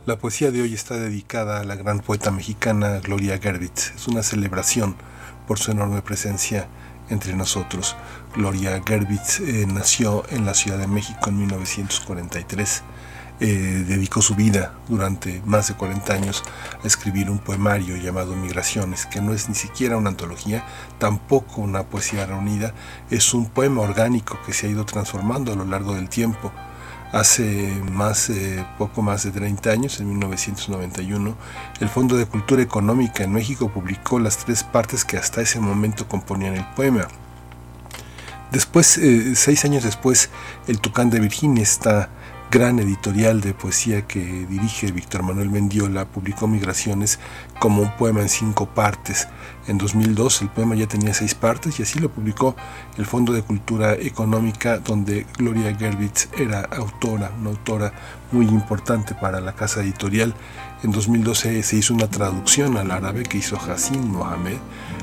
La 0.06 0.18
poesía 0.18 0.50
de 0.50 0.60
hoy 0.60 0.74
está 0.74 0.96
dedicada 0.96 1.60
a 1.60 1.64
la 1.64 1.76
gran 1.76 2.00
poeta 2.00 2.30
mexicana 2.30 3.00
Gloria 3.00 3.38
Gerbitz. 3.38 3.94
Es 3.96 4.06
una 4.06 4.22
celebración 4.22 4.96
por 5.48 5.58
su 5.58 5.70
enorme 5.70 6.02
presencia 6.02 6.68
entre 7.08 7.32
nosotros. 7.34 7.96
Gloria 8.36 8.82
Gerbitz 8.86 9.40
eh, 9.40 9.64
nació 9.66 10.24
en 10.28 10.44
la 10.44 10.52
Ciudad 10.52 10.76
de 10.76 10.88
México 10.88 11.30
en 11.30 11.38
1943. 11.38 12.82
Eh, 13.40 13.46
dedicó 13.88 14.20
su 14.20 14.34
vida 14.34 14.74
durante 14.90 15.40
más 15.46 15.68
de 15.68 15.74
40 15.74 16.12
años 16.12 16.42
a 16.82 16.86
escribir 16.86 17.30
un 17.30 17.38
poemario 17.38 17.96
llamado 17.96 18.36
Migraciones, 18.36 19.06
que 19.06 19.22
no 19.22 19.32
es 19.32 19.48
ni 19.48 19.54
siquiera 19.54 19.96
una 19.96 20.10
antología, 20.10 20.66
tampoco 20.98 21.62
una 21.62 21.84
poesía 21.84 22.26
reunida, 22.26 22.74
es 23.10 23.32
un 23.32 23.46
poema 23.46 23.80
orgánico 23.80 24.38
que 24.44 24.52
se 24.52 24.66
ha 24.66 24.70
ido 24.70 24.84
transformando 24.84 25.54
a 25.54 25.56
lo 25.56 25.64
largo 25.64 25.94
del 25.94 26.10
tiempo 26.10 26.52
Hace 27.14 27.80
más, 27.92 28.28
eh, 28.28 28.66
poco 28.76 29.00
más 29.00 29.22
de 29.22 29.30
30 29.30 29.70
años, 29.70 30.00
en 30.00 30.08
1991, 30.08 31.36
el 31.78 31.88
Fondo 31.88 32.16
de 32.16 32.26
Cultura 32.26 32.60
Económica 32.60 33.22
en 33.22 33.32
México 33.32 33.68
publicó 33.68 34.18
las 34.18 34.38
tres 34.38 34.64
partes 34.64 35.04
que 35.04 35.16
hasta 35.16 35.40
ese 35.40 35.60
momento 35.60 36.08
componían 36.08 36.56
el 36.56 36.66
poema. 36.74 37.06
Después, 38.50 38.98
eh, 38.98 39.36
seis 39.36 39.64
años 39.64 39.84
después, 39.84 40.28
el 40.66 40.80
Tucán 40.80 41.08
de 41.08 41.20
Virginia, 41.20 41.62
esta 41.62 42.08
gran 42.50 42.80
editorial 42.80 43.40
de 43.40 43.54
poesía 43.54 44.08
que 44.08 44.46
dirige 44.50 44.90
Víctor 44.90 45.22
Manuel 45.22 45.50
Mendiola, 45.50 46.06
publicó 46.06 46.48
Migraciones 46.48 47.20
como 47.60 47.82
un 47.82 47.96
poema 47.96 48.22
en 48.22 48.28
cinco 48.28 48.66
partes 48.66 49.28
en 49.66 49.78
2002 49.78 50.42
el 50.42 50.48
poema 50.50 50.74
ya 50.74 50.86
tenía 50.86 51.14
seis 51.14 51.34
partes 51.34 51.78
y 51.80 51.82
así 51.82 51.98
lo 51.98 52.10
publicó 52.10 52.54
el 52.98 53.06
Fondo 53.06 53.32
de 53.32 53.42
Cultura 53.42 53.94
Económica, 53.94 54.78
donde 54.78 55.26
Gloria 55.38 55.74
Gerbitz 55.74 56.28
era 56.36 56.60
autora, 56.60 57.32
una 57.40 57.50
autora 57.50 57.92
muy 58.30 58.46
importante 58.46 59.14
para 59.14 59.40
la 59.40 59.54
casa 59.54 59.82
editorial. 59.82 60.34
En 60.82 60.90
2012 60.90 61.62
se 61.62 61.76
hizo 61.76 61.94
una 61.94 62.08
traducción 62.08 62.76
al 62.76 62.90
árabe 62.90 63.22
que 63.22 63.38
hizo 63.38 63.56
Hassin 63.56 64.10
Mohamed. 64.10 64.58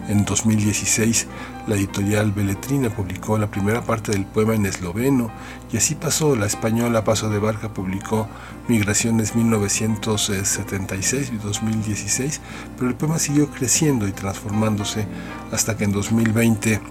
En 0.08 0.26
2016 0.26 1.28
la 1.68 1.76
editorial 1.76 2.32
Beletrina 2.32 2.90
publicó 2.90 3.38
la 3.38 3.52
primera 3.52 3.82
parte 3.82 4.12
del 4.12 4.26
poema 4.26 4.56
en 4.56 4.66
esloveno 4.66 5.32
y 5.72 5.78
así 5.78 5.96
pasó. 5.96 6.36
La 6.36 6.46
española 6.46 7.04
Paso 7.04 7.30
de 7.30 7.40
Barca 7.40 7.70
publicó 7.70 8.28
Migraciones 8.68 9.36
1976 9.36 11.32
y 11.34 11.38
2016, 11.38 12.42
pero 12.78 12.90
el 12.90 12.96
poema 12.96 13.20
siguió 13.20 13.50
creciendo 13.50 14.08
y 14.08 14.12
transformándose 14.12 15.06
hasta 15.52 15.78
que 15.78 15.84
en 15.84 15.92
2020 15.92 16.82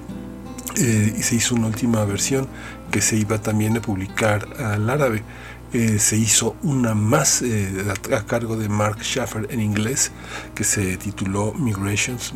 eh, 0.76 1.14
se 1.20 1.34
hizo 1.34 1.56
una 1.56 1.66
última 1.66 2.04
versión 2.04 2.46
que 2.90 3.00
se 3.00 3.16
iba 3.16 3.38
también 3.38 3.76
a 3.76 3.82
publicar 3.82 4.46
al 4.58 4.88
árabe. 4.88 5.22
Eh, 5.72 6.00
se 6.00 6.16
hizo 6.16 6.56
una 6.62 6.94
más 6.94 7.42
eh, 7.42 7.84
a, 8.12 8.26
cargo 8.26 8.56
de 8.56 8.68
Mark 8.68 9.02
Schaffer 9.02 9.46
en 9.50 9.60
inglés 9.60 10.10
que 10.52 10.64
se 10.64 10.96
tituló 10.96 11.52
Migrations 11.52 12.34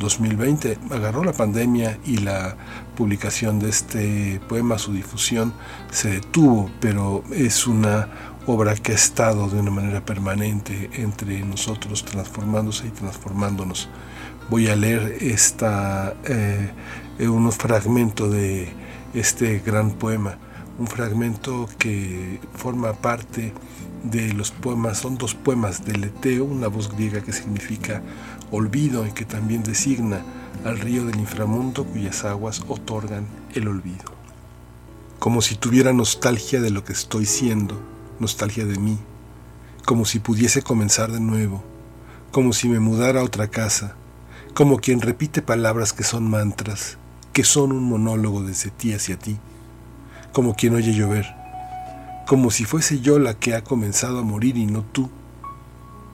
1976-2020. 0.00 0.92
Agarró 0.92 1.24
la 1.24 1.32
pandemia 1.32 1.98
y 2.04 2.18
la 2.18 2.56
publicación 2.96 3.58
de 3.58 3.70
este 3.70 4.40
poema, 4.48 4.78
su 4.78 4.92
difusión 4.92 5.52
se 5.90 6.10
detuvo, 6.10 6.70
pero 6.80 7.22
es 7.32 7.66
una 7.66 8.08
obra 8.46 8.74
que 8.74 8.92
ha 8.92 8.94
estado 8.94 9.48
de 9.48 9.60
una 9.60 9.70
manera 9.70 10.04
permanente 10.04 10.90
entre 10.94 11.40
nosotros, 11.40 12.04
transformándose 12.04 12.86
y 12.86 12.90
transformándonos. 12.90 13.88
Voy 14.48 14.68
a 14.68 14.76
leer 14.76 15.18
esta, 15.20 16.14
eh, 16.24 16.70
unos 17.20 17.56
fragmentos 17.56 18.32
de 18.32 18.68
este 19.14 19.60
gran 19.60 19.92
poema 19.92 20.38
un 20.80 20.86
fragmento 20.86 21.68
que 21.78 22.40
forma 22.54 22.94
parte 22.94 23.52
de 24.02 24.32
los 24.32 24.50
poemas, 24.50 24.98
son 24.98 25.18
dos 25.18 25.34
poemas 25.34 25.84
de 25.84 25.92
Leteo, 25.94 26.46
una 26.46 26.68
voz 26.68 26.90
griega 26.90 27.20
que 27.20 27.32
significa 27.32 28.02
olvido 28.50 29.06
y 29.06 29.12
que 29.12 29.24
también 29.24 29.62
designa 29.62 30.22
al 30.64 30.78
río 30.78 31.06
del 31.06 31.18
inframundo 31.18 31.84
cuyas 31.84 32.24
aguas 32.24 32.62
otorgan 32.68 33.26
el 33.54 33.68
olvido. 33.68 34.12
Como 35.18 35.42
si 35.42 35.54
tuviera 35.54 35.92
nostalgia 35.92 36.60
de 36.60 36.70
lo 36.70 36.84
que 36.84 36.92
estoy 36.92 37.26
siendo, 37.26 37.80
nostalgia 38.18 38.64
de 38.64 38.78
mí, 38.78 38.98
como 39.84 40.04
si 40.04 40.18
pudiese 40.18 40.62
comenzar 40.62 41.12
de 41.12 41.20
nuevo, 41.20 41.62
como 42.32 42.52
si 42.52 42.68
me 42.68 42.80
mudara 42.80 43.20
a 43.20 43.24
otra 43.24 43.48
casa, 43.48 43.96
como 44.54 44.78
quien 44.78 45.00
repite 45.00 45.42
palabras 45.42 45.92
que 45.92 46.04
son 46.04 46.28
mantras, 46.28 46.96
que 47.32 47.44
son 47.44 47.72
un 47.72 47.84
monólogo 47.84 48.42
desde 48.42 48.70
ti 48.70 48.92
hacia 48.92 49.18
ti 49.18 49.38
como 50.32 50.54
quien 50.54 50.74
oye 50.74 50.92
llover, 50.94 51.26
como 52.26 52.50
si 52.50 52.64
fuese 52.64 53.00
yo 53.00 53.18
la 53.18 53.34
que 53.34 53.54
ha 53.54 53.64
comenzado 53.64 54.20
a 54.20 54.22
morir 54.22 54.56
y 54.56 54.66
no 54.66 54.82
tú, 54.82 55.10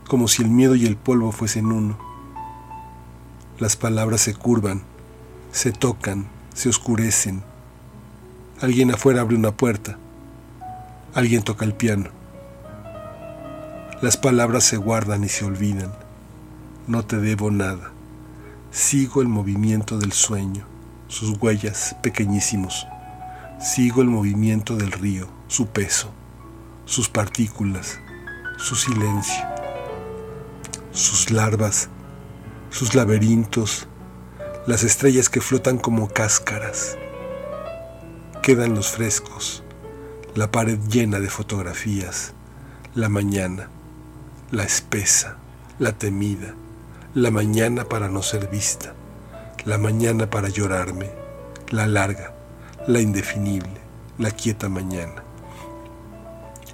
como 0.09 0.29
si 0.29 0.43
el 0.43 0.49
miedo 0.49 0.75
y 0.75 0.87
el 0.87 0.97
polvo 0.97 1.33
fuesen 1.33 1.67
uno. 1.67 1.99
Las 3.59 3.75
palabras 3.75 4.21
se 4.21 4.35
curvan, 4.35 4.83
se 5.51 5.73
tocan, 5.73 6.27
se 6.53 6.69
oscurecen. 6.69 7.43
Alguien 8.61 8.91
afuera 8.91 9.23
abre 9.23 9.35
una 9.35 9.53
puerta, 9.53 9.97
alguien 11.15 11.43
toca 11.43 11.65
el 11.65 11.73
piano. 11.73 12.11
Las 14.03 14.19
palabras 14.19 14.65
se 14.65 14.77
guardan 14.77 15.25
y 15.25 15.31
se 15.31 15.47
olvidan. 15.47 15.91
No 16.87 17.07
te 17.07 17.17
debo 17.17 17.51
nada. 17.51 17.93
Sigo 18.71 19.23
el 19.23 19.29
movimiento 19.29 19.97
del 19.97 20.13
sueño, 20.13 20.67
sus 21.09 21.39
huellas 21.41 21.97
pequeñísimos. 22.03 22.87
Sigo 23.59 24.03
el 24.03 24.09
movimiento 24.09 24.77
del 24.77 24.93
río, 24.93 25.29
su 25.49 25.67
peso, 25.69 26.11
sus 26.85 27.09
partículas, 27.09 27.99
su 28.59 28.77
silencio, 28.77 29.43
sus 30.93 31.31
larvas, 31.31 31.89
sus 32.71 32.95
laberintos, 32.95 33.87
las 34.67 34.83
estrellas 34.83 35.29
que 35.29 35.41
flotan 35.41 35.79
como 35.79 36.09
cáscaras. 36.09 36.97
Quedan 38.43 38.75
los 38.75 38.89
frescos, 38.89 39.63
la 40.35 40.51
pared 40.51 40.79
llena 40.89 41.21
de 41.21 41.31
fotografías, 41.31 42.33
la 42.95 43.09
mañana, 43.09 43.69
la 44.51 44.65
espesa, 44.65 45.37
la 45.79 45.93
temida, 45.93 46.55
la 47.15 47.31
mañana 47.31 47.85
para 47.85 48.09
no 48.09 48.23
ser 48.23 48.49
vista, 48.49 48.95
la 49.65 49.79
mañana 49.79 50.29
para 50.29 50.49
llorarme, 50.49 51.11
la 51.71 51.87
larga, 51.87 52.35
la 52.87 53.01
indefinible, 53.01 53.81
la 54.19 54.31
quieta 54.31 54.69
mañana. 54.69 55.23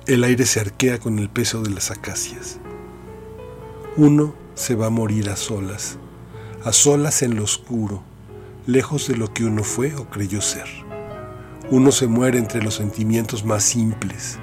El 0.07 0.25
aire 0.25 0.47
se 0.47 0.61
arquea 0.61 0.99
con 0.99 1.19
el 1.19 1.29
peso 1.29 1.63
de 1.63 1.71
las 1.71 1.91
acacias. 1.91 2.59
Uno 3.97 4.35
se 4.55 4.75
va 4.75 4.87
a 4.87 4.91
morir 4.91 5.31
a 5.31 5.37
solas, 5.37 5.99
a 6.65 6.73
solas 6.73 7.23
en 7.23 7.37
lo 7.37 7.45
oscuro, 7.45 8.03
lejos 8.67 9.09
de 9.09 9.17
lo 9.17 9.33
que 9.33 9.45
uno 9.45 9.65
fue 9.65 9.95
o 9.97 10.09
creyó 10.09 10.41
ser. 10.41 10.67
Uno 11.71 11.91
se 11.91 12.07
muere 12.07 12.39
entre 12.39 12.63
los 12.63 12.75
sentimientos 12.75 13.45
más 13.45 13.65
simples, 13.65 14.39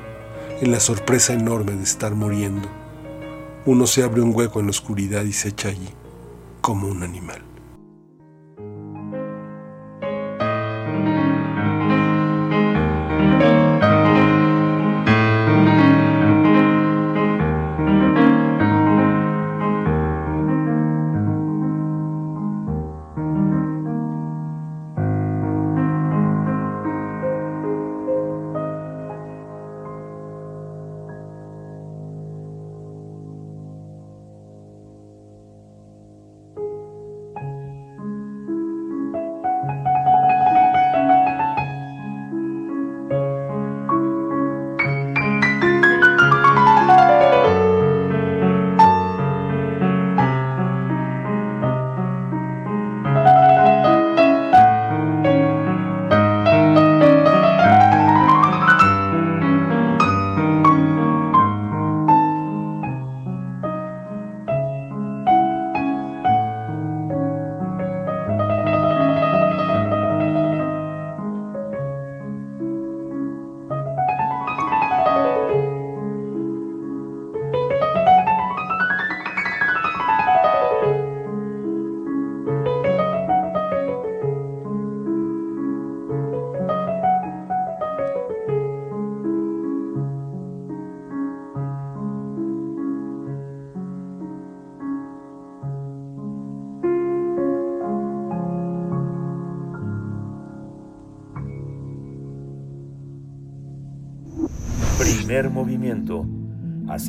en 0.62 0.72
la 0.72 0.80
sorpresa 0.80 1.34
enorme 1.34 1.74
de 1.74 1.84
estar 1.84 2.16
muriendo. 2.16 2.68
Uno 3.66 3.88
se 3.88 4.04
abre 4.04 4.22
un 4.22 4.36
hueco 4.36 4.60
en 4.60 4.66
la 4.66 4.72
oscuridad 4.72 5.24
y 5.24 5.34
se 5.34 5.50
echa 5.50 5.70
allí, 5.70 5.90
como 6.62 6.88
un 6.88 7.04
animal. 7.04 7.49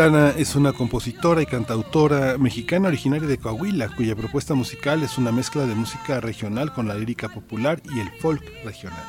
Es 0.00 0.56
una 0.56 0.72
compositora 0.72 1.42
y 1.42 1.46
cantautora 1.46 2.38
mexicana 2.38 2.88
originaria 2.88 3.28
de 3.28 3.36
Coahuila, 3.36 3.94
cuya 3.94 4.16
propuesta 4.16 4.54
musical 4.54 5.02
es 5.02 5.18
una 5.18 5.30
mezcla 5.30 5.66
de 5.66 5.74
música 5.74 6.20
regional 6.20 6.72
con 6.72 6.88
la 6.88 6.94
lírica 6.94 7.28
popular 7.28 7.82
y 7.94 8.00
el 8.00 8.10
folk 8.12 8.42
regional. 8.64 9.04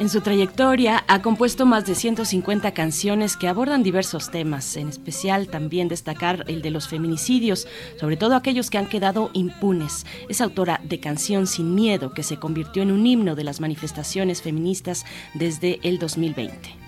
En 0.00 0.08
su 0.08 0.22
trayectoria 0.22 1.04
ha 1.06 1.22
compuesto 1.22 1.66
más 1.66 1.86
de 1.86 1.94
150 1.94 2.74
canciones 2.74 3.36
que 3.36 3.46
abordan 3.46 3.84
diversos 3.84 4.32
temas, 4.32 4.74
en 4.76 4.88
especial 4.88 5.46
también 5.46 5.86
destacar 5.86 6.44
el 6.48 6.62
de 6.62 6.72
los 6.72 6.88
feminicidios, 6.88 7.68
sobre 8.00 8.16
todo 8.16 8.34
aquellos 8.34 8.70
que 8.70 8.78
han 8.78 8.88
quedado 8.88 9.30
impunes. 9.34 10.04
Es 10.28 10.40
autora 10.40 10.80
de 10.82 10.98
Canción 10.98 11.46
sin 11.46 11.76
Miedo, 11.76 12.12
que 12.12 12.24
se 12.24 12.40
convirtió 12.40 12.82
en 12.82 12.90
un 12.90 13.06
himno 13.06 13.36
de 13.36 13.44
las 13.44 13.60
manifestaciones 13.60 14.42
feministas 14.42 15.04
desde 15.34 15.78
el 15.84 16.00
2020. 16.00 16.83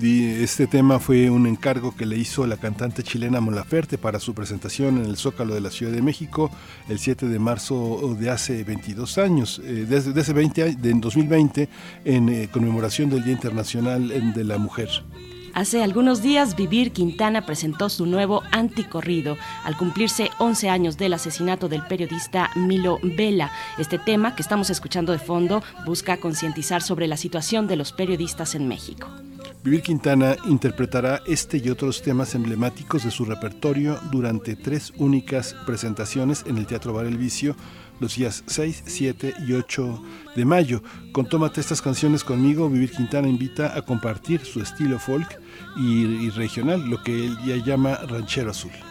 Este 0.00 0.68
tema 0.68 1.00
fue 1.00 1.28
un 1.28 1.46
encargo 1.46 1.94
que 1.96 2.06
le 2.06 2.16
hizo 2.16 2.46
la 2.46 2.56
cantante 2.56 3.02
chilena 3.02 3.40
Mon 3.40 3.54
Laferte 3.56 3.98
para 3.98 4.20
su 4.20 4.32
presentación 4.32 4.98
en 4.98 5.06
el 5.06 5.16
Zócalo 5.16 5.54
de 5.54 5.60
la 5.60 5.70
Ciudad 5.70 5.92
de 5.92 6.02
México 6.02 6.52
el 6.88 7.00
7 7.00 7.26
de 7.26 7.38
marzo 7.40 8.16
de 8.18 8.30
hace 8.30 8.62
22 8.62 9.18
años, 9.18 9.60
eh, 9.64 9.86
desde, 9.88 10.12
de 10.12 10.20
ese 10.20 10.32
20, 10.32 10.62
a- 10.62 10.66
de 10.66 10.90
en 10.90 11.00
2020, 11.00 11.68
en 12.04 12.28
eh, 12.28 12.48
conmemoración 12.52 13.10
del 13.10 13.24
Día 13.24 13.32
Internacional 13.32 14.12
eh, 14.12 14.20
de 14.34 14.44
la 14.44 14.58
Mujer. 14.58 14.88
Hace 15.54 15.82
algunos 15.82 16.22
días, 16.22 16.56
Vivir 16.56 16.92
Quintana 16.92 17.44
presentó 17.46 17.88
su 17.88 18.06
nuevo 18.06 18.42
anticorrido 18.52 19.36
al 19.64 19.76
cumplirse 19.76 20.30
11 20.38 20.68
años 20.68 20.96
del 20.96 21.14
asesinato 21.14 21.68
del 21.68 21.82
periodista 21.82 22.50
Milo 22.54 22.98
Vela. 23.02 23.50
Este 23.78 23.98
tema 23.98 24.34
que 24.34 24.42
estamos 24.42 24.70
escuchando 24.70 25.12
de 25.12 25.18
fondo 25.18 25.62
busca 25.84 26.18
concientizar 26.18 26.82
sobre 26.82 27.06
la 27.06 27.16
situación 27.16 27.66
de 27.66 27.76
los 27.76 27.92
periodistas 27.92 28.54
en 28.54 28.68
México. 28.68 29.08
Vivir 29.64 29.82
Quintana 29.82 30.36
interpretará 30.46 31.20
este 31.26 31.58
y 31.58 31.68
otros 31.68 32.02
temas 32.02 32.34
emblemáticos 32.34 33.04
de 33.04 33.10
su 33.10 33.24
repertorio 33.24 33.98
durante 34.10 34.54
tres 34.54 34.92
únicas 34.98 35.54
presentaciones 35.66 36.44
en 36.46 36.58
el 36.58 36.66
Teatro 36.66 36.92
Bar 36.92 37.06
El 37.06 37.18
Vicio 37.18 37.56
los 38.00 38.16
días 38.16 38.44
6, 38.46 38.84
7 38.86 39.34
y 39.46 39.52
8 39.52 40.02
de 40.36 40.44
mayo. 40.44 40.82
Con 41.12 41.28
Tómate 41.28 41.60
estas 41.60 41.82
canciones 41.82 42.24
conmigo, 42.24 42.68
Vivir 42.68 42.90
Quintana 42.90 43.28
invita 43.28 43.76
a 43.76 43.82
compartir 43.82 44.44
su 44.44 44.60
estilo 44.60 44.98
folk 44.98 45.40
y, 45.76 46.04
y 46.04 46.30
regional, 46.30 46.88
lo 46.88 47.02
que 47.02 47.26
él 47.26 47.36
ya 47.46 47.56
llama 47.56 47.96
ranchero 48.08 48.50
azul. 48.50 48.87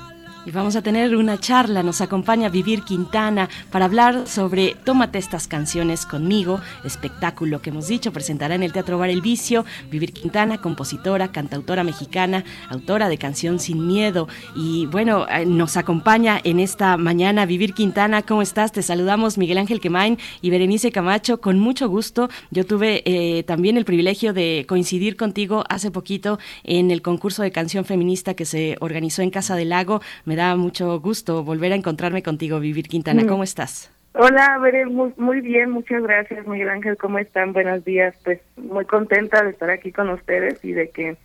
Y 0.48 0.52
vamos 0.52 0.78
a 0.78 0.82
tener 0.82 1.14
una 1.18 1.38
charla, 1.38 1.84
nos 1.84 2.00
acompaña 2.00 2.48
Vivir 2.48 2.84
Quintana 2.84 3.50
para 3.70 3.84
hablar 3.84 4.30
sobre 4.30 4.78
Tómate 4.86 5.18
estas 5.18 5.46
canciones 5.46 6.06
conmigo, 6.06 6.62
espectáculo 6.86 7.62
que 7.62 7.72
hemos 7.72 7.90
dicho, 7.90 8.14
presentará 8.14 8.56
en 8.56 8.64
el 8.64 8.72
Teatro 8.72 8.98
Bar 8.98 9.10
El 9.10 9.20
Vicio, 9.20 9.66
Vivir 9.92 10.14
Quintana, 10.14 10.62
compositora, 10.62 11.34
cantautora 11.34 11.84
mexicana, 11.84 12.46
autora 12.70 13.10
de 13.10 13.18
Canción 13.18 13.60
Sin 13.60 13.88
Miedo. 13.88 14.30
Y 14.56 14.86
bueno, 14.86 15.28
eh, 15.28 15.46
nos 15.46 15.76
acompaña 15.76 16.40
en 16.42 16.62
esta 16.62 16.96
mañana 16.96 17.46
Vivir 17.46 17.74
Quintana, 17.74 18.22
¿cómo 18.22 18.42
estás? 18.42 18.72
Te 18.72 18.84
saludamos 18.84 19.38
Miguel 19.38 19.58
Ángel 19.58 19.82
Quemain 19.82 20.18
y 20.42 20.50
Berenice 20.50 20.94
Camacho, 20.94 21.42
con 21.42 21.60
mucho 21.60 21.90
gusto. 21.90 22.30
Yo 22.52 22.66
tuve 22.66 23.04
eh, 23.04 23.44
también 23.44 23.76
el 23.76 23.84
privilegio 23.84 24.32
de 24.32 24.64
coincidir 24.66 25.18
contigo 25.18 25.66
hace 25.68 25.92
poquito 25.92 26.40
en 26.64 26.90
el 26.90 27.02
concurso 27.02 27.44
de 27.44 27.52
canción 27.52 27.84
feminista 27.84 28.34
que 28.34 28.46
se 28.46 28.78
organizó 28.80 29.24
en 29.24 29.30
Casa 29.30 29.58
del 29.58 29.68
Lago. 29.68 30.00
Da 30.38 30.56
mucho 30.56 31.02
gusto 31.02 31.44
volver 31.44 31.74
a 31.74 31.76
encontrarme 31.76 32.24
contigo, 32.24 32.62
Vivir 32.62 32.88
Quintana. 32.88 33.24
Mm. 33.24 33.28
¿Cómo 33.28 33.44
estás? 33.44 33.92
Hola, 34.14 34.58
Veré, 34.60 34.86
muy, 34.86 35.14
muy 35.18 35.42
bien, 35.42 35.70
muchas 35.70 36.02
gracias, 36.02 36.48
Miguel 36.48 36.70
Ángel, 36.70 36.98
¿cómo 36.98 37.20
están? 37.20 37.54
Buenos 37.54 37.86
días, 37.86 38.16
pues 38.24 38.40
muy 38.56 38.86
contenta 38.86 39.44
de 39.44 39.52
estar 39.52 39.70
aquí 39.70 39.92
con 39.92 40.10
ustedes 40.10 40.64
y 40.64 40.72
de 40.72 40.90
que 40.90 41.18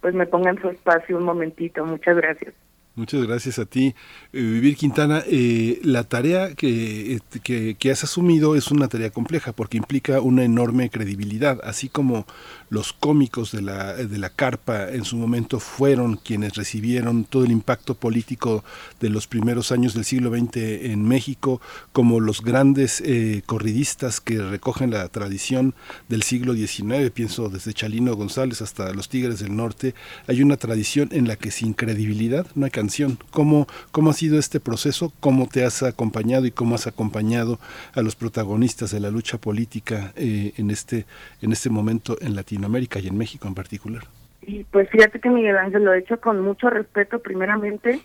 pues 0.00 0.14
me 0.14 0.26
pongan 0.26 0.60
su 0.60 0.68
espacio 0.70 1.16
un 1.16 1.24
momentito, 1.24 1.84
muchas 1.84 2.16
gracias. 2.16 2.54
Muchas 3.00 3.24
gracias 3.24 3.58
a 3.58 3.64
ti, 3.64 3.94
eh, 4.34 4.42
Vivir 4.42 4.76
Quintana. 4.76 5.24
Eh, 5.26 5.80
la 5.84 6.04
tarea 6.04 6.54
que, 6.54 7.14
este, 7.14 7.40
que, 7.40 7.74
que 7.78 7.90
has 7.90 8.04
asumido 8.04 8.56
es 8.56 8.70
una 8.70 8.88
tarea 8.88 9.08
compleja 9.08 9.52
porque 9.52 9.78
implica 9.78 10.20
una 10.20 10.44
enorme 10.44 10.90
credibilidad, 10.90 11.58
así 11.64 11.88
como 11.88 12.26
los 12.68 12.92
cómicos 12.92 13.52
de 13.52 13.62
la, 13.62 13.94
de 13.94 14.18
la 14.18 14.28
carpa 14.28 14.90
en 14.90 15.06
su 15.06 15.16
momento 15.16 15.60
fueron 15.60 16.16
quienes 16.16 16.56
recibieron 16.56 17.24
todo 17.24 17.44
el 17.44 17.52
impacto 17.52 17.94
político 17.94 18.64
de 19.00 19.08
los 19.08 19.26
primeros 19.26 19.72
años 19.72 19.94
del 19.94 20.04
siglo 20.04 20.28
XX 20.28 20.56
en 20.56 21.02
México, 21.02 21.62
como 21.92 22.20
los 22.20 22.42
grandes 22.42 23.00
eh, 23.00 23.42
corridistas 23.46 24.20
que 24.20 24.42
recogen 24.42 24.90
la 24.90 25.08
tradición 25.08 25.74
del 26.10 26.22
siglo 26.22 26.52
XIX, 26.52 27.10
pienso 27.14 27.48
desde 27.48 27.72
Chalino 27.72 28.14
González 28.14 28.60
hasta 28.60 28.92
los 28.92 29.08
Tigres 29.08 29.40
del 29.40 29.56
Norte, 29.56 29.94
hay 30.26 30.42
una 30.42 30.58
tradición 30.58 31.08
en 31.12 31.26
la 31.26 31.36
que 31.36 31.50
sin 31.50 31.72
credibilidad 31.72 32.46
no 32.54 32.66
hay 32.66 32.70
canción. 32.70 32.89
¿Cómo, 33.30 33.66
¿Cómo 33.92 34.10
ha 34.10 34.12
sido 34.12 34.38
este 34.38 34.60
proceso? 34.60 35.12
¿Cómo 35.20 35.46
te 35.46 35.64
has 35.64 35.82
acompañado 35.82 36.44
y 36.46 36.50
cómo 36.50 36.74
has 36.74 36.86
acompañado 36.86 37.58
a 37.94 38.02
los 38.02 38.16
protagonistas 38.16 38.90
de 38.90 39.00
la 39.00 39.10
lucha 39.10 39.38
política 39.38 40.12
eh, 40.16 40.52
en, 40.56 40.70
este, 40.70 41.06
en 41.40 41.52
este 41.52 41.70
momento 41.70 42.16
en 42.20 42.34
Latinoamérica 42.34 42.98
y 42.98 43.06
en 43.06 43.16
México 43.16 43.46
en 43.46 43.54
particular? 43.54 44.02
Y 44.42 44.64
pues 44.64 44.88
fíjate 44.90 45.20
que 45.20 45.30
Miguel 45.30 45.56
Ángel 45.56 45.84
lo 45.84 45.94
he 45.94 45.98
hecho 45.98 46.20
con 46.20 46.40
mucho 46.40 46.68
respeto 46.68 47.20
primeramente, 47.20 48.00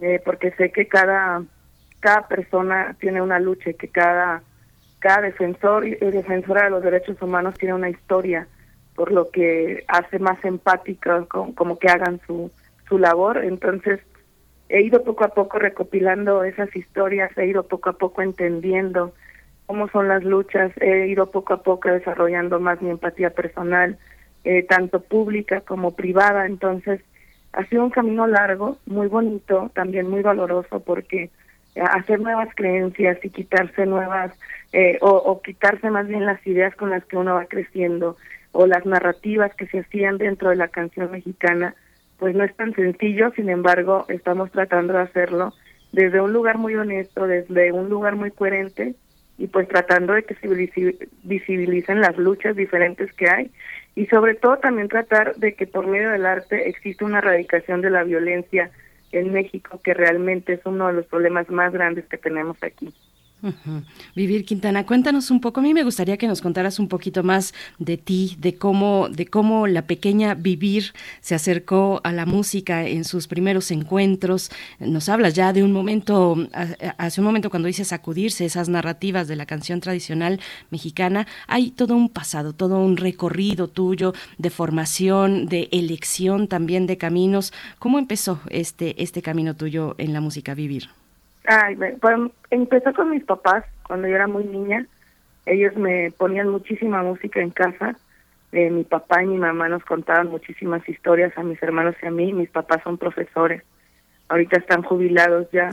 eh, 0.00 0.20
porque 0.24 0.50
sé 0.52 0.70
que 0.70 0.86
cada, 0.86 1.42
cada 2.00 2.28
persona 2.28 2.96
tiene 3.00 3.22
una 3.22 3.38
lucha 3.38 3.70
y 3.70 3.74
que 3.74 3.88
cada, 3.88 4.42
cada 4.98 5.22
defensor 5.22 5.86
y 5.86 5.94
defensora 5.94 6.64
de 6.64 6.70
los 6.70 6.82
derechos 6.82 7.20
humanos 7.22 7.54
tiene 7.54 7.74
una 7.74 7.88
historia, 7.88 8.46
por 8.94 9.12
lo 9.12 9.30
que 9.30 9.84
hace 9.88 10.18
más 10.18 10.44
empática 10.44 11.24
como 11.28 11.78
que 11.78 11.88
hagan 11.88 12.20
su, 12.26 12.50
su 12.90 12.98
labor. 12.98 13.38
Entonces, 13.42 14.00
he 14.68 14.82
ido 14.82 15.02
poco 15.02 15.24
a 15.24 15.28
poco 15.28 15.58
recopilando 15.58 16.44
esas 16.44 16.74
historias, 16.76 17.30
he 17.38 17.46
ido 17.46 17.62
poco 17.62 17.88
a 17.88 17.94
poco 17.94 18.20
entendiendo 18.20 19.14
cómo 19.64 19.88
son 19.88 20.08
las 20.08 20.24
luchas, 20.24 20.72
he 20.80 21.06
ido 21.06 21.30
poco 21.30 21.54
a 21.54 21.62
poco 21.62 21.88
desarrollando 21.88 22.60
más 22.60 22.82
mi 22.82 22.90
empatía 22.90 23.30
personal, 23.30 23.98
eh, 24.44 24.64
tanto 24.64 25.00
pública 25.00 25.62
como 25.62 25.94
privada. 25.94 26.44
Entonces, 26.44 27.00
ha 27.52 27.64
sido 27.66 27.84
un 27.84 27.90
camino 27.90 28.26
largo, 28.26 28.78
muy 28.86 29.06
bonito, 29.06 29.70
también 29.74 30.10
muy 30.10 30.22
doloroso, 30.22 30.80
porque 30.80 31.30
eh, 31.76 31.80
hacer 31.80 32.20
nuevas 32.20 32.48
creencias 32.54 33.18
y 33.24 33.30
quitarse 33.30 33.86
nuevas, 33.86 34.32
eh, 34.72 34.98
o, 35.00 35.10
o 35.10 35.40
quitarse 35.40 35.88
más 35.90 36.06
bien 36.08 36.26
las 36.26 36.44
ideas 36.46 36.74
con 36.74 36.90
las 36.90 37.04
que 37.04 37.16
uno 37.16 37.34
va 37.34 37.46
creciendo, 37.46 38.16
o 38.52 38.66
las 38.66 38.84
narrativas 38.86 39.54
que 39.54 39.68
se 39.68 39.80
hacían 39.80 40.18
dentro 40.18 40.50
de 40.50 40.56
la 40.56 40.68
canción 40.68 41.12
mexicana, 41.12 41.74
pues 42.20 42.36
no 42.36 42.44
es 42.44 42.54
tan 42.54 42.74
sencillo, 42.74 43.32
sin 43.34 43.48
embargo, 43.48 44.04
estamos 44.08 44.52
tratando 44.52 44.92
de 44.92 45.00
hacerlo 45.00 45.54
desde 45.90 46.20
un 46.20 46.32
lugar 46.32 46.58
muy 46.58 46.76
honesto, 46.76 47.26
desde 47.26 47.72
un 47.72 47.88
lugar 47.88 48.14
muy 48.14 48.30
coherente 48.30 48.94
y 49.38 49.46
pues 49.48 49.66
tratando 49.66 50.12
de 50.12 50.22
que 50.22 50.34
se 50.34 50.48
visi- 50.48 51.08
visibilicen 51.24 52.00
las 52.00 52.16
luchas 52.18 52.54
diferentes 52.54 53.12
que 53.14 53.28
hay 53.28 53.50
y 53.96 54.06
sobre 54.06 54.34
todo 54.34 54.58
también 54.58 54.88
tratar 54.88 55.34
de 55.36 55.54
que 55.54 55.66
por 55.66 55.86
medio 55.86 56.10
del 56.10 56.26
arte 56.26 56.68
existe 56.68 57.04
una 57.04 57.18
erradicación 57.18 57.80
de 57.80 57.90
la 57.90 58.04
violencia 58.04 58.70
en 59.12 59.32
México, 59.32 59.80
que 59.82 59.94
realmente 59.94 60.52
es 60.52 60.60
uno 60.64 60.86
de 60.86 60.92
los 60.92 61.06
problemas 61.06 61.48
más 61.50 61.72
grandes 61.72 62.04
que 62.06 62.18
tenemos 62.18 62.62
aquí. 62.62 62.94
Vivir 64.14 64.44
Quintana, 64.44 64.84
cuéntanos 64.84 65.30
un 65.30 65.40
poco. 65.40 65.60
A 65.60 65.62
mí 65.62 65.74
me 65.74 65.82
gustaría 65.82 66.16
que 66.16 66.26
nos 66.26 66.40
contaras 66.40 66.78
un 66.78 66.88
poquito 66.88 67.22
más 67.22 67.54
de 67.78 67.96
ti, 67.96 68.36
de 68.38 68.56
cómo, 68.56 69.08
de 69.08 69.26
cómo 69.26 69.66
la 69.66 69.82
pequeña 69.82 70.34
Vivir 70.34 70.92
se 71.20 71.34
acercó 71.34 72.00
a 72.04 72.12
la 72.12 72.26
música 72.26 72.86
en 72.86 73.04
sus 73.04 73.26
primeros 73.26 73.70
encuentros. 73.70 74.50
Nos 74.78 75.08
hablas 75.08 75.34
ya 75.34 75.52
de 75.52 75.62
un 75.62 75.72
momento, 75.72 76.36
hace 76.98 77.20
un 77.20 77.26
momento 77.26 77.50
cuando 77.50 77.66
dices 77.66 77.88
sacudirse 77.88 78.44
esas 78.44 78.68
narrativas 78.68 79.28
de 79.28 79.36
la 79.36 79.46
canción 79.46 79.80
tradicional 79.80 80.40
mexicana. 80.70 81.26
Hay 81.46 81.70
todo 81.70 81.96
un 81.96 82.08
pasado, 82.08 82.52
todo 82.52 82.78
un 82.78 82.96
recorrido 82.96 83.68
tuyo 83.68 84.12
de 84.38 84.50
formación, 84.50 85.46
de 85.46 85.68
elección 85.72 86.48
también 86.48 86.86
de 86.86 86.98
caminos. 86.98 87.52
¿Cómo 87.78 87.98
empezó 87.98 88.40
este, 88.50 89.02
este 89.02 89.22
camino 89.22 89.54
tuyo 89.54 89.94
en 89.98 90.12
la 90.12 90.20
música 90.20 90.54
Vivir? 90.54 90.99
Ay, 91.52 91.74
me- 91.76 91.92
pues, 91.94 92.16
empezó 92.50 92.92
con 92.94 93.10
mis 93.10 93.24
papás 93.24 93.64
cuando 93.86 94.06
yo 94.06 94.14
era 94.14 94.28
muy 94.28 94.44
niña. 94.44 94.86
Ellos 95.46 95.74
me 95.76 96.12
ponían 96.12 96.48
muchísima 96.48 97.02
música 97.02 97.40
en 97.40 97.50
casa 97.50 97.96
Eh, 98.52 98.68
mi 98.70 98.82
papá 98.84 99.22
y 99.22 99.26
mi 99.28 99.38
mamá 99.38 99.68
nos 99.68 99.84
contaban 99.84 100.28
muchísimas 100.28 100.88
historias 100.88 101.32
a 101.38 101.42
mis 101.44 101.62
hermanos 101.62 101.94
y 102.02 102.06
a 102.06 102.10
mí. 102.10 102.32
Mis 102.32 102.50
papás 102.50 102.82
son 102.84 102.98
profesores. 102.98 103.62
Ahorita 104.28 104.58
están 104.58 104.82
jubilados 104.82 105.48
ya. 105.52 105.70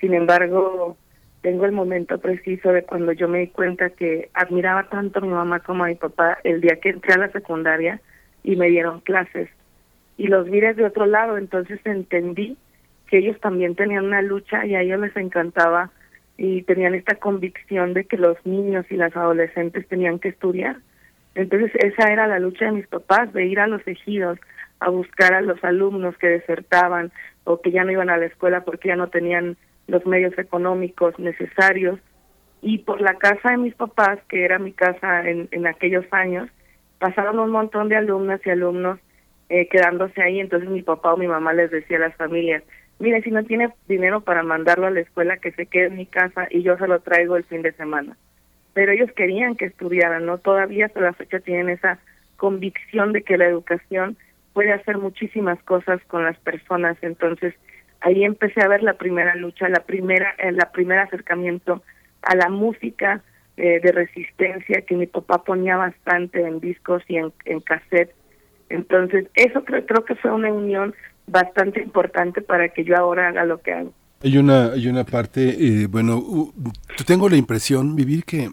Sin 0.00 0.12
embargo, 0.14 0.96
tengo 1.42 1.66
el 1.66 1.72
momento 1.72 2.18
preciso 2.18 2.72
de 2.72 2.82
cuando 2.84 3.12
yo 3.12 3.28
me 3.28 3.38
di 3.40 3.48
cuenta 3.48 3.90
que 3.90 4.30
admiraba 4.34 4.88
tanto 4.88 5.20
a 5.20 5.22
mi 5.22 5.28
mamá 5.28 5.60
como 5.60 5.84
a 5.84 5.88
mi 5.88 5.94
papá 5.96 6.38
el 6.44 6.60
día 6.60 6.80
que 6.80 6.90
entré 6.90 7.14
a 7.14 7.18
la 7.18 7.30
secundaria 7.30 8.00
y 8.42 8.56
me 8.56 8.68
dieron 8.70 9.00
clases. 9.00 9.48
Y 10.16 10.26
los 10.28 10.50
vi 10.50 10.60
desde 10.60 10.84
otro 10.84 11.06
lado, 11.06 11.38
entonces 11.38 11.80
entendí 11.84 12.56
que 13.06 13.18
ellos 13.18 13.38
también 13.40 13.74
tenían 13.74 14.04
una 14.04 14.22
lucha 14.22 14.66
y 14.66 14.74
a 14.74 14.82
ellos 14.82 15.00
les 15.00 15.16
encantaba 15.16 15.90
y 16.36 16.62
tenían 16.62 16.94
esta 16.94 17.14
convicción 17.16 17.94
de 17.94 18.04
que 18.04 18.18
los 18.18 18.36
niños 18.44 18.84
y 18.90 18.96
las 18.96 19.16
adolescentes 19.16 19.86
tenían 19.88 20.18
que 20.18 20.28
estudiar. 20.28 20.76
Entonces 21.34 21.70
esa 21.74 22.12
era 22.12 22.26
la 22.26 22.38
lucha 22.38 22.66
de 22.66 22.72
mis 22.72 22.86
papás, 22.86 23.32
de 23.32 23.46
ir 23.46 23.60
a 23.60 23.66
los 23.66 23.86
ejidos 23.86 24.38
a 24.80 24.90
buscar 24.90 25.32
a 25.34 25.40
los 25.40 25.62
alumnos 25.64 26.16
que 26.18 26.28
desertaban 26.28 27.12
o 27.44 27.60
que 27.60 27.70
ya 27.70 27.84
no 27.84 27.92
iban 27.92 28.10
a 28.10 28.18
la 28.18 28.26
escuela 28.26 28.64
porque 28.64 28.88
ya 28.88 28.96
no 28.96 29.08
tenían 29.08 29.56
los 29.86 30.04
medios 30.06 30.36
económicos 30.38 31.18
necesarios. 31.18 31.98
Y 32.60 32.78
por 32.78 33.00
la 33.00 33.14
casa 33.14 33.50
de 33.50 33.58
mis 33.58 33.74
papás, 33.74 34.18
que 34.28 34.44
era 34.44 34.58
mi 34.58 34.72
casa 34.72 35.28
en, 35.28 35.48
en 35.52 35.66
aquellos 35.66 36.04
años, 36.10 36.50
pasaron 36.98 37.38
un 37.38 37.50
montón 37.50 37.88
de 37.88 37.96
alumnas 37.96 38.40
y 38.44 38.50
alumnos 38.50 38.98
eh, 39.48 39.68
quedándose 39.68 40.20
ahí. 40.22 40.40
Entonces 40.40 40.68
mi 40.68 40.82
papá 40.82 41.14
o 41.14 41.16
mi 41.16 41.28
mamá 41.28 41.52
les 41.52 41.70
decía 41.70 41.98
a 41.98 42.00
las 42.00 42.16
familias, 42.16 42.62
mire, 42.98 43.22
si 43.22 43.30
no 43.30 43.44
tiene 43.44 43.70
dinero 43.88 44.20
para 44.20 44.42
mandarlo 44.42 44.86
a 44.86 44.90
la 44.90 45.00
escuela, 45.00 45.36
que 45.38 45.52
se 45.52 45.66
quede 45.66 45.86
en 45.86 45.96
mi 45.96 46.06
casa 46.06 46.46
y 46.50 46.62
yo 46.62 46.76
se 46.78 46.88
lo 46.88 47.00
traigo 47.00 47.36
el 47.36 47.44
fin 47.44 47.62
de 47.62 47.72
semana. 47.72 48.16
Pero 48.74 48.92
ellos 48.92 49.10
querían 49.12 49.56
que 49.56 49.66
estudiaran, 49.66 50.26
¿no? 50.26 50.38
Todavía 50.38 50.86
hasta 50.86 51.00
la 51.00 51.12
fecha 51.12 51.40
tienen 51.40 51.70
esa 51.70 51.98
convicción 52.36 53.12
de 53.12 53.22
que 53.22 53.38
la 53.38 53.46
educación 53.46 54.16
puede 54.52 54.72
hacer 54.72 54.98
muchísimas 54.98 55.62
cosas 55.62 56.00
con 56.06 56.24
las 56.24 56.38
personas. 56.38 56.96
Entonces, 57.02 57.54
ahí 58.00 58.24
empecé 58.24 58.62
a 58.62 58.68
ver 58.68 58.82
la 58.82 58.94
primera 58.94 59.34
lucha, 59.34 59.68
la 59.68 59.80
primera, 59.80 60.34
el 60.38 60.56
la 60.56 60.70
primer 60.72 60.98
acercamiento 60.98 61.82
a 62.22 62.34
la 62.34 62.48
música 62.48 63.22
eh, 63.56 63.80
de 63.80 63.92
resistencia 63.92 64.82
que 64.82 64.96
mi 64.96 65.06
papá 65.06 65.42
ponía 65.44 65.76
bastante 65.76 66.40
en 66.40 66.60
discos 66.60 67.02
y 67.08 67.16
en, 67.16 67.32
en 67.44 67.60
cassette. 67.60 68.14
Entonces, 68.68 69.26
eso 69.34 69.64
creo, 69.64 69.86
creo 69.86 70.04
que 70.04 70.14
fue 70.16 70.30
una 70.30 70.52
unión 70.52 70.94
bastante 71.26 71.82
importante 71.82 72.40
para 72.42 72.68
que 72.68 72.84
yo 72.84 72.96
ahora 72.96 73.28
haga 73.28 73.44
lo 73.44 73.60
que 73.60 73.72
hago. 73.72 73.92
Hay 74.22 74.38
una, 74.38 74.72
hay 74.72 74.88
una 74.88 75.04
parte, 75.04 75.82
eh, 75.82 75.86
bueno, 75.86 76.52
tengo 77.06 77.28
la 77.28 77.36
impresión, 77.36 77.94
vivir 77.94 78.24
que 78.24 78.50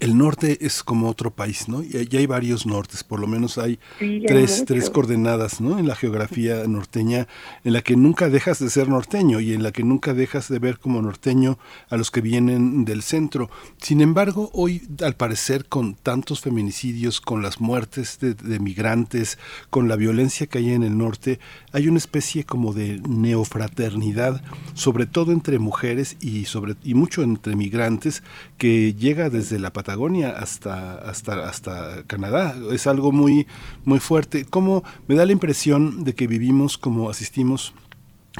el 0.00 0.16
norte 0.16 0.58
es 0.64 0.82
como 0.82 1.08
otro 1.08 1.30
país, 1.30 1.68
¿no? 1.68 1.82
Y 1.82 2.06
ya 2.08 2.18
hay 2.18 2.26
varios 2.26 2.66
nortes, 2.66 3.04
por 3.04 3.20
lo 3.20 3.26
menos 3.26 3.58
hay 3.58 3.78
tres, 4.26 4.64
tres 4.66 4.90
coordenadas, 4.90 5.60
¿no? 5.60 5.78
En 5.78 5.86
la 5.88 5.96
geografía 5.96 6.66
norteña, 6.66 7.26
en 7.64 7.72
la 7.72 7.82
que 7.82 7.96
nunca 7.96 8.28
dejas 8.28 8.58
de 8.58 8.70
ser 8.70 8.88
norteño 8.88 9.40
y 9.40 9.52
en 9.52 9.62
la 9.62 9.72
que 9.72 9.82
nunca 9.82 10.14
dejas 10.14 10.48
de 10.48 10.58
ver 10.58 10.78
como 10.78 11.02
norteño 11.02 11.58
a 11.88 11.96
los 11.96 12.10
que 12.10 12.20
vienen 12.20 12.84
del 12.84 13.02
centro. 13.02 13.50
Sin 13.78 14.00
embargo, 14.00 14.50
hoy, 14.52 14.82
al 15.02 15.16
parecer, 15.16 15.66
con 15.66 15.94
tantos 15.94 16.40
feminicidios, 16.40 17.20
con 17.20 17.42
las 17.42 17.60
muertes 17.60 18.18
de, 18.20 18.34
de 18.34 18.58
migrantes, 18.58 19.38
con 19.70 19.88
la 19.88 19.96
violencia 19.96 20.46
que 20.46 20.58
hay 20.58 20.72
en 20.72 20.82
el 20.82 20.96
norte, 20.96 21.38
hay 21.72 21.88
una 21.88 21.98
especie 21.98 22.44
como 22.44 22.72
de 22.72 23.00
neofraternidad, 23.06 24.42
sobre 24.74 25.06
todo 25.06 25.32
entre 25.32 25.58
mujeres 25.58 26.16
y, 26.20 26.44
sobre, 26.46 26.76
y 26.84 26.94
mucho 26.94 27.22
entre 27.22 27.56
migrantes, 27.56 28.22
que 28.58 28.94
llega 28.94 29.30
desde 29.30 29.58
la 29.58 29.72
Patagonia 29.86 30.30
hasta, 30.30 30.96
hasta, 30.96 31.48
hasta 31.48 32.02
Canadá. 32.08 32.56
Es 32.72 32.88
algo 32.88 33.12
muy, 33.12 33.46
muy 33.84 34.00
fuerte. 34.00 34.44
Como 34.44 34.82
me 35.06 35.14
da 35.14 35.24
la 35.24 35.30
impresión 35.30 36.02
de 36.02 36.12
que 36.12 36.26
vivimos 36.26 36.76
como 36.76 37.08
asistimos 37.08 37.72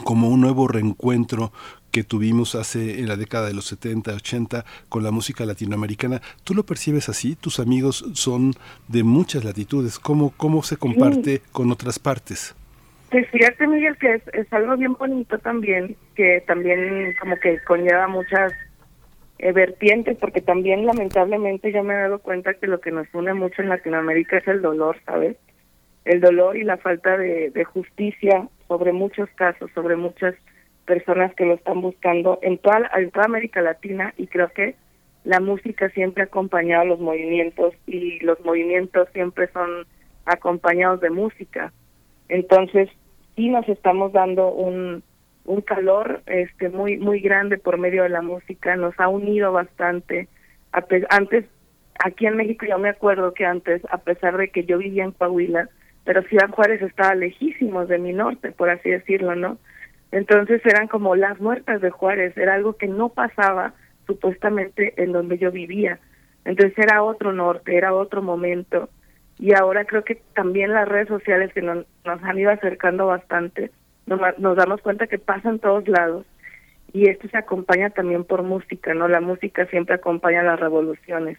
como 0.05 0.29
un 0.29 0.41
nuevo 0.41 0.67
reencuentro 0.67 1.53
que 1.93 2.03
tuvimos 2.03 2.57
hace 2.57 2.99
en 2.99 3.07
la 3.07 3.17
década 3.17 3.47
de 3.47 3.55
los 3.55 3.67
70, 3.67 4.13
80 4.13 4.65
con 4.89 5.05
la 5.05 5.13
música 5.13 5.47
latinoamericana. 5.47 6.21
¿Tú 6.43 6.53
lo 6.53 6.67
percibes 6.67 7.09
así? 7.09 7.37
¿Tus 7.37 7.61
amigos 7.61 8.05
son 8.15 8.53
de 8.89 9.05
muchas 9.05 9.45
latitudes? 9.45 10.01
¿Cómo, 10.01 10.35
cómo 10.37 10.65
se 10.65 10.77
comparte 10.77 11.43
con 11.53 11.71
otras 11.71 12.01
partes? 12.01 12.57
Pues 13.11 13.31
fíjate, 13.31 13.69
Miguel, 13.69 13.97
que 13.99 14.15
es, 14.15 14.23
es 14.33 14.53
algo 14.53 14.77
bien 14.77 14.95
bonito 14.95 15.39
también, 15.39 15.97
que 16.17 16.43
también 16.45 17.15
como 17.21 17.37
que 17.37 17.61
conlleva 17.63 18.09
muchas 18.09 18.53
eh, 19.39 19.53
vertientes, 19.53 20.17
porque 20.19 20.41
también 20.41 20.87
lamentablemente 20.87 21.73
yo 21.73 21.83
me 21.83 21.95
he 21.95 21.99
dado 21.99 22.21
cuenta 22.21 22.55
que 22.55 22.67
lo 22.67 22.81
que 22.81 22.91
nos 22.91 23.07
une 23.13 23.35
mucho 23.35 23.63
en 23.63 23.69
Latinoamérica 23.69 24.39
es 24.39 24.49
el 24.49 24.63
dolor, 24.63 24.97
¿sabes? 25.05 25.37
El 26.05 26.21
dolor 26.21 26.57
y 26.57 26.65
la 26.65 26.79
falta 26.79 27.19
de, 27.19 27.65
justicia 27.65 28.49
sobre 28.69 28.93
muchos 28.93 29.29
casos, 29.35 29.71
sobre 29.75 29.97
muchas 29.97 30.35
personas 30.87 31.35
que 31.35 31.45
lo 31.45 31.55
están 31.55 31.81
buscando 31.81 32.39
en 32.43 32.59
toda, 32.59 32.91
en 32.97 33.11
toda 33.11 33.27
América 33.27 33.61
Latina 33.61 34.15
y 34.17 34.27
creo 34.29 34.49
que 34.49 34.77
la 35.25 35.41
música 35.41 35.91
siempre 35.91 36.23
ha 36.23 36.27
acompañado 36.27 36.85
los 36.85 37.01
movimientos 37.01 37.75
y 37.87 38.21
los 38.21 38.43
movimientos 38.45 39.09
siempre 39.13 39.49
son 39.53 39.87
acompañados 40.25 41.01
de 41.01 41.11
música. 41.11 41.73
Entonces, 42.29 42.89
sí 43.35 43.49
nos 43.49 43.69
estamos 43.69 44.13
dando 44.13 44.49
un, 44.49 45.03
un 45.47 45.61
calor 45.61 46.23
este 46.27 46.69
muy 46.69 46.99
muy 46.99 47.21
grande 47.21 47.57
por 47.57 47.79
medio 47.79 48.03
de 48.03 48.09
la 48.09 48.23
música 48.23 48.77
nos 48.77 48.99
ha 48.99 49.09
unido 49.09 49.53
bastante. 49.53 50.29
Antes 51.09 51.45
aquí 52.05 52.27
en 52.27 52.37
México 52.37 52.67
yo 52.67 52.79
me 52.79 52.91
acuerdo 52.91 53.33
que 53.33 53.47
antes 53.47 53.83
a 53.91 53.99
pesar 53.99 54.37
de 54.37 54.49
que 54.49 54.65
yo 54.65 54.79
vivía 54.79 55.05
en 55.05 55.13
Coahuila 55.13 55.69
pero 56.05 56.23
Ciudad 56.23 56.51
Juárez 56.51 56.83
estaba 56.83 57.15
lejísimos 57.15 57.89
de 57.89 57.99
mi 57.99 58.13
norte 58.13 58.53
por 58.53 58.69
así 58.69 58.91
decirlo 58.91 59.35
no 59.35 59.59
entonces 60.13 60.61
eran 60.65 60.89
como 60.89 61.17
las 61.17 61.41
muertas 61.41 61.81
de 61.81 61.91
Juárez 61.91 62.37
era 62.37 62.55
algo 62.55 62.75
que 62.75 62.87
no 62.87 63.09
pasaba 63.09 63.75
supuestamente 64.07 64.95
en 65.03 65.13
donde 65.13 65.39
yo 65.39 65.51
vivía. 65.51 65.99
Entonces 66.45 66.79
era 66.79 67.03
otro 67.03 67.33
norte 67.33 67.77
era 67.77 67.95
otro 67.95 68.23
momento. 68.23 68.89
Y 69.39 69.55
ahora 69.55 69.85
creo 69.85 70.05
que 70.05 70.23
también 70.35 70.73
las 70.73 70.89
redes 70.89 71.09
sociales 71.09 71.53
que 71.53 71.63
nos, 71.63 71.87
nos 72.05 72.23
han 72.23 72.39
ido 72.39 72.51
acercando 72.51 73.07
bastante 73.07 73.71
nos, 74.07 74.57
damos 74.57 74.81
cuenta 74.81 75.07
que 75.07 75.19
pasa 75.19 75.49
en 75.49 75.59
todos 75.59 75.87
lados 75.89 76.25
y 76.93 77.09
esto 77.09 77.29
se 77.29 77.37
acompaña 77.37 77.91
también 77.91 78.25
por 78.25 78.43
música, 78.43 78.95
¿no? 78.95 79.09
La 79.09 79.21
música 79.21 79.67
siempre 79.67 79.97
acompaña 79.97 80.43
las 80.43 80.59
revoluciones. 80.59 81.39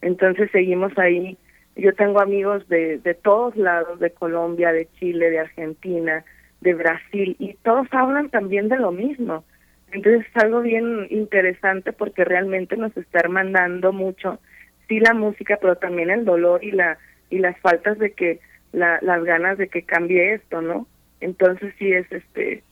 Entonces 0.00 0.50
seguimos 0.50 0.96
ahí. 0.98 1.36
Yo 1.76 1.94
tengo 1.94 2.20
amigos 2.20 2.68
de, 2.68 2.98
de 2.98 3.14
todos 3.14 3.56
lados, 3.56 4.00
de 4.00 4.10
Colombia, 4.10 4.72
de 4.72 4.88
Chile, 4.98 5.30
de 5.30 5.38
Argentina, 5.38 6.24
de 6.60 6.74
Brasil, 6.74 7.36
y 7.38 7.54
todos 7.62 7.86
hablan 7.92 8.30
también 8.30 8.68
de 8.68 8.78
lo 8.78 8.90
mismo. 8.90 9.44
Entonces 9.92 10.26
es 10.26 10.42
algo 10.42 10.60
bien 10.60 11.06
interesante 11.10 11.92
porque 11.92 12.24
realmente 12.24 12.76
nos 12.76 12.96
está 12.96 13.20
hermandando 13.20 13.92
mucho, 13.92 14.40
sí 14.88 14.98
la 15.00 15.14
música, 15.14 15.58
pero 15.60 15.76
también 15.76 16.10
el 16.10 16.24
dolor 16.24 16.64
y 16.64 16.72
la 16.72 16.98
y 17.30 17.38
las 17.38 17.58
faltas 17.58 17.98
de 17.98 18.12
que 18.12 18.40
la, 18.72 18.98
las 19.02 19.22
ganas 19.24 19.58
de 19.58 19.68
que 19.68 19.82
cambie 19.82 20.34
esto, 20.34 20.62
¿no? 20.62 20.86
Entonces 21.20 21.74
sí 21.78 21.92
es 21.92 22.10
este 22.12 22.62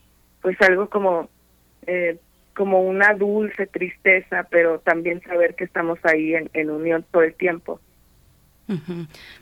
pues 0.41 0.59
algo 0.61 0.89
como 0.89 1.29
eh, 1.85 2.17
como 2.55 2.81
una 2.81 3.13
dulce 3.13 3.67
tristeza, 3.67 4.47
pero 4.49 4.79
también 4.79 5.21
saber 5.21 5.55
que 5.55 5.63
estamos 5.63 5.99
ahí 6.03 6.33
en, 6.33 6.49
en 6.53 6.71
unión 6.71 7.05
todo 7.11 7.21
el 7.21 7.35
tiempo. 7.35 7.79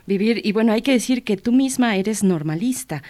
Vivir, 0.06 0.42
y 0.44 0.52
bueno, 0.52 0.72
hay 0.72 0.84
que 0.84 0.92
decir 0.92 1.24
que 1.24 1.36
tú 1.36 1.52
misma 1.52 1.96
eres 1.96 2.24
normalista. 2.24 3.02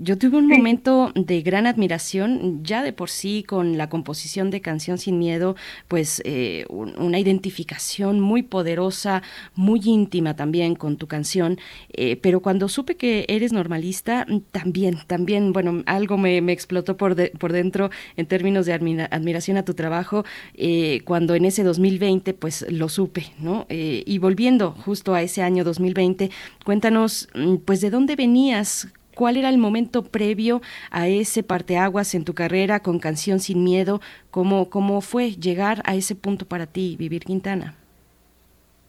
Yo 0.00 0.16
tuve 0.16 0.38
un 0.38 0.48
momento 0.48 1.12
de 1.14 1.42
gran 1.42 1.66
admiración, 1.66 2.64
ya 2.64 2.82
de 2.82 2.94
por 2.94 3.10
sí, 3.10 3.44
con 3.46 3.76
la 3.76 3.90
composición 3.90 4.50
de 4.50 4.62
Canción 4.62 4.96
Sin 4.96 5.18
Miedo, 5.18 5.56
pues 5.86 6.22
eh, 6.24 6.64
una 6.68 7.18
identificación 7.18 8.20
muy 8.20 8.42
poderosa, 8.42 9.22
muy 9.54 9.80
íntima 9.84 10.36
también 10.36 10.74
con 10.74 10.96
tu 10.96 11.06
canción, 11.06 11.58
eh, 11.92 12.16
pero 12.16 12.40
cuando 12.40 12.68
supe 12.68 12.96
que 12.96 13.26
eres 13.28 13.52
normalista, 13.52 14.26
también, 14.52 14.98
también, 15.06 15.52
bueno, 15.52 15.82
algo 15.84 16.16
me, 16.16 16.38
explotó 16.50 16.96
por, 16.96 17.30
por 17.32 17.52
dentro 17.52 17.90
en 18.16 18.26
términos 18.26 18.64
de 18.64 18.72
admiración 19.10 19.58
a 19.58 19.64
tu 19.64 19.74
trabajo, 19.74 20.24
eh, 20.54 21.02
cuando 21.04 21.34
en 21.34 21.44
ese 21.44 21.62
2020, 21.62 22.32
pues 22.32 22.64
lo 22.70 22.88
supe, 22.88 23.32
¿no? 23.38 23.66
y 23.68 24.18
volviendo 24.18 24.72
justo 24.72 25.14
a 25.14 25.22
ese 25.22 25.42
año, 25.42 25.57
2020. 25.64 26.30
Cuéntanos, 26.64 27.28
mm, 27.34 27.56
pues, 27.64 27.80
¿de 27.80 27.90
dónde 27.90 28.16
venías? 28.16 28.92
¿Cuál 29.14 29.36
era 29.36 29.48
el 29.48 29.58
momento 29.58 30.04
previo 30.04 30.62
a 30.90 31.08
ese 31.08 31.42
parteaguas 31.42 32.14
en 32.14 32.24
tu 32.24 32.34
carrera 32.34 32.80
con 32.80 33.00
Canción 33.00 33.40
Sin 33.40 33.64
Miedo? 33.64 34.00
¿Cómo, 34.30 34.70
cómo 34.70 35.00
fue 35.00 35.32
llegar 35.32 35.82
a 35.84 35.96
ese 35.96 36.14
punto 36.14 36.46
para 36.46 36.66
ti, 36.66 36.96
Vivir 36.96 37.24
Quintana? 37.24 37.74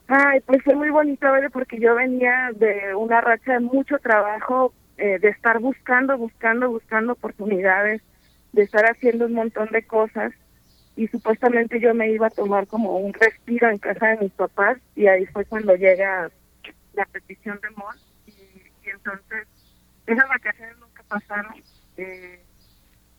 Ay, 0.07 0.39
pues 0.45 0.63
fue 0.63 0.75
muy 0.75 0.89
bonito, 0.89 1.27
porque 1.51 1.79
yo 1.79 1.95
venía 1.95 2.51
de 2.55 2.93
una 2.95 3.21
racha 3.21 3.53
de 3.53 3.59
mucho 3.59 3.97
trabajo, 3.99 4.73
eh, 4.97 5.17
de 5.19 5.29
estar 5.29 5.59
buscando, 5.59 6.17
buscando, 6.17 6.69
buscando 6.69 7.13
oportunidades, 7.13 8.01
de 8.51 8.63
estar 8.63 8.85
haciendo 8.85 9.25
un 9.25 9.33
montón 9.33 9.69
de 9.71 9.83
cosas 9.83 10.33
y 10.95 11.07
supuestamente 11.07 11.79
yo 11.79 11.93
me 11.93 12.11
iba 12.11 12.27
a 12.27 12.31
tomar 12.31 12.67
como 12.67 12.97
un 12.97 13.13
respiro 13.13 13.69
en 13.69 13.77
casa 13.77 14.07
de 14.07 14.17
mis 14.17 14.31
papás 14.31 14.77
y 14.95 15.07
ahí 15.07 15.25
fue 15.27 15.45
cuando 15.45 15.75
llega 15.75 16.29
la 16.99 17.05
petición 17.05 17.59
de 17.61 17.69
MON 17.71 17.95
y, 18.25 18.31
y 18.31 18.89
entonces 18.89 19.47
esas 20.05 20.27
vacaciones 20.27 20.77
nunca 20.79 21.01
pasaron. 21.03 21.53
Eh, 21.95 22.43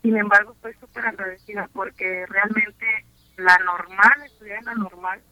sin 0.03 0.17
embargo, 0.19 0.53
estoy 0.53 0.75
súper 0.75 1.07
agradecida 1.07 1.69
porque 1.73 2.27
realmente 2.27 2.87
la 3.39 3.57
normal, 3.59 4.23
estudiar 4.27 4.59
en 4.59 4.65
la 4.67 4.75
normal, 4.75 5.23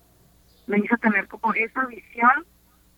me 0.67 0.78
hizo 0.78 0.97
tener 0.97 1.28
como 1.28 1.52
esa 1.52 1.85
visión 1.86 2.47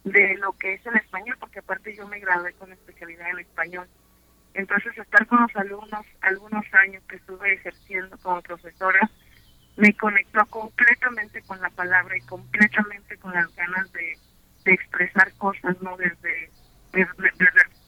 de 0.05 0.37
lo 0.39 0.53
que 0.53 0.75
es 0.75 0.87
el 0.87 0.97
español, 0.97 1.37
porque 1.41 1.59
aparte 1.59 1.97
yo 1.97 2.07
me 2.07 2.21
gradué 2.21 2.53
con 2.55 2.73
especialidad 2.73 3.31
en 3.31 3.41
español. 3.41 3.89
Entonces, 4.55 4.97
estar 4.99 5.27
con 5.27 5.43
los 5.43 5.57
alumnos 5.57 6.07
algunos 6.21 6.65
años 6.75 7.03
que 7.09 7.17
estuve 7.17 7.55
ejerciendo 7.55 8.17
como 8.19 8.41
profesora, 8.43 9.11
me 9.77 9.97
conectó 9.97 10.45
completamente 10.47 11.43
con 11.43 11.61
la 11.61 11.71
palabra 11.71 12.17
y 12.17 12.21
completamente 12.23 13.17
con 13.19 13.33
las 13.33 13.55
ganas 13.55 13.91
de, 13.93 14.17
de 14.65 14.73
expresar 14.73 15.33
cosas, 15.35 15.81
¿no? 15.81 15.97
Desde, 15.97 16.51
desde, 16.93 17.15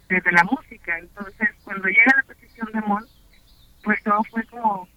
desde, 0.09 0.33
la 0.33 0.45
música. 0.45 0.99
Entonces, 0.99 1.51
cuando 1.65 1.89
llega 1.89 2.17
la 2.17 2.23
petición 2.23 2.71
de 2.73 2.81
Mon, 2.83 3.05
pues 3.85 4.03
todo 4.03 4.23
fue 4.25 4.45
como 4.47 4.89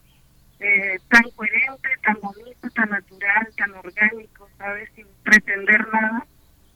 eh, 0.60 1.00
tan 1.10 1.24
coherente, 1.32 1.90
tan 2.04 2.20
bonito, 2.22 2.70
tan 2.72 2.90
natural, 2.90 3.48
tan 3.58 3.74
orgánico, 3.74 4.50
¿sabes? 4.58 4.90
Sin 4.95 5.08
pretender 5.24 5.88
nada. 5.92 6.26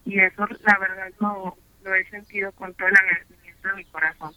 Y 0.06 0.20
eso, 0.20 0.48
la 0.48 0.78
verdad, 0.80 1.12
lo, 1.20 1.58
lo 1.84 1.96
he 1.96 2.10
sentido 2.10 2.52
con 2.54 2.74
todo 2.74 2.88
el 2.88 2.98
agradecimiento 2.98 3.68
de 3.68 3.76
mi 3.76 3.86
corazón. 3.86 4.34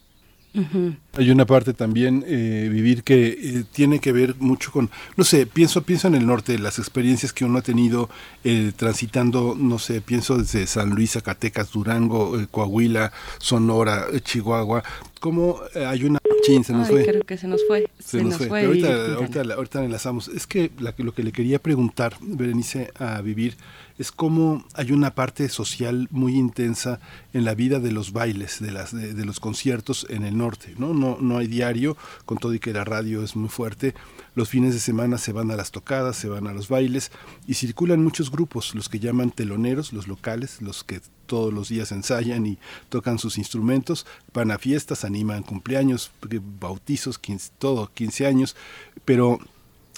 Hay 1.13 1.31
una 1.31 1.45
parte 1.45 1.73
también, 1.73 2.23
eh, 2.27 2.69
vivir, 2.71 3.03
que 3.03 3.27
eh, 3.27 3.63
tiene 3.71 3.99
que 3.99 4.11
ver 4.11 4.35
mucho 4.37 4.71
con, 4.71 4.91
no 5.17 5.23
sé, 5.23 5.47
pienso, 5.47 5.81
pienso 5.81 6.07
en 6.07 6.15
el 6.15 6.27
norte, 6.27 6.59
las 6.59 6.77
experiencias 6.77 7.33
que 7.33 7.43
uno 7.43 7.57
ha 7.57 7.61
tenido 7.63 8.09
eh, 8.43 8.71
transitando, 8.75 9.55
no 9.57 9.79
sé, 9.79 10.01
pienso 10.01 10.37
desde 10.37 10.67
San 10.67 10.91
Luis, 10.91 11.13
Zacatecas, 11.13 11.71
Durango, 11.71 12.37
Coahuila, 12.51 13.11
Sonora, 13.39 14.05
Chihuahua, 14.23 14.83
cómo 15.23 15.61
hay 15.73 16.03
una... 16.03 16.19
Chin, 16.45 16.65
se 16.65 16.73
nos 16.73 16.89
fue. 16.89 17.05
Creo 17.05 17.23
que 17.23 17.37
se 17.37 17.47
nos 17.47 17.65
fue. 17.65 17.89
Se, 17.97 18.21
nos, 18.21 18.35
fue. 18.35 18.65
ahorita, 18.65 19.13
ahorita, 19.15 19.41
ahorita, 19.55 19.85
enlazamos. 19.85 20.27
Es 20.27 20.45
que 20.45 20.69
lo 20.97 21.13
que 21.13 21.23
le 21.23 21.31
quería 21.31 21.59
preguntar, 21.59 22.17
Berenice, 22.19 22.91
a 22.99 23.21
vivir, 23.21 23.55
es 23.97 24.11
como 24.11 24.65
hay 24.73 24.91
una 24.91 25.15
parte 25.15 25.47
social 25.47 26.09
muy 26.11 26.35
intensa 26.35 26.99
en 27.31 27.45
la 27.45 27.55
vida 27.55 27.79
de 27.79 27.93
los 27.93 28.11
bailes, 28.11 28.59
de, 28.59 28.71
las, 28.71 28.91
de, 28.93 29.25
los 29.25 29.39
conciertos 29.39 30.05
en 30.09 30.25
el 30.25 30.37
norte. 30.37 30.75
¿no? 30.77 30.93
No, 30.93 31.17
no 31.21 31.37
hay 31.37 31.47
diario, 31.47 31.95
con 32.25 32.37
todo 32.37 32.53
y 32.53 32.59
que 32.59 32.73
la 32.73 32.83
radio 32.83 33.23
es 33.23 33.37
muy 33.37 33.47
fuerte. 33.47 33.93
Los 34.35 34.49
fines 34.49 34.73
de 34.73 34.79
semana 34.79 35.17
se 35.17 35.31
van 35.31 35.51
a 35.51 35.55
las 35.55 35.71
tocadas, 35.71 36.17
se 36.17 36.27
van 36.27 36.47
a 36.47 36.53
los 36.53 36.67
bailes 36.67 37.11
y 37.45 37.53
circulan 37.53 38.03
muchos 38.03 38.31
grupos, 38.31 38.73
los 38.73 38.89
que 38.89 38.99
llaman 38.99 39.31
teloneros, 39.31 39.93
los 39.93 40.07
locales, 40.07 40.61
los 40.61 40.83
que 40.83 41.01
todos 41.27 41.53
los 41.53 41.69
días 41.69 41.91
ensayan 41.91 42.45
y 42.45 42.57
tocan 42.89 43.19
sus 43.19 43.37
instrumentos, 43.37 44.05
van 44.33 44.51
a 44.51 44.57
fiestas, 44.57 45.05
animan 45.05 45.43
cumpleaños, 45.43 46.11
bautizos, 46.59 47.19
todo, 47.59 47.91
15 47.93 48.25
años, 48.25 48.55
pero 49.05 49.39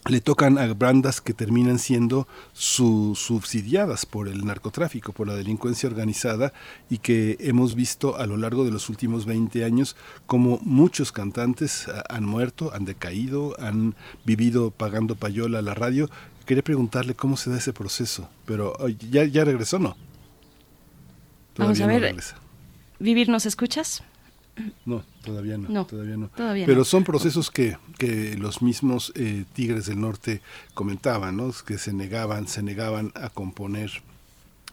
le 0.08 0.22
tocan 0.22 0.58
a 0.58 0.72
bandas 0.74 1.20
que 1.20 1.34
terminan 1.34 1.80
siendo 1.80 2.28
subsidiadas 2.54 4.06
por 4.06 4.28
el 4.28 4.46
narcotráfico, 4.46 5.14
por 5.14 5.28
la 5.28 5.34
delincuencia 5.34 5.90
organizada 5.90 6.54
y 6.90 7.00
que 7.00 7.38
hemos 7.40 7.74
visto 7.74 8.16
a 8.18 8.28
lo 8.28 8.38
largo 8.38 8.66
de 8.66 8.72
los 8.72 8.90
últimos 8.90 9.26
20 9.26 9.64
años 9.66 9.96
como 10.28 10.60
muchos 10.62 11.12
cantantes 11.12 11.88
han 12.10 12.26
muerto, 12.26 12.72
han 12.74 12.86
decaído, 12.86 13.56
han 13.60 13.96
vivido 14.26 14.70
pagando 14.70 15.16
payola 15.16 15.60
a 15.60 15.64
la 15.64 15.74
radio. 15.74 16.10
Quería 16.46 16.64
preguntarle 16.64 17.16
cómo 17.16 17.36
se 17.36 17.50
da 17.50 17.58
ese 17.58 17.74
proceso, 17.74 18.30
pero 18.46 18.76
ya, 19.10 19.24
ya 19.26 19.44
regresó, 19.44 19.80
¿no? 19.80 19.98
Vamos 21.58 21.82
a 21.82 21.88
ver. 21.88 22.16
Vivir, 23.00 23.30
¿nos 23.30 23.48
escuchas? 23.48 24.04
No, 24.86 25.04
todavía 25.24 25.58
no, 25.58 25.86
todavía 25.86 26.18
no. 26.18 26.30
Pero 26.36 26.86
son 26.86 27.04
procesos 27.04 27.52
que, 27.52 27.78
que 27.98 28.36
los 28.38 28.62
mismos 28.62 29.12
eh, 29.16 29.46
Tigres 29.54 29.88
del 29.88 30.00
Norte 30.00 30.42
comentaban, 30.74 31.36
¿no? 31.38 31.52
que 31.66 31.78
se 31.78 31.94
negaban, 31.94 32.48
se 32.48 32.64
negaban 32.64 33.12
a 33.16 33.30
componer 33.30 33.92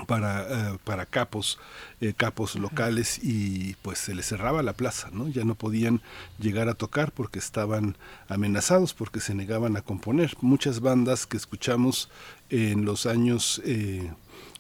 para, 0.07 0.43
eh, 0.43 0.79
para 0.85 1.07
capos, 1.07 1.59
eh, 2.01 2.15
capos 2.17 2.57
locales 2.57 3.19
y 3.23 3.75
pues 3.83 3.99
se 3.99 4.15
les 4.15 4.27
cerraba 4.27 4.63
la 4.63 4.73
plaza, 4.73 5.11
¿no? 5.13 5.29
Ya 5.29 5.45
no 5.45 5.55
podían 5.55 6.01
llegar 6.39 6.69
a 6.69 6.75
tocar 6.75 7.13
porque 7.13 7.39
estaban 7.39 7.97
amenazados, 8.29 8.95
porque 8.95 9.21
se 9.21 9.35
negaban 9.35 9.77
a 9.77 9.83
componer. 9.83 10.35
Muchas 10.41 10.81
bandas 10.81 11.27
que 11.27 11.37
escuchamos 11.37 12.09
en 12.49 12.85
los 12.85 13.07
años 13.07 13.61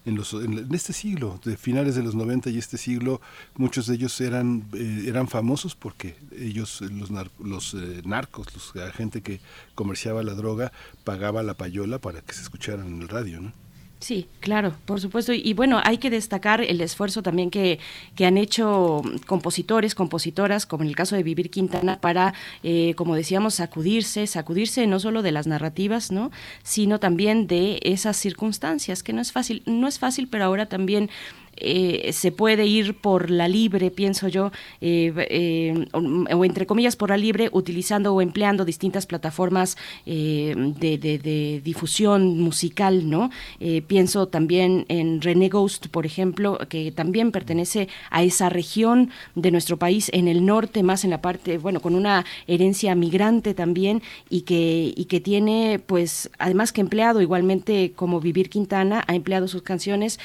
en, 0.04 0.16
los, 0.16 0.32
en, 0.32 0.68
este 0.74 0.92
siglo, 0.92 1.40
de 1.44 1.56
finales 1.56 1.94
de 1.94 2.02
los 2.02 2.14
90 2.14 2.50
y 2.50 2.58
este 2.58 2.76
siglo, 2.76 3.20
muchos 3.56 3.86
de 3.86 3.94
ellos 3.94 4.20
eran, 4.20 4.64
eh, 4.74 5.04
eran 5.06 5.28
famosos 5.28 5.74
porque 5.74 6.16
ellos, 6.38 6.80
los, 6.80 7.10
los 7.38 7.74
eh, 7.74 8.02
narcos, 8.04 8.72
la 8.74 8.90
gente 8.92 9.22
que 9.22 9.40
comerciaba 9.74 10.22
la 10.22 10.34
droga, 10.34 10.72
pagaba 11.04 11.42
la 11.42 11.54
payola 11.54 11.98
para 11.98 12.20
que 12.20 12.32
se 12.32 12.42
escucharan 12.42 12.86
en 12.86 13.02
el 13.02 13.08
radio, 13.08 13.40
¿no? 13.40 13.52
Sí, 14.02 14.26
claro, 14.40 14.74
por 14.84 15.00
supuesto. 15.00 15.32
Y, 15.32 15.54
bueno, 15.54 15.80
hay 15.84 15.98
que 15.98 16.10
destacar 16.10 16.60
el 16.60 16.80
esfuerzo 16.80 17.22
también 17.22 17.52
que, 17.52 17.78
que, 18.16 18.26
han 18.26 18.36
hecho 18.36 19.00
compositores, 19.28 19.94
compositoras, 19.94 20.66
como 20.66 20.82
en 20.82 20.88
el 20.88 20.96
caso 20.96 21.14
de 21.14 21.22
Vivir 21.22 21.50
Quintana, 21.50 22.00
para, 22.00 22.34
eh, 22.64 22.94
como 22.96 23.14
decíamos, 23.14 23.54
sacudirse, 23.54 24.26
sacudirse 24.26 24.88
no 24.88 24.98
solo 24.98 25.22
de 25.22 25.30
las 25.30 25.46
narrativas, 25.46 26.10
¿no? 26.10 26.32
sino 26.64 26.98
también 26.98 27.46
de 27.46 27.78
esas 27.84 28.16
circunstancias, 28.16 29.04
que 29.04 29.12
no 29.12 29.22
es 29.22 29.30
fácil, 29.30 29.62
no 29.66 29.86
es 29.86 30.00
fácil, 30.00 30.26
pero 30.26 30.46
ahora 30.46 30.66
también 30.66 31.08
eh, 31.56 32.12
se 32.12 32.32
puede 32.32 32.66
ir 32.66 32.96
por 32.98 33.30
la 33.30 33.46
libre, 33.46 33.90
pienso 33.90 34.28
yo, 34.28 34.50
eh, 34.80 35.12
eh, 35.30 35.86
o, 35.92 36.44
entre 36.44 36.66
comillas 36.66 36.96
por 36.96 37.10
la 37.10 37.16
libre, 37.16 37.50
utilizando 37.52 38.14
o 38.14 38.20
empleando 38.22 38.64
distintas 38.64 39.06
plataformas 39.06 39.76
de, 40.04 41.60
difusión 41.64 42.40
musical, 42.40 43.08
¿no? 43.08 43.30
pienso 43.86 44.28
también 44.28 44.84
en 44.88 45.20
René 45.20 45.48
Ghost, 45.48 45.88
por 45.88 46.06
ejemplo, 46.06 46.58
que 46.68 46.92
también 46.92 47.32
pertenece 47.32 47.88
a 48.10 48.22
esa 48.22 48.48
región 48.48 49.10
de 49.34 49.50
nuestro 49.50 49.76
país, 49.76 50.10
en 50.12 50.28
el 50.28 50.44
norte, 50.44 50.82
más 50.82 51.04
en 51.04 51.10
la 51.10 51.20
parte, 51.20 51.58
bueno, 51.58 51.80
con 51.80 51.94
una 51.94 52.24
herencia 52.46 52.94
migrante 52.94 53.54
también, 53.54 54.02
y 54.28 54.42
que, 54.42 54.92
y 54.96 55.04
que 55.06 55.20
tiene, 55.20 55.80
pues, 55.84 56.30
además 56.38 56.72
que 56.72 56.80
empleado 56.80 57.20
igualmente 57.20 57.92
como 57.94 58.20
Vivir 58.20 58.48
Quintana, 58.50 59.04
ha 59.06 59.14
empleado 59.14 59.48
sus 59.48 59.62
canciones 59.62 60.18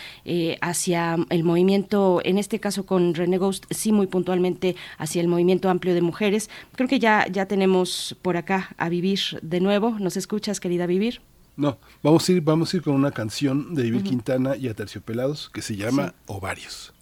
hacia 0.61 1.17
el 1.30 1.44
movimiento, 1.44 2.22
en 2.24 2.38
este 2.38 2.60
caso 2.60 2.86
con 2.86 3.14
René 3.14 3.38
Ghost, 3.38 3.66
sí 3.70 3.92
muy 3.92 4.08
puntualmente 4.08 4.76
hacia 4.98 5.22
el 5.22 5.28
movimiento 5.28 5.70
amplio 5.70 5.94
de 5.94 6.02
mujeres. 6.02 6.50
Creo 6.76 6.88
que 6.88 7.00
ya, 7.00 7.28
ya 7.32 7.46
tenemos 7.46 8.16
por 8.22 8.38
acá 8.38 8.76
a 8.78 8.90
Vivir 8.90 9.20
de 9.42 9.60
nuevo. 9.60 9.98
¿Nos 10.00 10.18
escuchas, 10.18 10.60
querida 10.60 10.86
Vivir? 10.86 11.22
No, 11.56 11.80
vamos 12.04 12.30
a 12.30 12.32
ir, 12.32 12.42
vamos 12.42 12.74
a 12.74 12.78
ir 12.78 12.84
con 12.84 12.94
una 12.94 13.12
canción 13.12 13.74
de 13.74 13.84
Vivir 13.84 14.04
Quintana 14.04 14.56
y 14.56 14.68
Aterciopelados 14.68 15.50
que 15.50 15.64
se 15.64 15.76
llama 15.76 16.14
Ovarios. 16.28 16.94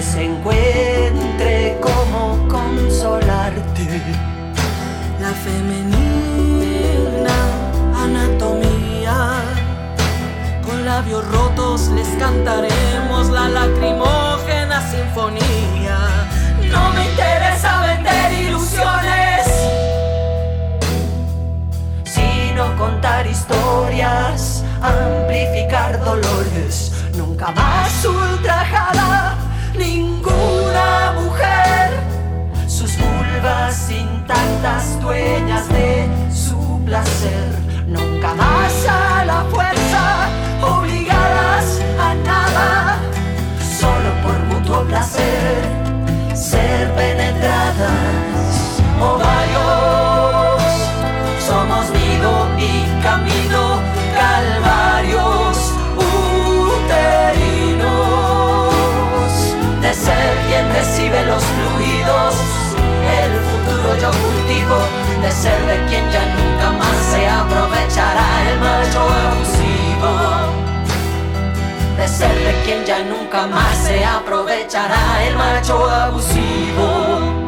Vez 0.00 0.14
encuentre 0.14 1.78
cómo 1.80 2.48
consolarte. 2.48 4.00
La 5.20 5.32
femenina 5.46 7.36
anatomía, 8.04 9.42
con 10.64 10.86
labios 10.86 11.26
rotos 11.28 11.88
les 11.88 12.08
cantaremos 12.18 13.28
la 13.28 13.48
lacrimógena 13.50 14.80
sinfonía. 14.90 15.98
No 16.72 16.90
me 16.94 17.10
interesa 17.10 17.82
vender 17.82 18.32
ilusiones, 18.46 19.46
sino 22.04 22.74
contar 22.78 23.26
historias, 23.26 24.64
amplificar 24.80 26.02
dolores 26.02 26.92
nunca 27.14 27.50
más 27.50 28.04
ultrajada 28.06 29.39
ninguna 29.76 31.12
mujer. 31.20 31.90
Sus 32.66 32.96
vulvas 32.96 33.90
intactas, 33.90 35.00
dueñas 35.00 35.68
de 35.68 36.08
su 36.32 36.80
placer, 36.84 37.54
nunca 37.86 38.34
más 38.34 38.86
a 38.88 39.24
la 39.24 39.44
fuerza, 39.50 40.28
obligadas 40.62 41.80
a 41.98 42.14
nada, 42.14 42.98
solo 43.80 44.10
por 44.22 44.38
mutuo 44.46 44.82
placer, 44.84 45.62
ser 46.34 46.92
penetradas. 46.94 48.19
Quien 72.64 72.84
ya 72.84 72.98
nunca 73.00 73.46
más 73.46 73.76
se 73.78 74.04
aprovechará. 74.04 75.26
El 75.26 75.36
macho 75.36 75.88
abusivo. 75.88 77.40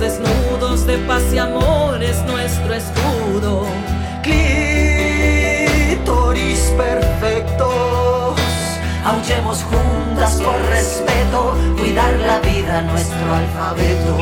desnudos 0.00 0.86
de 0.86 0.98
paz 0.98 1.22
y 1.32 1.38
amor 1.38 1.83
es 2.14 2.22
nuestro 2.24 2.74
escudo. 2.74 3.66
Clítoris 4.22 4.62
perfectos, 6.76 8.40
aullemos 9.04 9.64
juntas 9.64 10.40
por 10.42 10.60
respeto, 10.70 11.56
cuidar 11.78 12.12
la 12.14 12.38
vida 12.40 12.82
nuestro 12.82 13.34
alfabeto. 13.34 14.16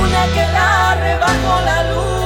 Una 0.00 0.26
que 0.34 0.44
la 0.52 1.18
bajo 1.20 1.54
la 1.64 1.78
luna, 1.92 2.21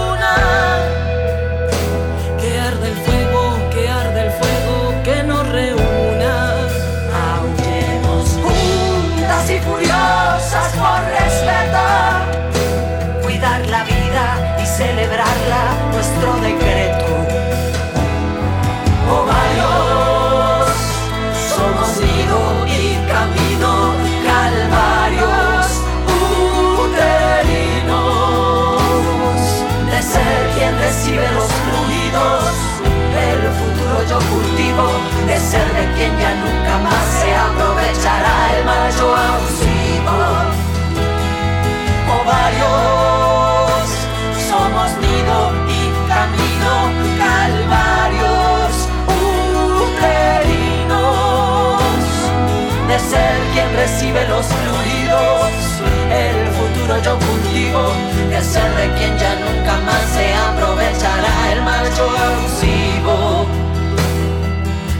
ya 59.18 59.34
nunca 59.44 59.74
más 59.86 60.04
se 60.14 60.34
aprovechará 60.34 61.52
el 61.52 61.62
macho 61.62 62.04
abusivo. 62.28 63.46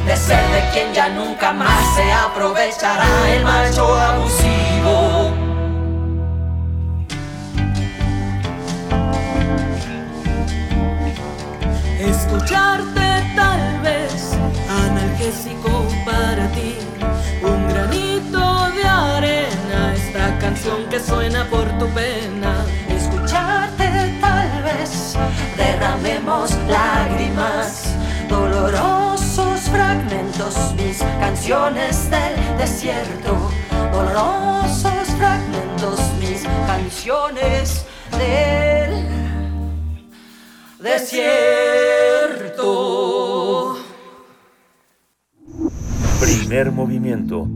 De 0.07 0.17
ser 0.17 0.45
de 0.55 0.71
quien 0.73 0.93
ya 0.93 1.09
nunca 1.09 1.53
más 1.53 1.95
se 1.95 2.13
aprovechará 2.13 3.07
el 3.35 3.45
macho 3.45 3.85
abusivo. 3.95 5.47
escucharte 11.99 13.07
tal 13.35 13.81
vez 13.83 14.33
analgésico 14.69 15.87
para 16.05 16.49
ti. 16.53 16.77
Un 17.43 17.69
granito 17.69 18.71
de 18.77 18.85
arena, 18.85 19.95
esta 19.95 20.39
canción 20.39 20.89
que 20.89 21.01
suena 21.01 21.45
por 21.47 21.67
tu 21.79 21.87
pena. 21.89 22.65
Derramemos 25.57 26.57
lágrimas, 26.69 27.95
dolorosos 28.29 29.61
fragmentos, 29.71 30.75
mis 30.77 30.99
canciones 31.19 32.11
del 32.11 32.59
desierto. 32.59 33.51
Dolorosos 33.93 35.09
fragmentos, 35.19 36.01
mis 36.21 36.43
canciones 36.67 37.87
del 38.19 39.07
desierto. 40.83 42.37
Primer 46.21 46.71
movimiento. 46.71 47.49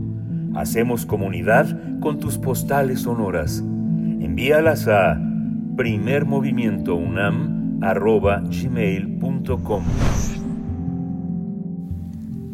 Hacemos 0.55 1.05
comunidad 1.05 1.67
con 2.01 2.19
tus 2.19 2.37
postales 2.37 3.01
sonoras. 3.01 3.59
Envíalas 3.59 4.87
a 4.87 5.17
primermovimientounam.gmail.com 7.81 10.40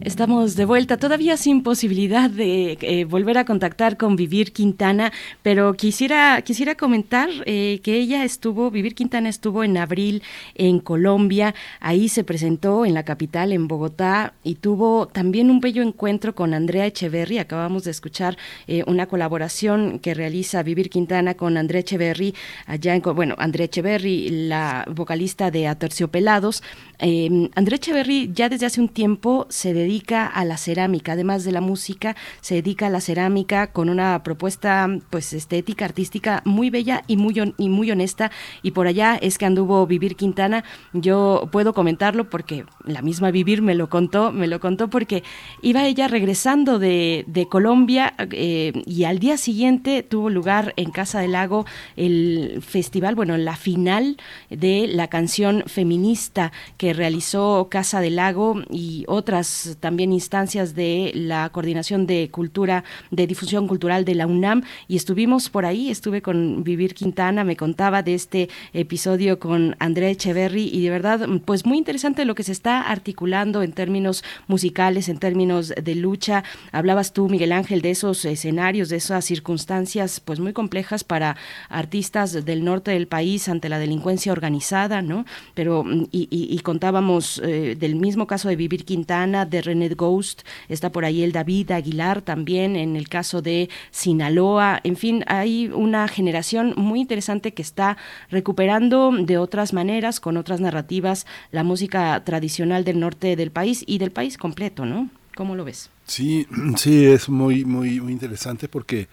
Estamos 0.02 0.56
de 0.56 0.66
vuelta, 0.66 0.98
todavía 0.98 1.36
sin 1.38 1.64
posibilidad 1.64 2.30
de 2.30 2.78
eh, 2.82 3.06
volver 3.06 3.38
a 3.38 3.46
contactar 3.46 3.98
con 3.98 4.16
Vivir 4.16 4.54
Quintana, 4.54 5.12
pero 5.42 5.74
quisiera, 5.74 6.42
quisiera 6.44 6.76
comentar 6.76 7.30
eh, 7.46 7.82
que 7.84 7.98
ella 7.98 8.24
estuvo, 8.24 8.72
Vivir 8.72 8.96
Quintana 8.96 9.28
estuvo 9.28 9.64
en 9.64 9.76
abril 9.76 10.24
en 10.56 10.80
Colombia, 10.80 11.56
ahí 11.82 12.10
se 12.10 12.24
presentó 12.24 12.86
en 12.86 12.94
la 12.94 13.04
capital, 13.04 13.52
en 13.52 13.68
Bogotá, 13.68 14.34
y 14.44 14.56
tuvo 14.56 15.08
también 15.08 15.50
un 15.50 15.60
bello 15.60 15.82
encuentro 15.82 16.34
con 16.34 16.54
Andrea 16.54 16.86
Echeverry. 16.86 17.40
Acabamos 17.40 17.84
de 17.84 17.92
escuchar 17.92 18.38
eh, 18.68 18.84
una 18.88 19.08
colaboración 19.08 20.00
que 20.00 20.14
realiza 20.14 20.64
Vivir 20.64 20.90
Quintana 20.90 21.34
con 21.34 21.58
Andrea 21.58 21.82
Echeverry, 21.82 22.34
allá 22.66 22.96
en, 22.96 23.02
bueno, 23.02 23.36
Andrea 23.40 23.66
Echeverry, 23.66 24.30
la 24.48 24.86
vocalista 24.90 25.52
de 25.52 25.68
Aterciopelados. 25.68 26.64
Andrea 27.00 27.76
Echeverry 27.76 28.32
ya 28.34 28.50
desde 28.50 28.66
hace 28.66 28.82
un 28.82 28.90
tiempo 28.90 29.46
se 29.50 29.74
dedica 29.74 30.26
a 30.26 30.44
la 30.46 30.58
cerámica, 30.58 31.12
además 31.12 31.44
de 31.44 31.52
la 31.52 31.62
música, 31.62 32.16
se 32.42 32.56
dedica 32.56 32.88
a 32.88 32.90
la 32.90 33.02
cerámica 33.02 33.68
con 33.68 33.90
una 33.90 34.24
propuesta 34.24 34.88
pues 35.12 35.34
estética, 35.34 35.86
artística 35.86 36.42
muy 36.44 36.70
bella 36.70 37.04
y 37.08 37.18
muy, 37.18 37.36
y 37.58 37.70
muy 37.70 37.92
honesta. 37.92 38.32
Y 38.64 38.72
por 38.72 38.88
allá 38.88 39.16
es 39.16 39.38
que 39.38 39.46
anduvo 39.46 39.86
Vivir 39.86 40.16
Quintana. 40.16 40.64
Yo 40.94 41.50
puedo 41.52 41.74
comentarlo 41.74 42.30
porque 42.30 42.66
la 42.84 43.02
misma 43.02 43.32
Vivir 43.32 43.62
me 43.62 43.76
lo 43.76 43.90
contó, 43.90 44.32
me 44.32 44.48
lo 44.48 44.60
contó 44.60 44.90
porque 44.90 45.24
iba 45.62 45.86
ella 45.86 46.08
regresando 46.08 46.80
de, 46.80 47.26
Colombia 47.50 48.14
eh, 48.32 48.74
y 48.86 49.06
al 49.06 49.20
día 49.20 49.38
siguiente 49.38 50.04
tuvo 50.04 50.30
lugar 50.30 50.74
en 50.76 50.92
Casa 50.92 51.22
del 51.22 51.34
Lago 51.34 51.66
el 51.96 52.62
festival, 52.62 53.16
bueno, 53.16 53.38
la 53.38 53.56
final 53.56 54.18
de 54.50 54.88
la 54.88 55.08
canción 55.08 55.64
feminista 55.68 56.52
que 56.78 56.87
realizó 56.94 57.68
Casa 57.70 58.02
del 58.02 58.18
Lago 58.18 58.62
y 58.70 59.04
otras 59.08 59.78
también 59.80 60.12
instancias 60.12 60.76
de 60.76 61.12
la 61.14 61.50
Coordinación 61.50 62.08
de 62.08 62.30
Cultura, 62.32 62.84
de 63.12 63.28
Difusión 63.28 63.68
Cultural 63.68 64.06
de 64.06 64.16
la 64.16 64.28
UNAM 64.28 64.64
y 64.88 64.96
estuvimos 64.96 65.50
por 65.50 65.66
ahí, 65.66 65.90
estuve 65.90 66.22
con 66.22 66.64
Vivir 66.64 66.94
Quintana, 66.94 67.44
me 67.44 67.56
contaba 67.56 68.04
de 68.04 68.14
este 68.14 68.50
episodio 68.74 69.40
con 69.40 69.76
Andrea 69.80 70.10
Echeverry 70.10 70.70
y 70.72 70.84
de 70.84 70.90
verdad, 70.90 71.28
pues 71.46 71.66
muy 71.66 71.78
interesante 71.78 72.26
lo 72.26 72.36
que 72.36 72.44
se 72.44 72.52
está 72.52 72.82
articulando 72.82 73.64
en 73.64 73.72
términos 73.72 74.24
musicales, 74.48 75.10
en 75.10 75.18
términos 75.18 75.74
de 75.82 75.96
lucha. 75.96 76.44
Hablabas 76.72 77.14
tú, 77.14 77.30
Miguel 77.30 77.52
Ángel, 77.52 77.82
de 77.82 77.92
esos 77.92 78.24
escenarios, 78.26 78.90
de 78.90 78.98
esas 78.98 79.26
circunstancias 79.26 80.20
pues 80.20 80.40
muy 80.40 80.54
complejas 80.54 81.04
para 81.04 81.38
artistas 81.70 82.46
del 82.46 82.64
norte 82.64 82.92
del 82.92 83.08
país 83.08 83.50
ante 83.50 83.70
la 83.70 83.80
delincuencia 83.80 84.32
organizada, 84.32 85.02
¿no? 85.02 85.26
Pero, 85.54 85.84
y, 86.12 86.60
contábamos 86.78 87.42
eh, 87.44 87.76
del 87.76 87.96
mismo 87.96 88.28
caso 88.28 88.50
de 88.50 88.56
Vivir 88.56 88.86
Quintana, 88.86 89.48
de 89.48 89.64
René 89.64 89.90
Ghost, 89.90 90.44
está 90.70 90.92
por 90.92 91.06
ahí 91.06 91.24
el 91.24 91.32
David 91.32 91.72
Aguilar 91.72 92.22
también, 92.22 92.76
en 92.76 92.96
el 92.96 93.10
caso 93.10 93.42
de 93.42 93.68
Sinaloa, 93.90 94.80
en 94.84 94.96
fin, 94.96 95.24
hay 95.26 95.70
una 95.74 96.08
generación 96.08 96.76
muy 96.78 97.00
interesante 97.00 97.56
que 97.56 97.64
está 97.64 97.98
recuperando 98.30 99.12
de 99.12 99.40
otras 99.40 99.74
maneras, 99.74 100.20
con 100.20 100.38
otras 100.38 100.62
narrativas, 100.62 101.26
la 101.52 101.64
música 101.64 102.24
tradicional 102.24 102.84
del 102.84 103.00
norte 103.00 103.36
del 103.36 103.50
país 103.50 103.84
y 103.88 103.98
del 103.98 104.12
país 104.12 104.38
completo, 104.38 104.86
¿no? 104.86 105.10
¿Cómo 105.36 105.56
lo 105.56 105.66
ves? 105.66 105.90
Sí, 106.06 106.46
sí, 106.78 107.06
es 107.06 107.28
muy, 107.28 107.66
muy, 107.66 108.00
muy 108.00 108.14
interesante 108.14 108.68
porque 108.68 109.08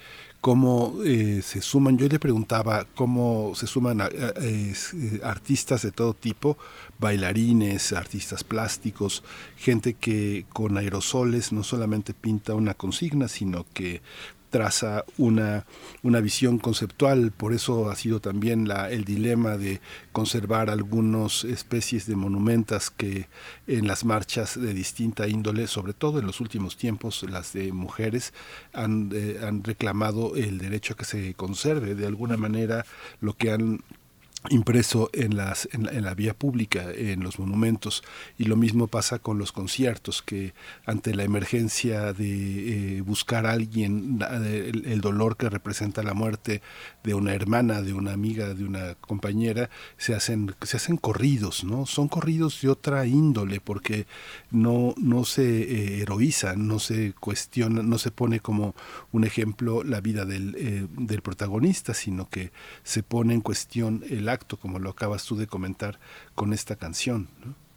cómo 0.44 0.96
eh, 1.06 1.40
se 1.42 1.62
suman, 1.62 1.96
yo 1.96 2.06
le 2.06 2.18
preguntaba 2.18 2.86
cómo 2.94 3.52
se 3.54 3.66
suman 3.66 4.02
eh, 4.02 4.74
artistas 5.22 5.80
de 5.80 5.90
todo 5.90 6.12
tipo, 6.12 6.58
bailarines, 6.98 7.94
artistas 7.94 8.44
plásticos, 8.44 9.22
gente 9.56 9.94
que 9.94 10.44
con 10.52 10.76
aerosoles 10.76 11.50
no 11.50 11.62
solamente 11.62 12.12
pinta 12.12 12.52
una 12.54 12.74
consigna, 12.74 13.26
sino 13.28 13.64
que 13.72 14.02
traza 14.54 15.04
una, 15.18 15.66
una 16.04 16.20
visión 16.20 16.58
conceptual, 16.58 17.32
por 17.32 17.52
eso 17.52 17.90
ha 17.90 17.96
sido 17.96 18.20
también 18.20 18.68
el 18.88 19.04
dilema 19.04 19.56
de 19.56 19.80
conservar 20.12 20.70
algunas 20.70 21.42
especies 21.42 22.06
de 22.06 22.14
monumentos 22.14 22.92
que 22.92 23.26
en 23.66 23.88
las 23.88 24.04
marchas 24.04 24.56
de 24.60 24.72
distinta 24.72 25.26
índole, 25.26 25.66
sobre 25.66 25.92
todo 25.92 26.20
en 26.20 26.26
los 26.28 26.40
últimos 26.40 26.76
tiempos, 26.76 27.24
las 27.28 27.52
de 27.52 27.72
mujeres, 27.72 28.32
han, 28.72 29.10
eh, 29.12 29.40
han 29.42 29.64
reclamado 29.64 30.36
el 30.36 30.58
derecho 30.58 30.94
a 30.94 30.98
que 30.98 31.04
se 31.04 31.34
conserve. 31.34 31.96
De 31.96 32.06
alguna 32.06 32.36
manera 32.36 32.86
lo 33.20 33.36
que 33.36 33.50
han 33.50 33.80
impreso 34.50 35.10
en, 35.12 35.36
las, 35.36 35.68
en, 35.72 36.02
la 36.04 36.14
vía 36.14 36.34
pública, 36.34 36.86
en 36.94 37.22
los 37.22 37.38
monumentos. 37.38 38.02
Y 38.38 38.44
lo 38.44 38.56
mismo 38.56 38.88
pasa 38.88 39.18
con 39.18 39.38
los 39.38 39.52
conciertos, 39.52 40.22
que 40.22 40.54
ante 40.84 41.14
la 41.14 41.24
emergencia 41.24 42.12
de 42.12 42.98
eh, 42.98 43.00
buscar 43.00 43.46
a 43.46 43.52
alguien, 43.52 44.20
el, 44.44 45.00
dolor 45.00 45.36
que 45.36 45.48
representa 45.48 46.02
la 46.02 46.14
muerte 46.14 46.62
de 47.02 47.14
una 47.14 47.34
hermana, 47.34 47.82
de 47.82 47.92
una 47.92 48.12
amiga, 48.12 48.54
de 48.54 48.64
una 48.64 48.94
compañera, 48.96 49.70
se 49.96 50.14
hacen, 50.14 50.54
se 50.62 50.76
hacen 50.76 50.96
corridos, 50.96 51.64
¿no? 51.64 51.86
Son 51.86 52.08
corridos 52.08 52.60
de 52.60 52.68
otra 52.68 53.06
índole, 53.06 53.60
porque 53.60 54.06
no, 54.50 54.94
no 54.96 55.24
se 55.24 56.00
eh, 56.00 56.06
no 56.56 56.78
se 56.78 57.12
cuestiona, 57.14 57.82
no 57.82 57.98
se 57.98 58.10
pone 58.10 58.40
como 58.40 58.74
un 59.12 59.24
ejemplo 59.24 59.82
la 59.84 60.00
vida 60.00 60.24
del, 60.24 60.54
eh, 60.58 60.86
del 60.90 61.22
protagonista, 61.22 61.94
sino 61.94 62.28
que 62.28 62.52
se 62.82 63.02
pone 63.02 63.34
en 63.34 63.40
cuestión 63.40 64.04
el 64.08 64.28
acto, 64.34 64.58
como 64.58 64.78
lo 64.78 64.90
acabas 64.90 65.24
tú 65.24 65.36
de 65.36 65.46
comentar 65.46 65.98
con 66.34 66.52
esta 66.52 66.76
canción, 66.76 67.28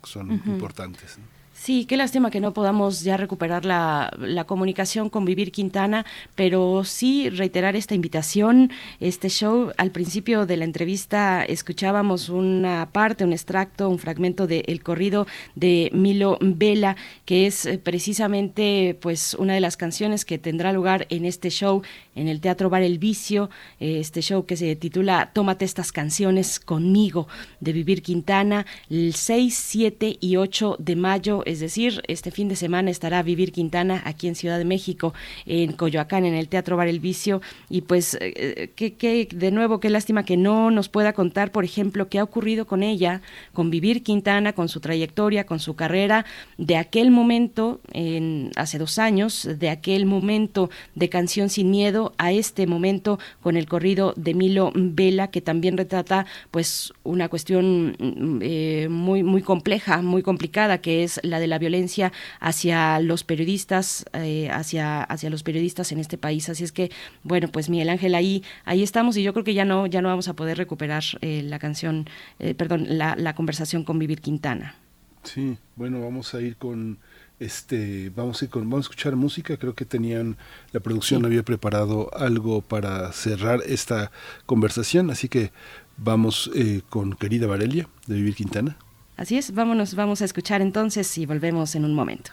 son 0.03 0.31
importantes. 0.45 1.17
Sí, 1.59 1.85
qué 1.85 1.97
lástima 1.97 2.29
que 2.29 2.39
no 2.39 2.53
podamos 2.53 3.01
ya 3.01 3.17
recuperar 3.17 3.65
la, 3.65 4.13
la, 4.19 4.43
comunicación 4.45 5.09
con 5.09 5.25
Vivir 5.25 5.51
Quintana, 5.51 6.05
pero 6.35 6.83
sí 6.83 7.31
reiterar 7.31 7.75
esta 7.75 7.95
invitación, 7.95 8.71
este 8.99 9.27
show. 9.27 9.71
Al 9.77 9.89
principio 9.89 10.45
de 10.45 10.55
la 10.55 10.65
entrevista 10.65 11.43
escuchábamos 11.43 12.29
una 12.29 12.89
parte, 12.91 13.23
un 13.25 13.33
extracto, 13.33 13.89
un 13.89 13.97
fragmento 13.97 14.45
del 14.45 14.83
corrido 14.83 15.25
de 15.55 15.89
Milo 15.93 16.37
Vela, 16.41 16.95
que 17.25 17.47
es 17.47 17.65
eh, 17.65 17.79
precisamente 17.79 18.95
pues 19.01 19.33
una 19.33 19.55
de 19.55 19.59
las 19.59 19.77
canciones 19.77 20.25
que 20.25 20.37
tendrá 20.37 20.71
lugar 20.71 21.07
en 21.09 21.25
este 21.25 21.49
show 21.49 21.81
en 22.17 22.27
el 22.27 22.41
Teatro 22.41 22.69
Bar 22.69 22.81
El 22.81 22.99
Vicio, 22.99 23.49
eh, 23.79 23.99
este 23.99 24.21
show 24.21 24.45
que 24.45 24.57
se 24.57 24.75
titula 24.75 25.31
Tómate 25.33 25.65
estas 25.65 25.91
canciones 25.91 26.59
conmigo 26.59 27.27
de 27.59 27.73
Vivir 27.73 28.01
Quintana, 28.01 28.65
el 28.89 29.13
6, 29.13 29.55
7 29.55 30.17
y 30.19 30.35
8 30.35 30.77
de 30.79 30.95
mayo. 30.95 31.43
Es 31.45 31.59
decir, 31.59 32.01
este 32.07 32.31
fin 32.31 32.49
de 32.49 32.55
semana 32.55 32.89
estará 32.91 33.21
Vivir 33.21 33.51
Quintana 33.51 34.01
aquí 34.05 34.27
en 34.27 34.35
Ciudad 34.35 34.57
de 34.57 34.65
México, 34.65 35.13
en 35.45 35.73
Coyoacán, 35.73 36.25
en 36.25 36.33
el 36.33 36.49
Teatro 36.49 36.75
Bar 36.75 36.87
El 36.87 36.99
Vicio, 36.99 37.41
y 37.69 37.81
pues 37.81 38.17
eh, 38.19 38.71
que, 38.75 39.27
de 39.31 39.51
nuevo, 39.51 39.79
qué 39.79 39.89
lástima 39.89 40.25
que 40.25 40.37
no 40.37 40.71
nos 40.71 40.89
pueda 40.89 41.13
contar, 41.13 41.51
por 41.51 41.63
ejemplo, 41.63 42.09
qué 42.09 42.19
ha 42.19 42.23
ocurrido 42.23 42.65
con 42.65 42.81
ella, 42.81 43.21
con 43.53 43.69
Vivir 43.69 44.03
Quintana, 44.03 44.53
con 44.53 44.69
su 44.69 44.79
trayectoria, 44.79 45.45
con 45.45 45.59
su 45.59 45.75
carrera, 45.75 46.25
de 46.57 46.77
aquel 46.77 47.11
momento, 47.11 47.79
en, 47.93 48.51
hace 48.55 48.79
dos 48.79 48.97
años, 48.97 49.47
de 49.57 49.69
aquel 49.69 50.05
momento 50.05 50.69
de 50.95 51.09
Canción 51.09 51.49
Sin 51.49 51.69
Miedo 51.69 52.06
a 52.17 52.31
este 52.31 52.67
momento 52.67 53.19
con 53.41 53.57
el 53.57 53.67
corrido 53.67 54.13
de 54.15 54.33
Milo 54.33 54.71
Vela, 54.75 55.29
que 55.29 55.41
también 55.41 55.77
retrata 55.77 56.25
pues 56.51 56.93
una 57.03 57.29
cuestión 57.29 57.95
mm, 57.99 58.39
eh, 58.41 58.87
muy, 58.89 59.23
muy 59.23 59.41
compleja, 59.41 60.01
muy 60.01 60.23
complicada, 60.23 60.79
que 60.79 61.03
es 61.03 61.19
la 61.23 61.39
de 61.39 61.47
la 61.47 61.59
violencia 61.59 62.11
hacia 62.39 62.99
los 62.99 63.23
periodistas, 63.23 64.05
eh, 64.13 64.49
hacia, 64.51 65.03
hacia 65.03 65.29
los 65.29 65.43
periodistas 65.43 65.91
en 65.91 65.99
este 65.99 66.17
país. 66.17 66.49
Así 66.49 66.63
es 66.63 66.71
que, 66.71 66.91
bueno, 67.23 67.47
pues 67.49 67.69
Miguel 67.69 67.89
Ángel, 67.89 68.15
ahí, 68.15 68.43
ahí 68.65 68.83
estamos 68.83 69.17
y 69.17 69.23
yo 69.23 69.33
creo 69.33 69.43
que 69.43 69.53
ya 69.53 69.65
no, 69.65 69.87
ya 69.87 70.01
no 70.01 70.09
vamos 70.09 70.27
a 70.27 70.35
poder 70.35 70.57
recuperar 70.57 71.03
eh, 71.21 71.41
la 71.43 71.59
canción, 71.59 72.05
eh, 72.39 72.53
perdón, 72.53 72.85
la, 72.97 73.15
la 73.15 73.35
conversación 73.35 73.83
con 73.83 73.99
Vivir 73.99 74.21
Quintana. 74.21 74.75
Sí, 75.23 75.57
bueno, 75.75 76.01
vamos 76.01 76.33
a 76.33 76.41
ir 76.41 76.55
con 76.55 76.99
este 77.39 78.11
vamos 78.15 78.41
a 78.41 78.45
ir 78.45 78.51
con 78.51 78.69
vamos 78.69 78.85
a 78.85 78.89
escuchar 78.89 79.15
música. 79.15 79.57
Creo 79.57 79.73
que 79.73 79.85
tenían 79.85 80.37
la 80.71 80.79
producción 80.79 81.25
había 81.25 81.43
preparado 81.43 82.09
algo 82.15 82.61
para 82.61 83.11
cerrar 83.11 83.61
esta 83.65 84.11
conversación. 84.45 85.09
Así 85.09 85.29
que 85.29 85.51
vamos 85.97 86.51
con 86.89 87.13
querida 87.13 87.47
Varelia 87.47 87.87
de 88.07 88.15
Vivir 88.15 88.35
Quintana. 88.35 88.77
Así 89.17 89.35
es, 89.35 89.53
vámonos, 89.53 89.95
vamos 89.95 90.21
a 90.21 90.25
escuchar 90.25 90.61
entonces 90.61 91.17
y 91.17 91.25
volvemos 91.25 91.73
en 91.73 91.85
un 91.85 91.95
momento. 91.95 92.31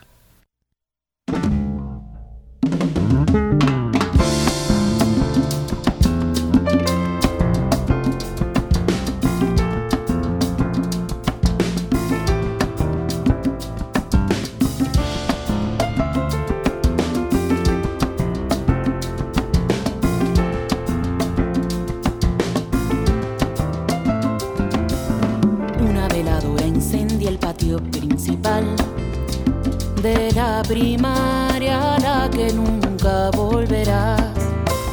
De 30.05 30.31
la 30.33 30.63
primaria, 30.63 31.97
la 31.99 32.29
que 32.31 32.53
nunca 32.53 33.31
volverás. 33.31 34.21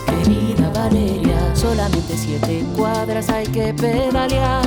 Querida 0.06 0.69
Valeria, 0.73 1.53
solamente 1.53 2.15
siete 2.15 2.65
cuadras 2.77 3.30
hay 3.30 3.45
que 3.48 3.73
pedalear, 3.73 4.65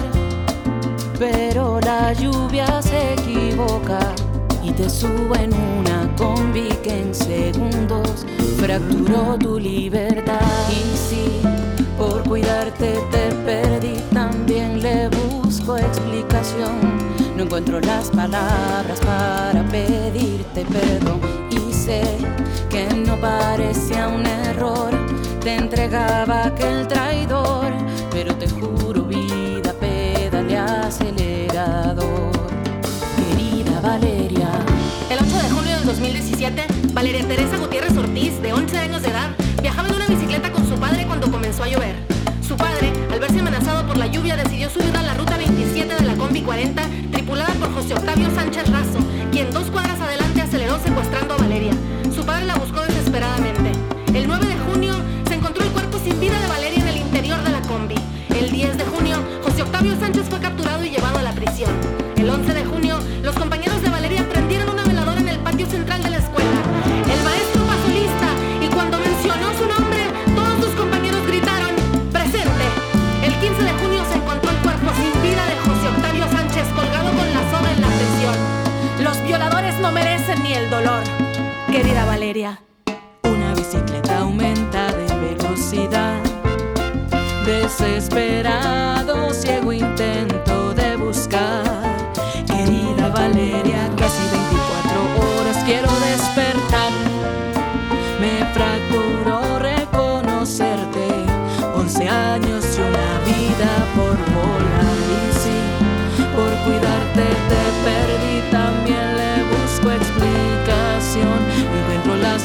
pero 1.19 1.81
la 1.81 2.13
lluvia 2.13 2.83
se 2.83 3.15
equivoca 3.15 4.01
y 4.63 4.71
te 4.73 4.91
sube 4.91 5.45
en 5.45 5.55
una 5.79 6.15
combi 6.15 6.69
que 6.83 7.01
en 7.01 7.15
segundos 7.15 8.27
fracturó 8.59 9.39
tu 9.39 9.59
libertad. 9.59 10.43
Y 10.69 10.95
si 10.95 11.41
por 11.97 12.23
cuidarte 12.29 12.99
te 13.11 13.35
perdí, 13.47 13.97
también 14.13 14.83
le 14.83 15.09
busco 15.09 15.79
explicación 15.79 17.04
no 17.37 17.43
encuentro 17.43 17.81
las 17.81 18.11
palabras 18.11 19.01
para 19.01 19.65
pedirte 19.69 20.65
perdón 20.67 21.21
y 21.51 21.73
sé 21.73 22.03
que 22.71 22.87
no 22.95 23.17
parecía 23.21 24.09
un 24.09 24.25
error. 24.25 24.91
Te 25.41 25.57
entregaba 25.57 26.47
aquel 26.47 26.87
traidor, 26.87 27.73
pero 28.11 28.35
te 28.37 28.49
juro 28.49 29.03
vida, 29.03 29.73
pedale 29.81 30.57
acelerador. 30.57 32.33
Querida 33.17 33.81
Valeria. 33.81 34.51
El 35.11 35.19
8 35.19 35.37
de 35.37 35.51
julio 35.51 35.77
del 35.77 35.87
2017, 35.87 36.67
Valeria 36.93 37.27
Teresa 37.27 37.57
Gutiérrez 37.59 37.97
Ortiz, 37.97 38.41
de 38.41 38.53
11 38.53 38.79
años 38.79 39.03
de 39.03 39.09
edad, 39.09 39.31
viajaba 39.61 39.89
en 39.89 39.95
una 39.97 40.07
bicicleta 40.07 40.53
con 40.53 40.67
su 40.69 40.77
padre 40.77 41.05
cuando 41.07 41.31
comenzó 41.31 41.65
a 41.65 41.69
llover. 41.69 42.14
La 43.99 44.07
lluvia, 44.07 44.37
decidió 44.37 44.71
subir 44.71 44.97
a 44.97 45.03
la 45.03 45.15
ruta 45.15 45.37
27 45.37 45.95
de 45.95 46.03
la 46.03 46.15
Combi 46.15 46.43
40 46.43 46.83
tripulada 47.13 47.53
por 47.55 47.73
José 47.75 47.95
Octavio 47.95 48.29
Sánchez 48.35 48.71
Razo, 48.71 48.99
quien 49.31 49.51
dos 49.53 49.71
cuadras 49.71 50.01
adelante 50.01 50.41
aceleró 50.43 50.79
secuestrando 50.79 51.35
a 51.35 51.39
Valeria. 51.39 51.73
Su 52.15 52.25
padre 52.25 52.47
la 52.47 52.57
buscó 52.57 52.81
desesperadamente. 52.83 53.73
El 54.15 54.27
9 54.27 54.47
de 54.47 54.57
junio 54.57 54.95
se 55.29 55.35
encontró 55.35 55.65
el 55.65 55.71
cuerpo 55.71 55.99
sin 55.99 56.19
vida 56.19 56.39
de 56.41 56.47
Valeria 56.49 56.81
en 56.81 56.89
el 56.89 56.97
interior 56.97 57.43
de 57.43 57.51
la 57.51 57.61
combi. 57.63 57.97
El 58.31 58.51
10 58.51 58.79
de 58.79 58.85
junio, 58.85 59.17
José 59.43 59.63
Octavio 59.63 59.95
Sánchez 59.99 60.27
fue 60.29 60.41
capturado 60.41 60.85
y 60.85 60.91
llevado 60.91 61.19
a 61.19 61.23
la 61.23 61.33
prisión. 61.33 62.14
Querida 81.75 82.05
Valeria, 82.05 82.61
una 83.25 83.53
bicicleta 83.53 84.21
aumenta 84.21 84.93
de 84.93 85.13
velocidad. 85.17 86.23
Desesperado, 87.45 89.35
ciego 89.35 89.73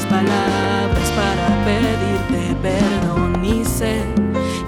palabras 0.06 1.10
para 1.16 1.64
pedirte 1.64 2.56
perdón. 2.62 3.44
Y 3.44 3.64
sé 3.64 4.04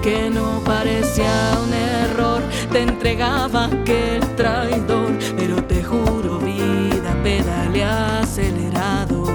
que 0.01 0.29
no 0.29 0.61
parecía 0.65 1.31
un 1.63 1.73
error, 1.73 2.41
te 2.71 2.81
entregaba 2.81 3.65
aquel 3.65 4.21
traidor, 4.35 5.17
pero 5.37 5.63
te 5.63 5.83
juro 5.83 6.39
vida, 6.39 7.15
pedale 7.23 7.83
acelerado. 7.83 9.25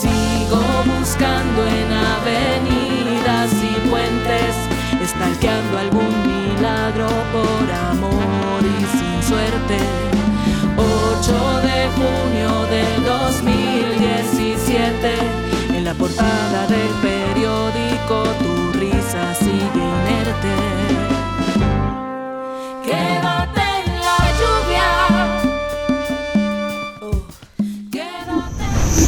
Sigo 0.00 0.60
buscando 0.98 1.66
en 1.66 1.92
avenidas 1.92 3.52
y 3.52 3.88
puentes, 3.88 4.54
estalqueando 5.02 5.78
algún 5.78 6.14
milagro 6.26 7.08
por 7.32 7.72
amor 7.92 8.62
y 8.62 8.98
sin 8.98 9.22
suerte. 9.22 10.07
8 11.98 11.98
de 11.98 12.06
junio 12.06 12.66
del 12.66 13.04
2017, 13.04 15.14
en 15.74 15.84
la 15.84 15.94
portada 15.94 16.66
del 16.66 16.90
periódico 17.02 18.22
tu 18.38 18.72
risa 18.78 19.34
sigue 19.34 19.74
inerte. 19.74 20.54
Quédate 22.84 23.60
en 23.84 23.90
la 24.06 24.18
lluvia. 24.40 24.88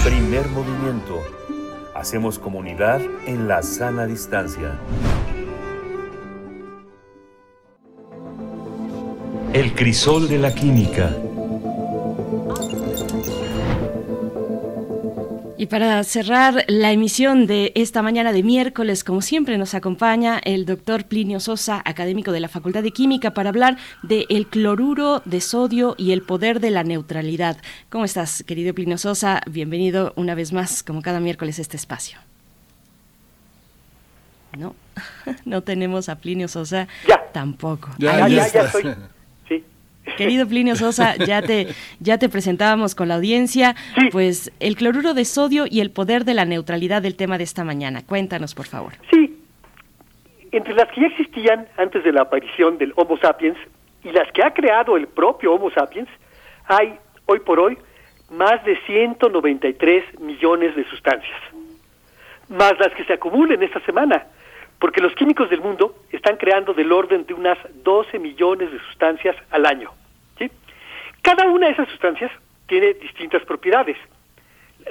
Primer 0.05 0.47
movimiento. 0.49 1.15
Hacemos 1.95 2.39
comunidad 2.39 3.01
en 3.27 3.47
la 3.47 3.63
sana 3.63 4.07
distancia. 4.07 4.79
El 9.53 9.75
crisol 9.75 10.29
de 10.29 10.39
la 10.39 10.55
química. 10.55 11.15
Y 15.61 15.67
para 15.67 16.03
cerrar 16.05 16.65
la 16.69 16.91
emisión 16.91 17.47
de 17.47 17.73
esta 17.75 18.01
mañana 18.01 18.33
de 18.33 18.43
miércoles, 18.43 19.05
como 19.05 19.21
siempre 19.21 19.59
nos 19.59 19.75
acompaña 19.75 20.41
el 20.43 20.65
doctor 20.65 21.05
Plinio 21.05 21.39
Sosa, 21.39 21.83
académico 21.85 22.33
de 22.33 22.41
la 22.41 22.49
Facultad 22.49 22.83
de 22.83 22.93
Química, 22.93 23.35
para 23.35 23.51
hablar 23.51 23.77
del 24.03 24.25
el 24.31 24.47
cloruro 24.47 25.21
de 25.27 25.43
sodio 25.43 25.97
y 25.99 26.13
el 26.13 26.23
poder 26.23 26.61
de 26.61 26.71
la 26.71 26.83
neutralidad. 26.83 27.59
¿Cómo 27.91 28.07
estás, 28.07 28.43
querido 28.45 28.73
Plinio 28.73 28.97
Sosa? 28.97 29.43
Bienvenido 29.51 30.15
una 30.17 30.35
vez 30.35 30.55
más, 30.55 30.83
como 30.83 31.03
cada 31.03 31.21
miércoles, 31.21 31.59
a 31.59 31.61
este 31.61 31.77
espacio. 31.77 32.19
No, 34.57 34.75
no 35.45 35.63
tenemos 35.63 36.09
a 36.09 36.17
Plinio 36.17 36.49
Sosa 36.49 36.89
tampoco. 37.35 37.91
Ya, 37.99 38.25
Ahí 38.25 38.33
ya, 38.33 38.39
ya 38.39 38.47
estás. 38.47 38.75
estoy. 38.77 38.95
Sí. 40.11 40.17
Querido 40.17 40.47
Plinio 40.47 40.77
Sosa, 40.77 41.17
ya 41.17 41.43
te, 41.43 41.69
ya 42.01 42.19
te 42.19 42.29
presentábamos 42.29 42.95
con 42.95 43.09
la 43.09 43.17
audiencia, 43.17 43.75
pues 44.11 44.53
el 44.61 44.77
cloruro 44.77 45.15
de 45.15 45.25
sodio 45.25 45.65
y 45.69 45.81
el 45.81 45.91
poder 45.91 46.25
de 46.25 46.35
la 46.35 46.45
neutralidad 46.45 47.03
del 47.03 47.17
tema 47.17 47.39
de 47.39 47.45
esta 47.45 47.65
mañana. 47.65 48.03
Cuéntanos, 48.07 48.55
por 48.55 48.67
favor. 48.67 48.93
Entre 50.53 50.75
las 50.75 50.91
que 50.91 51.01
ya 51.01 51.07
existían 51.07 51.69
antes 51.77 52.03
de 52.03 52.13
la 52.13 52.23
aparición 52.23 52.77
del 52.79 52.93
Homo 52.97 53.17
sapiens 53.19 53.57
y 54.03 54.11
las 54.11 54.31
que 54.33 54.43
ha 54.43 54.53
creado 54.53 54.97
el 54.97 55.07
propio 55.07 55.53
Homo 55.55 55.71
sapiens, 55.71 56.09
hay 56.67 56.95
hoy 57.27 57.41
por 57.41 57.61
hoy 57.61 57.79
más 58.31 58.65
de 58.65 58.77
193 58.87 60.21
millones 60.21 60.75
de 60.75 60.85
sustancias, 60.89 61.41
más 62.49 62.79
las 62.79 62.93
que 62.95 63.05
se 63.05 63.13
acumulen 63.13 63.63
esta 63.63 63.81
semana, 63.81 64.27
porque 64.79 65.01
los 65.01 65.15
químicos 65.15 65.51
del 65.51 65.61
mundo 65.61 65.95
están 66.11 66.37
creando 66.37 66.73
del 66.73 66.91
orden 66.93 67.27
de 67.27 67.35
unas 67.35 67.59
12 67.85 68.19
millones 68.19 68.73
de 68.73 68.79
sustancias 68.81 69.37
al 69.51 69.67
año. 69.67 69.91
Cada 71.23 71.49
una 71.49 71.67
de 71.67 71.73
esas 71.73 71.89
sustancias 71.89 72.31
tiene 72.67 72.95
distintas 72.95 73.43
propiedades. 73.45 73.97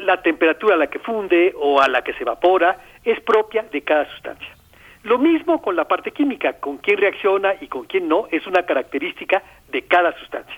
La 0.02 0.22
temperatura 0.22 0.76
a 0.76 0.78
la 0.78 0.88
que 0.88 1.00
funde 1.00 1.54
o 1.56 1.82
a 1.82 1.88
la 1.88 2.04
que 2.04 2.14
se 2.14 2.22
evapora 2.22 2.78
es 3.04 3.20
propia 3.22 3.64
de 3.64 3.82
cada 3.82 4.10
sustancia. 4.12 4.50
Lo 5.04 5.18
mismo 5.18 5.62
con 5.62 5.76
la 5.76 5.86
parte 5.86 6.12
química, 6.12 6.60
con 6.60 6.78
quién 6.78 6.98
reacciona 6.98 7.54
y 7.62 7.68
con 7.68 7.86
quién 7.86 8.08
no, 8.08 8.28
es 8.32 8.46
una 8.46 8.64
característica 8.64 9.42
de 9.72 9.84
cada 9.84 10.18
sustancia. 10.20 10.56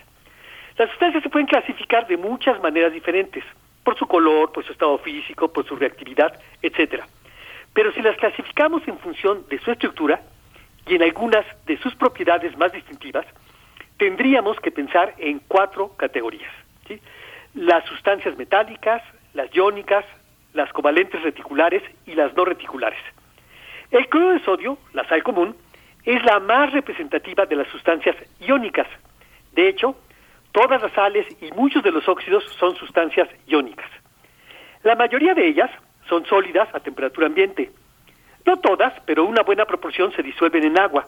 Las 0.76 0.90
sustancias 0.90 1.22
se 1.22 1.30
pueden 1.30 1.46
clasificar 1.46 2.06
de 2.06 2.16
muchas 2.16 2.60
maneras 2.60 2.92
diferentes, 2.92 3.44
por 3.84 3.96
su 3.96 4.06
color, 4.06 4.52
por 4.52 4.64
su 4.64 4.72
estado 4.72 4.98
físico, 4.98 5.52
por 5.52 5.66
su 5.66 5.76
reactividad, 5.76 6.40
etcétera. 6.60 7.06
Pero 7.72 7.92
si 7.92 8.02
las 8.02 8.16
clasificamos 8.16 8.86
en 8.86 8.98
función 8.98 9.46
de 9.48 9.58
su 9.60 9.70
estructura 9.70 10.20
y 10.86 10.96
en 10.96 11.02
algunas 11.02 11.44
de 11.66 11.78
sus 11.78 11.94
propiedades 11.94 12.56
más 12.56 12.72
distintivas, 12.72 13.26
tendríamos 13.98 14.58
que 14.60 14.70
pensar 14.70 15.14
en 15.18 15.40
cuatro 15.48 15.96
categorías. 15.96 16.52
¿sí? 16.88 17.00
Las 17.54 17.84
sustancias 17.86 18.36
metálicas, 18.36 19.02
las 19.34 19.54
iónicas, 19.54 20.04
las 20.54 20.72
covalentes 20.72 21.22
reticulares 21.22 21.82
y 22.06 22.14
las 22.14 22.34
no 22.34 22.44
reticulares. 22.44 23.00
El 23.90 24.08
cloruro 24.08 24.34
de 24.34 24.44
sodio, 24.44 24.78
la 24.92 25.06
sal 25.08 25.22
común, 25.22 25.56
es 26.04 26.22
la 26.24 26.40
más 26.40 26.72
representativa 26.72 27.46
de 27.46 27.56
las 27.56 27.68
sustancias 27.68 28.16
iónicas. 28.40 28.86
De 29.52 29.68
hecho, 29.68 29.96
todas 30.50 30.82
las 30.82 30.92
sales 30.92 31.26
y 31.40 31.50
muchos 31.52 31.82
de 31.82 31.92
los 31.92 32.08
óxidos 32.08 32.44
son 32.58 32.74
sustancias 32.76 33.28
iónicas. 33.46 33.90
La 34.82 34.96
mayoría 34.96 35.34
de 35.34 35.46
ellas 35.46 35.70
son 36.08 36.26
sólidas 36.26 36.68
a 36.74 36.80
temperatura 36.80 37.26
ambiente. 37.26 37.70
No 38.44 38.56
todas, 38.58 38.92
pero 39.06 39.24
una 39.24 39.42
buena 39.42 39.64
proporción 39.64 40.12
se 40.12 40.22
disuelven 40.22 40.64
en 40.64 40.78
agua. 40.78 41.06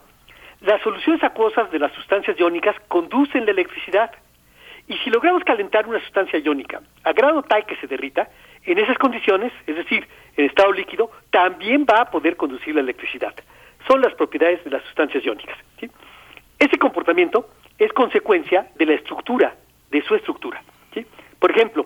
Las 0.64 0.80
soluciones 0.80 1.22
acuosas 1.22 1.70
de 1.70 1.78
las 1.78 1.92
sustancias 1.92 2.40
iónicas 2.40 2.74
conducen 2.88 3.44
la 3.44 3.50
electricidad. 3.50 4.10
Y 4.88 4.96
si 4.98 5.10
logramos 5.10 5.44
calentar 5.44 5.86
una 5.86 6.00
sustancia 6.00 6.38
iónica 6.38 6.80
a 7.02 7.12
grado 7.12 7.42
tal 7.42 7.66
que 7.66 7.76
se 7.76 7.86
derrita, 7.86 8.30
en 8.64 8.78
esas 8.78 8.96
condiciones, 8.96 9.52
es 9.66 9.76
decir, 9.76 10.08
en 10.38 10.46
estado 10.46 10.72
líquido, 10.72 11.10
también 11.30 11.84
va 11.84 12.00
a 12.00 12.10
poder 12.10 12.36
conducir 12.36 12.74
la 12.74 12.80
electricidad. 12.80 13.34
Son 13.86 14.00
las 14.00 14.14
propiedades 14.14 14.64
de 14.64 14.70
las 14.70 14.82
sustancias 14.84 15.22
iónicas. 15.22 15.58
Ese 16.58 16.78
comportamiento 16.78 17.50
es 17.78 17.92
consecuencia 17.92 18.68
de 18.76 18.86
la 18.86 18.94
estructura, 18.94 19.54
de 19.90 20.00
su 20.02 20.14
estructura. 20.14 20.62
Por 21.38 21.50
ejemplo, 21.50 21.84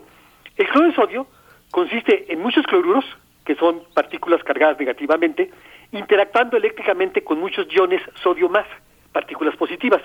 el 0.56 0.68
cloruro 0.68 0.90
de 0.90 0.94
sodio 0.94 1.26
consiste 1.72 2.32
en 2.32 2.40
muchos 2.40 2.64
cloruros, 2.64 3.04
que 3.44 3.56
son 3.56 3.82
partículas 3.92 4.44
cargadas 4.44 4.78
negativamente, 4.78 5.50
interactuando 5.92 6.56
eléctricamente 6.56 7.22
con 7.22 7.40
muchos 7.40 7.66
iones 7.72 8.02
sodio 8.22 8.48
más, 8.48 8.66
partículas 9.12 9.56
positivas. 9.56 10.02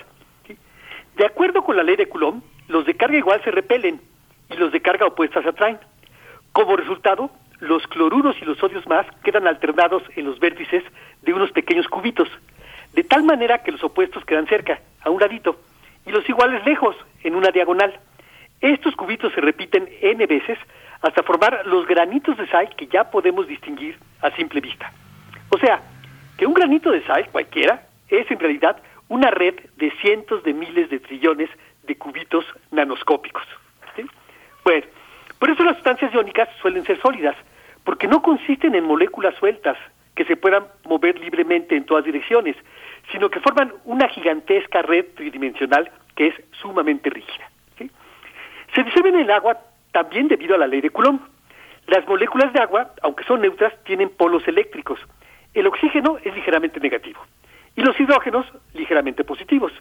De 1.16 1.26
acuerdo 1.26 1.64
con 1.64 1.78
la 1.78 1.84
ley 1.84 1.96
de 1.96 2.08
Coulomb, 2.08 2.42
los 2.68 2.86
de 2.86 2.96
carga 2.96 3.18
igual 3.18 3.42
se 3.44 3.52
repelen 3.52 4.02
y 4.50 4.56
los 4.56 4.72
de 4.72 4.82
carga 4.82 5.06
opuesta 5.06 5.42
se 5.42 5.50
atraen. 5.50 5.78
Como 6.52 6.76
resultado, 6.76 7.30
los 7.60 7.86
cloruros 7.88 8.36
y 8.42 8.46
los 8.46 8.58
sodios 8.58 8.88
más 8.88 9.06
quedan 9.24 9.48
alternados 9.48 10.04
en 10.16 10.26
los 10.26 10.40
vértices 10.40 10.84
de 11.22 11.34
unos 11.34 11.52
pequeños 11.52 11.88
cubitos, 11.88 12.30
de 12.94 13.04
tal 13.04 13.24
manera 13.24 13.64
que 13.64 13.72
los 13.72 13.84
opuestos 13.84 14.26
quedan 14.26 14.48
cerca, 14.48 14.80
a 15.02 15.10
un 15.10 15.20
ladito, 15.20 15.60
y 16.06 16.12
los 16.12 16.28
iguales 16.28 16.66
lejos, 16.66 16.96
en 17.24 17.36
una 17.36 17.52
diagonal. 17.52 18.00
Estos 18.60 18.96
cubitos 18.96 19.34
se 19.34 19.42
repiten 19.42 19.90
n 20.02 20.26
veces 20.26 20.58
hasta 21.02 21.24
formar 21.24 21.66
los 21.66 21.86
granitos 21.86 22.38
de 22.38 22.48
sal 22.48 22.70
que 22.76 22.88
ya 22.88 23.10
podemos 23.10 23.48
distinguir 23.48 23.98
a 24.22 24.32
simple 24.32 24.62
vista. 24.62 24.92
O 25.54 25.58
sea, 25.60 25.84
que 26.36 26.48
un 26.48 26.56
granito 26.56 26.90
de 26.90 27.06
sal, 27.06 27.30
cualquiera, 27.32 27.86
es 28.10 28.30
en 28.32 28.40
realidad 28.40 28.78
una 29.08 29.30
red 29.30 29.54
de 29.78 29.92
cientos 30.02 30.44
de 30.44 30.52
miles 30.52 30.90
de 30.90 31.00
trillones 31.00 31.48
de 31.84 31.96
cubitos 31.96 32.44
nanoscópicos. 32.72 33.44
¿sí? 33.96 34.04
Por 34.64 35.50
eso 35.52 35.64
las 35.64 35.76
sustancias 35.76 36.12
iónicas 36.12 36.50
suelen 36.60 36.84
ser 36.86 37.00
sólidas, 37.00 37.36
porque 37.84 38.08
no 38.08 38.24
consisten 38.24 38.74
en 38.74 38.84
moléculas 38.84 39.36
sueltas 39.36 39.78
que 40.16 40.26
se 40.26 40.36
puedan 40.38 40.66
mover 40.86 41.20
libremente 41.20 41.76
en 41.76 41.86
todas 41.86 42.04
direcciones, 42.04 42.56
sino 43.12 43.30
que 43.30 43.40
forman 43.40 43.74
una 43.86 44.08
gigantesca 44.08 44.82
red 44.82 45.06
tridimensional 45.16 45.92
que 46.16 46.28
es 46.28 46.36
sumamente 46.52 47.12
rígida. 47.12 47.48
Se 48.74 48.84
disuelven 48.84 49.16
en 49.16 49.22
el 49.22 49.32
agua 49.32 49.60
también 49.92 50.28
debido 50.28 50.56
a 50.56 50.58
la 50.58 50.66
ley 50.66 50.82
de 50.82 50.90
Coulomb. 50.90 51.22
Las 51.86 52.08
moléculas 52.08 52.52
de 52.54 52.60
agua, 52.60 52.92
aunque 53.04 53.24
son 53.26 53.42
neutras, 53.42 53.72
tienen 53.84 54.10
polos 54.10 54.48
eléctricos. 54.48 55.00
El 55.54 55.68
oxígeno 55.68 56.18
es 56.24 56.34
ligeramente 56.34 56.80
negativo 56.80 57.22
y 57.76 57.82
los 57.82 58.00
hidrógenos 58.00 58.46
ligeramente 58.74 59.24
positivos. 59.24 59.72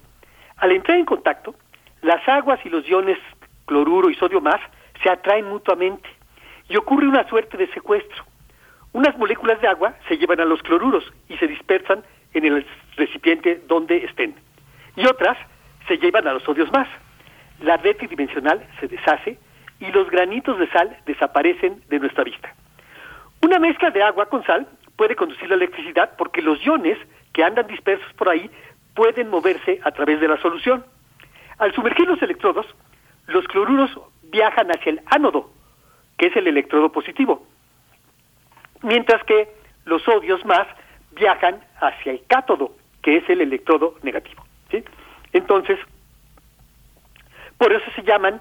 Al 0.57 0.73
entrar 0.73 0.99
en 0.99 1.05
contacto, 1.05 1.55
las 2.02 2.26
aguas 2.28 2.60
y 2.65 2.68
los 2.68 2.86
iones 2.89 3.18
cloruro 3.67 4.10
y 4.10 4.15
sodio 4.15 4.41
más 4.41 4.60
se 5.02 5.10
atraen 5.10 5.49
mutuamente 5.49 6.09
y 6.68 6.76
ocurre 6.76 7.09
una 7.09 7.28
suerte 7.28 7.57
de 7.57 7.68
secuestro. 7.68 8.25
Unas 8.92 9.17
moléculas 9.17 9.60
de 9.60 9.68
agua 9.68 9.94
se 10.09 10.18
llevan 10.18 10.41
a 10.41 10.44
los 10.44 10.62
cloruros 10.62 11.05
y 11.28 11.36
se 11.39 11.47
dispersan 11.47 12.02
en 12.34 12.44
el 12.44 12.67
recipiente 12.97 13.62
donde 13.67 14.05
estén. 14.05 14.34
Y 14.97 15.07
otras 15.07 15.39
se 15.89 15.97
llevan 15.97 16.28
a 16.28 16.34
los 16.34 16.42
sodios 16.42 16.70
más. 16.73 16.89
La 17.60 17.78
red 17.78 17.97
tridimensional 17.97 18.67
se 18.81 18.89
deshace 18.89 19.39
y 19.81 19.91
los 19.91 20.10
granitos 20.10 20.59
de 20.59 20.68
sal 20.68 20.97
desaparecen 21.07 21.83
de 21.89 21.99
nuestra 21.99 22.25
vista. 22.25 22.55
Una 23.42 23.59
mezcla 23.59 23.91
de 23.91 24.02
agua 24.02 24.26
con 24.26 24.44
sal 24.44 24.67
puede 25.02 25.16
conducir 25.16 25.48
la 25.48 25.56
electricidad 25.56 26.12
porque 26.16 26.40
los 26.40 26.64
iones 26.64 26.97
que 27.32 27.42
andan 27.42 27.66
dispersos 27.66 28.06
por 28.12 28.28
ahí 28.28 28.48
pueden 28.94 29.31
moverse 29.31 29.81
a 29.82 29.90
través 29.90 30.20
de 30.20 30.28
la 30.28 30.40
solución. 30.40 30.84
Al 31.58 31.74
sumergir 31.74 32.06
los 32.06 32.22
electrodos, 32.22 32.66
los 33.26 33.44
cloruros 33.48 33.90
viajan 34.22 34.68
hacia 34.70 34.90
el 34.90 35.00
ánodo, 35.06 35.50
que 36.16 36.28
es 36.28 36.36
el 36.36 36.47
electrodo 36.47 36.92
positivo, 36.92 37.44
mientras 38.82 39.24
que 39.24 39.48
los 39.86 40.02
sodios 40.02 40.44
más 40.44 40.68
viajan 41.16 41.60
hacia 41.81 42.12
el 42.12 42.22
cátodo, 42.28 42.76
que 43.02 43.16
es 43.16 43.28
el 43.28 43.40
electrodo 43.40 43.97
negativo. 44.05 44.44
¿sí? 44.70 44.84
Entonces, 45.32 45.81
por 47.58 47.72
eso 47.72 47.90
se 47.97 48.05
llaman 48.05 48.40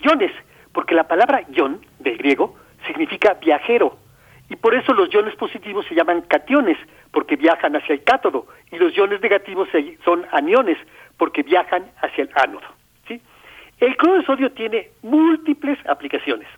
iones, 0.00 0.32
porque 0.72 0.94
la 0.94 1.06
palabra 1.06 1.42
ion 1.50 1.84
del 1.98 2.16
griego 2.16 2.56
significa 2.86 3.34
viajero, 3.34 3.98
y 4.48 4.56
por 4.56 4.74
eso 4.74 4.92
los 4.92 5.12
iones 5.12 5.34
positivos 5.34 5.86
se 5.86 5.94
llaman 5.94 6.22
cationes, 6.22 6.78
porque 7.10 7.36
viajan 7.36 7.74
hacia 7.76 7.94
el 7.94 8.04
cátodo, 8.04 8.46
y 8.70 8.76
los 8.76 8.96
iones 8.96 9.20
negativos 9.20 9.68
son 10.04 10.26
aniones, 10.32 10.78
porque 11.16 11.42
viajan 11.42 11.84
hacia 12.02 12.24
el 12.24 12.30
ánodo. 12.34 12.66
El 13.78 13.94
cloro 13.98 14.18
de 14.20 14.24
sodio 14.24 14.52
tiene 14.52 14.88
múltiples 15.02 15.78
aplicaciones. 15.86 16.48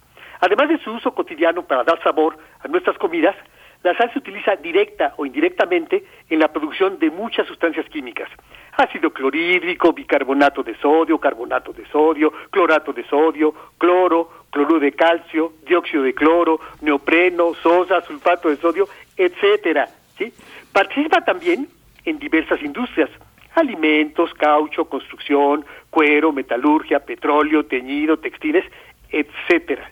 Además 0.41 0.69
de 0.69 0.79
su 0.79 0.93
uso 0.93 1.13
cotidiano 1.15 1.65
para 1.65 1.83
dar 1.83 2.01
sabor 2.03 2.39
a 2.61 2.69
nuestras 2.69 2.97
comidas, 2.97 3.35
la 3.83 3.97
sal 3.97 4.13
se 4.13 4.19
utiliza 4.19 4.57
directa 4.57 5.15
o 5.17 5.25
indirectamente 5.25 6.05
en 6.29 6.39
la 6.41 6.49
producción 6.49 6.99
de 6.99 7.11
muchas 7.11 7.47
sustancias 7.47 7.89
químicas. 7.89 8.29
Ácido 8.77 9.11
clorhídrico, 9.11 9.93
bicarbonato 9.93 10.63
de 10.63 10.77
sodio, 10.77 11.19
carbonato 11.19 11.73
de 11.73 11.87
sodio, 11.87 12.33
clorato 12.51 12.93
de 12.93 13.05
sodio, 13.05 13.55
cloro, 13.79 14.31
cloruro 14.51 14.81
de 14.81 14.93
calcio, 14.93 15.53
dióxido 15.67 16.03
de 16.03 16.15
cloro, 16.15 16.61
neopreno, 16.81 17.55
sosa, 17.55 18.01
sulfato 18.03 18.49
de 18.49 18.57
sodio, 18.57 18.89
etcétera. 19.17 19.89
¿sí? 20.17 20.33
Participa 20.73 21.25
también 21.25 21.69
en 22.05 22.19
diversas 22.19 22.63
industrias, 22.63 23.11
alimentos, 23.55 24.33
caucho, 24.35 24.87
construcción, 24.87 25.65
cuero, 25.91 26.33
metalurgia, 26.33 27.01
petróleo, 27.01 27.67
teñido, 27.67 28.19
textiles, 28.19 28.65
etcétera. 29.11 29.91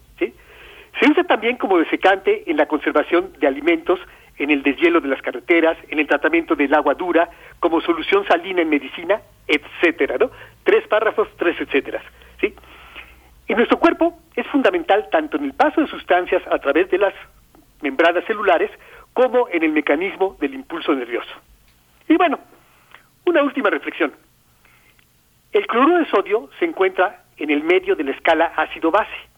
Se 1.00 1.10
usa 1.10 1.24
también 1.24 1.56
como 1.56 1.78
desecante 1.78 2.50
en 2.50 2.56
la 2.56 2.66
conservación 2.66 3.32
de 3.38 3.46
alimentos, 3.46 4.00
en 4.38 4.50
el 4.50 4.62
deshielo 4.62 5.00
de 5.00 5.08
las 5.08 5.20
carreteras, 5.20 5.76
en 5.88 5.98
el 5.98 6.06
tratamiento 6.06 6.54
del 6.54 6.72
agua 6.74 6.94
dura, 6.94 7.28
como 7.60 7.80
solución 7.80 8.26
salina 8.26 8.62
en 8.62 8.68
medicina, 8.68 9.20
etcétera, 9.46 10.16
¿no? 10.18 10.30
Tres 10.64 10.86
párrafos, 10.88 11.28
tres 11.36 11.60
etcétera, 11.60 12.02
¿sí? 12.40 12.54
En 13.48 13.56
nuestro 13.56 13.78
cuerpo 13.78 14.18
es 14.34 14.46
fundamental 14.48 15.08
tanto 15.10 15.36
en 15.36 15.44
el 15.44 15.52
paso 15.52 15.80
de 15.80 15.86
sustancias 15.86 16.42
a 16.50 16.58
través 16.58 16.90
de 16.90 16.98
las 16.98 17.14
membranas 17.82 18.24
celulares 18.24 18.70
como 19.12 19.48
en 19.50 19.62
el 19.62 19.72
mecanismo 19.72 20.36
del 20.40 20.54
impulso 20.54 20.94
nervioso. 20.94 21.32
Y 22.08 22.16
bueno, 22.16 22.38
una 23.26 23.42
última 23.42 23.70
reflexión. 23.70 24.12
El 25.52 25.66
cloruro 25.66 25.98
de 25.98 26.06
sodio 26.06 26.50
se 26.58 26.64
encuentra 26.64 27.24
en 27.36 27.50
el 27.50 27.62
medio 27.62 27.96
de 27.96 28.04
la 28.04 28.10
escala 28.12 28.52
ácido-base 28.56 29.35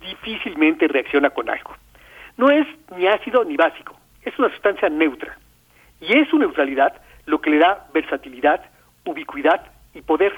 difícilmente 0.00 0.88
reacciona 0.88 1.30
con 1.30 1.48
algo. 1.48 1.74
No 2.36 2.50
es 2.50 2.66
ni 2.96 3.06
ácido 3.06 3.44
ni 3.44 3.56
básico, 3.56 3.98
es 4.22 4.38
una 4.38 4.50
sustancia 4.50 4.88
neutra. 4.88 5.36
Y 6.00 6.18
es 6.18 6.28
su 6.28 6.38
neutralidad 6.38 7.00
lo 7.26 7.40
que 7.40 7.50
le 7.50 7.58
da 7.58 7.86
versatilidad, 7.92 8.62
ubicuidad 9.04 9.62
y 9.94 10.02
poder. 10.02 10.32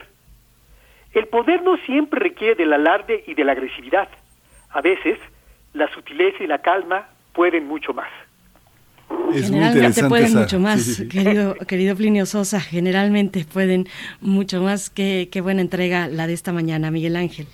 El 1.12 1.26
poder 1.28 1.62
no 1.62 1.76
siempre 1.78 2.20
requiere 2.20 2.54
del 2.54 2.72
alarde 2.72 3.24
y 3.26 3.34
de 3.34 3.44
la 3.44 3.52
agresividad. 3.52 4.08
A 4.70 4.80
veces, 4.80 5.18
la 5.74 5.88
sutileza 5.92 6.42
y 6.42 6.46
la 6.46 6.58
calma 6.58 7.08
pueden 7.32 7.66
mucho 7.66 7.92
más. 7.92 8.08
generalmente 9.32 10.04
pueden 10.04 10.34
mucho 10.34 10.58
más, 10.58 11.02
querido, 11.10 11.54
querido 11.54 11.96
Plinio 11.96 12.26
Sosa, 12.26 12.60
generalmente 12.60 13.44
pueden 13.44 13.86
mucho 14.20 14.62
más. 14.62 14.90
Qué, 14.90 15.28
qué 15.30 15.40
buena 15.40 15.60
entrega 15.60 16.08
la 16.08 16.26
de 16.26 16.32
esta 16.32 16.52
mañana, 16.52 16.90
Miguel 16.90 17.16
Ángel. 17.16 17.46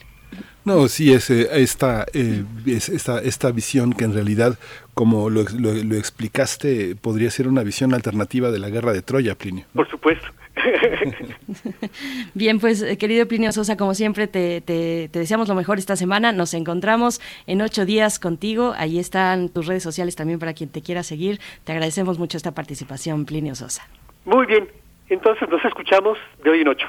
No, 0.69 0.87
sí, 0.89 1.13
es, 1.13 1.31
esta, 1.31 2.05
eh, 2.13 2.45
es 2.67 2.89
esta, 2.89 3.21
esta 3.21 3.51
visión 3.53 3.93
que 3.93 4.05
en 4.05 4.13
realidad, 4.13 4.59
como 4.95 5.31
lo, 5.31 5.45
lo, 5.59 5.97
explicaste, 5.97 6.95
podría 6.95 7.31
ser 7.31 7.49
una 7.49 7.63
visión 7.63 7.95
alternativa 7.95 8.51
de 8.51 8.59
la 8.59 8.69
guerra 8.69 8.93
de 8.93 9.01
Troya, 9.01 9.35
Plinio. 9.35 9.65
Por 9.75 9.89
supuesto. 9.89 10.27
Bien, 12.35 12.61
pues 12.61 12.83
eh, 12.83 12.99
querido 12.99 13.27
Plinio 13.27 13.51
Sosa, 13.53 13.77
como 13.77 13.95
siempre 13.95 14.27
te, 14.27 14.61
te, 14.61 15.09
te, 15.11 15.19
deseamos 15.19 15.49
lo 15.49 15.55
mejor 15.55 15.79
esta 15.79 15.97
semana. 15.97 16.33
Nos 16.33 16.53
encontramos 16.53 17.21
en 17.47 17.63
ocho 17.63 17.87
días 17.87 18.19
contigo. 18.19 18.75
Ahí 18.77 18.99
están 18.99 19.49
tus 19.49 19.67
redes 19.67 19.83
sociales 19.83 20.17
también 20.17 20.39
para 20.39 20.53
quien 20.53 20.69
te 20.69 20.83
quiera 20.83 21.03
seguir. 21.03 21.41
Te 21.65 21.73
agradecemos 21.73 22.19
mucho 22.19 22.37
esta 22.37 22.53
participación, 22.53 23.25
Plinio 23.25 23.55
Sosa. 23.55 23.89
Muy 24.27 24.47
bien, 24.47 24.69
entonces 25.09 25.49
nos 25.49 25.65
escuchamos 25.65 26.19
de 26.45 26.51
hoy 26.51 26.61
en 26.61 26.69
ocho. 26.69 26.89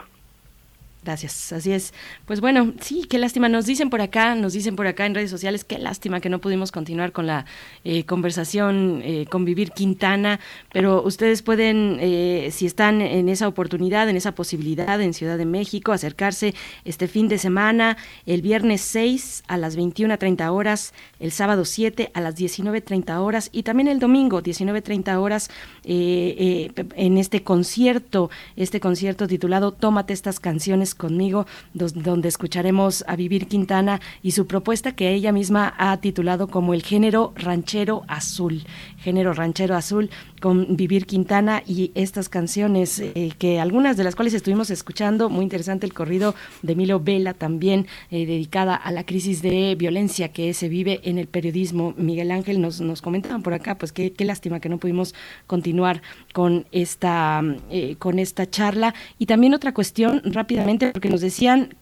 Gracias, 1.10 1.52
así 1.54 1.72
es. 1.72 1.92
Pues 2.28 2.40
bueno, 2.40 2.72
sí, 2.82 3.04
qué 3.10 3.18
lástima. 3.18 3.50
Nos 3.50 3.66
dicen 3.66 3.90
por 3.90 4.00
acá, 4.00 4.36
nos 4.36 4.54
dicen 4.54 4.76
por 4.76 4.86
acá 4.86 5.08
en 5.08 5.16
redes 5.16 5.32
sociales, 5.32 5.64
qué 5.66 5.80
lástima 5.80 6.20
que 6.20 6.30
no 6.30 6.38
pudimos 6.38 6.72
continuar 6.72 7.14
con 7.14 7.26
la 7.26 7.48
eh, 7.84 8.04
conversación 8.04 9.02
eh, 9.04 9.26
con 9.28 9.44
Vivir 9.44 9.72
Quintana, 9.72 10.40
pero 10.72 11.02
ustedes 11.02 11.42
pueden, 11.42 11.98
eh, 12.00 12.50
si 12.52 12.68
están 12.68 13.02
en 13.02 13.28
esa 13.28 13.48
oportunidad, 13.48 14.08
en 14.08 14.18
esa 14.18 14.36
posibilidad 14.36 15.02
en 15.02 15.16
Ciudad 15.16 15.40
de 15.40 15.48
México, 15.48 15.94
acercarse 15.94 16.54
este 16.86 17.08
fin 17.08 17.28
de 17.28 17.40
semana, 17.40 17.98
el 18.28 18.44
viernes 18.44 18.82
6 18.82 19.46
a 19.48 19.58
las 19.58 19.80
21.30 19.80 20.52
horas, 20.52 20.94
el 21.20 21.32
sábado 21.32 21.66
7 21.66 22.12
a 22.14 22.22
las 22.22 22.38
19.30 22.38 23.18
horas 23.18 23.50
y 23.52 23.64
también 23.64 23.88
el 23.88 23.98
domingo 23.98 24.44
19.30 24.44 25.18
horas 25.18 25.50
en 25.86 27.18
este 27.18 27.42
concierto, 27.42 28.30
este 28.56 28.80
concierto 28.80 29.28
titulado 29.28 29.72
Tómate 29.72 30.14
estas 30.14 30.40
canciones 30.40 30.94
conmigo, 31.00 31.48
donde 31.74 32.28
escucharemos 32.28 33.04
a 33.08 33.16
Vivir 33.16 33.48
Quintana 33.48 34.00
y 34.22 34.32
su 34.32 34.46
propuesta 34.46 34.92
que 34.92 35.12
ella 35.14 35.32
misma 35.32 35.74
ha 35.80 35.98
titulado 35.98 36.48
como 36.48 36.76
el 36.76 36.84
género 36.84 37.34
ranchero 37.36 38.04
azul, 38.08 38.66
género 39.00 39.34
ranchero 39.34 39.76
azul 39.76 40.10
con 40.42 40.76
Vivir 40.76 41.06
Quintana 41.06 41.64
y 41.66 41.92
estas 41.96 42.30
canciones 42.30 43.00
eh, 43.00 43.32
que 43.38 43.60
algunas 43.60 43.98
de 43.98 44.04
las 44.04 44.16
cuales 44.16 44.34
estuvimos 44.34 44.70
escuchando, 44.70 45.30
muy 45.30 45.44
interesante 45.44 45.86
el 45.86 45.94
corrido 45.94 46.36
de 46.62 46.76
Milo 46.76 47.00
Vela 47.00 47.34
también 47.34 47.88
eh, 48.12 48.26
dedicada 48.26 48.76
a 48.76 48.92
la 48.92 49.06
crisis 49.06 49.42
de 49.42 49.76
violencia 49.76 50.30
que 50.30 50.54
se 50.54 50.70
vive 50.70 51.02
en 51.04 51.18
el 51.18 51.28
periodismo. 51.28 51.94
Miguel 51.98 52.32
Ángel 52.32 52.62
nos, 52.62 52.82
nos 52.82 53.02
comentaban 53.02 53.44
por 53.44 53.54
acá, 53.54 53.78
pues 53.78 53.92
qué, 53.92 54.12
qué 54.14 54.26
lástima 54.26 54.60
que 54.60 54.70
no 54.70 54.78
pudimos 54.78 55.14
continuar 55.48 56.02
con 56.34 56.66
esta, 56.72 57.42
eh, 57.70 57.96
con 57.98 58.20
esta 58.20 58.50
charla. 58.50 58.94
Y 59.18 59.26
también 59.26 59.54
otra 59.54 59.74
cuestión 59.74 60.22
rápidamente, 60.26 60.92
porque 60.92 61.10
nos 61.10 61.22
decían 61.22 61.76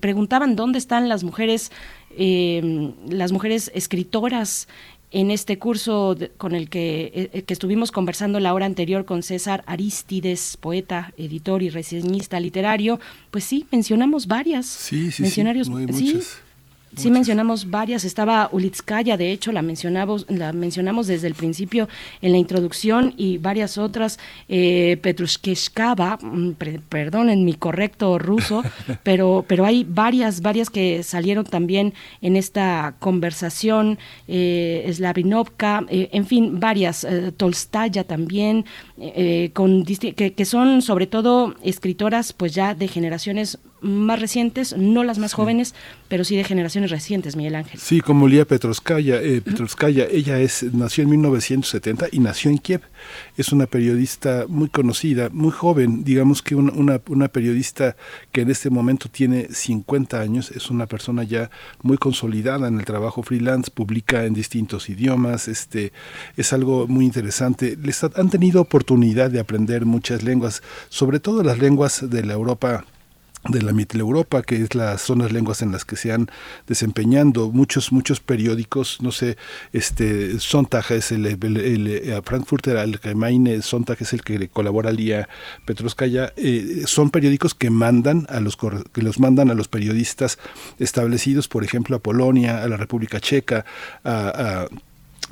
preguntaban 0.00 0.54
dónde 0.54 0.78
están 0.78 1.08
las 1.08 1.24
mujeres, 1.24 1.72
las 2.18 3.32
mujeres 3.32 3.72
escritoras 3.74 4.68
en 5.12 5.30
este 5.30 5.58
curso 5.58 6.16
con 6.38 6.54
el 6.54 6.68
que, 6.68 7.30
eh, 7.32 7.42
que, 7.42 7.52
estuvimos 7.52 7.92
conversando 7.92 8.40
la 8.40 8.54
hora 8.54 8.66
anterior 8.66 9.04
con 9.04 9.22
César 9.22 9.62
Aristides, 9.66 10.56
poeta, 10.58 11.12
editor 11.16 11.62
y 11.62 11.70
reseñista 11.70 12.40
literario, 12.40 12.98
pues 13.30 13.44
sí, 13.44 13.66
mencionamos 13.70 14.26
varias. 14.26 14.66
Sí, 14.66 15.10
sí, 15.10 15.26
sí, 15.30 15.44
muchas. 15.68 15.96
Sí 15.96 16.20
mencionamos 17.10 17.70
varias, 17.70 18.04
estaba 18.04 18.48
Ulitskaya, 18.52 19.16
de 19.16 19.32
hecho 19.32 19.52
la 19.52 19.62
mencionamos, 19.62 20.26
la 20.28 20.52
mencionamos 20.52 21.06
desde 21.06 21.26
el 21.26 21.34
principio 21.34 21.88
en 22.20 22.32
la 22.32 22.38
introducción 22.38 23.14
y 23.16 23.38
varias 23.38 23.78
otras, 23.78 24.18
eh, 24.48 24.98
Petrushkeskava, 25.00 26.18
mm, 26.20 26.52
perdón 26.88 27.30
en 27.30 27.44
mi 27.44 27.54
correcto 27.54 28.18
ruso, 28.18 28.62
pero, 29.02 29.44
pero 29.46 29.64
hay 29.64 29.84
varias, 29.88 30.42
varias 30.42 30.70
que 30.70 31.02
salieron 31.02 31.44
también 31.44 31.94
en 32.20 32.36
esta 32.36 32.94
conversación, 32.98 33.98
eh, 34.28 34.90
Slavinovka, 34.92 35.84
eh, 35.88 36.08
en 36.12 36.26
fin, 36.26 36.60
varias, 36.60 37.04
eh, 37.04 37.32
Tolstaya 37.36 38.04
también, 38.04 38.64
con, 39.52 39.84
que, 39.84 40.32
que 40.34 40.44
son 40.44 40.80
sobre 40.80 41.06
todo 41.06 41.54
escritoras 41.62 42.32
pues 42.32 42.54
ya 42.54 42.74
de 42.74 42.86
generaciones 42.86 43.58
más 43.82 44.20
recientes, 44.20 44.76
no 44.76 45.04
las 45.04 45.18
más 45.18 45.32
jóvenes, 45.32 45.74
pero 46.08 46.24
sí 46.24 46.36
de 46.36 46.44
generaciones 46.44 46.90
recientes, 46.90 47.36
Miguel 47.36 47.56
Ángel. 47.56 47.80
Sí, 47.80 48.00
como 48.00 48.28
Lía 48.28 48.44
Petrovskaya, 48.44 49.20
eh, 49.20 49.42
ella 50.10 50.38
es, 50.38 50.62
nació 50.72 51.04
en 51.04 51.10
1970 51.10 52.06
y 52.12 52.20
nació 52.20 52.50
en 52.50 52.58
Kiev. 52.58 52.82
Es 53.36 53.52
una 53.52 53.66
periodista 53.66 54.46
muy 54.48 54.68
conocida, 54.68 55.28
muy 55.32 55.50
joven, 55.50 56.04
digamos 56.04 56.42
que 56.42 56.54
una, 56.54 57.00
una, 57.08 57.28
periodista 57.28 57.96
que 58.30 58.42
en 58.42 58.50
este 58.50 58.70
momento 58.70 59.08
tiene 59.08 59.48
50 59.50 60.20
años, 60.20 60.50
es 60.50 60.70
una 60.70 60.86
persona 60.86 61.24
ya 61.24 61.50
muy 61.82 61.98
consolidada 61.98 62.68
en 62.68 62.78
el 62.78 62.84
trabajo 62.84 63.22
freelance, 63.22 63.70
publica 63.70 64.24
en 64.24 64.34
distintos 64.34 64.88
idiomas, 64.88 65.48
este, 65.48 65.92
es 66.36 66.52
algo 66.52 66.86
muy 66.86 67.04
interesante. 67.04 67.76
Les 67.82 68.02
han 68.04 68.30
tenido 68.30 68.60
oportunidad 68.60 69.30
de 69.30 69.40
aprender 69.40 69.84
muchas 69.86 70.22
lenguas, 70.22 70.62
sobre 70.88 71.20
todo 71.20 71.42
las 71.42 71.58
lenguas 71.58 72.08
de 72.08 72.24
la 72.24 72.34
Europa 72.34 72.84
de 73.48 73.62
la 73.62 73.72
Mitteleuropa, 73.72 74.42
que 74.42 74.56
es 74.62 74.74
las 74.74 75.02
zonas 75.02 75.32
lenguas 75.32 75.62
en 75.62 75.72
las 75.72 75.84
que 75.84 75.96
se 75.96 76.12
han 76.12 76.30
desempeñando. 76.66 77.50
Muchos 77.50 77.90
muchos 77.90 78.20
periódicos, 78.20 78.98
no 79.02 79.10
sé, 79.10 79.36
este 79.72 80.38
Sonntag 80.38 80.92
es 80.92 81.10
el, 81.10 81.26
el, 81.26 81.56
el, 81.56 82.22
Frankfurter 82.22 82.76
Allgemeine 82.76 83.60
Sonntag 83.62 83.98
es 84.00 84.12
el 84.12 84.22
que 84.22 84.48
colabora 84.48 84.90
al 84.90 85.26
Petroskaya, 85.66 86.32
eh, 86.36 86.84
son 86.86 87.10
periódicos 87.10 87.54
que 87.54 87.70
mandan 87.70 88.26
a 88.28 88.40
los 88.40 88.56
que 88.56 89.02
los 89.02 89.18
mandan 89.18 89.50
a 89.50 89.54
los 89.54 89.68
periodistas 89.68 90.38
establecidos, 90.78 91.48
por 91.48 91.64
ejemplo, 91.64 91.96
a 91.96 91.98
Polonia, 91.98 92.62
a 92.62 92.68
la 92.68 92.76
República 92.76 93.20
Checa, 93.20 93.64
a 94.04 94.66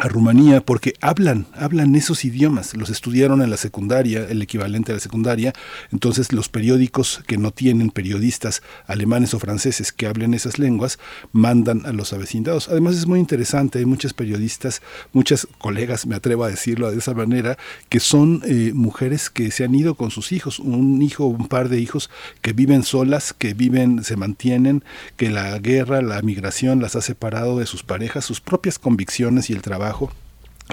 Rumanía 0.09 0.61
porque 0.61 0.95
hablan, 1.01 1.47
hablan 1.55 1.95
esos 1.95 2.25
idiomas, 2.25 2.75
los 2.75 2.89
estudiaron 2.89 3.43
en 3.43 3.51
la 3.51 3.59
secundaria, 3.59 4.27
el 4.29 4.41
equivalente 4.41 4.93
a 4.93 4.95
la 4.95 5.01
secundaria, 5.01 5.53
entonces 5.93 6.33
los 6.33 6.49
periódicos 6.49 7.23
que 7.27 7.37
no 7.37 7.51
tienen 7.51 7.91
periodistas 7.91 8.63
alemanes 8.87 9.35
o 9.35 9.39
franceses 9.39 9.93
que 9.93 10.07
hablen 10.07 10.33
esas 10.33 10.59
lenguas, 10.59 10.99
mandan 11.33 11.85
a 11.85 11.93
los 11.93 12.13
avecindados. 12.13 12.69
Además 12.69 12.97
es 12.97 13.07
muy 13.07 13.19
interesante, 13.19 13.79
hay 13.79 13.85
muchas 13.85 14.15
periodistas, 14.15 14.81
muchas 15.13 15.47
colegas, 15.59 16.07
me 16.07 16.15
atrevo 16.15 16.45
a 16.45 16.49
decirlo 16.49 16.91
de 16.91 16.99
esa 16.99 17.13
manera, 17.13 17.59
que 17.91 18.01
son 18.01 18.43
eh, 18.47 18.73
mujeres 18.75 19.29
que 19.29 19.51
se 19.51 19.65
han 19.65 19.75
ido 19.75 19.97
con 19.97 20.11
sus 20.11 20.33
hijos, 20.33 20.61
un 20.61 21.03
hijo, 21.03 21.27
un 21.27 21.49
par 21.49 21.69
de 21.69 21.79
hijos 21.79 22.11
que 22.41 22.53
viven 22.53 22.85
solas, 22.85 23.35
que 23.35 23.53
viven, 23.55 24.03
se 24.03 24.17
mantienen, 24.17 24.83
que 25.17 25.31
la 25.31 25.59
guerra, 25.59 26.01
la 26.01 26.23
migración 26.23 26.81
las 26.81 26.97
ha 26.97 27.03
separado 27.03 27.59
de 27.59 27.67
sus 27.67 27.83
parejas, 27.83 28.25
sus 28.25 28.41
propias 28.41 28.79
convicciones 28.79 29.51
y 29.51 29.53
el 29.53 29.63
trabajo 29.63 29.90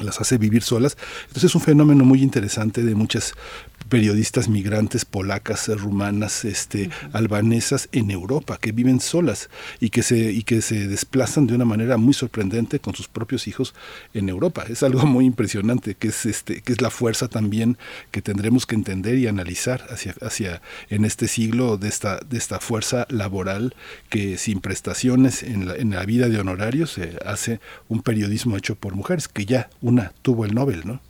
las 0.02 0.22
hace 0.22 0.38
vivir 0.38 0.64
solas. 0.64 0.98
Entonces 1.28 1.46
es 1.46 1.56
un 1.56 1.62
fenómeno 1.62 2.06
muy 2.06 2.22
interesante 2.22 2.84
de 2.84 2.96
muchas 2.96 3.34
periodistas 3.88 4.49
migrantes 4.49 5.06
polacas, 5.06 5.67
rumanas, 5.67 6.45
este, 6.45 6.90
albanesas 7.14 7.90
en 7.91 8.11
Europa 8.11 8.57
que 8.59 8.72
viven 8.72 8.99
solas 8.99 9.49
y 9.80 9.90
que 9.90 10.03
se 10.03 10.32
y 10.32 10.43
que 10.43 10.61
se 10.61 10.88
desplazan 10.88 11.48
de 11.48 11.56
una 11.56 11.66
manera 11.66 11.98
muy 11.98 12.14
sorprendente 12.14 12.80
con 12.80 12.95
sus 12.95 13.07
propios 13.07 13.48
hijos 13.48 13.74
en 14.14 14.30
Europa. 14.30 14.66
Es 14.69 14.83
algo 14.83 15.06
muy 15.06 15.25
impresionante 15.25 15.95
que 15.95 16.09
es 16.09 16.25
este 16.25 16.61
que 16.61 16.74
es 16.74 16.82
la 16.82 16.90
fuerza 16.90 17.27
también 17.27 17.77
que 18.11 18.22
tendremos 18.22 18.66
que 18.66 18.75
entender 18.75 19.17
y 19.17 19.27
analizar 19.27 19.85
hacia 19.90 20.16
hacia 20.22 20.61
en 20.90 21.06
este 21.06 21.27
siglo 21.27 21.77
de 21.77 21.88
esta 21.88 22.19
de 22.30 22.38
esta 22.38 22.59
fuerza 22.59 23.07
laboral 23.09 23.75
que 24.09 24.38
sin 24.38 24.59
prestaciones 24.59 25.43
en 25.43 25.67
la, 25.67 25.75
en 25.75 25.91
la 25.91 26.06
vida 26.06 26.30
de 26.30 26.40
honorarios 26.40 26.93
se 26.93 27.17
hace 27.25 27.59
un 27.88 28.01
periodismo 28.01 28.57
hecho 28.57 28.75
por 28.75 28.95
mujeres 28.95 29.27
que 29.27 29.45
ya 29.45 29.69
una 29.82 30.14
tuvo 30.22 30.45
el 30.45 30.53
Nobel, 30.53 30.82
¿no? 30.85 31.07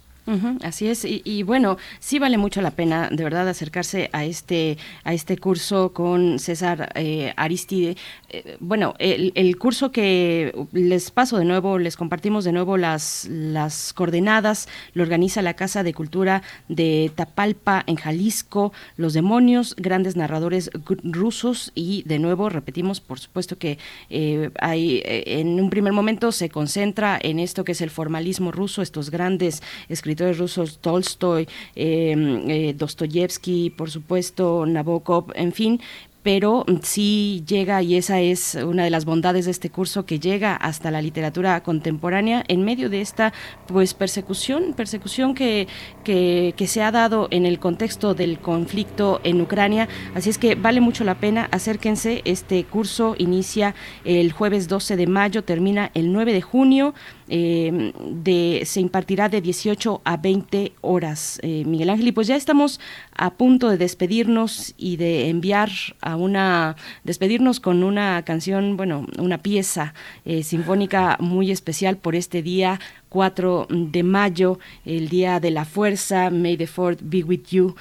Así 0.62 0.88
es, 0.88 1.06
y, 1.06 1.44
bueno, 1.44 1.78
sí 2.00 2.20
vale 2.20 2.38
mucho 2.38 2.62
la 2.62 2.72
pena, 2.72 3.10
de 3.10 3.24
verdad, 3.24 3.48
acercarse 3.48 4.10
a 4.12 4.26
este 4.26 4.78
a 5.04 5.14
este 5.14 5.38
curso 5.38 5.94
con 5.94 6.40
César 6.40 6.92
eh, 6.96 7.34
Aristide. 7.38 7.96
Eh, 8.30 8.58
bueno, 8.60 8.94
el, 9.00 9.58
curso 9.58 9.92
que 9.92 10.54
les 10.74 11.12
paso 11.12 11.38
de 11.38 11.46
nuevo, 11.46 11.80
les 11.80 11.96
compartimos 11.96 12.44
de 12.44 12.52
nuevo 12.52 12.76
las 12.78 13.28
las 13.30 13.94
coordenadas, 13.94 14.68
lo 14.94 15.04
organiza 15.04 15.42
la 15.42 15.54
Casa 15.54 15.84
de 15.84 15.94
Cultura 15.94 16.44
de 16.68 17.12
Tapalpa 17.16 17.84
en 17.88 17.96
Jalisco, 17.96 18.74
Los 18.98 19.14
Demonios, 19.14 19.76
grandes 19.78 20.16
narradores 20.16 20.70
rusos 21.04 21.72
y 21.74 22.04
de 22.04 22.20
nuevo 22.20 22.50
repetimos, 22.50 23.00
por 23.00 23.20
supuesto 23.20 23.58
que 23.58 23.78
eh, 24.10 24.50
hay 24.60 25.02
en 25.06 25.62
un 25.62 25.70
primer 25.70 25.94
momento 25.94 26.32
se 26.32 26.50
concentra 26.50 27.18
en 27.22 27.40
esto 27.40 27.64
que 27.64 27.72
es 27.72 27.82
el 27.82 27.90
formalismo 27.90 28.52
ruso, 28.52 28.82
estos 28.82 29.10
grandes 29.10 29.64
escritores 29.88 30.17
rusos, 30.38 30.80
Tolstoy, 30.80 31.48
em, 31.76 32.50
eh, 32.50 32.74
Dostoyevsky, 32.74 33.70
por 33.72 33.90
supuesto, 33.90 34.66
Nabokov, 34.66 35.32
en 35.36 35.52
fin, 35.54 35.80
pero 36.28 36.66
sí 36.82 37.42
llega, 37.48 37.82
y 37.82 37.96
esa 37.96 38.20
es 38.20 38.56
una 38.56 38.84
de 38.84 38.90
las 38.90 39.06
bondades 39.06 39.46
de 39.46 39.52
este 39.52 39.70
curso, 39.70 40.06
que 40.06 40.20
llega 40.20 40.58
hasta 40.58 40.92
la 40.92 41.02
literatura 41.02 41.64
contemporánea 41.64 42.44
en 42.50 42.66
medio 42.66 42.90
de 42.90 43.00
esta 43.00 43.32
pues 43.66 43.94
persecución, 43.94 44.74
persecución 44.74 45.34
que, 45.34 45.70
que, 46.04 46.68
se 46.68 46.82
ha 46.82 46.92
dado 46.92 47.30
en 47.32 47.46
el 47.46 47.60
contexto 47.60 48.14
del 48.14 48.40
conflicto 48.40 49.22
en 49.24 49.40
Ucrania. 49.40 49.88
Así 50.16 50.30
es 50.30 50.38
que 50.38 50.56
vale 50.56 50.82
mucho 50.82 51.06
la 51.06 51.16
pena, 51.16 51.48
acérquense, 51.50 52.24
este 52.26 52.62
curso 52.66 53.16
inicia 53.18 53.74
el 54.04 54.34
jueves 54.34 54.68
12 54.68 54.98
de 54.98 55.08
mayo, 55.08 55.46
termina 55.46 55.92
el 55.94 56.12
9 56.12 56.34
de 56.34 56.42
junio. 56.42 56.94
Eh, 57.30 57.92
de, 58.00 58.64
se 58.66 58.80
impartirá 58.80 59.28
de 59.28 59.42
18 59.42 60.02
a 60.04 60.18
20 60.18 60.72
horas, 60.82 61.40
eh, 61.44 61.64
Miguel 61.66 61.90
Ángel. 61.90 62.08
Y 62.08 62.12
pues 62.12 62.28
ya 62.28 62.36
estamos 62.36 62.80
a 63.16 63.34
punto 63.34 63.70
de 63.70 63.78
despedirnos 63.78 64.74
y 64.78 64.98
de 64.98 65.30
enviar 65.30 65.70
a 66.02 66.16
una, 66.16 66.76
despedirnos 67.04 67.60
con 67.60 67.84
una 67.84 68.24
canción, 68.24 68.78
bueno, 68.78 69.06
una 69.18 69.40
pieza 69.40 69.94
eh, 70.26 70.44
sinfónica 70.44 71.18
muy 71.20 71.52
especial 71.52 71.98
por 71.98 72.16
este 72.16 72.42
día 72.42 72.80
4 73.10 73.68
de 73.70 74.04
mayo, 74.04 74.60
el 74.86 75.10
Día 75.10 75.40
de 75.40 75.52
la 75.52 75.66
Fuerza, 75.66 76.30
May 76.30 76.58
the 76.58 76.68
Fourth 76.68 77.00
be 77.02 77.24
with 77.24 77.46
you, 77.50 77.76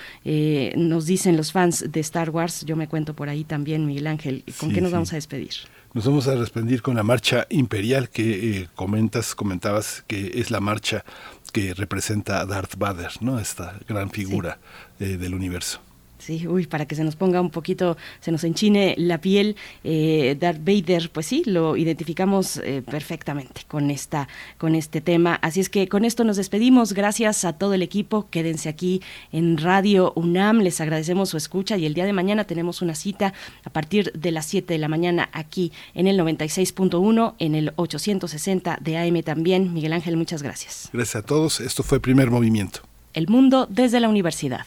nos 0.76 1.07
dicen 1.07 1.36
los 1.36 1.50
fans 1.50 1.84
de 1.91 1.99
Star 2.00 2.31
Wars, 2.31 2.65
yo 2.65 2.76
me 2.76 2.86
cuento 2.86 3.15
por 3.15 3.28
ahí 3.28 3.42
también, 3.42 3.86
Miguel 3.86 4.07
Ángel, 4.07 4.44
¿con 4.58 4.73
qué 4.73 4.81
nos 4.81 4.92
vamos 4.92 5.12
a 5.12 5.16
despedir? 5.16 5.76
Nos 5.97 6.05
vamos 6.05 6.28
a 6.28 6.34
despedir 6.34 6.83
con 6.83 6.97
la 6.97 7.02
marcha 7.02 7.47
imperial 7.49 8.10
que 8.10 8.50
eh, 8.50 8.68
comentas, 8.75 9.34
comentabas 9.34 10.05
que 10.07 10.33
es 10.34 10.50
la 10.50 10.60
marcha 10.60 11.07
que 11.55 11.73
representa 11.73 12.39
a 12.39 12.44
Darth 12.44 12.76
Vader, 12.76 13.12
¿no? 13.23 13.39
Esta 13.39 13.78
gran 13.89 14.10
figura 14.10 14.58
eh, 15.00 15.16
del 15.16 15.34
universo. 15.34 15.81
Sí, 16.27 16.45
uy, 16.49 16.67
para 16.67 16.87
que 16.87 16.97
se 16.97 17.05
nos 17.05 17.15
ponga 17.15 17.41
un 17.41 17.51
poquito, 17.51 17.97
se 18.19 18.33
nos 18.33 18.43
enchine 18.43 18.97
la 18.99 19.21
piel, 19.21 19.55
eh, 19.85 20.37
Darth 20.41 20.59
Vader, 20.59 21.09
pues 21.13 21.27
sí, 21.27 21.45
lo 21.47 21.77
identificamos 21.77 22.57
eh, 22.57 22.83
perfectamente 22.85 23.61
con 23.69 23.93
esta, 23.93 24.27
con 24.59 24.75
este 24.75 25.01
tema. 25.01 25.39
Así 25.41 25.61
es 25.61 25.71
que 25.71 25.87
con 25.87 26.05
esto 26.05 26.25
nos 26.25 26.37
despedimos. 26.37 26.95
Gracias 26.95 27.45
a 27.45 27.53
todo 27.53 27.75
el 27.75 27.83
equipo. 27.83 28.27
Quédense 28.29 28.69
aquí 28.69 29.03
en 29.31 29.57
Radio 29.57 30.13
UNAM. 30.17 30.63
Les 30.63 30.81
agradecemos 30.81 31.29
su 31.29 31.37
escucha 31.37 31.77
y 31.77 31.87
el 31.87 31.95
día 31.95 32.07
de 32.07 32.13
mañana 32.13 32.43
tenemos 32.43 32.83
una 32.83 32.97
cita 32.97 33.33
a 33.63 33.71
partir 33.71 34.11
de 34.11 34.33
las 34.33 34.47
7 34.47 34.75
de 34.75 34.79
la 34.81 34.89
mañana 34.89 35.29
aquí 35.33 35.71
en 35.95 36.09
el 36.09 36.19
96.1, 36.19 37.35
en 37.39 37.55
el 37.55 37.73
860 37.77 38.79
de 38.81 38.99
AM 38.99 39.23
también. 39.23 39.73
Miguel 39.73 39.93
Ángel, 39.93 40.17
muchas 40.17 40.43
gracias. 40.43 40.91
Gracias 40.93 41.23
a 41.23 41.25
todos. 41.25 41.61
Esto 41.61 41.85
fue 41.85 42.01
Primer 42.01 42.33
Movimiento. 42.33 42.81
El 43.15 43.29
mundo 43.29 43.69
desde 43.71 44.01
la 44.01 44.09
universidad. 44.09 44.67